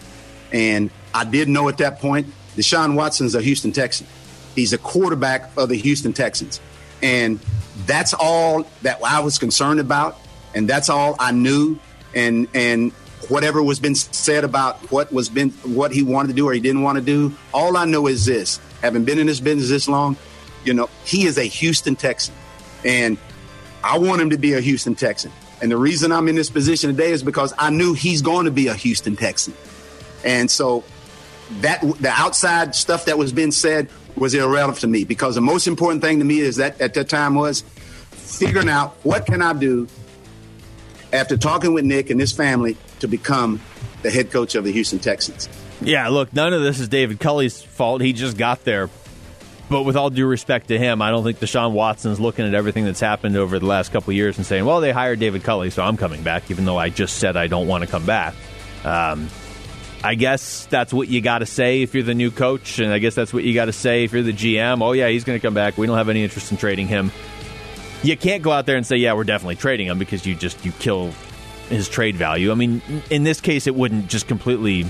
and 0.53 0.91
I 1.15 1.25
did 1.25 1.49
know 1.49 1.69
at 1.69 1.79
that 1.79 2.01
point 2.01 2.27
Deshaun 2.57 2.95
Watson's 2.95 3.35
a 3.35 3.41
Houston 3.41 3.73
Texan. 3.73 4.07
He's 4.55 4.73
a 4.73 4.79
quarterback 4.79 5.51
of 5.57 5.69
the 5.69 5.77
Houston 5.77 6.13
Texans, 6.13 6.61
and 7.03 7.39
that's 7.87 8.15
all 8.15 8.67
that 8.83 9.01
I 9.05 9.21
was 9.21 9.39
concerned 9.39 9.81
about, 9.81 10.19
and 10.55 10.69
that's 10.69 10.91
all 10.91 11.17
I 11.19 11.33
knew, 11.33 11.79
and 12.15 12.49
and 12.53 12.93
whatever 13.29 13.63
was 13.63 13.79
been 13.79 13.95
said 13.95 14.45
about 14.45 14.91
what 14.91 15.13
was 15.13 15.29
been 15.29 15.51
what 15.65 15.93
he 15.93 16.03
wanted 16.03 16.29
to 16.29 16.35
do 16.35 16.49
or 16.49 16.53
he 16.53 16.61
didn't 16.61 16.83
want 16.83 16.97
to 16.97 17.05
do. 17.05 17.35
All 17.55 17.77
I 17.77 17.85
know 17.85 18.07
is 18.09 18.25
this: 18.25 18.61
having 18.83 19.05
been 19.05 19.19
in 19.19 19.27
this 19.27 19.41
business 19.41 19.69
this 19.69 19.89
long, 19.89 20.17
you 20.65 20.75
know, 20.75 20.91
he 21.05 21.27
is 21.27 21.39
a 21.39 21.45
Houston 21.45 21.97
Texan, 21.97 22.35
and 22.85 23.17
I 23.83 23.99
want 23.99 24.21
him 24.21 24.31
to 24.31 24.39
be 24.39 24.53
a 24.53 24.61
Houston 24.61 24.95
Texan. 24.95 25.33
And 25.61 25.71
the 25.71 25.77
reason 25.77 26.13
I'm 26.13 26.29
in 26.29 26.35
this 26.35 26.51
position 26.51 26.91
today 26.91 27.13
is 27.13 27.23
because 27.23 27.55
I 27.57 27.71
knew 27.71 27.95
he's 27.95 28.21
going 28.21 28.47
to 28.47 28.51
be 28.51 28.69
a 28.69 28.75
Houston 28.75 29.17
Texan, 29.17 29.55
and 30.25 30.51
so 30.51 30.85
that 31.61 31.81
the 32.01 32.11
outside 32.11 32.75
stuff 32.75 33.05
that 33.07 33.19
was 33.19 33.33
being 33.33 33.53
said 33.53 33.89
was 34.17 34.35
irrelevant 34.35 34.81
to 34.81 34.87
me 34.87 35.05
because 35.05 35.35
the 35.35 35.41
most 35.41 35.67
important 35.67 36.03
thing 36.03 36.19
to 36.19 36.25
me 36.25 36.41
is 36.41 36.57
that 36.57 36.81
at 36.81 36.95
that 36.95 37.09
time 37.09 37.35
was 37.35 37.63
figuring 38.11 38.69
out 38.69 38.97
what 39.03 39.27
can 39.27 39.43
I 39.43 39.53
do 39.53 39.89
after 41.13 41.37
talking 41.37 41.75
with 41.75 41.85
Nick 41.85 42.11
and 42.11 42.21
his 42.21 42.33
family 42.33 42.77
to 43.01 43.09
become 43.09 43.61
the 44.03 44.11
head 44.11 44.31
coach 44.31 44.55
of 44.55 44.65
the 44.65 44.73
Houston 44.73 44.99
Texans. 44.99 45.49
Yeah, 45.85 46.09
look, 46.09 46.33
none 46.33 46.53
of 46.53 46.63
this 46.63 46.79
is 46.79 46.89
David 46.89 47.19
Culley's 47.19 47.61
fault. 47.61 48.01
He 48.01 48.13
just 48.13 48.37
got 48.37 48.65
there. 48.65 48.89
But 49.69 49.85
with 49.85 49.97
all 49.97 50.11
due 50.11 50.27
respect 50.27 50.69
to 50.69 50.79
him, 50.79 51.01
I 51.01 51.11
don't 51.11 51.25
think 51.25 51.39
Deshaun 51.39 51.73
Watson's 51.73 52.21
looking 52.21 52.47
at 52.47 52.53
everything 52.53 52.85
that's 52.85 53.01
happened 53.01 53.37
over 53.37 53.59
the 53.59 53.67
last 53.67 53.91
couple 53.91 54.13
years 54.13 54.37
and 54.37 54.47
saying, 54.47 54.65
well, 54.67 54.81
they 54.81 54.93
hired 54.93 55.19
David 55.19 55.45
Culley, 55.45 55.71
so 55.71 55.83
I'm 55.83 55.97
coming 55.97 56.23
back, 56.23 56.51
even 56.51 56.67
though 56.67 56.77
I 56.77 56.91
just 56.91 57.17
said 57.17 57.37
I 57.37 57.47
don't 57.47 57.67
want 57.67 57.83
to 57.83 57.91
come 57.91 58.05
back. 58.05 58.35
Um, 58.85 59.29
I 60.05 60.15
guess 60.15 60.67
that's 60.67 60.93
what 60.93 61.09
you 61.09 61.21
got 61.21 61.39
to 61.39 61.47
say 61.47 61.83
if 61.83 61.95
you're 61.95 62.03
the 62.03 62.15
new 62.15 62.31
coach, 62.31 62.81
and 62.81 62.93
I 62.93 62.99
guess 62.99 63.15
that's 63.15 63.33
what 63.33 63.45
you 63.45 63.55
got 63.55 63.67
to 63.67 63.73
say 63.73 64.05
if 64.05 64.13
you're 64.13 64.23
the 64.23 64.33
GM. 64.33 64.83
Oh, 64.83 64.93
yeah, 64.93 65.09
he's 65.09 65.25
going 65.25 65.39
to 65.39 65.43
come 65.43 65.55
back. 65.55 65.79
We 65.79 65.87
don't 65.87 65.97
have 65.97 66.09
any 66.09 66.23
interest 66.23 66.51
in 66.51 66.59
trading 66.59 66.89
him. 66.89 67.11
You 68.03 68.17
can't 68.17 68.43
go 68.43 68.51
out 68.51 68.67
there 68.67 68.77
and 68.77 68.87
say, 68.87 68.97
yeah, 68.97 69.15
we're 69.15 69.25
definitely 69.25 69.57
trading 69.57 69.87
him 69.87 69.99
because 69.99 70.27
you 70.27 70.35
just 70.35 70.65
you 70.67 70.73
kill 70.73 71.13
his 71.69 71.89
trade 71.89 72.17
value. 72.17 72.51
I 72.51 72.57
mean, 72.57 72.83
in 73.11 73.23
this 73.23 73.41
case, 73.41 73.67
it 73.67 73.75
wouldn't 73.75 74.09
just 74.09 74.27
completely 74.27 74.87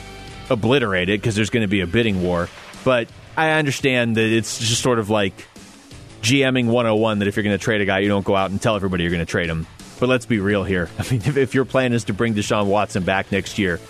obliterate 0.50 1.08
it 1.08 1.20
because 1.20 1.34
there's 1.34 1.50
going 1.50 1.62
to 1.62 1.68
be 1.68 1.80
a 1.80 1.86
bidding 1.86 2.22
war. 2.22 2.48
But 2.84 3.08
I 3.36 3.50
understand 3.50 4.16
that 4.16 4.24
it's 4.26 4.58
just 4.58 4.82
sort 4.82 4.98
of 4.98 5.10
like 5.10 5.46
GMing 6.22 6.66
101 6.66 7.20
that 7.20 7.28
if 7.28 7.36
you're 7.36 7.42
going 7.42 7.58
to 7.58 7.62
trade 7.62 7.80
a 7.80 7.84
guy, 7.84 8.00
you 8.00 8.08
don't 8.08 8.24
go 8.24 8.36
out 8.36 8.50
and 8.50 8.60
tell 8.60 8.76
everybody 8.76 9.04
you're 9.04 9.12
going 9.12 9.24
to 9.24 9.30
trade 9.30 9.48
him. 9.48 9.66
But 10.00 10.08
let's 10.08 10.26
be 10.26 10.38
real 10.38 10.64
here. 10.64 10.88
I 10.98 11.10
mean, 11.10 11.22
if, 11.24 11.36
if 11.36 11.54
your 11.54 11.64
plan 11.64 11.92
is 11.92 12.04
to 12.04 12.12
bring 12.12 12.34
Deshaun 12.34 12.66
Watson 12.66 13.04
back 13.04 13.32
next 13.32 13.58
year, 13.58 13.80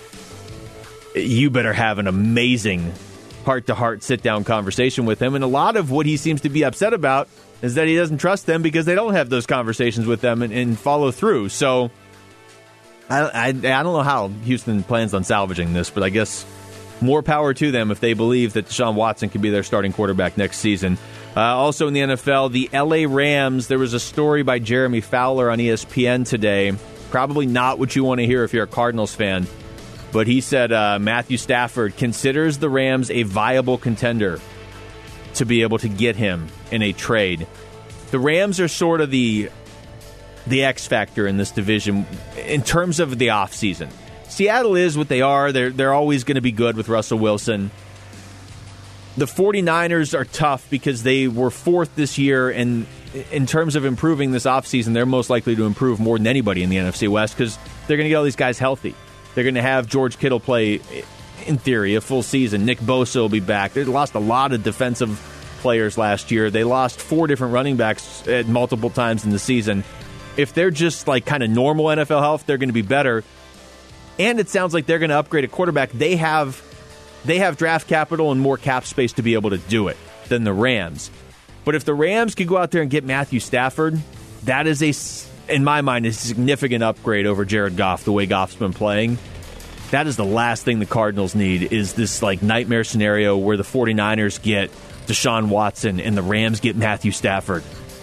you 1.15 1.51
better 1.51 1.73
have 1.73 1.99
an 1.99 2.07
amazing 2.07 2.93
heart 3.45 3.67
to 3.67 3.75
heart 3.75 4.03
sit 4.03 4.23
down 4.23 4.45
conversation 4.45 5.05
with 5.05 5.21
him. 5.21 5.35
And 5.35 5.45
a 5.45 5.49
lot 5.49 5.77
of 5.77 5.91
what 5.91 6.07
he 6.07 6.17
seems 6.17 6.43
to 6.43 6.49
be 6.49 6.65
upset 6.65 6.93
about 6.93 7.29
is 7.61 7.75
that 7.75 7.87
he 7.87 7.97
doesn't 7.97 8.19
trust 8.19 8.47
them 8.47 8.63
because 8.63 8.87
they 8.87 8.95
don't 8.95 9.15
have 9.15 9.29
those 9.29 9.47
conversations 9.47 10.07
with 10.07 10.21
them 10.21 10.43
and, 10.43 10.53
and 10.53 10.79
follow 10.79 11.11
through. 11.11 11.49
So 11.49 11.91
I, 13.09 13.21
I, 13.21 13.47
I 13.49 13.53
don't 13.53 13.85
know 13.85 14.03
how 14.03 14.29
Houston 14.29 14.83
plans 14.83 15.15
on 15.15 15.25
salvaging 15.25 15.73
this, 15.73 15.91
but 15.91 16.03
I 16.03 16.09
guess 16.09 16.47
more 17.01 17.23
power 17.23 17.53
to 17.53 17.71
them 17.71 17.91
if 17.91 18.01
they 18.01 18.15
believe 18.15 18.55
that 18.55 18.67
Deshaun 18.67 18.95
Watson 18.95 19.29
can 19.29 19.41
be 19.41 19.51
their 19.51 19.63
starting 19.63 19.93
quarterback 19.93 20.39
next 20.39 20.59
season. 20.59 20.97
Uh, 21.37 21.41
also 21.41 21.89
in 21.89 21.95
the 21.95 22.01
NFL, 22.01 22.53
the 22.53 22.71
LA 22.73 23.13
Rams, 23.13 23.67
there 23.67 23.79
was 23.79 23.95
a 23.95 24.01
story 24.01 24.43
by 24.43 24.59
Jeremy 24.59 25.01
Fowler 25.01 25.51
on 25.51 25.59
ESPN 25.59 26.27
today. 26.27 26.73
Probably 27.11 27.47
not 27.47 27.79
what 27.79 27.97
you 27.97 28.05
want 28.05 28.21
to 28.21 28.27
hear 28.27 28.45
if 28.45 28.53
you're 28.53 28.65
a 28.65 28.69
Cardinals 28.69 29.15
fan, 29.15 29.47
but 30.13 30.27
he 30.27 30.41
said 30.41 30.73
uh, 30.73 30.99
Matthew 30.99 31.37
Stafford 31.37 31.97
considers 31.97 32.59
the 32.59 32.71
Rams 32.71 33.11
a 33.11 33.23
viable 33.25 33.79
contender 33.79 34.41
to 35.35 35.45
be 35.45 35.63
able 35.63 35.79
to 35.79 35.89
get 35.89 36.17
him 36.17 36.49
in 36.71 36.83
a 36.83 36.93
trade. 36.93 37.47
The 38.11 38.19
Rams 38.19 38.61
are 38.61 38.69
sort 38.69 39.01
of 39.01 39.11
the 39.11 39.51
the 40.47 40.65
X 40.65 40.87
factor 40.87 41.27
in 41.27 41.37
this 41.37 41.51
division 41.51 42.07
in 42.37 42.63
terms 42.63 43.01
of 43.01 43.19
the 43.19 43.29
offseason. 43.29 43.91
Seattle 44.29 44.77
is 44.77 44.97
what 44.97 45.09
they 45.09 45.21
are. 45.21 45.53
They're 45.53 45.71
they're 45.71 45.95
always 45.95 46.25
going 46.25 46.37
to 46.37 46.41
be 46.41 46.53
good 46.53 46.77
with 46.77 46.89
Russell 46.89 47.19
Wilson. 47.19 47.71
The 49.17 49.27
49ers 49.27 50.19
are 50.19 50.25
tough 50.25 50.69
because 50.71 51.03
they 51.03 51.29
were 51.29 51.51
fourth 51.51 51.95
this 51.97 52.17
year 52.17 52.49
and 52.49 52.87
in 53.31 53.47
terms 53.47 53.77
of 53.77 53.85
improving 53.85 54.33
this 54.33 54.45
offseason, 54.45 54.95
they're 54.95 55.07
most 55.07 55.31
likely 55.31 55.55
to 55.57 55.67
improve 55.67 56.01
more 56.01 56.17
than 56.17 56.27
anybody 56.27 56.63
in 56.63 56.71
the 56.71 56.77
NFC 56.77 57.09
West 57.09 57.37
because 57.37 57.59
they're 57.87 57.97
going 57.97 58.07
to 58.07 58.09
get 58.09 58.17
all 58.17 58.25
these 58.25 58.37
guys 58.37 58.59
healthy. 58.59 58.95
They're 59.35 59.45
going 59.45 59.55
to 59.55 59.63
have 59.63 59.87
George 59.87 60.19
Kittle 60.19 60.41
play, 60.41 60.81
in 61.47 61.59
theory, 61.59 61.95
a 61.95 62.01
full 62.01 62.23
season. 62.23 62.65
Nick 62.65 62.79
Bosa 62.79 63.17
will 63.17 63.29
be 63.29 63.41
back. 63.41 63.73
They 63.73 63.85
lost 63.85 64.15
a 64.15 64.19
lot 64.19 64.53
of 64.53 64.63
defensive 64.63 65.21
players 65.61 65.97
last 65.97 66.31
year. 66.31 66.51
They 66.51 66.65
lost 66.65 67.01
four 67.01 67.27
different 67.27 67.53
running 67.53 67.77
backs 67.77 68.27
at 68.27 68.47
multiple 68.47 68.91
times 68.91 69.25
in 69.25 69.31
the 69.31 69.39
season. 69.39 69.85
If 70.37 70.55
they're 70.55 70.71
just 70.71 71.07
like 71.07 71.27
kind 71.27 71.43
of 71.43 71.51
normal 71.51 71.87
NFL 71.87 72.21
health, 72.21 72.47
they're 72.47 72.59
going 72.59 72.69
to 72.69 72.75
be 72.75 72.83
better. 72.83 73.25
And 74.19 74.41
it 74.41 74.49
sounds 74.49 74.75
like 74.75 74.87
they're 74.87 74.99
going 74.99 75.11
to 75.11 75.19
upgrade 75.19 75.45
a 75.45 75.49
quarterback. 75.49 75.93
They 75.93 76.17
have 76.17 76.63
they 77.25 77.39
have 77.39 77.57
draft 77.57 77.89
capital 77.89 78.33
and 78.33 78.41
more 78.41 78.57
cap 78.57 78.85
space 78.85 79.13
to 79.15 79.23
be 79.23 79.35
able 79.35 79.51
to 79.51 79.59
do 79.59 79.89
it 79.89 79.97
than 80.29 80.45
the 80.45 80.53
Rams. 80.53 81.11
But 81.65 81.75
if 81.75 81.85
the 81.85 81.95
Rams 81.95 82.35
could 82.35 82.49
go 82.49 82.57
out 82.57 82.71
there 82.71 82.83
and 82.83 82.91
get 82.91 83.05
Matthew 83.05 83.41
Stafford, 83.41 84.01
that 84.45 84.67
is 84.67 84.83
a 84.83 85.53
in 85.53 85.65
my 85.65 85.81
mind 85.81 86.07
a 86.07 86.13
significant 86.13 86.83
upgrade 86.83 87.27
over 87.27 87.45
Jared 87.45 87.77
Goff 87.77 88.05
the 88.05 88.13
way 88.13 88.27
Goff's 88.27 88.55
been 88.55 88.73
playing. 88.73 89.19
That 89.91 90.07
is 90.07 90.17
the 90.17 90.25
last 90.25 90.65
thing 90.65 90.79
the 90.79 90.87
Cardinals 90.87 91.35
need 91.35 91.73
is 91.73 91.93
this 91.93 92.23
like 92.23 92.43
nightmare 92.43 92.85
scenario 92.85 93.37
where 93.37 93.57
the 93.57 93.63
49ers 93.63 94.43
get 94.43 94.71
Deshaun 95.07 95.49
Watson 95.49 96.01
and 96.01 96.17
the 96.17 96.23
Rams 96.23 96.61
get 96.61 96.77
Matthew 96.77 97.13
Stafford. 97.13 97.63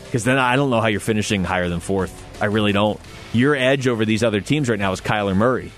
Because 0.10 0.24
then 0.24 0.40
I 0.40 0.56
don't 0.56 0.72
know 0.72 0.82
how 0.82 0.88
you're 0.88 1.00
finishing 1.00 1.44
higher 1.44 1.70
than 1.70 1.80
fourth. 1.82 2.42
I 2.42 2.46
really 2.46 2.72
don't. 2.72 3.00
Your 3.32 3.56
edge 3.56 3.88
over 3.88 4.06
these 4.06 4.24
other 4.24 4.42
teams 4.42 4.68
right 4.68 4.80
now 4.80 4.92
is 4.92 5.02
Kyler 5.02 5.36
Murray. 5.36 5.72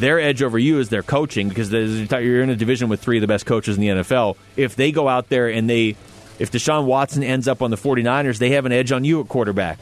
Their 0.00 0.18
edge 0.18 0.42
over 0.42 0.58
you 0.58 0.80
is 0.80 0.88
their 0.88 1.04
coaching 1.04 1.48
because 1.48 1.70
you're 1.70 2.42
in 2.42 2.50
a 2.50 2.56
division 2.56 2.88
with 2.88 3.00
three 3.00 3.18
of 3.18 3.20
the 3.20 3.28
best 3.28 3.46
coaches 3.46 3.76
in 3.76 3.82
the 3.82 3.88
NFL. 3.88 4.36
If 4.56 4.74
they 4.74 4.90
go 4.90 5.08
out 5.08 5.28
there 5.28 5.48
and 5.48 5.70
they, 5.70 5.96
if 6.40 6.50
Deshaun 6.50 6.86
Watson 6.86 7.22
ends 7.22 7.46
up 7.46 7.62
on 7.62 7.70
the 7.70 7.76
49ers, 7.76 8.38
they 8.38 8.50
have 8.50 8.66
an 8.66 8.72
edge 8.72 8.90
on 8.90 9.04
you 9.04 9.20
at 9.20 9.28
quarterback. 9.28 9.78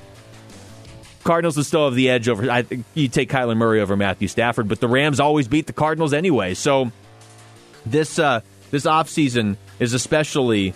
Cardinals 1.24 1.56
would 1.56 1.64
still 1.64 1.86
have 1.86 1.94
the 1.94 2.10
edge 2.10 2.28
over. 2.28 2.50
I 2.50 2.62
think 2.62 2.84
you 2.92 3.08
take 3.08 3.30
Kyler 3.30 3.56
Murray 3.56 3.80
over 3.80 3.96
Matthew 3.96 4.28
Stafford, 4.28 4.68
but 4.68 4.78
the 4.78 4.88
Rams 4.88 5.20
always 5.20 5.48
beat 5.48 5.66
the 5.66 5.72
Cardinals 5.72 6.12
anyway. 6.12 6.52
So 6.52 6.92
this 7.86 8.18
uh, 8.18 8.42
this 8.70 8.84
offseason 8.84 9.56
is 9.80 9.94
especially 9.94 10.74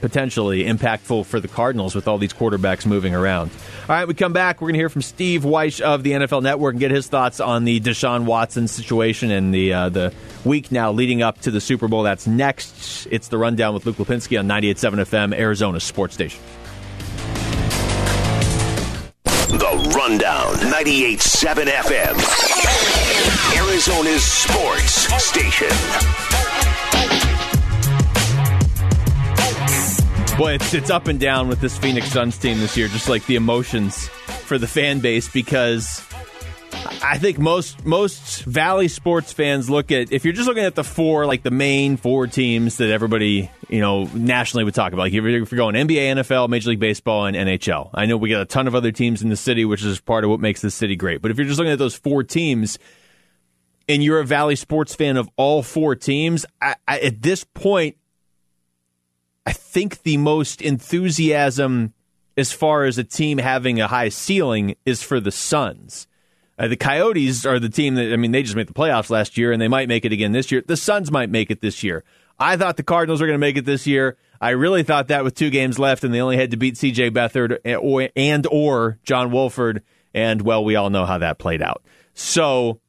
potentially 0.00 0.64
impactful 0.64 1.26
for 1.26 1.40
the 1.40 1.48
Cardinals 1.48 1.94
with 1.94 2.08
all 2.08 2.18
these 2.18 2.32
quarterbacks 2.32 2.86
moving 2.86 3.14
around. 3.14 3.50
All 3.88 3.96
right, 3.96 4.06
we 4.06 4.14
come 4.14 4.32
back. 4.32 4.60
We're 4.60 4.66
going 4.66 4.74
to 4.74 4.78
hear 4.78 4.88
from 4.88 5.02
Steve 5.02 5.42
Wyche 5.42 5.80
of 5.80 6.02
the 6.02 6.12
NFL 6.12 6.42
Network 6.42 6.74
and 6.74 6.80
get 6.80 6.90
his 6.90 7.06
thoughts 7.06 7.40
on 7.40 7.64
the 7.64 7.80
Deshaun 7.80 8.24
Watson 8.24 8.68
situation 8.68 9.30
and 9.30 9.54
the 9.54 9.72
uh, 9.72 9.88
the 9.88 10.12
week 10.44 10.70
now 10.72 10.92
leading 10.92 11.22
up 11.22 11.40
to 11.42 11.50
the 11.50 11.60
Super 11.60 11.88
Bowl. 11.88 12.02
That's 12.02 12.26
next. 12.26 13.06
It's 13.10 13.28
the 13.28 13.38
rundown 13.38 13.74
with 13.74 13.86
Luke 13.86 13.96
Lapinski 13.96 14.38
on 14.38 14.46
98.7 14.48 15.04
FM, 15.04 15.34
Arizona 15.34 15.80
Sports 15.80 16.14
Station. 16.14 16.40
The 19.24 19.92
Rundown, 19.96 20.54
98.7 20.54 21.66
FM, 21.66 23.56
Arizona's 23.56 24.24
sports 24.24 25.08
station. 25.22 26.35
Boy, 30.38 30.52
it's, 30.52 30.74
it's 30.74 30.90
up 30.90 31.06
and 31.06 31.18
down 31.18 31.48
with 31.48 31.62
this 31.62 31.78
Phoenix 31.78 32.10
Suns 32.10 32.36
team 32.36 32.58
this 32.58 32.76
year, 32.76 32.88
just 32.88 33.08
like 33.08 33.24
the 33.24 33.36
emotions 33.36 34.06
for 34.08 34.58
the 34.58 34.66
fan 34.66 35.00
base, 35.00 35.30
because 35.30 36.06
I 37.02 37.16
think 37.16 37.38
most 37.38 37.86
most 37.86 38.44
Valley 38.44 38.88
sports 38.88 39.32
fans 39.32 39.70
look 39.70 39.90
at 39.90 40.12
if 40.12 40.26
you're 40.26 40.34
just 40.34 40.46
looking 40.46 40.64
at 40.64 40.74
the 40.74 40.84
four, 40.84 41.24
like 41.24 41.42
the 41.42 41.50
main 41.50 41.96
four 41.96 42.26
teams 42.26 42.76
that 42.76 42.90
everybody 42.90 43.50
you 43.70 43.80
know 43.80 44.04
nationally 44.12 44.64
would 44.64 44.74
talk 44.74 44.92
about. 44.92 45.04
Like 45.04 45.14
if 45.14 45.24
you're, 45.24 45.40
going 45.46 45.74
NBA, 45.74 46.16
NFL, 46.16 46.50
Major 46.50 46.68
League 46.68 46.80
Baseball, 46.80 47.24
and 47.24 47.34
NHL. 47.34 47.88
I 47.94 48.04
know 48.04 48.18
we 48.18 48.28
got 48.28 48.42
a 48.42 48.46
ton 48.46 48.66
of 48.66 48.74
other 48.74 48.92
teams 48.92 49.22
in 49.22 49.30
the 49.30 49.36
city, 49.36 49.64
which 49.64 49.82
is 49.82 50.00
part 50.00 50.22
of 50.22 50.28
what 50.28 50.40
makes 50.40 50.60
this 50.60 50.74
city 50.74 50.96
great. 50.96 51.22
But 51.22 51.30
if 51.30 51.38
you're 51.38 51.46
just 51.46 51.58
looking 51.58 51.72
at 51.72 51.78
those 51.78 51.96
four 51.96 52.22
teams, 52.22 52.78
and 53.88 54.04
you're 54.04 54.20
a 54.20 54.26
Valley 54.26 54.56
sports 54.56 54.94
fan 54.94 55.16
of 55.16 55.30
all 55.36 55.62
four 55.62 55.96
teams, 55.96 56.44
I, 56.60 56.74
I, 56.86 57.00
at 57.00 57.22
this 57.22 57.44
point, 57.44 57.96
I 59.46 59.52
think 59.52 60.02
the 60.02 60.16
most 60.16 60.60
enthusiasm 60.60 61.94
as 62.36 62.52
far 62.52 62.84
as 62.84 62.98
a 62.98 63.04
team 63.04 63.38
having 63.38 63.80
a 63.80 63.86
high 63.86 64.08
ceiling 64.08 64.76
is 64.84 65.02
for 65.02 65.20
the 65.20 65.30
Suns. 65.30 66.06
Uh, 66.58 66.68
the 66.68 66.76
Coyotes 66.76 67.46
are 67.46 67.58
the 67.58 67.68
team 67.68 67.94
that, 67.94 68.12
I 68.12 68.16
mean, 68.16 68.32
they 68.32 68.42
just 68.42 68.56
made 68.56 68.66
the 68.66 68.74
playoffs 68.74 69.10
last 69.10 69.38
year 69.38 69.52
and 69.52 69.60
they 69.60 69.68
might 69.68 69.88
make 69.88 70.04
it 70.04 70.12
again 70.12 70.32
this 70.32 70.50
year. 70.50 70.62
The 70.66 70.76
Suns 70.76 71.10
might 71.10 71.30
make 71.30 71.50
it 71.50 71.60
this 71.60 71.82
year. 71.82 72.02
I 72.38 72.56
thought 72.56 72.76
the 72.76 72.82
Cardinals 72.82 73.20
were 73.20 73.26
going 73.26 73.38
to 73.38 73.46
make 73.46 73.56
it 73.56 73.64
this 73.64 73.86
year. 73.86 74.16
I 74.40 74.50
really 74.50 74.82
thought 74.82 75.08
that 75.08 75.24
with 75.24 75.34
two 75.34 75.50
games 75.50 75.78
left 75.78 76.04
and 76.04 76.12
they 76.12 76.20
only 76.20 76.36
had 76.36 76.50
to 76.50 76.56
beat 76.56 76.74
CJ 76.74 77.10
Beathard 77.10 78.10
and 78.16 78.46
or 78.50 78.98
John 79.04 79.30
Wolford. 79.30 79.82
And 80.12 80.42
well, 80.42 80.64
we 80.64 80.76
all 80.76 80.90
know 80.90 81.06
how 81.06 81.18
that 81.18 81.38
played 81.38 81.62
out. 81.62 81.82
So 82.14 82.80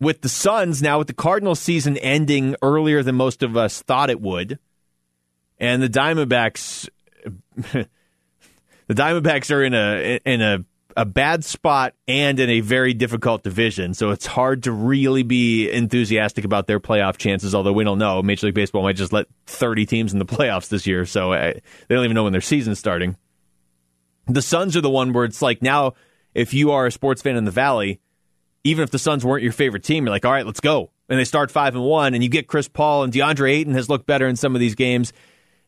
with 0.00 0.22
the 0.22 0.28
Suns 0.28 0.82
now, 0.82 0.98
with 0.98 1.06
the 1.06 1.12
Cardinals 1.12 1.60
season 1.60 1.96
ending 1.98 2.56
earlier 2.62 3.02
than 3.02 3.14
most 3.14 3.42
of 3.42 3.56
us 3.56 3.82
thought 3.82 4.10
it 4.10 4.20
would, 4.20 4.58
and 5.62 5.80
the 5.80 5.88
Diamondbacks, 5.88 6.88
the 7.54 7.88
Diamondbacks 8.90 9.54
are 9.54 9.62
in 9.62 9.74
a 9.74 10.20
in 10.26 10.42
a 10.42 10.64
a 10.94 11.06
bad 11.06 11.42
spot 11.42 11.94
and 12.06 12.38
in 12.38 12.50
a 12.50 12.60
very 12.60 12.92
difficult 12.92 13.42
division. 13.42 13.94
So 13.94 14.10
it's 14.10 14.26
hard 14.26 14.64
to 14.64 14.72
really 14.72 15.22
be 15.22 15.70
enthusiastic 15.70 16.44
about 16.44 16.66
their 16.66 16.80
playoff 16.80 17.16
chances. 17.16 17.54
Although 17.54 17.72
we 17.72 17.84
don't 17.84 17.98
know, 17.98 18.22
Major 18.22 18.46
League 18.46 18.56
Baseball 18.56 18.82
might 18.82 18.96
just 18.96 19.12
let 19.12 19.26
30 19.46 19.86
teams 19.86 20.12
in 20.12 20.18
the 20.18 20.26
playoffs 20.26 20.68
this 20.68 20.86
year, 20.86 21.06
so 21.06 21.32
I, 21.32 21.52
they 21.52 21.94
don't 21.94 22.04
even 22.04 22.14
know 22.14 22.24
when 22.24 22.32
their 22.32 22.42
season's 22.42 22.78
starting. 22.78 23.16
The 24.26 24.42
Suns 24.42 24.76
are 24.76 24.82
the 24.82 24.90
one 24.90 25.12
where 25.12 25.24
it's 25.24 25.40
like 25.40 25.62
now, 25.62 25.94
if 26.34 26.52
you 26.52 26.72
are 26.72 26.86
a 26.86 26.92
sports 26.92 27.22
fan 27.22 27.36
in 27.36 27.44
the 27.44 27.50
Valley, 27.50 28.00
even 28.64 28.82
if 28.82 28.90
the 28.90 28.98
Suns 28.98 29.24
weren't 29.24 29.44
your 29.44 29.52
favorite 29.52 29.84
team, 29.84 30.04
you're 30.04 30.12
like, 30.12 30.24
all 30.24 30.32
right, 30.32 30.44
let's 30.44 30.60
go. 30.60 30.90
And 31.08 31.18
they 31.18 31.24
start 31.24 31.50
five 31.50 31.74
and 31.74 31.84
one, 31.84 32.14
and 32.14 32.22
you 32.22 32.28
get 32.28 32.48
Chris 32.48 32.68
Paul 32.68 33.04
and 33.04 33.12
DeAndre 33.12 33.52
Ayton 33.52 33.74
has 33.74 33.88
looked 33.88 34.06
better 34.06 34.26
in 34.26 34.36
some 34.36 34.54
of 34.54 34.60
these 34.60 34.74
games 34.74 35.12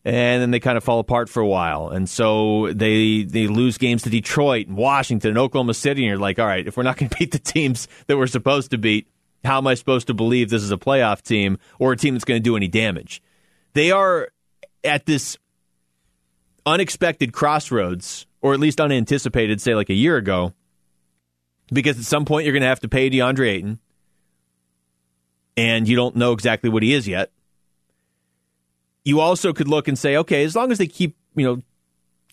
and 0.05 0.43
then 0.43 0.51
they 0.51 0.61
kind 0.61 0.77
of 0.77 0.85
fall 0.85 0.99
apart 0.99 1.31
for 1.31 1.41
a 1.41 1.47
while. 1.47 1.89
And 1.89 2.09
so 2.09 2.73
they 2.73 3.23
they 3.23 3.47
lose 3.47 3.79
games 3.79 4.03
to 4.03 4.11
Detroit 4.11 4.67
and 4.67 4.77
Washington 4.77 5.31
and 5.31 5.39
Oklahoma 5.39 5.75
City, 5.75 6.03
and 6.03 6.11
you're 6.11 6.19
like, 6.19 6.39
all 6.39 6.47
right, 6.47 6.67
if 6.67 6.77
we're 6.77 6.83
not 6.83 6.97
going 6.99 7.09
to 7.09 7.17
beat 7.17 7.33
the 7.33 7.39
teams 7.39 7.89
that 8.07 8.17
we're 8.17 8.27
supposed 8.27 8.71
to 8.73 8.79
beat, 8.79 9.09
how 9.45 9.59
am 9.59 9.67
I 9.67 9.75
supposed 9.75 10.07
to 10.09 10.15
believe 10.15 10.51
this 10.51 10.63
is 10.63 10.71
a 10.71 10.77
playoff 10.77 11.23
team 11.23 11.59
or 11.79 11.93
a 11.93 11.97
team 11.97 12.15
that's 12.15 12.25
going 12.25 12.41
to 12.41 12.45
do 12.45 12.57
any 12.57 12.69
damage? 12.69 13.23
They 13.73 13.91
are 13.91 14.29
at 14.83 15.07
this 15.07 15.39
unexpected 16.67 17.33
crossroads, 17.33 18.27
or 18.43 18.55
at 18.55 18.61
least 18.61 18.81
unanticipated, 18.81 19.61
say 19.61 19.75
like 19.75 19.91
a 19.91 19.95
year 19.95 20.17
ago, 20.17 20.53
because 21.73 21.99
at 21.99 22.05
some 22.05 22.27
point 22.27 22.45
you're 22.45 22.53
going 22.53 22.63
to 22.63 22.69
have 22.69 22.81
to 22.81 22.89
pay 22.89 23.09
DeAndre 23.09 23.49
Ayton, 23.49 23.79
and 25.57 25.89
you 25.89 25.97
don't 25.97 26.17
know 26.17 26.33
exactly 26.33 26.69
what 26.69 26.83
he 26.83 26.93
is 26.93 27.09
yet 27.09 27.31
you 29.05 29.21
also 29.21 29.53
could 29.53 29.69
look 29.69 29.89
and 29.89 29.99
say, 29.99 30.17
okay, 30.17 30.45
as 30.45 30.57
long 30.57 30.73
as 30.73 30.79
they 30.79 30.87
keep, 30.87 31.17
you 31.37 31.45
know, 31.45 31.63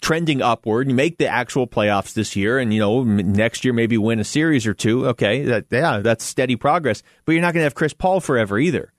trending 0.01 0.41
upward, 0.41 0.89
you 0.89 0.95
make 0.95 1.17
the 1.17 1.28
actual 1.28 1.67
playoffs 1.67 2.13
this 2.13 2.36
year, 2.36 2.57
and 2.57 2.74
you 2.74 2.80
know 2.80 3.03
next 3.03 3.63
year 3.63 3.74
maybe 3.74 3.97
win 3.97 4.19
a 4.19 4.24
series 4.24 4.65
or 4.65 4.74
two. 4.74 5.07
Okay, 5.07 5.43
that, 5.43 5.65
yeah, 5.69 5.99
that's 5.99 6.24
steady 6.24 6.55
progress. 6.55 7.03
But 7.26 7.34
you're 7.34 7.41
not 7.41 7.53
going 7.53 7.61
to 7.61 7.65
have 7.65 7.76
Chris 7.76 7.93
Paul 7.93 8.19
forever 8.19 8.57
either. 8.57 8.91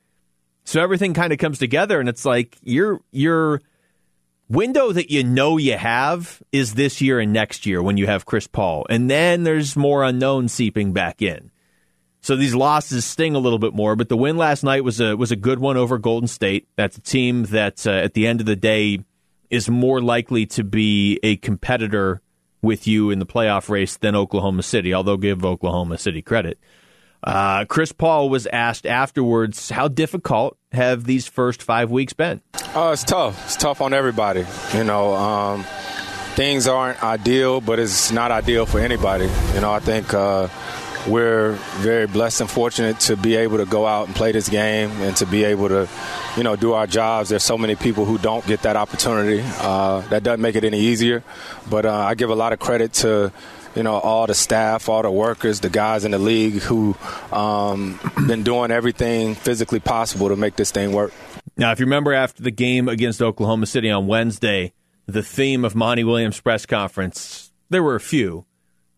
So 0.65 0.81
everything 0.81 1.13
kind 1.13 1.33
of 1.33 1.39
comes 1.39 1.59
together, 1.59 1.99
and 1.99 2.09
it's 2.09 2.25
like 2.25 2.57
you're 2.63 3.01
you're 3.11 3.61
window 4.49 4.93
that 4.93 5.11
you 5.11 5.25
know 5.25 5.57
you 5.57 5.77
have 5.77 6.43
is 6.53 6.75
this 6.75 7.01
year 7.01 7.19
and 7.19 7.33
next 7.33 7.67
year 7.67 7.83
when 7.83 7.97
you 7.97 8.07
have 8.07 8.27
Chris 8.27 8.47
Paul. 8.47 8.87
And 8.89 9.11
then 9.11 9.43
there's 9.45 9.77
more 9.77 10.05
unknown 10.05 10.49
seeping 10.49 10.93
back 10.93 11.23
in. 11.23 11.51
So 12.23 12.37
these 12.37 12.55
losses 12.55 13.05
sting 13.05 13.35
a 13.35 13.41
little 13.41 13.59
bit 13.59 13.75
more, 13.75 13.97
but 13.97 14.09
the 14.09 14.17
win 14.17 14.37
last 14.37 14.63
night 14.63 14.85
was 14.85 15.01
a 15.01 15.17
was 15.17 15.33
a 15.33 15.37
good 15.37 15.59
one 15.59 15.77
over 15.77 15.99
Golden 15.99 16.29
State. 16.29 16.69
That's 16.77 16.97
a 16.97 17.01
team 17.01 17.45
that 17.47 17.85
uh, 17.87 17.91
at 17.91 18.15
the 18.15 18.29
end 18.29 18.41
of 18.41 18.47
the 18.47 18.57
day 18.57 19.01
is 19.51 19.69
more 19.69 20.01
likely 20.01 20.47
to 20.47 20.65
be 20.65 21.19
a 21.25 21.37
competitor 21.37 22.23
with 22.63 22.87
you 22.87 23.11
in 23.11 23.19
the 23.19 23.27
playoff 23.27 23.69
race 23.69 23.97
than 23.97 24.15
Oklahoma 24.15 24.63
City, 24.63 24.95
although 24.95 25.17
give 25.17 25.45
Oklahoma 25.45 25.99
City 25.99 26.23
credit. 26.23 26.59
Uh, 27.25 27.65
Chris 27.65 27.93
Paul 27.93 28.31
was 28.31 28.47
asked 28.47 28.87
afterwards, 28.87 29.71
how 29.71 29.89
difficult 29.89 30.57
have 30.73 31.05
these 31.05 31.27
first 31.27 31.63
five 31.63 31.91
weeks 31.91 32.13
been? 32.13 32.41
Uh, 32.75 32.91
it's 32.93 33.05
tough. 33.05 33.45
It's 33.45 33.57
tough 33.57 33.81
on 33.81 33.93
everybody. 33.93 34.45
You 34.75 34.85
know, 34.85 35.15
um, 35.15 35.65
things 36.35 36.67
aren't 36.67 37.03
ideal, 37.03 37.61
but 37.61 37.79
it's 37.79 38.11
not 38.11 38.31
ideal 38.31 38.65
for 38.65 38.81
anybody. 38.81 39.29
You 39.55 39.61
know, 39.61 39.73
I 39.73 39.81
think 39.81 40.15
uh, 40.15 40.49
we're 41.07 41.53
very 41.81 42.07
blessed 42.07 42.43
and 42.43 42.51
fortunate 42.51 43.01
to 43.01 43.17
be 43.17 43.37
able 43.37 43.59
to 43.59 43.67
go 43.67 43.87
out 43.87 44.07
and 44.07 44.17
play 44.17 44.33
this 44.33 44.49
game 44.49 44.91
and 45.03 45.17
to 45.17 45.27
be 45.27 45.45
able 45.45 45.69
to, 45.69 45.89
you 46.37 46.43
know, 46.43 46.57
do 46.57 46.73
our 46.73 46.87
jobs. 46.87 47.29
There's 47.29 47.43
so 47.43 47.59
many 47.59 47.75
people 47.75 48.05
who 48.05 48.19
don't 48.19 48.47
get 48.47 48.63
that 48.63 48.77
opportunity. 48.77 49.43
Uh, 49.59 50.01
that 50.09 50.23
doesn't 50.23 50.41
make 50.41 50.55
it 50.55 50.65
any 50.65 50.79
easier, 50.79 51.25
but 51.69 51.87
uh, 51.87 51.93
I 51.93 52.15
give 52.15 52.31
a 52.31 52.35
lot 52.35 52.53
of 52.53 52.59
credit 52.59 52.93
to 52.95 53.33
you 53.75 53.83
know 53.83 53.95
all 53.95 54.27
the 54.27 54.35
staff, 54.35 54.89
all 54.89 55.03
the 55.03 55.11
workers, 55.11 55.61
the 55.61 55.71
guys 55.71 56.05
in 56.05 56.11
the 56.11 56.19
league 56.19 56.55
who 56.55 56.97
um, 57.33 57.99
been 58.27 58.43
doing 58.43 58.71
everything 58.71 59.35
physically 59.35 59.81
possible 59.81 60.29
to 60.29 60.37
make 60.37 60.57
this 60.57 60.71
thing 60.71 60.93
work. 60.93 61.13
Now, 61.57 61.73
if 61.73 61.81
you 61.81 61.87
remember 61.87 62.13
after 62.13 62.43
the 62.43 62.51
game 62.51 62.89
against 62.89 63.21
Oklahoma 63.21 63.67
City 63.67 63.91
on 63.91 64.07
Wednesday, 64.07 64.73
the 65.07 65.23
theme 65.23 65.65
of 65.65 65.75
Monty 65.75 66.05
Williams' 66.05 66.41
press 66.41 66.67
conference, 66.67 67.53
there 67.71 67.83
were 67.83 67.95
a 67.95 68.01
few. 68.01 68.47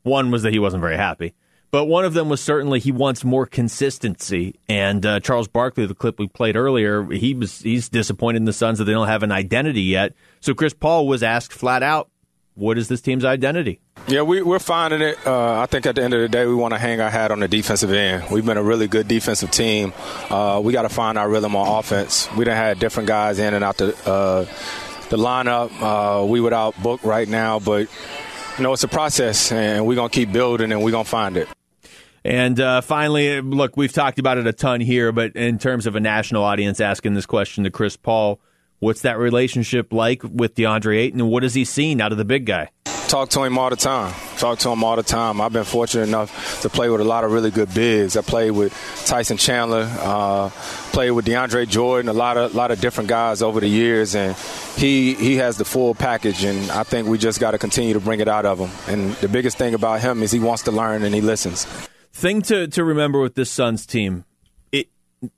One 0.02 0.30
was 0.30 0.42
that 0.42 0.52
he 0.52 0.58
wasn't 0.58 0.82
very 0.82 0.96
happy. 0.96 1.34
But 1.74 1.86
one 1.86 2.04
of 2.04 2.14
them 2.14 2.28
was 2.28 2.40
certainly 2.40 2.78
he 2.78 2.92
wants 2.92 3.24
more 3.24 3.46
consistency. 3.46 4.60
And 4.68 5.04
uh, 5.04 5.18
Charles 5.18 5.48
Barkley, 5.48 5.86
the 5.86 5.94
clip 5.96 6.20
we 6.20 6.28
played 6.28 6.54
earlier, 6.54 7.02
he 7.02 7.34
was 7.34 7.62
he's 7.62 7.88
disappointed 7.88 8.36
in 8.36 8.44
the 8.44 8.52
Suns 8.52 8.78
that 8.78 8.84
they 8.84 8.92
don't 8.92 9.08
have 9.08 9.24
an 9.24 9.32
identity 9.32 9.82
yet. 9.82 10.14
So 10.38 10.54
Chris 10.54 10.72
Paul 10.72 11.08
was 11.08 11.24
asked 11.24 11.52
flat 11.52 11.82
out, 11.82 12.08
"What 12.54 12.78
is 12.78 12.86
this 12.86 13.00
team's 13.00 13.24
identity?" 13.24 13.80
Yeah, 14.06 14.22
we, 14.22 14.40
we're 14.40 14.60
finding 14.60 15.00
it. 15.00 15.18
Uh, 15.26 15.62
I 15.62 15.66
think 15.66 15.84
at 15.86 15.96
the 15.96 16.04
end 16.04 16.14
of 16.14 16.20
the 16.20 16.28
day, 16.28 16.46
we 16.46 16.54
want 16.54 16.74
to 16.74 16.78
hang 16.78 17.00
our 17.00 17.10
hat 17.10 17.32
on 17.32 17.40
the 17.40 17.48
defensive 17.48 17.92
end. 17.92 18.30
We've 18.30 18.46
been 18.46 18.56
a 18.56 18.62
really 18.62 18.86
good 18.86 19.08
defensive 19.08 19.50
team. 19.50 19.92
Uh, 20.30 20.60
we 20.62 20.72
got 20.72 20.82
to 20.82 20.88
find 20.88 21.18
our 21.18 21.28
rhythm 21.28 21.56
on 21.56 21.80
offense. 21.80 22.28
We 22.36 22.44
done 22.44 22.54
had 22.54 22.78
different 22.78 23.08
guys 23.08 23.40
in 23.40 23.52
and 23.52 23.64
out 23.64 23.78
the 23.78 23.88
uh, 24.08 24.44
the 25.08 25.16
lineup. 25.16 25.72
Uh, 25.82 26.24
we 26.24 26.40
without 26.40 26.80
book 26.80 27.02
right 27.02 27.26
now, 27.26 27.58
but 27.58 27.88
you 28.58 28.62
know 28.62 28.72
it's 28.72 28.84
a 28.84 28.88
process, 28.88 29.50
and 29.50 29.84
we're 29.84 29.96
gonna 29.96 30.08
keep 30.08 30.30
building, 30.30 30.70
and 30.70 30.80
we're 30.80 30.92
gonna 30.92 31.02
find 31.02 31.36
it. 31.36 31.48
And 32.24 32.58
uh, 32.58 32.80
finally, 32.80 33.40
look, 33.42 33.76
we've 33.76 33.92
talked 33.92 34.18
about 34.18 34.38
it 34.38 34.46
a 34.46 34.52
ton 34.52 34.80
here, 34.80 35.12
but 35.12 35.36
in 35.36 35.58
terms 35.58 35.86
of 35.86 35.94
a 35.94 36.00
national 36.00 36.42
audience 36.42 36.80
asking 36.80 37.14
this 37.14 37.26
question 37.26 37.64
to 37.64 37.70
Chris 37.70 37.96
Paul, 37.96 38.40
what's 38.78 39.02
that 39.02 39.18
relationship 39.18 39.92
like 39.92 40.22
with 40.22 40.54
DeAndre 40.54 40.98
Ayton, 40.98 41.20
and 41.20 41.30
what 41.30 41.42
has 41.42 41.54
he 41.54 41.64
seen 41.64 42.00
out 42.00 42.12
of 42.12 42.18
the 42.18 42.24
big 42.24 42.46
guy? 42.46 42.70
Talk 43.08 43.28
to 43.30 43.44
him 43.44 43.58
all 43.58 43.68
the 43.68 43.76
time. 43.76 44.12
Talk 44.38 44.58
to 44.60 44.70
him 44.70 44.82
all 44.82 44.96
the 44.96 45.02
time. 45.02 45.40
I've 45.40 45.52
been 45.52 45.64
fortunate 45.64 46.08
enough 46.08 46.62
to 46.62 46.70
play 46.70 46.88
with 46.88 47.02
a 47.02 47.04
lot 47.04 47.22
of 47.22 47.30
really 47.30 47.50
good 47.50 47.72
bigs. 47.74 48.16
I 48.16 48.22
played 48.22 48.52
with 48.52 48.72
Tyson 49.06 49.36
Chandler, 49.36 49.88
uh, 50.00 50.48
played 50.92 51.10
with 51.10 51.26
DeAndre 51.26 51.68
Jordan, 51.68 52.08
a 52.08 52.14
lot 52.14 52.38
of 52.38 52.54
lot 52.54 52.70
of 52.70 52.80
different 52.80 53.10
guys 53.10 53.42
over 53.42 53.60
the 53.60 53.68
years, 53.68 54.16
and 54.16 54.34
he 54.76 55.14
he 55.14 55.36
has 55.36 55.58
the 55.58 55.64
full 55.64 55.94
package. 55.94 56.42
And 56.42 56.70
I 56.70 56.82
think 56.82 57.06
we 57.06 57.18
just 57.18 57.38
got 57.38 57.50
to 57.50 57.58
continue 57.58 57.92
to 57.92 58.00
bring 58.00 58.20
it 58.20 58.28
out 58.28 58.46
of 58.46 58.58
him. 58.58 58.70
And 58.88 59.12
the 59.16 59.28
biggest 59.28 59.58
thing 59.58 59.74
about 59.74 60.00
him 60.00 60.22
is 60.22 60.32
he 60.32 60.40
wants 60.40 60.62
to 60.62 60.72
learn 60.72 61.02
and 61.04 61.14
he 61.14 61.20
listens. 61.20 61.66
Thing 62.14 62.42
to, 62.42 62.68
to 62.68 62.84
remember 62.84 63.20
with 63.20 63.34
this 63.34 63.50
Suns 63.50 63.86
team, 63.86 64.24
it 64.70 64.88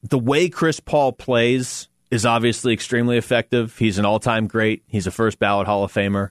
the 0.03 0.18
way 0.18 0.51
Chris 0.51 0.79
Paul 0.79 1.11
plays 1.11 1.89
is 2.11 2.27
obviously 2.27 2.74
extremely 2.74 3.16
effective. 3.16 3.79
He's 3.79 3.97
an 3.97 4.05
all 4.05 4.20
time 4.20 4.47
great. 4.47 4.83
He's 4.87 5.07
a 5.07 5.11
first 5.11 5.39
ballot 5.39 5.66
Hall 5.66 5.85
of 5.85 5.93
Famer. 5.93 6.31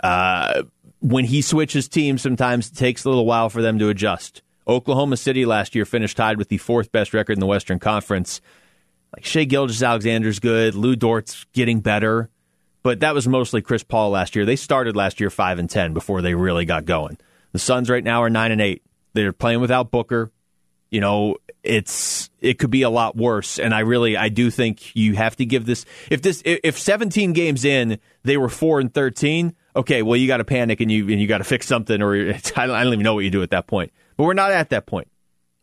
Uh, 0.00 0.62
when 1.00 1.24
he 1.24 1.42
switches 1.42 1.88
teams, 1.88 2.22
sometimes 2.22 2.70
it 2.70 2.76
takes 2.76 3.04
a 3.04 3.08
little 3.08 3.26
while 3.26 3.50
for 3.50 3.60
them 3.60 3.80
to 3.80 3.88
adjust. 3.88 4.42
Oklahoma 4.68 5.16
City 5.16 5.44
last 5.44 5.74
year 5.74 5.84
finished 5.84 6.16
tied 6.16 6.38
with 6.38 6.50
the 6.50 6.58
fourth 6.58 6.92
best 6.92 7.12
record 7.12 7.32
in 7.32 7.40
the 7.40 7.46
Western 7.46 7.80
Conference. 7.80 8.40
Like 9.12 9.24
Shai 9.24 9.42
Gilgeous-Alexander's 9.42 10.38
good, 10.38 10.76
Lu 10.76 10.94
Dort's 10.94 11.46
getting 11.52 11.80
better, 11.80 12.30
but 12.84 13.00
that 13.00 13.12
was 13.12 13.26
mostly 13.26 13.60
Chris 13.60 13.82
Paul 13.82 14.10
last 14.10 14.36
year. 14.36 14.44
They 14.44 14.56
started 14.56 14.94
last 14.94 15.18
year 15.18 15.30
five 15.30 15.58
and 15.58 15.68
ten 15.68 15.94
before 15.94 16.22
they 16.22 16.34
really 16.34 16.64
got 16.64 16.84
going. 16.84 17.18
The 17.50 17.58
Suns 17.58 17.90
right 17.90 18.04
now 18.04 18.22
are 18.22 18.30
nine 18.30 18.52
and 18.52 18.60
eight. 18.60 18.82
They're 19.22 19.32
playing 19.32 19.60
without 19.60 19.90
Booker. 19.90 20.30
You 20.90 21.00
know, 21.00 21.36
it's 21.62 22.30
it 22.40 22.58
could 22.58 22.70
be 22.70 22.82
a 22.82 22.90
lot 22.90 23.16
worse. 23.16 23.58
And 23.58 23.74
I 23.74 23.80
really 23.80 24.16
I 24.16 24.28
do 24.28 24.50
think 24.50 24.94
you 24.94 25.14
have 25.14 25.36
to 25.36 25.44
give 25.44 25.66
this 25.66 25.84
if 26.10 26.22
this 26.22 26.40
if 26.44 26.78
17 26.78 27.32
games 27.32 27.64
in 27.64 27.98
they 28.22 28.36
were 28.36 28.48
four 28.48 28.80
and 28.80 28.92
13. 28.92 29.54
Okay, 29.76 30.02
well 30.02 30.16
you 30.16 30.26
got 30.26 30.38
to 30.38 30.44
panic 30.44 30.80
and 30.80 30.90
you 30.90 31.08
and 31.08 31.20
you 31.20 31.26
got 31.26 31.38
to 31.38 31.44
fix 31.44 31.66
something, 31.66 32.00
or 32.00 32.14
I 32.56 32.66
don't 32.66 32.86
even 32.86 33.00
know 33.00 33.14
what 33.14 33.24
you 33.24 33.30
do 33.30 33.42
at 33.42 33.50
that 33.50 33.66
point. 33.66 33.92
But 34.16 34.24
we're 34.24 34.34
not 34.34 34.52
at 34.52 34.70
that 34.70 34.86
point. 34.86 35.08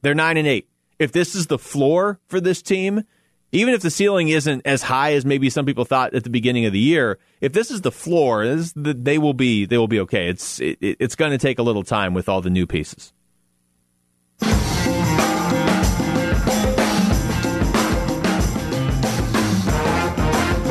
They're 0.01 0.13
nine 0.13 0.37
and 0.37 0.47
eight. 0.47 0.69
If 0.99 1.11
this 1.11 1.33
is 1.33 1.47
the 1.47 1.57
floor 1.57 2.19
for 2.27 2.39
this 2.39 2.61
team, 2.61 3.03
even 3.51 3.73
if 3.73 3.81
the 3.81 3.89
ceiling 3.89 4.29
isn't 4.29 4.61
as 4.65 4.81
high 4.81 5.13
as 5.13 5.25
maybe 5.25 5.49
some 5.49 5.65
people 5.65 5.85
thought 5.85 6.13
at 6.13 6.23
the 6.23 6.29
beginning 6.29 6.65
of 6.65 6.73
the 6.73 6.79
year, 6.79 7.19
if 7.41 7.53
this 7.53 7.71
is 7.71 7.81
the 7.81 7.91
floor, 7.91 8.45
this, 8.45 8.73
they 8.75 9.17
will 9.17 9.33
be 9.33 9.65
they 9.65 9.77
will 9.77 9.87
be 9.87 10.01
okay. 10.01 10.27
It's 10.27 10.59
it, 10.59 10.77
it's 10.81 11.15
going 11.15 11.31
to 11.31 11.37
take 11.37 11.57
a 11.57 11.63
little 11.63 11.83
time 11.83 12.13
with 12.13 12.29
all 12.29 12.41
the 12.41 12.49
new 12.49 12.67
pieces. 12.67 13.13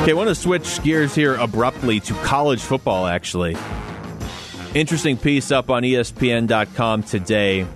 Okay, 0.05 0.13
I 0.13 0.17
want 0.17 0.29
to 0.29 0.35
switch 0.35 0.83
gears 0.83 1.15
here 1.15 1.35
abruptly 1.37 1.99
to 2.01 2.13
college 2.17 2.61
football, 2.61 3.07
actually. 3.07 3.57
Interesting 4.75 5.17
piece 5.17 5.51
up 5.51 5.71
on 5.71 5.83
ESPN.com 5.83 7.05
today. 7.05 7.67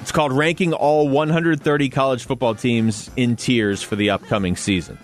It's 0.00 0.12
called 0.12 0.30
Ranking 0.30 0.72
All 0.72 1.08
130 1.08 1.88
College 1.88 2.24
Football 2.24 2.54
Teams 2.54 3.10
in 3.16 3.34
Tiers 3.34 3.82
for 3.82 3.96
the 3.96 4.10
Upcoming 4.10 4.54
Season. 4.54 4.98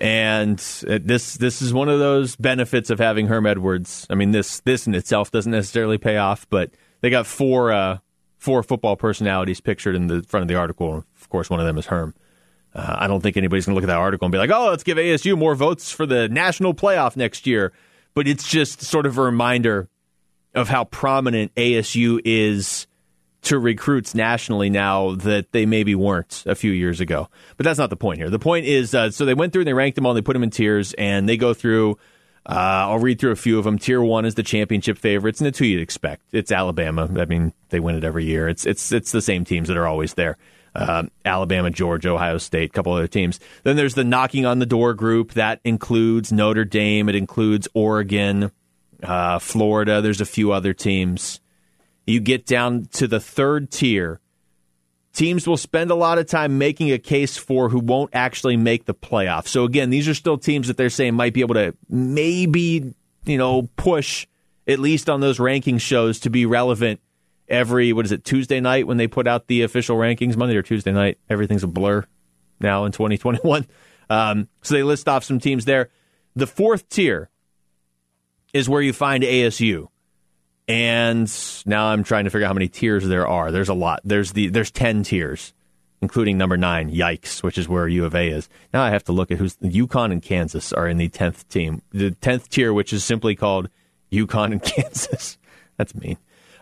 And 0.00 0.58
this 0.58 1.34
this 1.34 1.60
is 1.60 1.74
one 1.74 1.88
of 1.88 1.98
those 1.98 2.36
benefits 2.36 2.88
of 2.90 3.00
having 3.00 3.26
Herm 3.26 3.46
Edwards. 3.46 4.06
I 4.08 4.14
mean, 4.14 4.30
this 4.30 4.60
this 4.60 4.86
in 4.86 4.94
itself 4.94 5.32
doesn't 5.32 5.50
necessarily 5.50 5.98
pay 5.98 6.18
off, 6.18 6.46
but 6.50 6.70
they 7.00 7.10
got 7.10 7.26
four 7.26 7.72
uh, 7.72 7.98
four 8.38 8.62
football 8.62 8.94
personalities 8.94 9.60
pictured 9.60 9.96
in 9.96 10.06
the 10.06 10.22
front 10.22 10.42
of 10.42 10.48
the 10.48 10.54
article. 10.54 11.04
Of 11.20 11.28
course, 11.30 11.50
one 11.50 11.58
of 11.58 11.66
them 11.66 11.78
is 11.78 11.86
Herm. 11.86 12.14
Uh, 12.76 12.96
I 12.98 13.06
don't 13.06 13.22
think 13.22 13.38
anybody's 13.38 13.64
going 13.64 13.72
to 13.72 13.76
look 13.76 13.88
at 13.88 13.92
that 13.92 13.98
article 13.98 14.26
and 14.26 14.32
be 14.32 14.38
like, 14.38 14.50
oh, 14.50 14.68
let's 14.68 14.82
give 14.82 14.98
ASU 14.98 15.36
more 15.36 15.54
votes 15.54 15.90
for 15.90 16.04
the 16.04 16.28
national 16.28 16.74
playoff 16.74 17.16
next 17.16 17.46
year. 17.46 17.72
But 18.12 18.28
it's 18.28 18.46
just 18.46 18.82
sort 18.82 19.06
of 19.06 19.16
a 19.16 19.22
reminder 19.22 19.88
of 20.54 20.68
how 20.68 20.84
prominent 20.84 21.54
ASU 21.54 22.20
is 22.22 22.86
to 23.42 23.58
recruits 23.58 24.14
nationally 24.14 24.68
now 24.68 25.14
that 25.14 25.52
they 25.52 25.64
maybe 25.64 25.94
weren't 25.94 26.42
a 26.46 26.54
few 26.54 26.70
years 26.70 27.00
ago. 27.00 27.28
But 27.56 27.64
that's 27.64 27.78
not 27.78 27.88
the 27.88 27.96
point 27.96 28.18
here. 28.18 28.28
The 28.28 28.38
point 28.38 28.66
is 28.66 28.94
uh, 28.94 29.10
so 29.10 29.24
they 29.24 29.34
went 29.34 29.52
through 29.52 29.62
and 29.62 29.68
they 29.68 29.74
ranked 29.74 29.96
them 29.96 30.04
all, 30.04 30.12
and 30.12 30.18
they 30.18 30.22
put 30.22 30.34
them 30.34 30.42
in 30.42 30.50
tiers, 30.50 30.92
and 30.94 31.26
they 31.28 31.36
go 31.36 31.54
through. 31.54 31.98
Uh, 32.44 32.90
I'll 32.90 32.98
read 32.98 33.18
through 33.18 33.32
a 33.32 33.36
few 33.36 33.58
of 33.58 33.64
them. 33.64 33.78
Tier 33.78 34.00
one 34.02 34.24
is 34.24 34.34
the 34.34 34.42
championship 34.42 34.98
favorites, 34.98 35.40
and 35.40 35.48
it's 35.48 35.58
who 35.58 35.64
you'd 35.64 35.82
expect. 35.82 36.22
It's 36.32 36.52
Alabama. 36.52 37.08
I 37.18 37.24
mean, 37.24 37.52
they 37.70 37.80
win 37.80 37.96
it 37.96 38.04
every 38.04 38.24
year. 38.24 38.48
It's 38.48 38.66
it's 38.66 38.92
it's 38.92 39.12
the 39.12 39.22
same 39.22 39.44
teams 39.44 39.68
that 39.68 39.76
are 39.76 39.86
always 39.86 40.14
there 40.14 40.36
uh, 40.76 41.04
Alabama, 41.24 41.70
Georgia, 41.70 42.10
Ohio 42.10 42.38
State, 42.38 42.70
a 42.70 42.72
couple 42.72 42.92
other 42.92 43.08
teams. 43.08 43.40
Then 43.62 43.76
there's 43.76 43.94
the 43.94 44.04
knocking 44.04 44.44
on 44.44 44.58
the 44.58 44.66
door 44.66 44.94
group 44.94 45.32
that 45.32 45.60
includes 45.64 46.32
Notre 46.32 46.64
Dame, 46.64 47.08
it 47.08 47.14
includes 47.14 47.66
Oregon, 47.74 48.52
uh, 49.02 49.38
Florida. 49.38 50.02
There's 50.02 50.20
a 50.20 50.26
few 50.26 50.52
other 50.52 50.74
teams. 50.74 51.40
You 52.06 52.20
get 52.20 52.46
down 52.46 52.86
to 52.92 53.08
the 53.08 53.20
third 53.20 53.70
tier. 53.70 54.20
Teams 55.12 55.48
will 55.48 55.56
spend 55.56 55.90
a 55.90 55.94
lot 55.94 56.18
of 56.18 56.26
time 56.26 56.58
making 56.58 56.92
a 56.92 56.98
case 56.98 57.38
for 57.38 57.70
who 57.70 57.78
won't 57.78 58.10
actually 58.12 58.58
make 58.58 58.84
the 58.84 58.94
playoffs. 58.94 59.48
So 59.48 59.64
again, 59.64 59.88
these 59.88 60.06
are 60.08 60.14
still 60.14 60.36
teams 60.36 60.68
that 60.68 60.76
they're 60.76 60.90
saying 60.90 61.14
might 61.14 61.32
be 61.32 61.40
able 61.40 61.54
to 61.54 61.74
maybe, 61.88 62.94
you 63.24 63.38
know, 63.38 63.68
push 63.76 64.26
at 64.68 64.78
least 64.78 65.08
on 65.08 65.20
those 65.20 65.40
ranking 65.40 65.78
shows 65.78 66.20
to 66.20 66.30
be 66.30 66.44
relevant 66.44 67.00
every 67.48 67.92
what 67.92 68.04
is 68.04 68.12
it 68.12 68.24
Tuesday 68.24 68.60
night 68.60 68.86
when 68.86 68.96
they 68.96 69.06
put 69.06 69.26
out 69.26 69.46
the 69.46 69.62
official 69.62 69.96
rankings 69.96 70.36
Monday 70.36 70.56
or 70.56 70.62
Tuesday 70.62 70.92
night 70.92 71.18
everything's 71.28 71.62
a 71.62 71.68
blur 71.68 72.04
now 72.60 72.84
in 72.84 72.92
2021 72.92 73.66
um, 74.08 74.48
so 74.62 74.74
they 74.74 74.82
list 74.82 75.08
off 75.08 75.24
some 75.24 75.38
teams 75.38 75.64
there 75.64 75.90
the 76.34 76.46
fourth 76.46 76.88
tier 76.88 77.28
is 78.52 78.68
where 78.68 78.82
you 78.82 78.92
find 78.92 79.22
ASU 79.22 79.88
and 80.68 81.32
now 81.66 81.86
I'm 81.86 82.02
trying 82.02 82.24
to 82.24 82.30
figure 82.30 82.44
out 82.44 82.48
how 82.48 82.54
many 82.54 82.68
tiers 82.68 83.06
there 83.06 83.26
are 83.26 83.50
there's 83.50 83.68
a 83.68 83.74
lot 83.74 84.00
there's 84.04 84.32
the 84.32 84.48
there's 84.48 84.70
10 84.70 85.02
tiers 85.04 85.52
including 86.02 86.38
number 86.38 86.56
nine. 86.56 86.90
Yikes, 86.90 87.42
which 87.42 87.58
is 87.58 87.68
where 87.68 87.88
U 87.88 88.04
of 88.04 88.14
A 88.14 88.28
is. 88.28 88.48
Now 88.72 88.82
I 88.82 88.90
have 88.90 89.04
to 89.04 89.12
look 89.12 89.30
at 89.30 89.38
who's 89.38 89.56
UConn 89.56 90.12
and 90.12 90.22
Kansas 90.22 90.72
are 90.72 90.88
in 90.88 90.98
the 90.98 91.08
tenth 91.08 91.48
team, 91.48 91.82
the 91.90 92.10
tenth 92.12 92.48
tier, 92.48 92.72
which 92.72 92.92
is 92.92 93.04
simply 93.04 93.34
called 93.34 93.68
UConn 94.12 94.52
and 94.52 94.62
Kansas. 94.74 95.38
That's 95.76 95.94
mean. 95.94 96.16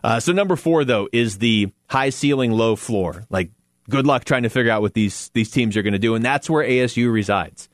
Uh, 0.05 0.21
so 0.21 0.33
number 0.33 0.55
four 0.55 0.85
though 0.85 1.09
is 1.15 1.39
the 1.39 1.73
high 1.89 2.11
ceiling, 2.11 2.53
low 2.53 2.77
floor. 2.77 3.25
Like 3.31 3.51
good 3.89 4.07
luck 4.07 4.27
trying 4.27 4.43
to 4.43 4.51
figure 4.51 4.71
out 4.71 4.83
what 4.83 4.93
these 4.93 5.31
these 5.33 5.51
teams 5.51 5.79
are 5.79 5.83
going 5.83 5.95
to 5.95 5.99
do, 5.99 6.15
and 6.15 6.23
that's 6.23 6.49
where 6.51 6.63
ASU 6.63 7.11
resides. 7.11 7.71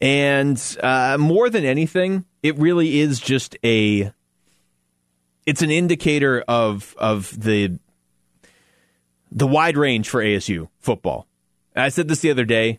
And 0.00 0.62
uh, 0.80 1.16
more 1.18 1.50
than 1.50 1.64
anything, 1.64 2.24
it 2.40 2.56
really 2.56 3.00
is 3.00 3.18
just 3.18 3.56
a 3.64 4.12
it's 5.44 5.60
an 5.60 5.72
indicator 5.72 6.44
of 6.46 6.94
of 6.98 7.38
the 7.42 7.80
the 9.32 9.46
wide 9.48 9.76
range 9.76 10.08
for 10.08 10.22
ASU 10.22 10.68
football. 10.78 11.26
I 11.74 11.88
said 11.88 12.06
this 12.06 12.20
the 12.20 12.30
other 12.30 12.44
day. 12.44 12.78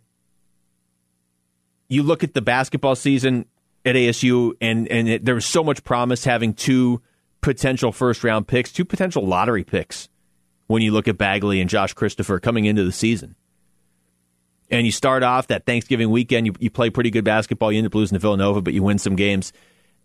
You 1.89 2.03
look 2.03 2.23
at 2.23 2.33
the 2.33 2.41
basketball 2.41 2.95
season 2.95 3.47
at 3.83 3.95
ASU, 3.95 4.53
and 4.61 4.87
and 4.87 5.09
it, 5.09 5.25
there 5.25 5.35
was 5.35 5.45
so 5.45 5.61
much 5.61 5.83
promise 5.83 6.23
having 6.23 6.53
two 6.53 7.01
potential 7.41 7.91
first 7.91 8.23
round 8.23 8.47
picks, 8.47 8.71
two 8.71 8.85
potential 8.85 9.25
lottery 9.25 9.63
picks. 9.63 10.09
When 10.67 10.81
you 10.81 10.91
look 10.91 11.07
at 11.07 11.17
Bagley 11.17 11.61
and 11.61 11.69
Josh 11.69 11.93
Christopher 11.93 12.39
coming 12.39 12.65
into 12.65 12.83
the 12.83 12.91
season, 12.91 13.35
and 14.69 14.85
you 14.85 14.91
start 14.91 15.23
off 15.23 15.47
that 15.47 15.65
Thanksgiving 15.65 16.09
weekend, 16.09 16.45
you, 16.45 16.53
you 16.59 16.69
play 16.69 16.89
pretty 16.89 17.09
good 17.09 17.23
basketball, 17.23 17.71
you 17.71 17.77
end 17.77 17.87
up 17.87 17.95
losing 17.95 18.15
to 18.15 18.19
Villanova, 18.19 18.61
but 18.61 18.73
you 18.73 18.83
win 18.83 18.97
some 18.97 19.15
games, 19.15 19.53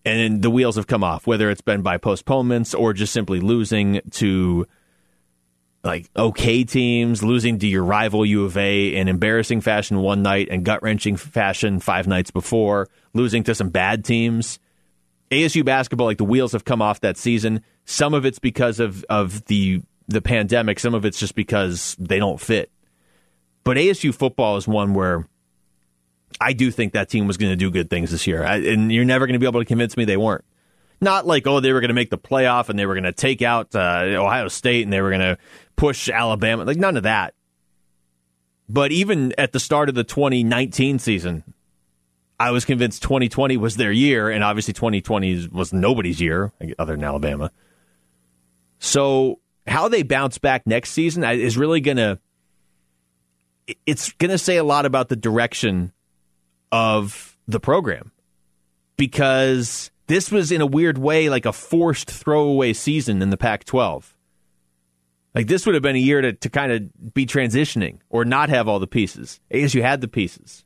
and 0.04 0.20
then 0.20 0.40
the 0.40 0.50
wheels 0.50 0.76
have 0.76 0.86
come 0.86 1.02
off. 1.02 1.26
Whether 1.26 1.50
it's 1.50 1.60
been 1.60 1.82
by 1.82 1.98
postponements 1.98 2.74
or 2.74 2.92
just 2.92 3.12
simply 3.12 3.40
losing 3.40 4.00
to 4.12 4.66
like 5.84 6.08
okay 6.16 6.62
teams, 6.64 7.22
losing 7.22 7.58
to 7.58 7.66
your 7.66 7.84
rival 7.84 8.24
U 8.24 8.44
of 8.44 8.56
A 8.56 8.94
in 8.94 9.08
embarrassing 9.08 9.60
fashion 9.60 9.98
one 9.98 10.22
night 10.22 10.48
and 10.50 10.64
gut 10.64 10.82
wrenching 10.82 11.16
fashion 11.16 11.80
five 11.80 12.06
nights 12.06 12.30
before, 12.30 12.88
losing 13.14 13.42
to 13.44 13.54
some 13.54 13.70
bad 13.70 14.04
teams. 14.04 14.58
ASU 15.32 15.64
basketball, 15.64 16.06
like 16.06 16.18
the 16.18 16.24
wheels 16.24 16.52
have 16.52 16.64
come 16.64 16.82
off 16.82 17.00
that 17.00 17.16
season. 17.16 17.62
Some 17.84 18.14
of 18.14 18.24
it's 18.24 18.38
because 18.38 18.78
of, 18.78 19.04
of 19.08 19.44
the 19.46 19.82
the 20.08 20.20
pandemic, 20.20 20.78
some 20.78 20.94
of 20.94 21.04
it's 21.04 21.18
just 21.18 21.34
because 21.34 21.96
they 21.98 22.18
don't 22.18 22.40
fit. 22.40 22.70
But 23.64 23.76
ASU 23.76 24.14
football 24.14 24.56
is 24.56 24.68
one 24.68 24.94
where 24.94 25.26
I 26.40 26.52
do 26.52 26.70
think 26.70 26.92
that 26.92 27.08
team 27.08 27.26
was 27.26 27.36
going 27.36 27.52
to 27.52 27.56
do 27.56 27.70
good 27.70 27.88
things 27.88 28.10
this 28.10 28.26
year. 28.26 28.44
I, 28.44 28.56
and 28.56 28.92
you're 28.92 29.04
never 29.04 29.26
going 29.26 29.34
to 29.34 29.38
be 29.38 29.46
able 29.46 29.60
to 29.60 29.64
convince 29.64 29.96
me 29.96 30.04
they 30.04 30.16
weren't. 30.16 30.44
Not 31.00 31.26
like, 31.26 31.46
oh, 31.46 31.60
they 31.60 31.72
were 31.72 31.80
going 31.80 31.88
to 31.88 31.94
make 31.94 32.10
the 32.10 32.18
playoff 32.18 32.68
and 32.68 32.78
they 32.78 32.86
were 32.86 32.94
going 32.94 33.04
to 33.04 33.12
take 33.12 33.42
out 33.42 33.74
uh, 33.74 34.04
Ohio 34.16 34.48
State 34.48 34.82
and 34.82 34.92
they 34.92 35.00
were 35.00 35.10
going 35.10 35.20
to 35.20 35.38
push 35.76 36.08
Alabama. 36.08 36.64
Like, 36.64 36.76
none 36.76 36.96
of 36.96 37.04
that. 37.04 37.34
But 38.68 38.92
even 38.92 39.34
at 39.36 39.52
the 39.52 39.60
start 39.60 39.88
of 39.88 39.94
the 39.94 40.04
2019 40.04 40.98
season, 40.98 41.42
I 42.38 42.50
was 42.50 42.64
convinced 42.64 43.02
2020 43.02 43.56
was 43.56 43.76
their 43.76 43.92
year, 43.92 44.30
and 44.30 44.42
obviously 44.42 44.74
2020 44.74 45.48
was 45.48 45.72
nobody's 45.72 46.20
year 46.20 46.52
other 46.78 46.96
than 46.96 47.04
Alabama. 47.04 47.50
So, 48.78 49.38
how 49.66 49.88
they 49.88 50.02
bounce 50.02 50.38
back 50.38 50.66
next 50.66 50.90
season 50.90 51.22
is 51.22 51.56
really 51.56 51.80
going 51.80 51.98
to 51.98 52.18
it's 53.86 54.12
going 54.12 54.30
to 54.30 54.38
say 54.38 54.56
a 54.56 54.64
lot 54.64 54.86
about 54.86 55.08
the 55.08 55.16
direction 55.16 55.92
of 56.70 57.36
the 57.46 57.60
program 57.60 58.12
because 58.96 59.90
this 60.06 60.30
was 60.30 60.52
in 60.52 60.60
a 60.60 60.66
weird 60.66 60.98
way 60.98 61.28
like 61.28 61.46
a 61.46 61.52
forced 61.52 62.10
throwaway 62.10 62.72
season 62.72 63.22
in 63.22 63.30
the 63.30 63.36
Pac 63.36 63.64
12. 63.64 64.16
Like 65.34 65.46
this 65.46 65.64
would 65.64 65.74
have 65.74 65.82
been 65.82 65.96
a 65.96 66.00
year 66.00 66.20
to, 66.20 66.32
to 66.32 66.50
kind 66.50 66.72
of 66.72 67.14
be 67.14 67.24
transitioning 67.24 68.00
or 68.10 68.24
not 68.24 68.48
have 68.48 68.68
all 68.68 68.78
the 68.78 68.86
pieces. 68.86 69.40
ASU 69.52 69.80
had 69.80 70.00
the 70.00 70.08
pieces. 70.08 70.64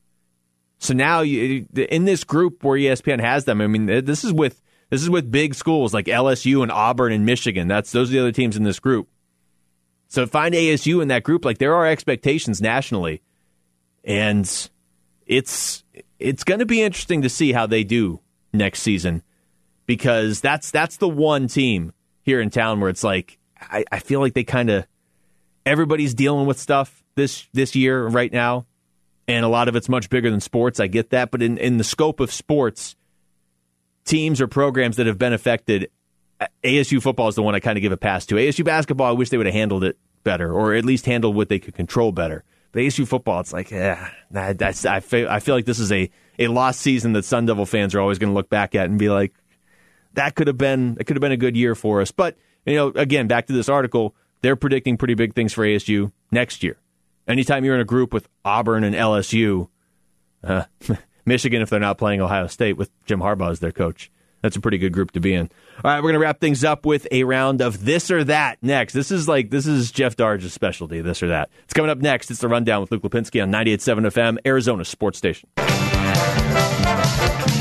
So 0.79 0.95
now 0.95 1.21
you, 1.21 1.67
in 1.75 2.05
this 2.05 2.25
group 2.25 2.63
where 2.63 2.79
ESPN 2.79 3.21
has 3.21 3.45
them, 3.45 3.61
I 3.61 3.67
mean, 3.67 3.87
this 3.87 4.25
is 4.25 4.33
with 4.33 4.61
this 4.91 5.03
is 5.03 5.11
with 5.11 5.31
big 5.31 5.55
schools 5.55 5.93
like 5.93 6.07
LSU 6.07 6.63
and 6.63 6.71
Auburn 6.71 7.13
and 7.13 7.27
Michigan. 7.27 7.67
That's 7.69 7.91
those 7.93 8.11
are 8.11 8.13
the 8.13 8.19
other 8.21 8.33
teams 8.33 8.57
in 8.57 8.63
this 8.63 8.79
group. 8.79 9.09
So 10.09 10.27
find 10.27 10.55
ASU 10.55 11.03
in 11.03 11.09
that 11.09 11.25
group. 11.25 11.45
Like 11.45 11.59
there 11.59 11.75
are 11.75 11.87
expectations 11.87 12.61
nationally, 12.61 13.23
and 14.05 14.49
it's 15.27 15.85
it's 16.19 16.45
going 16.45 16.61
to 16.61 16.67
be 16.67 16.83
interesting 16.83 17.23
to 17.23 17.29
see 17.29 17.53
how 17.53 17.67
they 17.67 17.85
do 17.85 18.21
next 18.53 18.83
season 18.83 19.23
because 19.87 20.41
that's 20.41 20.71
that's 20.71 20.99
the 20.99 21.09
one 21.09 21.49
team 21.49 21.93
here 22.23 22.41
in 22.41 22.51
town 22.51 22.81
where 22.81 22.91
it's 22.91 23.05
like 23.05 23.39
I, 23.61 23.85
I 23.91 23.99
feel 23.99 24.21
like 24.21 24.35
they 24.35 24.45
kind 24.45 24.71
of 24.71 24.87
everybody's 25.65 26.15
dealing 26.15 26.47
with 26.47 26.59
stuff 26.59 27.03
this 27.17 27.49
this 27.53 27.75
year 27.75 28.07
right 28.07 28.33
now, 28.33 28.67
and 29.29 29.45
a 29.45 29.49
lot 29.49 29.69
of 29.69 29.77
it's 29.77 29.89
much 29.89 30.09
bigger 30.11 30.31
than 30.31 30.41
sports. 30.41 30.81
I 30.81 30.87
get 30.87 31.11
that, 31.11 31.31
but 31.31 31.43
in 31.43 31.59
in 31.59 31.79
the 31.79 31.85
scope 31.85 32.21
of 32.21 32.33
sports, 32.33 32.97
teams 34.05 34.41
or 34.41 34.47
programs 34.47 34.97
that 34.97 35.07
have 35.07 35.19
been 35.19 35.33
affected 35.33 35.91
ASU 36.63 37.03
football 37.03 37.29
is 37.29 37.35
the 37.35 37.43
one 37.43 37.55
I 37.55 37.61
kind 37.61 37.79
of 37.79 37.83
give 37.83 37.93
a 37.93 37.97
pass 37.97 38.27
to. 38.27 38.35
ASU 38.35 38.65
basketball, 38.65 39.07
I 39.07 39.13
wish 39.13 39.31
they 39.31 39.37
would 39.37 39.47
have 39.47 39.55
handled 39.55 39.85
it 39.85 39.99
better, 40.23 40.53
or 40.53 40.75
at 40.75 40.85
least 40.85 41.07
handled 41.07 41.35
what 41.35 41.49
they 41.49 41.59
could 41.59 41.75
control 41.75 42.13
better. 42.13 42.45
But 42.73 42.81
ASU 42.81 43.07
football, 43.07 43.41
it's 43.41 43.53
like, 43.53 43.71
yeah, 43.71 44.11
that's, 44.31 44.85
I 44.85 45.01
feel, 45.01 45.29
I 45.29 45.41
feel 45.41 45.55
like 45.55 45.65
this 45.65 45.79
is 45.79 45.91
a, 45.93 46.11
a 46.39 46.49
lost 46.49 46.81
season 46.81 47.15
that 47.15 47.25
Sun 47.25 47.47
Devil 47.47 47.65
fans 47.65 47.95
are 47.95 48.01
always 48.01 48.19
going 48.19 48.31
to 48.31 48.35
look 48.35 48.51
back 48.51 48.75
at 48.75 48.87
and 48.87 48.99
be 48.99 49.09
like, 49.09 49.33
that 50.15 50.35
could 50.35 50.47
have 50.47 50.59
been, 50.59 50.97
it 51.01 51.05
could 51.05 51.17
have 51.17 51.23
been 51.23 51.33
a 51.33 51.39
good 51.39 51.57
year 51.57 51.75
for 51.75 52.01
us. 52.01 52.11
But 52.11 52.37
you 52.67 52.75
know, 52.75 52.89
again, 52.89 53.29
back 53.29 53.47
to 53.47 53.53
this 53.53 53.69
article, 53.69 54.15
they're 54.43 54.57
predicting 54.57 54.97
pretty 54.97 55.15
big 55.15 55.35
things 55.35 55.53
for 55.53 55.65
ASU 55.65 56.13
next 56.31 56.63
year. 56.63 56.77
Anytime 57.29 57.65
you're 57.65 57.75
in 57.75 57.81
a 57.81 57.85
group 57.85 58.13
with 58.13 58.29
Auburn 58.45 58.85
and 58.85 58.95
LSU, 58.95 59.69
uh, 60.45 60.65
Michigan, 61.27 61.61
if 61.61 61.71
they're 61.71 61.81
not 61.81 61.99
playing 61.99 62.21
Ohio 62.21 62.47
State 62.47 62.77
with 62.77 62.91
Jim 63.05 63.21
Harbaugh 63.21 63.51
as 63.51 63.59
their 63.59 63.73
coach, 63.73 64.11
that's 64.43 64.55
a 64.55 64.61
pretty 64.61 64.79
good 64.79 64.93
group 64.93 65.11
to 65.13 65.21
be 65.21 65.35
in. 65.35 65.51
All 65.85 65.91
right, 65.91 65.97
we're 65.97 66.11
going 66.11 66.15
to 66.15 66.21
wrap 66.21 66.39
things 66.39 66.63
up 66.63 66.87
with 66.87 67.09
a 67.11 67.25
round 67.25 67.61
of 67.61 67.85
this 67.85 68.13
or 68.13 68.23
that 68.25 68.59
next. 68.63 68.93
This 68.93 69.11
is 69.11 69.27
like, 69.27 69.51
this 69.51 69.67
is 69.67 69.91
Jeff 69.91 70.15
Darge's 70.17 70.53
specialty, 70.53 71.01
this 71.01 71.21
or 71.21 71.29
that. 71.29 71.51
It's 71.65 71.75
coming 71.75 71.91
up 71.91 71.99
next. 71.99 72.31
It's 72.31 72.41
the 72.41 72.49
Rundown 72.49 72.81
with 72.81 72.93
Luke 72.93 73.03
Lapinski 73.03 73.43
on 73.43 73.51
98.7 73.51 74.07
FM, 74.07 74.39
Arizona 74.47 74.85
Sports 74.85 75.19
Station. 75.19 75.49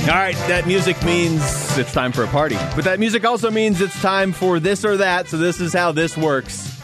All 0.05 0.13
right, 0.13 0.35
that 0.47 0.67
music 0.67 1.03
means 1.03 1.41
it's 1.79 1.91
time 1.91 2.11
for 2.11 2.23
a 2.23 2.27
party. 2.27 2.57
But 2.75 2.83
that 2.83 2.99
music 2.99 3.25
also 3.25 3.49
means 3.49 3.81
it's 3.81 3.99
time 3.99 4.31
for 4.31 4.59
this 4.59 4.85
or 4.85 4.97
that. 4.97 5.27
So 5.27 5.37
this 5.37 5.59
is 5.59 5.73
how 5.73 5.91
this 5.91 6.15
works. 6.15 6.74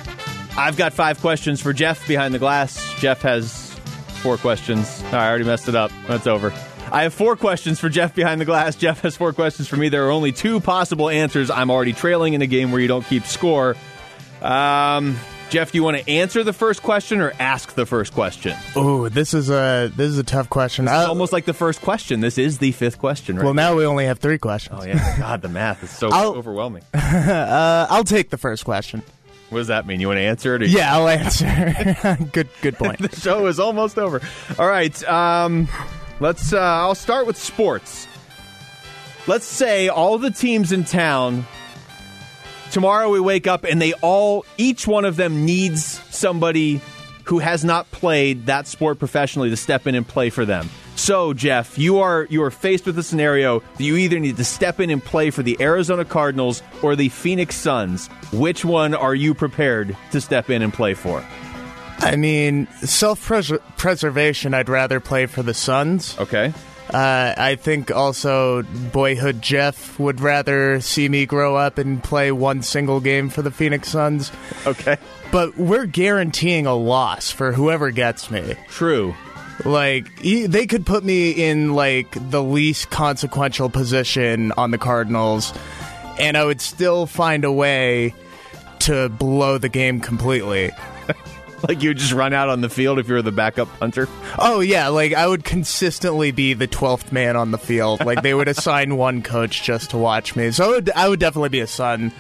I've 0.58 0.78
got 0.78 0.94
five 0.94 1.20
questions 1.22 1.62
for 1.62 1.74
Jeff 1.74 2.08
behind 2.08 2.34
the 2.34 2.40
glass. 2.40 2.94
Jeff 3.00 3.22
has 3.22 3.74
four 4.22 4.38
questions. 4.38 5.02
I 5.12 5.28
already 5.28 5.46
messed 5.46 5.68
it 5.68 5.76
up. 5.76 5.92
That's 6.08 6.28
over. 6.28 6.54
I 6.92 7.04
have 7.04 7.14
four 7.14 7.36
questions 7.38 7.80
for 7.80 7.88
Jeff 7.90 8.14
behind 8.14 8.42
the 8.42 8.46
glass. 8.46 8.76
Jeff 8.78 9.02
has 9.02 9.16
four 9.16 9.34
questions 9.34 9.68
for 9.68 9.78
me. 9.78 9.90
There 9.90 10.06
are 10.08 10.12
only 10.12 10.32
two 10.32 10.60
possible 10.60 11.10
answers. 11.10 11.50
I'm 11.50 11.72
already 11.72 11.94
trailing 11.94 12.34
in 12.34 12.42
a 12.42 12.48
game 12.48 12.72
where 12.72 12.82
you 12.82 12.88
don't 12.88 13.06
keep 13.06 13.24
score. 13.26 13.76
Um, 14.42 15.18
Jeff, 15.50 15.72
do 15.72 15.78
you 15.78 15.84
want 15.84 15.98
to 15.98 16.10
answer 16.10 16.44
the 16.44 16.54
first 16.54 16.82
question 16.82 17.20
or 17.22 17.34
ask 17.40 17.74
the 17.74 17.86
first 17.86 18.14
question? 18.14 18.56
Oh, 18.76 19.10
this 19.10 19.34
is 19.34 19.50
a 19.50 19.92
this 19.96 20.10
is 20.10 20.18
a 20.18 20.24
tough 20.24 20.50
question. 20.50 20.86
It's 20.86 20.94
almost 20.94 21.34
like 21.34 21.46
the 21.46 21.54
first 21.54 21.82
question. 21.82 22.22
This 22.22 22.38
is 22.38 22.58
the 22.58 22.72
fifth 22.72 23.00
question, 23.00 23.36
right? 23.36 23.44
Well, 23.44 23.54
now 23.54 23.76
we 23.76 23.86
only 23.86 24.06
have 24.06 24.20
three 24.20 24.38
questions. 24.38 24.80
Oh 24.82 24.86
yeah, 24.86 25.18
God, 25.18 25.42
the 25.42 25.50
math 25.50 25.84
is 25.84 25.90
so 25.90 26.10
I'll- 26.12 26.36
overwhelming. 26.36 26.84
uh, 26.94 27.88
I'll 27.90 28.06
take 28.06 28.30
the 28.30 28.38
first 28.38 28.64
question. 28.64 29.04
What 29.52 29.60
does 29.60 29.68
that 29.68 29.86
mean? 29.86 30.00
You 30.00 30.08
want 30.08 30.18
to 30.18 30.24
answer 30.24 30.56
it? 30.56 30.62
Or 30.62 30.66
Yeah, 30.66 30.96
I'll 30.96 31.10
answer. 31.10 32.18
good 32.32 32.48
good 32.62 32.78
point. 32.78 33.00
the 33.12 33.14
show 33.16 33.48
is 33.48 33.60
almost 33.60 34.00
over. 34.00 34.22
All 34.58 34.68
right, 34.68 35.04
um, 35.10 35.68
let's. 36.22 36.54
Uh, 36.54 36.60
I'll 36.60 36.96
start 36.96 37.28
with 37.28 37.36
sports. 37.36 38.08
Let's 39.28 39.46
say 39.46 39.90
all 39.90 40.18
the 40.18 40.32
teams 40.32 40.72
in 40.72 40.86
town. 40.86 41.46
Tomorrow 42.72 43.10
we 43.10 43.20
wake 43.20 43.46
up 43.46 43.66
and 43.66 43.82
they 43.82 43.92
all, 43.96 44.46
each 44.58 44.88
one 44.88 45.04
of 45.04 45.18
them 45.18 45.46
needs 45.46 45.84
somebody 46.10 46.80
who 47.26 47.40
has 47.40 47.66
not 47.66 47.92
played 47.92 48.46
that 48.46 48.66
sport 48.66 48.98
professionally 48.98 49.50
to 49.50 49.58
step 49.58 49.86
in 49.86 49.96
and 49.96 50.08
play 50.08 50.30
for 50.30 50.46
them. 50.46 50.70
So, 51.02 51.34
Jeff, 51.34 51.80
you 51.80 51.98
are 52.02 52.28
you 52.30 52.44
are 52.44 52.52
faced 52.52 52.86
with 52.86 52.96
a 53.00 53.02
scenario 53.02 53.62
that 53.62 53.84
you 53.84 53.96
either 53.96 54.20
need 54.20 54.38
to 54.38 54.44
step 54.44 54.80
in 54.80 54.92
and 54.92 55.04
play 55.04 55.32
for 55.32 55.42
the 55.42 55.58
Arizona 55.60 56.06
Cardinals 56.06 56.62
or 56.84 56.96
the 56.96 57.10
Phoenix 57.10 57.56
Suns. 57.56 58.06
Which 58.32 58.64
one 58.64 58.94
are 58.94 59.16
you 59.16 59.34
prepared 59.34 59.98
to 60.12 60.22
step 60.22 60.52
in 60.52 60.62
and 60.62 60.72
play 60.72 60.94
for? 60.94 61.26
I 61.98 62.18
mean, 62.18 62.68
self 62.84 63.20
preservation. 63.78 64.54
I'd 64.54 64.70
rather 64.70 65.00
play 65.00 65.26
for 65.26 65.42
the 65.42 65.56
Suns. 65.56 66.16
Okay. 66.20 66.54
Uh, 66.94 67.34
I 67.36 67.56
think 67.56 67.90
also 67.90 68.62
boyhood 68.62 69.42
Jeff 69.42 69.98
would 69.98 70.22
rather 70.22 70.82
see 70.82 71.10
me 71.10 71.26
grow 71.26 71.56
up 71.56 71.80
and 71.80 72.04
play 72.04 72.32
one 72.32 72.62
single 72.62 73.00
game 73.00 73.30
for 73.30 73.42
the 73.42 73.50
Phoenix 73.50 73.90
Suns. 73.90 74.32
Okay. 74.68 74.98
But 75.32 75.58
we're 75.58 75.88
guaranteeing 75.88 76.68
a 76.68 76.76
loss 76.76 77.32
for 77.32 77.54
whoever 77.54 77.90
gets 77.90 78.30
me. 78.30 78.54
True. 78.68 79.16
Like 79.66 80.24
e- 80.24 80.48
they 80.48 80.66
could 80.68 80.86
put 80.86 81.04
me 81.04 81.32
in 81.32 81.74
like 81.74 82.16
the 82.30 82.44
least 82.44 82.90
consequential 82.90 83.70
position 83.70 84.52
on 84.54 84.72
the 84.72 84.78
Cardinals, 84.78 85.54
and 86.20 86.38
I 86.38 86.46
would 86.46 86.62
still 86.62 87.06
find 87.06 87.46
a 87.46 87.52
way 87.52 88.14
to 88.80 89.10
blow 89.10 89.58
the 89.58 89.70
game 89.70 90.00
completely. 90.00 90.72
like 91.68 91.84
you 91.84 91.90
would 91.90 91.98
just 91.98 92.14
run 92.14 92.34
out 92.34 92.50
on 92.50 92.62
the 92.62 92.70
field 92.70 93.00
if 93.00 93.08
you 93.08 93.14
were 93.14 93.22
the 93.22 93.32
backup 93.32 93.68
punter. 93.80 94.08
Oh 94.40 94.60
yeah, 94.60 94.88
like 94.88 95.14
I 95.14 95.28
would 95.28 95.44
consistently 95.44 96.32
be 96.32 96.54
the 96.54 96.68
twelfth 96.68 97.12
man 97.12 97.36
on 97.36 97.52
the 97.52 97.58
field. 97.58 98.04
Like 98.06 98.24
they 98.24 98.34
would 98.34 98.48
assign 98.48 98.98
one 98.98 99.22
coach 99.22 99.64
just 99.64 99.92
to 99.92 99.98
watch 99.98 100.36
me. 100.36 100.52
So 100.52 100.66
I 100.66 100.68
would, 100.70 100.90
I 100.92 101.10
would 101.10 101.20
definitely 101.20 101.50
be 101.50 101.60
a 101.60 101.68
son 101.68 102.12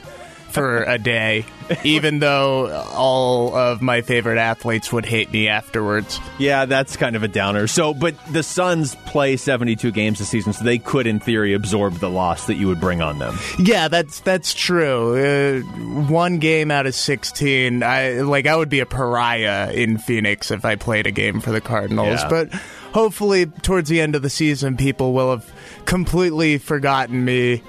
for 0.51 0.83
a 0.83 0.97
day, 0.97 1.45
even 1.83 2.19
though 2.19 2.71
all 2.93 3.55
of 3.55 3.81
my 3.81 4.01
favorite 4.01 4.37
athletes 4.37 4.91
would 4.91 5.05
hate 5.05 5.31
me 5.31 5.47
afterwards. 5.47 6.19
Yeah, 6.37 6.65
that's 6.65 6.97
kind 6.97 7.15
of 7.15 7.23
a 7.23 7.27
downer. 7.27 7.67
So, 7.67 7.93
but 7.93 8.15
the 8.27 8.43
Suns 8.43 8.95
play 9.05 9.37
72 9.37 9.91
games 9.91 10.19
this 10.19 10.29
season, 10.29 10.53
so 10.53 10.63
they 10.63 10.77
could, 10.77 11.07
in 11.07 11.19
theory, 11.19 11.53
absorb 11.53 11.95
the 11.95 12.09
loss 12.09 12.47
that 12.47 12.55
you 12.55 12.67
would 12.67 12.79
bring 12.79 13.01
on 13.01 13.19
them. 13.19 13.37
Yeah, 13.59 13.87
that's 13.87 14.19
that's 14.21 14.53
true. 14.53 15.15
Uh, 15.15 15.61
one 16.07 16.39
game 16.39 16.71
out 16.71 16.85
of 16.85 16.95
sixteen, 16.95 17.83
I 17.83 18.21
like 18.21 18.47
I 18.47 18.55
would 18.55 18.69
be 18.69 18.79
a 18.79 18.85
pariah 18.85 19.71
in 19.71 19.97
Phoenix 19.97 20.51
if 20.51 20.65
I 20.65 20.75
played 20.75 21.07
a 21.07 21.11
game 21.11 21.41
for 21.41 21.51
the 21.51 21.61
Cardinals. 21.61 22.21
Yeah. 22.21 22.29
But 22.29 22.53
hopefully, 22.93 23.45
towards 23.45 23.89
the 23.89 24.01
end 24.01 24.15
of 24.15 24.21
the 24.21 24.29
season, 24.29 24.77
people 24.77 25.13
will 25.13 25.31
have 25.31 25.51
completely 25.85 26.57
forgotten 26.57 27.23
me. 27.23 27.63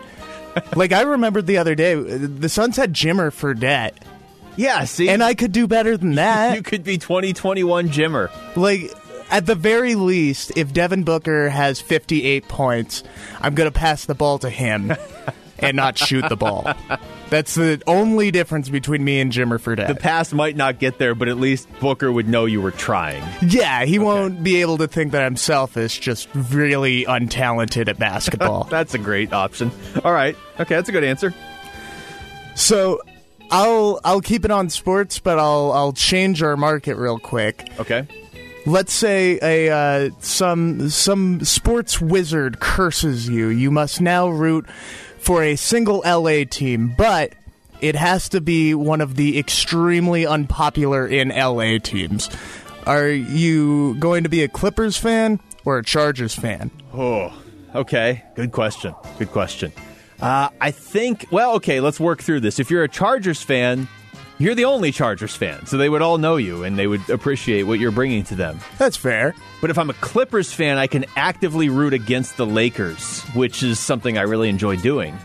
like 0.77 0.93
I 0.93 1.03
remembered 1.03 1.47
the 1.47 1.59
other 1.59 1.75
day, 1.75 1.95
the 1.95 2.49
Suns 2.49 2.77
had 2.77 2.93
Jimmer 2.93 3.31
Fredette. 3.31 3.95
Yeah, 4.57 4.85
see, 4.85 5.09
and 5.09 5.23
I 5.23 5.35
could 5.35 5.53
do 5.53 5.67
better 5.67 5.97
than 5.97 6.17
that. 6.17 6.55
you 6.57 6.63
could 6.63 6.85
be 6.85 6.99
2021 6.99 7.89
Jimmer. 7.89 8.31
Like 8.57 8.93
at 9.31 9.47
the 9.47 9.55
very 9.55 9.95
least, 9.95 10.53
if 10.57 10.73
Devin 10.73 11.05
Booker 11.05 11.49
has 11.49 11.81
58 11.81 12.49
points, 12.49 13.03
I'm 13.41 13.55
going 13.55 13.71
to 13.71 13.77
pass 13.77 14.05
the 14.05 14.15
ball 14.15 14.39
to 14.41 14.51
him 14.51 14.93
and 15.59 15.77
not 15.77 15.97
shoot 15.97 16.29
the 16.29 16.37
ball. 16.37 16.71
That's 17.33 17.55
the 17.55 17.81
only 17.87 18.31
difference 18.31 18.69
between 18.69 19.03
me 19.03 19.19
and 19.19 19.33
Jimmer 19.33 19.59
Fredette. 19.59 19.89
The 19.89 19.95
pass 19.95 20.35
might 20.35 20.55
not 20.55 20.79
get 20.79 20.99
there, 20.99 21.15
but 21.15 21.29
at 21.29 21.39
least 21.39 21.67
Booker 21.81 22.13
would 22.13 22.29
know 22.29 22.45
you 22.45 22.61
were 22.61 22.71
trying. 22.71 23.25
yeah, 23.41 23.87
he 23.87 23.99
won't 23.99 24.43
be 24.43 24.61
able 24.61 24.77
to 24.77 24.87
think 24.87 25.13
that 25.13 25.23
I'm 25.23 25.37
selfish, 25.37 25.99
just 25.99 26.29
really 26.35 27.07
untalented 27.07 27.89
at 27.89 27.99
basketball. 27.99 28.65
That's 28.71 28.93
a 28.93 28.99
great 28.99 29.33
option. 29.33 29.71
All 30.05 30.13
right. 30.13 30.37
Okay, 30.61 30.75
that's 30.75 30.91
a 30.91 30.93
good 30.93 31.05
answer. 31.05 31.33
so 32.55 33.01
I'll 33.51 33.99
I'll 34.05 34.21
keep 34.21 34.45
it 34.45 34.51
on 34.51 34.69
sports, 34.69 35.19
but 35.19 35.39
I'll 35.39 35.73
I'll 35.73 35.95
change 35.95 36.43
our 36.43 36.59
market 36.59 36.97
real 36.97 37.19
quick. 37.19 37.67
Okay. 37.81 38.07
Let's 38.67 38.93
say 38.93 39.39
a 39.41 39.71
uh, 39.71 40.11
some 40.19 40.91
some 40.91 41.43
sports 41.45 41.99
wizard 41.99 42.61
curses 42.61 43.27
you. 43.27 43.49
You 43.49 43.71
must 43.71 44.03
now 44.03 44.29
root 44.29 44.67
for 45.23 45.43
a 45.43 45.55
single 45.55 46.03
LA 46.05 46.45
team, 46.45 46.95
but 46.99 47.33
it 47.81 47.95
has 47.95 48.29
to 48.31 48.41
be 48.41 48.75
one 48.75 49.01
of 49.01 49.15
the 49.15 49.39
extremely 49.39 50.27
unpopular 50.27 51.07
in 51.07 51.29
LA 51.29 51.79
teams. 51.79 52.29
Are 52.87 53.09
you 53.09 53.95
going 54.01 54.25
to 54.25 54.29
be 54.29 54.43
a 54.43 54.49
Clippers 54.49 54.97
fan 54.97 55.39
or 55.65 55.79
a 55.79 55.85
Chargers 55.85 56.35
fan? 56.35 56.73
Oh, 56.93 57.33
okay. 57.73 58.25
Good 58.35 58.51
question. 58.51 58.95
Good 59.19 59.31
question. 59.31 59.73
Uh, 60.21 60.49
I 60.61 60.73
think, 60.73 61.27
well, 61.31 61.55
okay, 61.55 61.81
let's 61.81 62.01
work 62.01 62.21
through 62.21 62.41
this. 62.41 62.59
If 62.59 62.71
you're 62.71 62.83
a 62.83 62.89
Chargers 62.89 63.43
fan, 63.43 63.87
you're 64.43 64.55
the 64.55 64.65
only 64.65 64.91
Chargers 64.91 65.37
fan, 65.37 65.67
so 65.67 65.77
they 65.77 65.89
would 65.89 66.03
all 66.03 66.19
know 66.19 66.37
you 66.37 66.65
and 66.65 66.79
they 66.79 66.87
would 66.87 67.09
appreciate 67.09 67.63
what 67.63 67.79
you're 67.79 67.93
bringing 67.93 68.25
to 68.25 68.35
them. 68.35 68.59
That's 68.77 68.97
fair. 68.97 69.35
But 69.61 69.71
if 69.71 69.79
I'm 69.79 69.89
a 69.89 69.95
Clippers 69.95 70.53
fan, 70.53 70.79
I 70.79 70.89
can 70.89 71.05
actively 71.15 71.69
root 71.69 71.95
against 71.95 72.37
the 72.37 72.47
Lakers, 72.47 73.23
which 73.35 73.63
is 73.63 73.79
something 73.79 74.19
I 74.19 74.23
really 74.23 74.49
enjoy 74.49 74.77
doing. 74.77 75.17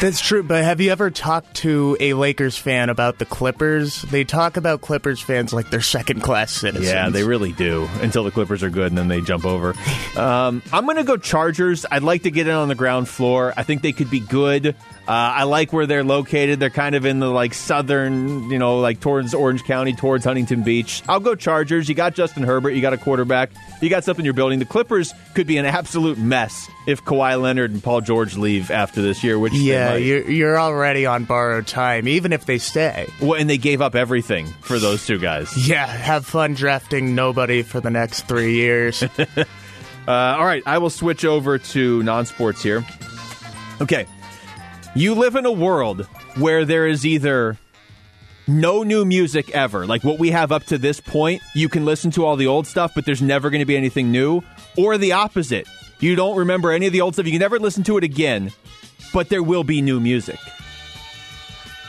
That's 0.00 0.20
true, 0.20 0.42
but 0.42 0.64
have 0.64 0.80
you 0.80 0.90
ever 0.90 1.10
talked 1.10 1.54
to 1.56 1.96
a 2.00 2.14
Lakers 2.14 2.56
fan 2.56 2.88
about 2.88 3.18
the 3.18 3.24
Clippers? 3.24 4.02
They 4.02 4.24
talk 4.24 4.56
about 4.56 4.80
Clippers 4.80 5.20
fans 5.20 5.52
like 5.52 5.70
they're 5.70 5.80
second 5.80 6.22
class 6.22 6.50
citizens. 6.50 6.90
Yeah, 6.90 7.10
they 7.10 7.22
really 7.22 7.52
do 7.52 7.88
until 8.00 8.24
the 8.24 8.30
Clippers 8.30 8.62
are 8.64 8.70
good 8.70 8.86
and 8.88 8.98
then 8.98 9.08
they 9.08 9.20
jump 9.20 9.44
over. 9.44 9.74
Um, 10.16 10.62
I'm 10.72 10.86
going 10.86 10.96
to 10.96 11.04
go 11.04 11.16
Chargers. 11.18 11.86
I'd 11.88 12.02
like 12.02 12.22
to 12.22 12.30
get 12.30 12.48
in 12.48 12.54
on 12.54 12.68
the 12.68 12.74
ground 12.74 13.08
floor. 13.08 13.52
I 13.56 13.62
think 13.62 13.82
they 13.82 13.92
could 13.92 14.10
be 14.10 14.18
good. 14.20 14.74
Uh, 15.06 15.10
I 15.10 15.42
like 15.44 15.72
where 15.72 15.84
they're 15.86 16.04
located. 16.04 16.60
They're 16.60 16.70
kind 16.70 16.94
of 16.94 17.04
in 17.04 17.18
the 17.18 17.26
like 17.26 17.54
southern, 17.54 18.50
you 18.50 18.58
know, 18.58 18.78
like 18.78 19.00
towards 19.00 19.34
Orange 19.34 19.64
County, 19.64 19.94
towards 19.94 20.24
Huntington 20.24 20.62
Beach. 20.62 21.02
I'll 21.08 21.18
go 21.18 21.34
Chargers. 21.34 21.88
You 21.88 21.96
got 21.96 22.14
Justin 22.14 22.44
Herbert. 22.44 22.70
You 22.70 22.80
got 22.82 22.92
a 22.92 22.96
quarterback. 22.96 23.50
You 23.80 23.90
got 23.90 24.04
something 24.04 24.24
you're 24.24 24.32
building. 24.32 24.60
The 24.60 24.64
Clippers 24.64 25.12
could 25.34 25.48
be 25.48 25.56
an 25.56 25.66
absolute 25.66 26.18
mess 26.18 26.68
if 26.86 27.04
Kawhi 27.04 27.40
Leonard 27.40 27.72
and 27.72 27.82
Paul 27.82 28.00
George 28.00 28.36
leave 28.36 28.70
after 28.70 29.02
this 29.02 29.24
year. 29.24 29.38
Which 29.40 29.52
they 29.52 29.58
Yeah, 29.58 29.96
you're, 29.96 30.30
you're 30.30 30.58
already 30.60 31.04
on 31.04 31.24
borrowed 31.24 31.66
time, 31.66 32.06
even 32.06 32.32
if 32.32 32.46
they 32.46 32.58
stay. 32.58 33.08
Well, 33.20 33.34
and 33.34 33.50
they 33.50 33.58
gave 33.58 33.80
up 33.82 33.96
everything 33.96 34.46
for 34.60 34.78
those 34.78 35.04
two 35.04 35.18
guys. 35.18 35.68
Yeah, 35.68 35.86
have 35.86 36.24
fun 36.26 36.54
drafting 36.54 37.16
nobody 37.16 37.62
for 37.62 37.80
the 37.80 37.90
next 37.90 38.28
three 38.28 38.54
years. 38.54 39.02
Uh, 40.06 40.10
all 40.10 40.44
right, 40.44 40.64
I 40.66 40.78
will 40.78 40.90
switch 40.90 41.24
over 41.24 41.58
to 41.58 42.02
non 42.02 42.26
sports 42.26 42.60
here. 42.60 42.84
Okay. 43.80 44.04
You 44.94 45.14
live 45.14 45.36
in 45.36 45.46
a 45.46 45.52
world 45.52 46.06
where 46.36 46.66
there 46.66 46.86
is 46.86 47.06
either 47.06 47.56
no 48.46 48.82
new 48.82 49.06
music 49.06 49.50
ever, 49.50 49.86
like 49.86 50.04
what 50.04 50.18
we 50.18 50.30
have 50.32 50.52
up 50.52 50.64
to 50.64 50.76
this 50.76 51.00
point, 51.00 51.40
you 51.54 51.70
can 51.70 51.86
listen 51.86 52.10
to 52.12 52.26
all 52.26 52.36
the 52.36 52.46
old 52.46 52.66
stuff, 52.66 52.92
but 52.94 53.06
there's 53.06 53.22
never 53.22 53.48
going 53.48 53.60
to 53.60 53.66
be 53.66 53.76
anything 53.76 54.12
new, 54.12 54.42
or 54.76 54.98
the 54.98 55.12
opposite. 55.12 55.66
You 56.00 56.14
don't 56.14 56.36
remember 56.36 56.72
any 56.72 56.86
of 56.86 56.92
the 56.92 57.00
old 57.00 57.14
stuff, 57.14 57.24
you 57.24 57.32
can 57.32 57.40
never 57.40 57.58
listen 57.58 57.84
to 57.84 57.96
it 57.96 58.04
again, 58.04 58.52
but 59.14 59.30
there 59.30 59.42
will 59.42 59.64
be 59.64 59.80
new 59.80 59.98
music. 59.98 60.38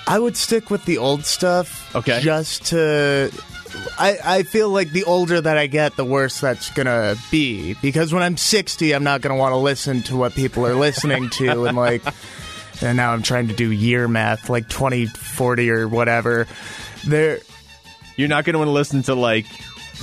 I 0.08 0.18
would 0.20 0.38
stick 0.38 0.70
with 0.70 0.86
the 0.86 0.98
old 0.98 1.26
stuff. 1.26 1.94
Okay. 1.96 2.22
Just 2.22 2.68
to. 2.68 3.32
I, 3.98 4.18
I 4.24 4.44
feel 4.44 4.70
like 4.70 4.92
the 4.92 5.04
older 5.06 5.42
that 5.42 5.58
I 5.58 5.68
get, 5.68 5.96
the 5.96 6.06
worse 6.06 6.40
that's 6.40 6.70
going 6.72 6.86
to 6.86 7.18
be. 7.32 7.74
Because 7.82 8.14
when 8.14 8.22
I'm 8.22 8.38
60, 8.38 8.94
I'm 8.94 9.04
not 9.04 9.22
going 9.22 9.34
to 9.34 9.40
want 9.40 9.54
to 9.54 9.58
listen 9.58 10.04
to 10.04 10.16
what 10.16 10.36
people 10.36 10.68
are 10.68 10.76
listening 10.76 11.30
to. 11.32 11.66
and 11.66 11.76
like. 11.76 12.04
And 12.84 12.98
now 12.98 13.14
I'm 13.14 13.24
trying 13.24 13.48
to 13.48 13.54
do 13.54 13.72
year 13.72 14.08
math, 14.08 14.50
like 14.50 14.68
2040 14.70 15.70
or 15.72 15.88
whatever. 15.88 16.48
There. 17.06 17.40
You're 18.18 18.28
not 18.28 18.46
going 18.46 18.54
to 18.54 18.60
want 18.60 18.68
to 18.68 18.74
listen 18.74 19.02
to 19.04 19.16
like 19.16 19.46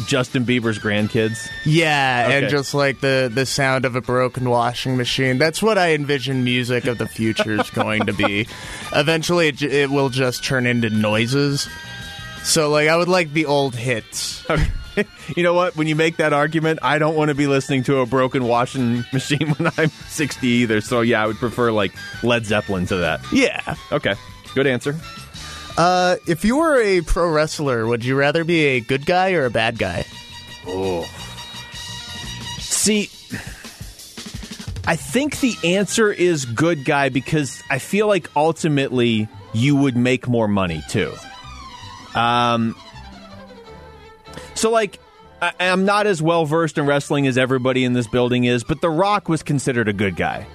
Justin 0.06 0.44
Bieber's 0.44 0.78
grandkids. 0.78 1.48
Yeah, 1.64 2.30
and 2.30 2.48
just 2.48 2.74
like 2.74 3.00
the 3.00 3.30
the 3.32 3.46
sound 3.46 3.84
of 3.84 3.96
a 3.96 4.00
broken 4.00 4.48
washing 4.48 4.96
machine. 4.96 5.38
That's 5.38 5.62
what 5.62 5.78
I 5.78 5.94
envision 5.94 6.44
music 6.44 6.86
of 6.86 6.98
the 6.98 7.06
future 7.06 7.60
is 7.60 7.70
going 7.70 8.06
to 8.06 8.12
be. 8.12 8.46
Eventually, 8.94 9.48
it, 9.48 9.62
it 9.62 9.90
will 9.90 10.08
just 10.08 10.44
turn 10.44 10.66
into 10.66 10.90
noises. 10.90 11.68
So, 12.42 12.70
like, 12.70 12.88
I 12.88 12.96
would 12.96 13.08
like 13.08 13.32
the 13.32 13.46
old 13.46 13.74
hits. 13.74 14.44
You 15.36 15.42
know 15.44 15.54
what? 15.54 15.76
When 15.76 15.86
you 15.86 15.94
make 15.94 16.16
that 16.16 16.32
argument, 16.32 16.80
I 16.82 16.98
don't 16.98 17.14
want 17.14 17.28
to 17.28 17.34
be 17.34 17.46
listening 17.46 17.84
to 17.84 17.98
a 17.98 18.06
broken 18.06 18.44
washing 18.44 19.04
machine 19.12 19.50
when 19.50 19.72
I'm 19.76 19.88
60 19.88 20.46
either. 20.46 20.80
So 20.80 21.02
yeah, 21.02 21.22
I 21.22 21.26
would 21.26 21.36
prefer 21.36 21.70
like 21.70 21.92
Led 22.22 22.44
Zeppelin 22.44 22.86
to 22.86 22.96
that. 22.96 23.20
Yeah. 23.32 23.76
Okay, 23.92 24.14
good 24.54 24.66
answer. 24.66 24.96
Uh, 25.78 26.16
if 26.26 26.44
you 26.44 26.56
were 26.56 26.80
a 26.80 27.00
pro 27.02 27.30
wrestler, 27.30 27.86
would 27.86 28.04
you 28.04 28.16
rather 28.16 28.44
be 28.44 28.64
a 28.66 28.80
good 28.80 29.06
guy 29.06 29.32
or 29.32 29.46
a 29.46 29.50
bad 29.50 29.78
guy? 29.78 30.04
Oh. 30.66 31.04
See, 32.58 33.08
I 34.86 34.96
think 34.96 35.40
the 35.40 35.54
answer 35.64 36.12
is 36.12 36.44
good 36.44 36.84
guy 36.84 37.08
because 37.08 37.62
I 37.70 37.78
feel 37.78 38.08
like 38.08 38.28
ultimately 38.34 39.28
you 39.52 39.76
would 39.76 39.96
make 39.96 40.26
more 40.28 40.48
money 40.48 40.82
too. 40.88 41.12
Um, 42.14 42.74
so 44.54 44.70
like. 44.70 44.98
I- 45.42 45.52
I'm 45.58 45.86
not 45.86 46.06
as 46.06 46.20
well 46.20 46.44
versed 46.44 46.76
in 46.76 46.84
wrestling 46.84 47.26
as 47.26 47.38
everybody 47.38 47.84
in 47.84 47.94
this 47.94 48.06
building 48.06 48.44
is, 48.44 48.62
but 48.62 48.82
The 48.82 48.90
Rock 48.90 49.26
was 49.26 49.42
considered 49.42 49.88
a 49.88 49.92
good 49.94 50.14
guy. 50.14 50.46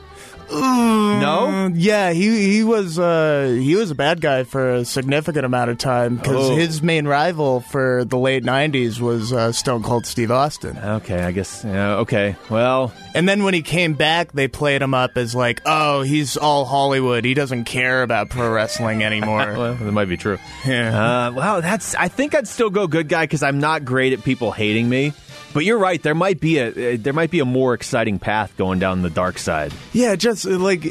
No? 0.51 1.71
Yeah, 1.73 2.11
he 2.11 2.53
he 2.53 2.63
was 2.63 2.99
uh, 2.99 3.55
he 3.59 3.75
was 3.75 3.91
a 3.91 3.95
bad 3.95 4.21
guy 4.21 4.43
for 4.43 4.71
a 4.75 4.85
significant 4.85 5.45
amount 5.45 5.71
of 5.71 5.77
time 5.77 6.17
because 6.17 6.51
Oh. 6.51 6.55
his 6.55 6.81
main 6.81 7.07
rival 7.07 7.61
for 7.61 8.03
the 8.05 8.17
late 8.17 8.43
'90s 8.43 8.99
was 8.99 9.33
uh, 9.33 9.51
Stone 9.51 9.83
Cold 9.83 10.05
Steve 10.05 10.31
Austin. 10.31 10.77
Okay, 10.77 11.21
I 11.23 11.31
guess. 11.31 11.63
Yeah, 11.65 11.95
okay. 11.97 12.35
Well, 12.49 12.93
And 13.13 13.27
then 13.27 13.43
when 13.43 13.53
he 13.53 13.61
came 13.61 13.93
back, 13.93 14.31
they 14.33 14.47
played 14.47 14.81
him 14.81 14.93
up 14.93 15.17
as 15.17 15.33
like, 15.35 15.61
oh, 15.65 16.01
he's 16.01 16.37
all 16.37 16.65
Hollywood. 16.65 17.25
He 17.25 17.33
doesn't 17.33 17.63
care 17.65 18.03
about 18.03 18.29
pro 18.29 18.51
wrestling 18.51 19.03
anymore. 19.03 19.53
well, 19.57 19.73
that 19.75 19.91
might 19.91 20.09
be 20.09 20.17
true. 20.17 20.37
Yeah. 20.65 21.27
Uh, 21.27 21.31
well, 21.31 21.61
that's. 21.61 21.95
I 21.95 22.07
think 22.07 22.35
I'd 22.35 22.47
still 22.47 22.69
go 22.69 22.87
good 22.87 23.07
guy 23.09 23.23
because 23.23 23.43
I'm 23.43 23.59
not 23.59 23.85
great 23.85 24.13
at 24.13 24.23
people 24.23 24.51
hating 24.51 24.89
me. 24.89 25.13
But 25.55 25.63
you're 25.63 25.77
right. 25.77 26.03
There 26.03 26.13
might 26.13 26.41
be 26.41 26.57
a 26.57 26.67
uh, 26.67 26.97
there 26.99 27.13
might 27.13 27.31
be 27.31 27.39
a 27.39 27.45
more 27.45 27.73
exciting 27.73 28.19
path 28.19 28.57
going 28.57 28.79
down 28.79 29.03
the 29.03 29.09
dark 29.09 29.37
side. 29.37 29.71
yeah, 29.93 30.17
just 30.17 30.45
uh, 30.45 30.59
like 30.59 30.85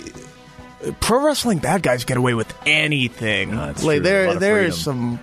pro 1.01 1.23
wrestling 1.23 1.59
bad 1.59 1.83
guys 1.83 2.07
get 2.07 2.17
away 2.17 2.33
with 2.33 2.53
anything. 2.65 3.51
that's 3.51 3.85
like 3.85 3.97
true. 3.99 4.05
There 4.05 4.35
there 4.37 4.63
is 4.63 4.83
some 4.83 5.21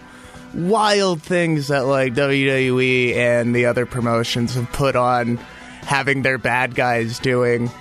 wild 0.54 1.24
things 1.24 1.70
that 1.70 1.86
like 1.88 2.14
WWE 2.14 3.16
and 3.16 3.56
the 3.56 3.66
other 3.66 3.88
promotions 3.88 4.54
have 4.54 4.72
put 4.72 4.96
on 4.96 5.38
having 5.38 6.22
their 6.22 6.38
bad 6.38 6.76
guys 6.76 7.18
doing. 7.18 7.72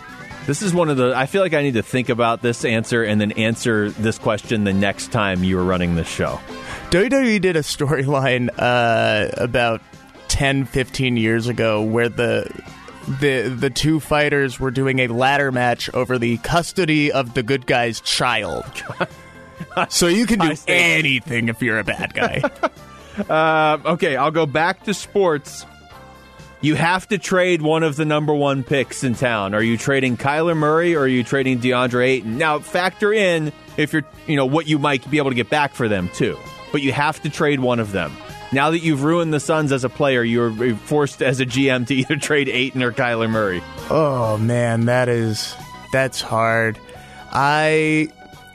This 0.47 0.63
is 0.63 0.73
one 0.73 0.89
of 0.89 0.97
the. 0.97 1.13
I 1.15 1.27
feel 1.27 1.43
like 1.43 1.53
I 1.53 1.61
need 1.61 1.75
to 1.75 1.83
think 1.83 2.09
about 2.09 2.41
this 2.41 2.65
answer 2.65 3.05
and 3.05 3.21
then 3.21 3.33
answer 3.33 3.91
this 3.91 4.19
question 4.19 4.65
the 4.65 4.73
next 4.73 5.13
time 5.13 5.45
you 5.45 5.59
are 5.59 5.65
running 5.65 5.95
the 5.95 6.05
show. 6.05 6.41
WWE 6.89 7.39
did 7.39 7.57
a 7.57 7.61
storyline 7.61 8.49
uh, 8.57 9.29
about 9.37 9.83
10, 10.41 10.65
15 10.65 11.19
years 11.19 11.49
ago 11.49 11.83
where 11.83 12.09
the 12.09 12.51
the 13.21 13.55
the 13.55 13.69
two 13.69 14.01
fighters 14.01 14.59
were 14.59 14.71
doing 14.71 15.01
a 15.01 15.07
ladder 15.07 15.53
match 15.53 15.93
over 15.93 16.19
the 16.19 16.39
custody 16.39 17.13
of 17.13 17.35
the 17.35 17.43
good 17.43 17.67
guy's 17.67 18.01
child. 18.01 18.65
so 19.91 20.07
you 20.07 20.25
can 20.25 20.39
do 20.39 20.55
anything 20.67 21.51
if 21.51 21.61
you're 21.61 21.79
a 21.79 21.85
bad 21.85 22.15
guy. 22.15 22.43
Uh, 23.29 23.77
okay, 23.85 24.17
I'll 24.17 24.31
go 24.31 24.47
back 24.47 24.85
to 24.85 24.95
sports. 24.95 25.67
You 26.63 26.75
have 26.77 27.07
to 27.09 27.19
trade 27.19 27.61
one 27.61 27.83
of 27.83 27.97
the 27.97 28.07
number 28.07 28.33
one 28.33 28.63
picks 28.63 29.05
in 29.05 29.15
town. 29.15 29.53
Are 29.53 29.63
you 29.63 29.77
trading 29.77 30.17
Kyler 30.17 30.57
Murray 30.57 30.95
or 30.95 31.01
are 31.01 31.09
you 31.09 31.23
trading 31.23 31.59
DeAndre 31.59 32.07
Ayton? 32.07 32.39
Now, 32.39 32.61
factor 32.61 33.13
in 33.13 33.53
if 33.77 33.93
you're, 33.93 34.05
you 34.27 34.37
know, 34.37 34.47
what 34.47 34.69
you 34.69 34.79
might 34.79 35.11
be 35.11 35.19
able 35.19 35.31
to 35.31 35.35
get 35.35 35.51
back 35.51 35.75
for 35.75 35.87
them 35.87 36.09
too. 36.15 36.39
But 36.73 36.81
you 36.81 36.93
have 36.93 37.21
to 37.23 37.29
trade 37.29 37.61
one 37.61 37.81
of 37.81 37.93
them. 37.93 38.17
Now 38.53 38.71
that 38.73 38.81
you've 38.81 39.05
ruined 39.05 39.33
the 39.33 39.41
Suns 39.41 39.71
as 39.71 39.85
a 39.85 39.89
player, 39.89 40.25
you're 40.25 40.75
forced 40.77 41.23
as 41.23 41.41
a 41.41 41.47
GM 41.47 41.87
to 41.87 41.95
either 41.95 42.17
trade 42.17 42.49
Ayton 42.49 42.83
or 42.83 42.93
Kyler 42.93 43.31
Murray. 43.31 43.63
Oh 43.89 44.37
man, 44.39 44.87
that 44.87 45.09
is 45.09 45.55
that's 45.93 46.21
hard. 46.21 46.79
I 47.33 48.09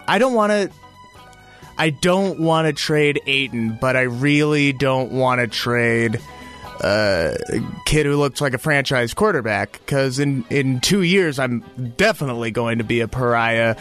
I 0.07 0.17
don't 0.17 0.33
want 0.33 0.51
to 0.51 0.71
I 1.77 1.89
don't 1.89 2.39
want 2.39 2.67
to 2.67 2.73
trade 2.73 3.21
Ayton, 3.25 3.77
but 3.79 3.95
I 3.95 4.03
really 4.03 4.73
don't 4.73 5.11
want 5.11 5.41
to 5.41 5.47
trade 5.47 6.19
uh, 6.81 7.35
a 7.49 7.61
kid 7.85 8.05
who 8.05 8.17
looks 8.17 8.41
like 8.41 8.53
a 8.53 8.57
franchise 8.57 9.13
quarterback 9.13 9.73
because 9.73 10.19
in 10.19 10.45
in 10.49 10.81
two 10.81 11.03
years 11.03 11.39
I'm 11.39 11.59
definitely 11.97 12.51
going 12.51 12.79
to 12.79 12.83
be 12.83 12.99
a 12.99 13.07
pariah. 13.07 13.77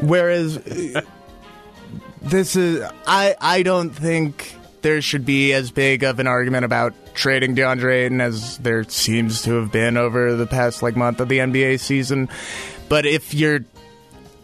Whereas 0.00 0.56
uh, 0.56 1.02
this 2.22 2.56
is 2.56 2.82
I 3.06 3.36
I 3.40 3.62
don't 3.62 3.90
think 3.90 4.54
there 4.82 5.00
should 5.00 5.24
be 5.24 5.52
as 5.52 5.70
big 5.70 6.02
of 6.02 6.18
an 6.18 6.26
argument 6.26 6.64
about 6.64 6.94
trading 7.14 7.54
DeAndre 7.56 8.04
Ayton 8.04 8.20
as 8.20 8.58
there 8.58 8.84
seems 8.84 9.42
to 9.42 9.54
have 9.54 9.72
been 9.72 9.96
over 9.96 10.34
the 10.34 10.46
past 10.46 10.82
like 10.82 10.96
month 10.96 11.20
of 11.20 11.28
the 11.28 11.38
NBA 11.38 11.80
season. 11.80 12.28
But 12.88 13.06
if 13.06 13.32
you're 13.32 13.60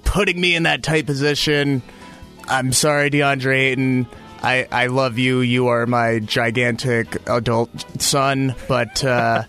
putting 0.05 0.41
me 0.41 0.55
in 0.55 0.63
that 0.63 0.83
tight 0.83 1.07
position, 1.07 1.83
I'm 2.47 2.73
sorry, 2.73 3.11
DeAndre 3.11 3.57
Ayton. 3.57 4.07
I, 4.43 4.69
I 4.71 4.87
love 4.87 5.19
you. 5.19 5.41
You 5.41 5.69
are 5.69 5.87
my 5.87 6.21
gigantic 6.21 7.29
adult 7.29 7.71
son, 8.01 8.55
but 8.69 9.05
uh, 9.05 9.43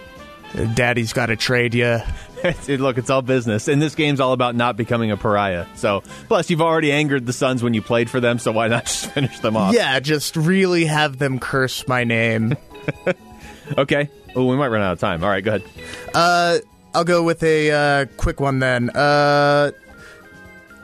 daddy's 0.74 1.12
got 1.12 1.26
to 1.26 1.36
trade 1.36 1.74
you. 1.74 2.00
Look, 2.68 2.98
it's 2.98 3.10
all 3.10 3.22
business. 3.22 3.68
And 3.68 3.80
this 3.80 3.94
game's 3.94 4.20
all 4.20 4.32
about 4.32 4.54
not 4.54 4.76
becoming 4.76 5.10
a 5.10 5.16
pariah. 5.16 5.66
So, 5.74 6.02
plus, 6.28 6.50
you've 6.50 6.62
already 6.62 6.92
angered 6.92 7.26
the 7.26 7.32
Suns 7.32 7.62
when 7.62 7.74
you 7.74 7.82
played 7.82 8.08
for 8.08 8.20
them, 8.20 8.38
so 8.38 8.52
why 8.52 8.68
not 8.68 8.84
just 8.86 9.10
finish 9.10 9.38
them 9.40 9.56
off? 9.56 9.74
Yeah, 9.74 9.98
just 10.00 10.36
really 10.36 10.86
have 10.86 11.18
them 11.18 11.38
curse 11.38 11.86
my 11.86 12.04
name. 12.04 12.56
okay. 13.78 14.08
Oh, 14.34 14.46
we 14.46 14.56
might 14.56 14.68
run 14.68 14.82
out 14.82 14.92
of 14.92 15.00
time. 15.00 15.24
All 15.24 15.30
right, 15.30 15.44
go 15.44 15.56
ahead. 15.56 15.64
Uh, 16.14 16.58
I'll 16.94 17.04
go 17.04 17.22
with 17.22 17.42
a 17.42 17.70
uh, 17.70 18.06
quick 18.16 18.40
one 18.40 18.58
then. 18.58 18.90
Uh, 18.90 19.72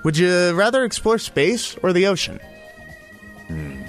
would 0.05 0.17
you 0.17 0.53
rather 0.53 0.85
explore 0.85 1.19
space 1.19 1.77
or 1.83 1.93
the 1.93 2.07
ocean? 2.07 2.41
Hmm. 3.47 3.83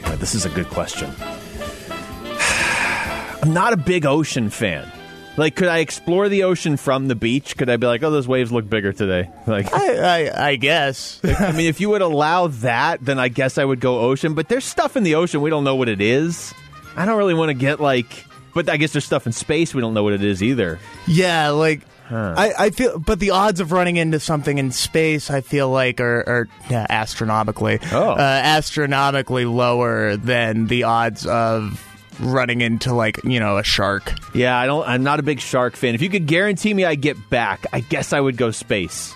Yeah, 0.00 0.16
this 0.16 0.34
is 0.34 0.44
a 0.44 0.50
good 0.50 0.68
question. 0.68 1.10
I'm 3.42 3.52
not 3.52 3.72
a 3.72 3.76
big 3.76 4.06
ocean 4.06 4.50
fan. 4.50 4.90
Like, 5.36 5.56
could 5.56 5.66
I 5.68 5.78
explore 5.78 6.28
the 6.28 6.44
ocean 6.44 6.76
from 6.76 7.08
the 7.08 7.14
beach? 7.16 7.56
Could 7.56 7.68
I 7.68 7.76
be 7.76 7.86
like, 7.88 8.02
"Oh, 8.04 8.10
those 8.10 8.28
waves 8.28 8.52
look 8.52 8.68
bigger 8.68 8.92
today"? 8.92 9.28
Like, 9.46 9.72
I, 9.72 10.26
I, 10.28 10.48
I 10.50 10.56
guess. 10.56 11.20
I 11.24 11.50
mean, 11.52 11.66
if 11.66 11.80
you 11.80 11.90
would 11.90 12.02
allow 12.02 12.46
that, 12.48 13.04
then 13.04 13.18
I 13.18 13.28
guess 13.28 13.58
I 13.58 13.64
would 13.64 13.80
go 13.80 13.98
ocean. 14.00 14.34
But 14.34 14.48
there's 14.48 14.64
stuff 14.64 14.96
in 14.96 15.02
the 15.02 15.16
ocean 15.16 15.40
we 15.40 15.50
don't 15.50 15.64
know 15.64 15.74
what 15.76 15.88
it 15.88 16.00
is. 16.00 16.54
I 16.96 17.04
don't 17.04 17.18
really 17.18 17.34
want 17.34 17.48
to 17.50 17.54
get 17.54 17.80
like, 17.80 18.24
but 18.54 18.68
I 18.68 18.76
guess 18.76 18.92
there's 18.92 19.04
stuff 19.04 19.26
in 19.26 19.32
space 19.32 19.74
we 19.74 19.80
don't 19.80 19.94
know 19.94 20.04
what 20.04 20.12
it 20.12 20.22
is 20.22 20.42
either. 20.42 20.78
Yeah, 21.08 21.50
like 21.50 21.80
I, 22.10 22.52
I 22.58 22.70
feel, 22.70 22.98
but 23.00 23.18
the 23.18 23.30
odds 23.30 23.58
of 23.60 23.72
running 23.72 23.96
into 23.96 24.20
something 24.20 24.58
in 24.58 24.70
space, 24.70 25.30
I 25.30 25.40
feel 25.40 25.68
like, 25.70 26.00
are, 26.00 26.20
are 26.28 26.48
yeah, 26.70 26.86
astronomically, 26.88 27.80
Oh. 27.90 28.10
uh, 28.12 28.16
astronomically 28.18 29.46
lower 29.46 30.16
than 30.16 30.66
the 30.68 30.84
odds 30.84 31.26
of 31.26 31.82
running 32.20 32.60
into 32.60 32.94
like 32.94 33.22
you 33.24 33.40
know 33.40 33.58
a 33.58 33.64
shark. 33.64 34.12
Yeah, 34.34 34.58
I 34.58 34.66
don't. 34.66 34.86
I'm 34.88 35.02
not 35.02 35.20
a 35.20 35.22
big 35.22 35.40
shark 35.40 35.76
fan. 35.76 35.94
If 35.94 36.02
you 36.02 36.08
could 36.10 36.26
guarantee 36.26 36.74
me 36.74 36.84
I 36.84 36.94
get 36.94 37.30
back, 37.30 37.66
I 37.72 37.80
guess 37.80 38.12
I 38.12 38.20
would 38.20 38.36
go 38.36 38.50
space. 38.50 39.14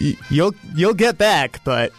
Y- 0.00 0.16
you'll 0.30 0.54
you'll 0.74 0.94
get 0.94 1.18
back, 1.18 1.60
but 1.64 1.92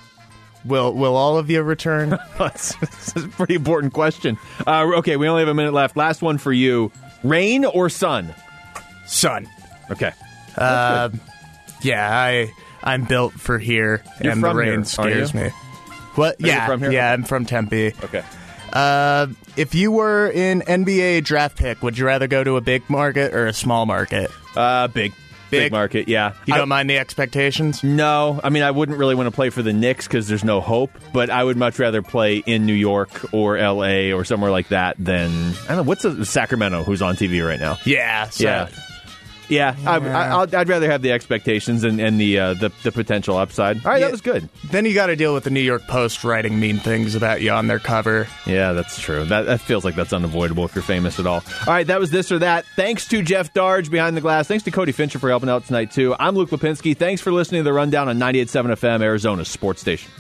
will 0.66 0.94
will 0.94 1.16
all 1.16 1.38
of 1.38 1.50
you 1.50 1.62
return? 1.62 2.18
That's, 2.38 2.76
that's 2.76 3.16
a 3.16 3.28
pretty 3.30 3.56
important 3.56 3.94
question. 3.94 4.38
Uh, 4.66 4.92
okay, 4.98 5.18
we 5.18 5.28
only 5.28 5.42
have 5.42 5.50
a 5.50 5.54
minute 5.54 5.74
left. 5.74 5.98
Last 5.98 6.22
one 6.22 6.38
for 6.38 6.54
you: 6.54 6.92
rain 7.24 7.66
or 7.66 7.90
sun? 7.90 8.34
Sun. 9.06 9.48
Okay. 9.90 10.12
Uh, 10.56 11.10
yeah, 11.82 12.10
I 12.12 12.52
I'm 12.84 13.06
built 13.06 13.34
for 13.34 13.58
here, 13.58 14.04
You're 14.22 14.34
and 14.34 14.44
the 14.44 14.54
rain 14.54 14.68
here, 14.68 14.84
scares 14.86 15.34
me. 15.34 15.50
What? 16.16 16.40
you 16.40 16.48
yeah, 16.48 16.66
from 16.66 16.82
here? 16.82 16.92
yeah, 16.92 17.12
I'm 17.12 17.24
from 17.24 17.46
Tempe. 17.46 17.94
Okay. 18.04 18.24
Uh, 18.74 19.28
if 19.56 19.74
you 19.76 19.92
were 19.92 20.32
an 20.36 20.62
NBA 20.62 21.24
draft 21.24 21.58
pick, 21.58 21.82
would 21.82 21.98
you 21.98 22.06
rather 22.06 22.28
go 22.28 22.44
to 22.44 22.58
a 22.58 22.62
big 22.62 22.90
market 22.90 23.34
or 23.34 23.48
a 23.48 23.54
small 23.54 23.86
market? 23.86 24.30
Uh, 24.56 24.88
big, 24.88 25.14
big, 25.50 25.60
Big? 25.66 25.72
market. 25.72 26.08
Yeah. 26.08 26.34
You 26.46 26.54
I- 26.56 26.58
don't 26.58 26.70
mind 26.70 26.90
the 26.90 26.98
expectations? 26.98 27.84
No, 27.84 28.40
I 28.44 28.50
mean 28.50 28.64
I 28.64 28.72
wouldn't 28.72 28.98
really 28.98 29.16
want 29.16 29.28
to 29.28 29.32
play 29.32 29.50
for 29.50 29.62
the 29.62 29.74
Knicks 29.74 30.08
because 30.08 30.28
there's 30.28 30.44
no 30.44 30.62
hope. 30.62 30.92
But 31.14 31.30
I 31.30 31.44
would 31.44 31.58
much 31.58 31.80
rather 31.80 32.02
play 32.02 32.38
in 32.38 32.66
New 32.66 32.74
York 32.74 33.34
or 33.34 33.58
L.A. 33.58 34.12
or 34.14 34.26
somewhere 34.26 34.52
like 34.52 34.68
that 34.70 34.96
than 35.00 35.30
I 35.64 35.68
don't 35.70 35.78
know 35.78 35.84
what's 35.84 36.06
a, 36.06 36.26
Sacramento, 36.26 36.84
who's 36.84 37.02
on 37.02 37.16
TV 37.16 37.46
right 37.48 37.60
now. 37.60 37.78
Yeah, 37.86 38.30
so- 38.30 38.44
yeah, 38.44 38.70
yeah. 39.50 39.76
I, 39.86 39.98
I, 39.98 40.28
I'll, 40.30 40.56
I'd 40.56 40.70
rather 40.70 40.90
have 40.90 41.02
the 41.02 41.12
expectations 41.12 41.84
and, 41.84 42.00
and 42.00 42.20
the, 42.20 42.40
uh, 42.40 42.54
the 42.56 42.72
the 42.84 42.92
potential 42.92 43.38
upside. 43.38 43.78
All 43.86 43.92
right, 43.92 44.00
Yeah. 44.00 44.06
that 44.08 44.12
was 44.12 44.22
good. 44.22 44.50
Then 44.72 44.86
you 44.86 44.94
got 44.94 45.08
to 45.08 45.16
deal 45.16 45.34
with 45.34 45.44
the 45.44 45.50
New 45.50 45.60
York 45.62 45.88
Post 45.88 46.24
writing 46.24 46.60
mean 46.60 46.78
things 46.80 47.16
about 47.16 47.42
you 47.42 47.52
on 47.52 47.68
their 47.68 47.80
cover. 47.80 48.28
Yeah, 48.46 48.74
that's 48.74 49.00
true. 49.00 49.26
That, 49.26 49.46
that 49.46 49.62
feels 49.62 49.84
like 49.86 49.96
that's 49.96 50.14
unavoidable 50.14 50.66
if 50.66 50.76
you're 50.76 50.82
famous 50.84 51.20
at 51.20 51.26
all. 51.28 51.44
All 51.68 51.74
right, 51.74 51.88
that 51.88 52.00
was 52.00 52.12
this 52.12 52.32
or 52.32 52.40
that. 52.40 52.66
Thanks 52.76 53.08
to 53.10 53.22
Jeff 53.22 53.54
Darge 53.54 53.90
behind 53.90 54.18
the 54.18 54.22
glass. 54.22 54.48
Thanks 54.48 54.64
to 54.66 54.72
Cody 54.72 54.92
Fincher 54.92 55.20
for 55.20 55.30
helping 55.30 55.50
out 55.50 55.66
tonight 55.66 55.92
too. 55.92 56.16
I'm 56.20 56.36
Luke 56.36 56.50
Lapinski. 56.50 56.96
Thanks 56.98 57.22
for 57.22 57.32
listening 57.32 57.60
to 57.60 57.64
the 57.64 57.74
rundown 57.74 58.10
on 58.10 58.18
98.7 58.20 58.74
FM, 58.78 59.02
Arizona 59.02 59.46
Sports 59.46 59.82
Station. 59.82 60.12